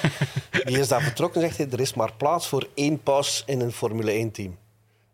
Die 0.65 0.79
is 0.79 0.89
daar 0.89 1.03
vertrokken 1.03 1.41
en 1.43 1.47
zegt 1.47 1.59
hij, 1.59 1.69
er 1.73 1.81
is 1.81 1.95
maar 1.95 2.13
plaats 2.17 2.49
voor 2.49 2.67
één 2.75 3.03
paus 3.03 3.43
in 3.47 3.61
een 3.61 3.73
Formule 3.73 4.27
1-team. 4.31 4.59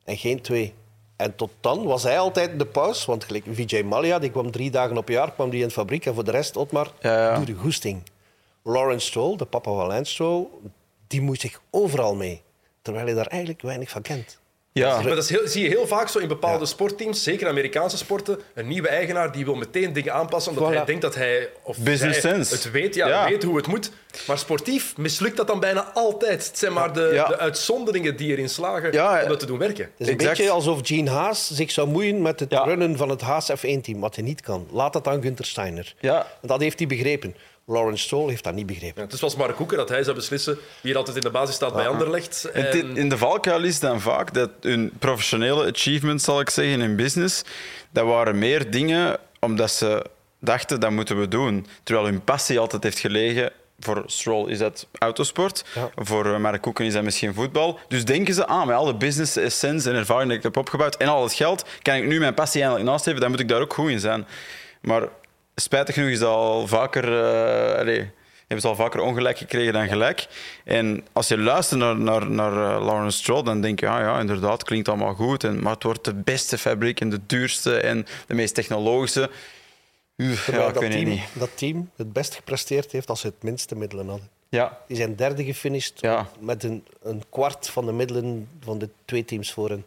En 0.05 0.17
geen 0.17 0.41
twee. 0.41 0.75
En 1.19 1.37
tot 1.37 1.51
dan 1.61 1.85
was 1.85 2.03
hij 2.03 2.19
altijd 2.19 2.59
de 2.59 2.67
paus, 2.67 3.05
want 3.05 3.25
gelijk 3.25 3.45
Vijay 3.51 3.83
Malia, 3.83 4.19
die 4.19 4.31
kwam 4.31 4.51
drie 4.51 4.71
dagen 4.71 4.97
op 4.97 5.09
jaar, 5.09 5.33
kwam 5.33 5.51
die 5.51 5.61
in 5.61 5.67
de 5.67 5.73
fabriek. 5.73 6.07
En 6.07 6.15
voor 6.15 6.25
de 6.25 6.31
rest, 6.31 6.57
Otmar, 6.57 6.93
Ja, 7.01 7.35
doe 7.37 7.45
de 7.45 7.55
goesting. 7.55 8.03
Lawrence 8.63 9.07
Stroll, 9.07 9.37
de 9.37 9.45
papa 9.45 9.71
van 9.71 9.87
Lance 9.87 10.13
Stroll, 10.13 10.47
die 11.07 11.21
moest 11.21 11.41
zich 11.41 11.61
overal 11.71 12.15
mee. 12.15 12.43
Terwijl 12.83 13.07
hij 13.07 13.15
daar 13.15 13.27
eigenlijk 13.27 13.63
weinig 13.63 13.91
van 13.91 14.03
kent. 14.03 14.39
Ja. 14.79 15.01
Maar 15.01 15.15
dat 15.15 15.25
is 15.25 15.31
heel- 15.31 15.49
zie 15.49 15.63
je 15.63 15.69
heel 15.69 15.87
vaak 15.87 16.09
zo 16.09 16.19
in 16.19 16.29
bepaalde 16.29 16.67
sportteams, 16.67 17.23
zeker 17.23 17.49
Amerikaanse 17.49 17.97
sporten. 17.97 18.39
Een 18.55 18.67
nieuwe 18.69 18.89
eigenaar 18.89 19.33
die 19.33 19.45
wil 19.45 19.55
meteen 19.55 19.93
dingen 19.93 20.13
aanpassen 20.13 20.53
omdat 20.53 20.71
Voilà. 20.73 20.77
hij 20.77 20.85
denkt 20.85 21.03
dat 21.03 21.15
hij 21.15 21.49
of 21.63 21.79
Business 21.79 22.21
zij 22.21 22.31
sense. 22.31 22.55
het 22.55 22.71
weet, 22.71 22.95
ja, 22.95 23.09
Ja. 23.09 23.29
weet 23.29 23.43
hoe 23.43 23.57
het 23.57 23.67
moet. 23.67 23.91
Maar 24.27 24.39
sportief 24.39 24.97
mislukt 24.97 25.37
dat 25.37 25.47
dan 25.47 25.61
bijna 25.61 25.91
altijd. 25.95 26.47
Het 26.47 26.59
zijn 26.59 26.73
maar 26.73 26.93
de, 26.93 27.11
Ja. 27.15 27.29
de 27.29 27.39
uitzonderingen 27.39 28.17
die 28.17 28.31
erin 28.31 28.49
slagen 28.49 28.93
Ja, 28.93 29.23
om 29.23 29.29
dat 29.29 29.41
te 29.41 29.47
doen 29.47 29.59
werken. 29.59 29.85
Het 29.85 29.93
is 29.99 30.07
een 30.07 30.13
Exact. 30.13 30.37
beetje 30.37 30.53
alsof 30.53 30.81
Gene 30.83 31.11
Haas 31.11 31.51
zich 31.55 31.71
zou 31.71 31.89
moeien 31.89 32.23
met 32.23 32.41
het 32.41 32.51
Ja. 32.51 32.63
runnen 32.65 32.97
van 32.97 33.09
het 33.09 33.21
Haas 33.21 33.51
F1-team, 33.57 34.01
wat 34.01 34.15
hij 34.15 34.25
niet 34.25 34.41
kan. 34.41 34.67
Laat 34.73 34.93
dat 34.93 35.07
aan 35.09 35.23
Gunther 35.23 35.45
Steiner. 35.45 35.95
Ja. 36.01 36.27
Dat 36.43 36.61
heeft 36.61 36.79
hij 36.79 36.89
begrepen. 36.89 37.35
Lawrence 37.71 38.03
Stroll 38.05 38.29
heeft 38.29 38.45
dat 38.45 38.55
niet 38.55 38.67
begrepen. 38.67 38.95
Ja, 38.97 39.03
het 39.03 39.13
is 39.13 39.19
zoals 39.19 39.37
Mark 39.37 39.57
Koeken 39.57 39.77
dat 39.77 39.89
hij 39.89 40.03
zou 40.03 40.17
beslissen 40.17 40.59
wie 40.81 40.93
er 40.93 40.99
altijd 40.99 41.17
in 41.17 41.23
de 41.23 41.31
basis 41.31 41.55
staat 41.55 41.75
bij 41.75 41.89
Anderlecht. 41.89 42.45
En- 42.53 42.73
in- 42.79 42.97
in 42.97 43.09
de 43.09 43.19
valkuil 43.19 43.63
is 43.65 43.81
dan 43.81 44.01
vaak 44.01 44.35
dat 44.35 44.51
hun 44.61 44.93
professionele 44.99 45.67
achievements, 45.73 46.25
zal 46.25 46.41
ik 46.41 46.51
zeggen, 46.51 46.81
in 46.81 46.97
business, 46.97 47.43
dat 47.91 48.05
waren 48.07 48.39
meer 48.39 48.71
dingen 48.71 49.19
omdat 49.41 49.71
ze 49.71 50.05
dachten 50.41 50.81
dat 50.81 50.91
moeten 50.91 51.21
we 51.21 51.29
doen. 51.29 51.67
Terwijl 51.83 52.07
hun 52.07 52.25
passie 52.25 52.59
altijd 52.59 52.83
heeft 52.83 52.99
gelegen. 52.99 53.51
Voor 53.81 54.03
Stroll 54.07 54.51
is 54.51 54.59
dat 54.59 54.87
autosport. 54.99 55.65
Ja. 55.75 55.91
Voor 55.97 56.33
eh, 56.35 56.39
Mark 56.41 56.63
Koeken 56.63 56.85
is 56.85 56.93
dat 56.93 57.03
misschien 57.03 57.35
voetbal. 57.35 57.79
Dus 57.89 58.05
denken 58.05 58.35
ze, 58.35 58.47
ah, 58.47 58.67
met 58.67 58.77
alle 58.77 58.95
business 58.95 59.37
essence 59.37 59.91
en 59.91 59.97
ervaring 59.97 60.29
die 60.29 60.37
ik 60.37 60.43
heb 60.43 60.57
opgebouwd 60.57 60.97
en 60.97 61.09
al 61.09 61.23
het 61.23 61.33
geld, 61.33 61.65
kan 61.83 61.95
ik 61.95 62.07
nu 62.07 62.19
mijn 62.19 62.35
passie 62.35 62.61
eindelijk 62.61 62.89
nastreven, 62.91 63.21
dan 63.21 63.31
moet 63.31 63.41
ik 63.41 63.49
daar 63.49 63.61
ook 63.61 63.73
goed 63.75 63.91
in 63.91 64.01
zijn. 64.01 64.27
Maar 64.81 65.09
spijtig 65.61 65.95
genoeg 65.95 66.11
is 66.11 66.19
dat 66.19 66.29
al 66.29 66.67
vaker... 66.67 67.05
eh, 67.05 67.79
allee, 67.81 68.11
hebben 68.39 68.61
ze 68.61 68.69
al 68.69 68.75
vaker 68.85 69.01
ongelijk 69.01 69.39
gekregen 69.39 69.73
dan 69.73 69.89
gelijk. 69.89 70.27
En 70.65 71.07
als 71.13 71.29
je 71.29 71.39
luistert 71.39 71.81
naar, 71.81 71.97
naar, 71.97 72.31
naar 72.31 72.53
eh, 72.53 72.85
Lawrence 72.85 73.19
Stroll, 73.19 73.43
dan 73.43 73.61
denk 73.61 73.81
je, 73.81 73.87
ja, 73.87 74.01
ja, 74.01 74.21
inderdaad, 74.21 74.65
klinkt 74.65 74.89
allemaal 74.89 75.15
goed. 75.15 75.45
En, 75.45 75.63
maar 75.63 75.73
het 75.75 75.83
wordt 75.83 76.05
de 76.05 76.15
beste 76.15 76.59
fabriek 76.59 77.01
en 77.01 77.11
de 77.11 77.21
duurste 77.27 77.77
en 77.81 78.07
de 78.27 78.35
meest 78.35 78.55
technologische. 78.55 79.31
Ja, 80.17 80.27
ik 80.27 80.55
dat, 80.75 80.79
weet 80.79 80.91
team, 80.91 81.05
niet. 81.09 81.23
dat 81.33 81.51
team 81.55 81.91
het 81.97 82.13
best 82.13 82.35
gepresteerd 82.35 82.93
heeft 82.93 83.09
als 83.09 83.21
ze 83.21 83.27
het 83.27 83.43
minste 83.43 83.77
middelen 83.77 84.09
hadden. 84.09 84.29
Ja, 84.49 84.79
Die 84.87 84.97
zijn 84.97 85.15
derde 85.17 85.45
gefinished 85.45 86.01
Ja. 86.01 86.29
met 86.41 86.65
een, 86.65 86.85
een 87.03 87.23
kwart 87.31 87.69
van 87.69 87.87
de 87.87 87.93
middelen 87.93 88.49
van 88.65 88.79
de 88.79 88.89
twee 89.05 89.25
teams 89.25 89.53
voorin. 89.53 89.85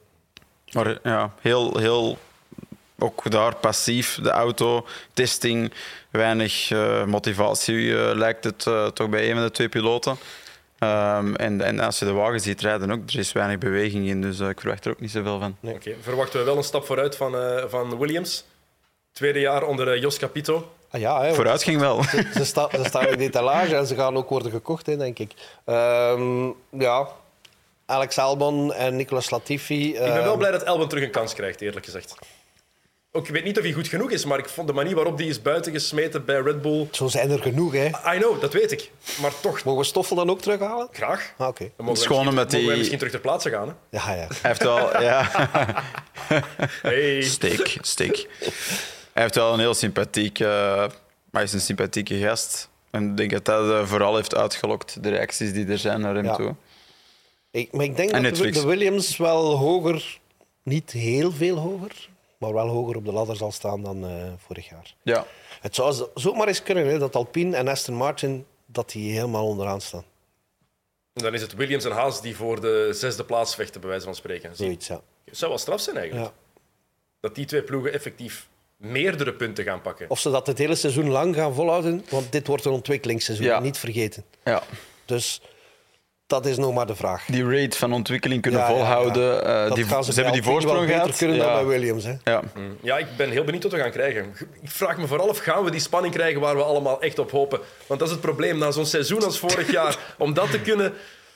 maar 0.72 1.00
ja, 1.04 1.34
heel, 1.42 1.78
heel 1.78 2.18
ook 3.02 3.32
daar 3.32 3.56
passief, 3.56 4.20
de 4.24 4.30
auto, 4.30 4.86
testing, 5.14 5.74
weinig 6.10 6.72
eh, 6.72 7.04
motivatie 7.06 7.98
eh, 7.98 8.16
lijkt 8.16 8.44
het 8.44 8.68
eh, 8.68 8.88
toch 8.88 9.10
bij 9.10 9.30
een 9.30 9.34
van 9.36 9.44
de 9.44 9.52
twee 9.52 9.70
piloten. 9.70 10.18
Ehm, 10.80 11.36
en, 11.36 11.62
en 11.62 11.80
als 11.80 12.00
je 12.00 12.06
de 12.06 12.12
wagen 12.12 12.40
ziet 12.40 12.62
rijden 12.62 12.92
ook, 12.92 13.10
er 13.10 13.20
is 13.20 13.32
weinig 13.32 13.58
beweging 13.58 14.08
in, 14.08 14.22
dus 14.22 14.40
ik 14.40 14.60
verwacht 14.60 14.86
er 14.86 14.92
ook 14.92 15.00
niet 15.00 15.12
zoveel 15.12 15.40
van. 15.40 15.58
Oké, 15.62 15.96
Verwachten 16.02 16.40
we 16.40 16.46
wel 16.46 16.58
een 16.58 16.64
stap 16.64 16.86
vooruit 16.86 17.16
van, 17.16 17.36
eh, 17.38 17.64
van 17.68 17.98
Williams? 17.98 18.44
Tweede 19.12 19.40
jaar 19.40 19.64
onder 19.64 20.00
Jos 20.00 20.18
Capito. 20.18 20.72
Ah 20.92 21.00
ja, 21.02 21.22
hè, 21.24 21.34
Vooruit 21.34 21.64
ging 21.64 21.80
wel. 21.80 22.04
Ze, 22.34 22.46
sta- 22.46 22.70
ze 22.72 22.84
staan 22.84 23.08
in 23.08 23.18
de 23.18 23.24
etalage 23.24 23.76
en 23.76 23.88
ze 23.88 23.96
gaan 23.96 24.16
ook 24.16 24.30
worden 24.30 24.52
gekocht, 24.52 24.86
hè, 24.86 24.98
denk 24.98 25.20
ik. 25.20 25.32
Ehm, 25.66 26.46
ja, 26.70 27.08
Alex 27.86 28.18
Albon 28.18 28.74
en 28.74 28.96
Nicolas 28.96 29.30
Latifi. 29.30 29.88
Ik 29.94 30.00
ben 30.00 30.14
ehm, 30.14 30.24
wel 30.24 30.38
blij 30.38 30.52
dat 30.52 30.64
Elben 30.64 30.88
terug 30.88 31.04
een 31.04 31.12
kans 31.12 31.34
krijgt, 31.34 31.62
eerlijk 31.62 31.86
gezegd. 31.86 32.16
Ook, 33.14 33.28
ik 33.28 33.34
weet 33.34 33.44
niet 33.44 33.58
of 33.58 33.64
hij 33.64 33.74
goed 33.74 33.88
genoeg 33.88 34.12
is, 34.12 34.26
maar 34.26 34.40
ik 34.40 34.50
vond 34.50 34.68
de 34.68 34.74
manier 34.74 34.96
waarop 34.96 35.18
die 35.18 35.28
is 35.30 35.42
buitengesmeten 35.42 36.26
bij 36.26 36.42
Red 36.42 36.62
Bull... 36.62 36.88
Zo 36.92 37.08
zijn 37.08 37.30
er 37.32 37.42
genoeg, 37.42 37.74
hè. 37.74 37.86
I 37.88 38.18
know, 38.20 38.42
dat 38.42 38.54
weet 38.54 38.72
ik. 38.72 38.92
Maar 39.22 39.32
toch, 39.42 39.64
Mogen 39.64 39.82
we 39.82 39.88
Stoffel 39.88 40.16
dan 40.16 40.30
ook 40.30 40.42
terughalen? 40.42 40.88
graag. 40.92 41.34
Ah, 41.38 41.48
oké. 41.48 41.72
Mogen 41.78 42.36
wij 42.36 42.46
die- 42.46 42.68
misschien 42.78 42.98
terug 42.98 43.12
ter 43.14 43.22
plaatse 43.22 43.50
gaan. 43.50 43.68
Hè? 43.68 43.74
Ja, 43.98 44.12
ja. 44.14 44.28
Hij 44.28 44.28
heeft 44.42 44.64
wel, 44.64 45.02
ja. 45.02 45.30
Hey. 46.82 47.22
Steek, 47.22 47.78
steek. 47.82 48.28
Hij 49.14 49.24
heeft 49.24 49.36
wel 49.36 49.54
een 49.54 49.60
heel 49.60 49.74
sympathieke, 49.74 50.44
uh, 50.44 50.86
hij 51.32 51.44
is 51.44 51.54
een 51.54 51.62
sympathieke 51.62 52.18
gast. 52.20 52.70
En 52.92 53.10
ik 53.10 53.18
denk 53.18 53.32
dat 53.32 53.46
dat 53.46 53.66
uh, 53.70 53.86
vooral 53.88 54.16
heeft 54.16 54.36
uitgelokt, 54.36 55.04
de 55.04 55.10
reacties 55.10 55.54
die 55.54 55.68
er 55.68 55.78
zijn 55.78 56.02
naar 56.02 56.16
hem 56.16 56.26
Ja. 56.26 56.36
toe. 56.36 56.56
Ik, 57.52 57.72
maar 57.72 57.86
ik 57.86 57.96
denk 57.96 58.10
En 58.12 58.24
dat 58.24 58.32
Netflix. 58.32 58.60
de 58.62 58.68
Williams 58.68 59.18
wel 59.18 59.58
hoger, 59.58 60.20
niet 60.64 60.92
heel 60.92 61.32
veel 61.32 61.58
hoger, 61.58 62.10
maar 62.42 62.54
wel 62.54 62.68
hoger 62.68 62.96
op 62.96 63.06
de 63.06 63.12
ladder 63.12 63.36
zal 63.36 63.52
staan 63.52 63.82
dan 63.84 64.06
eh, 64.06 64.32
vorig 64.38 64.70
jaar. 64.70 64.96
Ja. 65.02 65.26
Het 65.62 65.76
zou 65.76 65.92
zo- 65.94 66.12
zomaar 66.16 66.48
eens 66.48 66.64
kunnen 66.64 66.88
hè, 66.88 66.98
dat 67.00 67.16
Alpine 67.16 67.56
en 67.56 67.68
Aston 67.68 67.96
Martin 67.96 68.46
dat 68.66 68.92
die 68.92 69.12
helemaal 69.14 69.46
onderaan 69.48 69.82
staan. 69.82 70.04
En 71.14 71.24
dan 71.24 71.34
is 71.34 71.42
het 71.42 71.54
Williams 71.54 71.86
en 71.86 71.92
Haas 71.92 72.22
die 72.22 72.36
voor 72.36 72.62
de 72.62 72.90
zesde 72.94 73.24
plaats 73.24 73.56
vechten, 73.56 73.82
bij 73.82 73.90
wijze 73.90 74.06
van 74.06 74.16
spreken. 74.16 74.56
Zoiets, 74.56 74.88
ja. 74.88 75.02
Het 75.26 75.38
zou 75.38 75.52
wel 75.52 75.60
straf 75.60 75.82
zijn 75.82 75.98
eigenlijk. 75.98 76.28
ja. 76.28 76.34
Dat 77.20 77.36
die 77.36 77.46
twee 77.46 77.64
ploegen 77.64 77.94
effectief 77.94 78.50
meerdere 78.78 79.34
punten 79.34 79.64
gaan 79.64 79.82
pakken. 79.82 80.10
Of 80.10 80.20
ze 80.20 80.30
dat 80.32 80.48
het 80.48 80.58
hele 80.58 80.76
seizoen 80.76 81.10
lang 81.10 81.36
gaan 81.36 81.54
volhouden, 81.54 82.06
want 82.10 82.32
dit 82.32 82.48
wordt 82.48 82.66
een 82.66 82.72
ontwikkelingsseizoen, 82.72 83.46
Ja. 83.46 83.60
niet 83.60 83.78
vergeten. 83.78 84.26
ja. 84.44 84.64
Dus 85.06 85.42
dat 86.32 86.46
is 86.46 86.58
nog 86.58 86.74
maar 86.74 86.86
de 86.86 86.96
vraag. 86.96 87.26
Die 87.26 87.44
rate 87.62 87.78
van 87.78 87.94
ontwikkeling 87.94 88.42
kunnen 88.42 88.60
Ja, 88.60 88.68
ja, 88.70 88.72
ja. 88.74 88.80
volhouden. 88.80 89.46
eh, 89.46 89.74
die, 89.74 89.84
ze 89.86 89.90
bij 89.90 90.14
hebben 90.14 90.34
die 90.34 90.44
voorsprong 90.44 90.80
beter 90.80 91.00
gehad. 91.02 91.18
kunnen 91.18 91.38
ja. 91.38 91.44
dan 91.44 91.54
bij 91.54 91.66
Williams. 91.66 92.04
Hè. 92.04 92.14
Ja. 92.24 92.42
Ja, 92.82 92.98
ik 92.98 93.06
ben 93.18 93.30
heel 93.30 93.44
benieuwd 93.44 93.64
wat 93.64 93.72
we 93.72 93.78
gaan 93.78 93.92
krijgen. 93.92 94.36
Ik 94.62 94.70
vraag 94.72 94.98
me 94.98 95.08
vooral 95.08 95.30
af, 95.30 95.38
gaan 95.38 95.64
we 95.64 95.72
die 95.72 95.80
spanning 95.80 96.14
krijgen 96.14 96.42
waar 96.42 96.56
we 96.56 96.64
allemaal 96.64 97.02
echt 97.02 97.20
op 97.20 97.32
hopen? 97.32 97.60
Want 97.88 98.00
dat 98.00 98.10
is 98.10 98.16
het 98.16 98.24
probleem 98.24 98.58
na 98.58 98.72
zo'n 98.72 98.86
seizoen 98.86 99.24
als 99.24 99.40
vorig 99.40 99.72
jaar. 99.80 99.98
Om 100.18 100.34
dat 100.34 100.52
te 100.52 100.60
kunnen... 100.60 100.86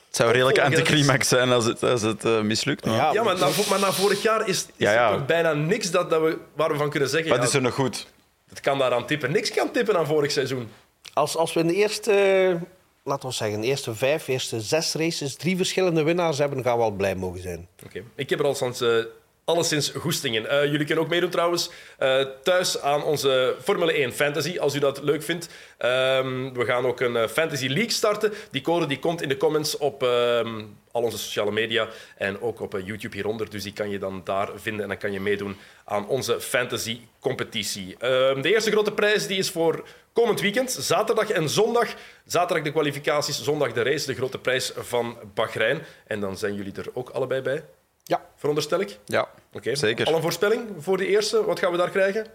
Het 0.07 0.15
zou 0.23 0.31
redelijk 0.31 0.59
anticlimax 0.59 1.27
zijn 1.27 1.51
als 1.51 1.65
het, 1.65 1.83
als 1.83 2.01
het 2.01 2.25
eh, 2.25 2.41
mislukt. 2.41 2.85
Maar 2.85 2.95
Ja, 2.95 3.13
Ja, 3.13 3.23
maar 3.23 3.37
na, 3.39 3.47
maar 3.69 3.79
na 3.79 3.91
vorig 3.91 4.21
jaar 4.21 4.47
is, 4.47 4.57
is 4.57 4.67
Ja, 4.75 4.91
ja. 4.91 5.09
er 5.11 5.17
toch 5.17 5.25
bijna 5.25 5.53
niks 5.53 5.91
dat, 5.91 6.09
dat 6.09 6.21
we, 6.21 6.37
waar 6.55 6.71
we 6.71 6.77
van 6.77 6.89
kunnen 6.89 7.09
zeggen... 7.09 7.29
wat 7.29 7.39
ja, 7.39 7.45
is 7.45 7.53
er 7.53 7.61
nog 7.61 7.73
goed? 7.73 8.07
Het 8.49 8.59
kan 8.59 8.77
daaraan 8.77 9.05
tippen. 9.05 9.31
Niks 9.31 9.51
kan 9.51 9.71
tippen 9.71 9.97
aan 9.97 10.05
vorig 10.05 10.31
seizoen. 10.31 10.69
Als, 11.13 11.37
als 11.37 11.53
we 11.53 11.59
in 11.59 11.67
de 11.67 11.73
eerste, 11.75 12.57
laten 13.05 13.29
we 13.29 13.35
zeggen, 13.35 13.61
de 13.61 13.67
eerste 13.67 13.95
vijf, 13.95 14.27
eerste 14.27 14.61
zes 14.61 14.93
races 14.93 15.35
drie 15.35 15.57
verschillende 15.57 16.03
winnaars 16.03 16.37
hebben, 16.37 16.63
gaan 16.63 16.77
we 16.77 16.83
al 16.83 16.91
blij 16.91 17.15
mogen 17.15 17.41
zijn. 17.41 17.67
Oké. 17.85 18.03
Ik 18.15 18.29
heb 18.29 18.39
er 18.39 18.45
al 18.45 18.55
sinds, 18.55 18.81
eh, 18.81 18.97
alleszins 19.45 19.89
goesting 19.89 20.35
in. 20.35 20.47
Eh, 20.47 20.63
jullie 20.65 20.85
kunnen 20.85 21.03
ook 21.03 21.09
meedoen 21.09 21.29
trouwens. 21.29 21.69
eh, 21.97 22.25
thuis 22.43 22.81
aan 22.81 23.03
onze 23.03 23.55
Formule 23.63 23.99
1 23.99 24.13
Fantasy, 24.13 24.59
als 24.59 24.75
u 24.75 24.79
dat 24.79 25.03
leuk 25.03 25.23
vindt. 25.23 25.49
Ehm, 25.77 26.53
we 26.53 26.65
gaan 26.65 26.85
ook 26.85 26.99
een 26.99 27.29
Fantasy 27.29 27.67
League 27.67 27.91
starten. 27.91 28.33
Die 28.51 28.61
code 28.61 28.85
die 28.85 28.99
komt 28.99 29.21
in 29.21 29.29
de 29.29 29.37
comments 29.37 29.77
op 29.77 30.03
ehm, 30.03 30.63
al 30.95 31.03
onze 31.03 31.17
sociale 31.17 31.51
media 31.51 31.87
en 32.17 32.41
ook 32.41 32.59
op 32.59 32.75
eh, 32.75 32.85
YouTube 32.85 33.15
hieronder. 33.15 33.49
Dus 33.49 33.63
die 33.63 33.73
kan 33.73 33.89
je 33.89 33.99
dan 33.99 34.21
daar 34.23 34.49
vinden 34.55 34.81
en 34.81 34.87
dan 34.87 34.97
kan 34.97 35.11
je 35.11 35.19
meedoen 35.19 35.57
aan 35.83 36.07
onze 36.07 36.41
Fantasy 36.41 36.99
competitie. 37.19 37.95
Ehm, 37.99 38.41
de 38.41 38.53
eerste 38.53 38.71
grote 38.71 38.91
prijs 38.91 39.27
die 39.27 39.37
is 39.37 39.49
voor 39.49 39.87
komend 40.13 40.41
weekend, 40.41 40.71
zaterdag 40.71 41.29
en 41.29 41.49
zondag. 41.49 41.93
Zaterdag 42.25 42.63
de 42.63 42.71
kwalificaties, 42.71 43.43
zondag 43.43 43.73
de 43.73 43.81
race, 43.81 44.05
de 44.05 44.13
grote 44.13 44.37
prijs 44.37 44.71
van 44.75 45.17
Bahrein. 45.33 45.81
En 46.07 46.19
dan 46.19 46.37
zijn 46.37 46.55
jullie 46.55 46.73
er 46.73 46.87
ook 46.93 47.09
allebei 47.09 47.41
bij. 47.41 47.63
Ja, 48.03 48.25
Veronderstel 48.35 48.79
ik? 48.79 48.97
Ja, 49.05 49.29
Oké. 49.53 49.75
zeker. 49.75 50.05
Al 50.05 50.15
een 50.15 50.21
voorspelling 50.21 50.67
voor 50.79 50.97
de 50.97 51.07
eerste? 51.07 51.45
Wat 51.45 51.59
gaan 51.59 51.71
we 51.71 51.77
daar 51.77 51.89
krijgen? 51.89 52.25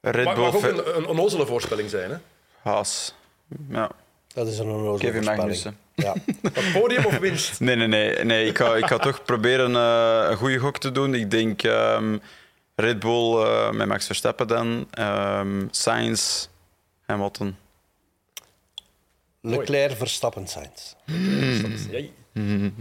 Red 0.00 0.24
Mag, 0.24 0.34
Bull, 0.34 0.44
mag 0.44 0.56
ook 0.56 0.62
een, 0.62 0.96
een 0.96 1.06
onnozele 1.06 1.46
voorspelling 1.46 1.90
zijn. 1.90 2.10
Hè? 2.10 2.16
Haas. 2.62 3.14
Ja. 3.68 3.90
dat 4.34 4.46
is 4.46 4.58
een 4.58 4.68
onnozele 4.68 4.98
Kevin 4.98 5.12
voorspelling. 5.12 5.38
Magnussen. 5.38 5.87
Ja. 6.02 6.14
Wat 6.42 6.72
podium 6.72 7.04
of 7.04 7.18
winst? 7.18 7.60
Nee, 7.60 7.76
nee, 7.76 7.86
nee. 7.86 8.24
nee 8.24 8.46
ik, 8.46 8.56
ga, 8.58 8.76
ik 8.76 8.86
ga 8.86 8.98
toch 8.98 9.24
proberen 9.24 9.76
eh, 9.76 10.30
een 10.30 10.36
goede 10.36 10.58
gok 10.58 10.78
te 10.78 10.92
doen. 10.92 11.14
Ik 11.14 11.30
denk 11.30 11.62
ehm, 11.62 12.18
Red 12.74 12.98
Bull 12.98 13.42
eh, 13.42 13.70
met 13.70 13.86
Max 13.88 14.06
Verstappen 14.06 14.46
dan. 14.48 14.86
ehm 14.90 15.66
Sainz, 15.70 16.46
Hamilton. 17.06 17.56
Leclerc, 19.40 19.96
Verstappen, 19.96 20.46
Sainz. 20.48 20.94
Ja, 21.04 21.14
je 21.98 22.10
En 22.32 22.72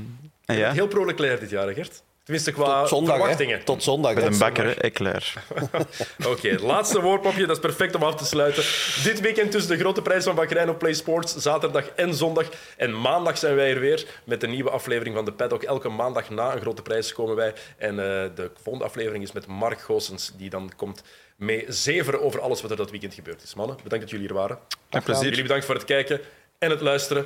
bent 0.45 0.59
ja? 0.59 0.71
heel 0.71 0.87
pro-Leclerc 0.87 1.39
dit 1.39 1.49
jaar, 1.49 1.73
Gert. 1.73 2.03
Tenminste, 2.27 2.51
qua 2.51 2.79
Tot 2.79 2.89
zondag, 2.89 3.15
verwachtingen. 3.15 3.57
hè. 3.57 3.63
Tot 3.63 3.83
zondag. 3.83 4.13
Met 4.13 4.23
een 4.23 4.37
bakker? 4.37 4.77
Eclair. 4.77 5.33
Oké, 6.31 6.57
laatste 6.61 7.01
woordmopje. 7.01 7.45
Dat 7.45 7.55
is 7.55 7.61
perfect 7.61 7.95
om 7.95 8.03
af 8.03 8.15
te 8.15 8.25
sluiten. 8.25 8.63
Dit 9.03 9.19
weekend 9.21 9.51
dus 9.51 9.67
de 9.67 9.77
grote 9.77 10.01
prijs 10.01 10.23
van 10.23 10.35
Bahrein 10.35 10.69
op 10.69 10.77
Play 10.79 10.93
Sports. 10.93 11.35
Zaterdag 11.35 11.87
en 11.89 12.13
zondag. 12.13 12.45
En 12.77 13.01
maandag 13.01 13.37
zijn 13.37 13.55
wij 13.55 13.73
er 13.73 13.79
weer 13.79 14.05
met 14.23 14.43
een 14.43 14.49
nieuwe 14.49 14.69
aflevering 14.69 15.15
van 15.15 15.25
de 15.25 15.31
Paddock. 15.31 15.63
Elke 15.63 15.89
maandag 15.89 16.29
na 16.29 16.53
een 16.53 16.61
grote 16.61 16.81
prijs 16.81 17.13
komen 17.13 17.35
wij. 17.35 17.53
En 17.77 17.89
eh, 17.99 18.05
de 18.35 18.51
volgende 18.61 18.87
aflevering 18.87 19.23
is 19.23 19.31
met 19.31 19.47
Mark 19.47 19.79
Goossens, 19.81 20.31
die 20.37 20.49
dan 20.49 20.71
komt 20.75 21.01
mee 21.35 21.65
zeveren 21.67 22.21
over 22.21 22.41
alles 22.41 22.61
wat 22.61 22.71
er 22.71 22.77
dat 22.77 22.91
weekend 22.91 23.13
gebeurd 23.13 23.43
is. 23.43 23.53
Mannen, 23.55 23.77
bedankt 23.83 24.03
dat 24.03 24.13
jullie 24.13 24.27
er 24.27 24.33
waren. 24.33 24.59
Met 24.91 25.03
plezier. 25.03 25.29
Jullie 25.29 25.41
bedankt 25.41 25.65
voor 25.65 25.75
het 25.75 25.85
kijken 25.85 26.19
en 26.59 26.69
het 26.69 26.81
luisteren. 26.81 27.25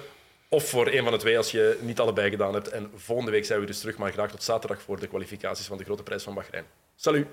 Of 0.53 0.69
voor 0.69 0.87
een 0.87 1.03
van 1.03 1.11
de 1.11 1.17
twee 1.17 1.37
als 1.37 1.51
je 1.51 1.77
niet 1.81 1.99
allebei 1.99 2.29
gedaan 2.29 2.53
hebt. 2.53 2.67
En 2.67 2.91
volgende 2.95 3.31
week 3.31 3.45
zijn 3.45 3.59
we 3.59 3.65
dus 3.65 3.79
terug, 3.79 3.97
maar 3.97 4.11
graag 4.11 4.31
tot 4.31 4.43
zaterdag 4.43 4.81
voor 4.81 4.99
de 4.99 5.07
kwalificaties 5.07 5.65
van 5.65 5.77
de 5.77 5.83
Grote 5.83 6.03
Prijs 6.03 6.23
van 6.23 6.33
Bahrein. 6.33 6.65
Salut! 6.95 7.27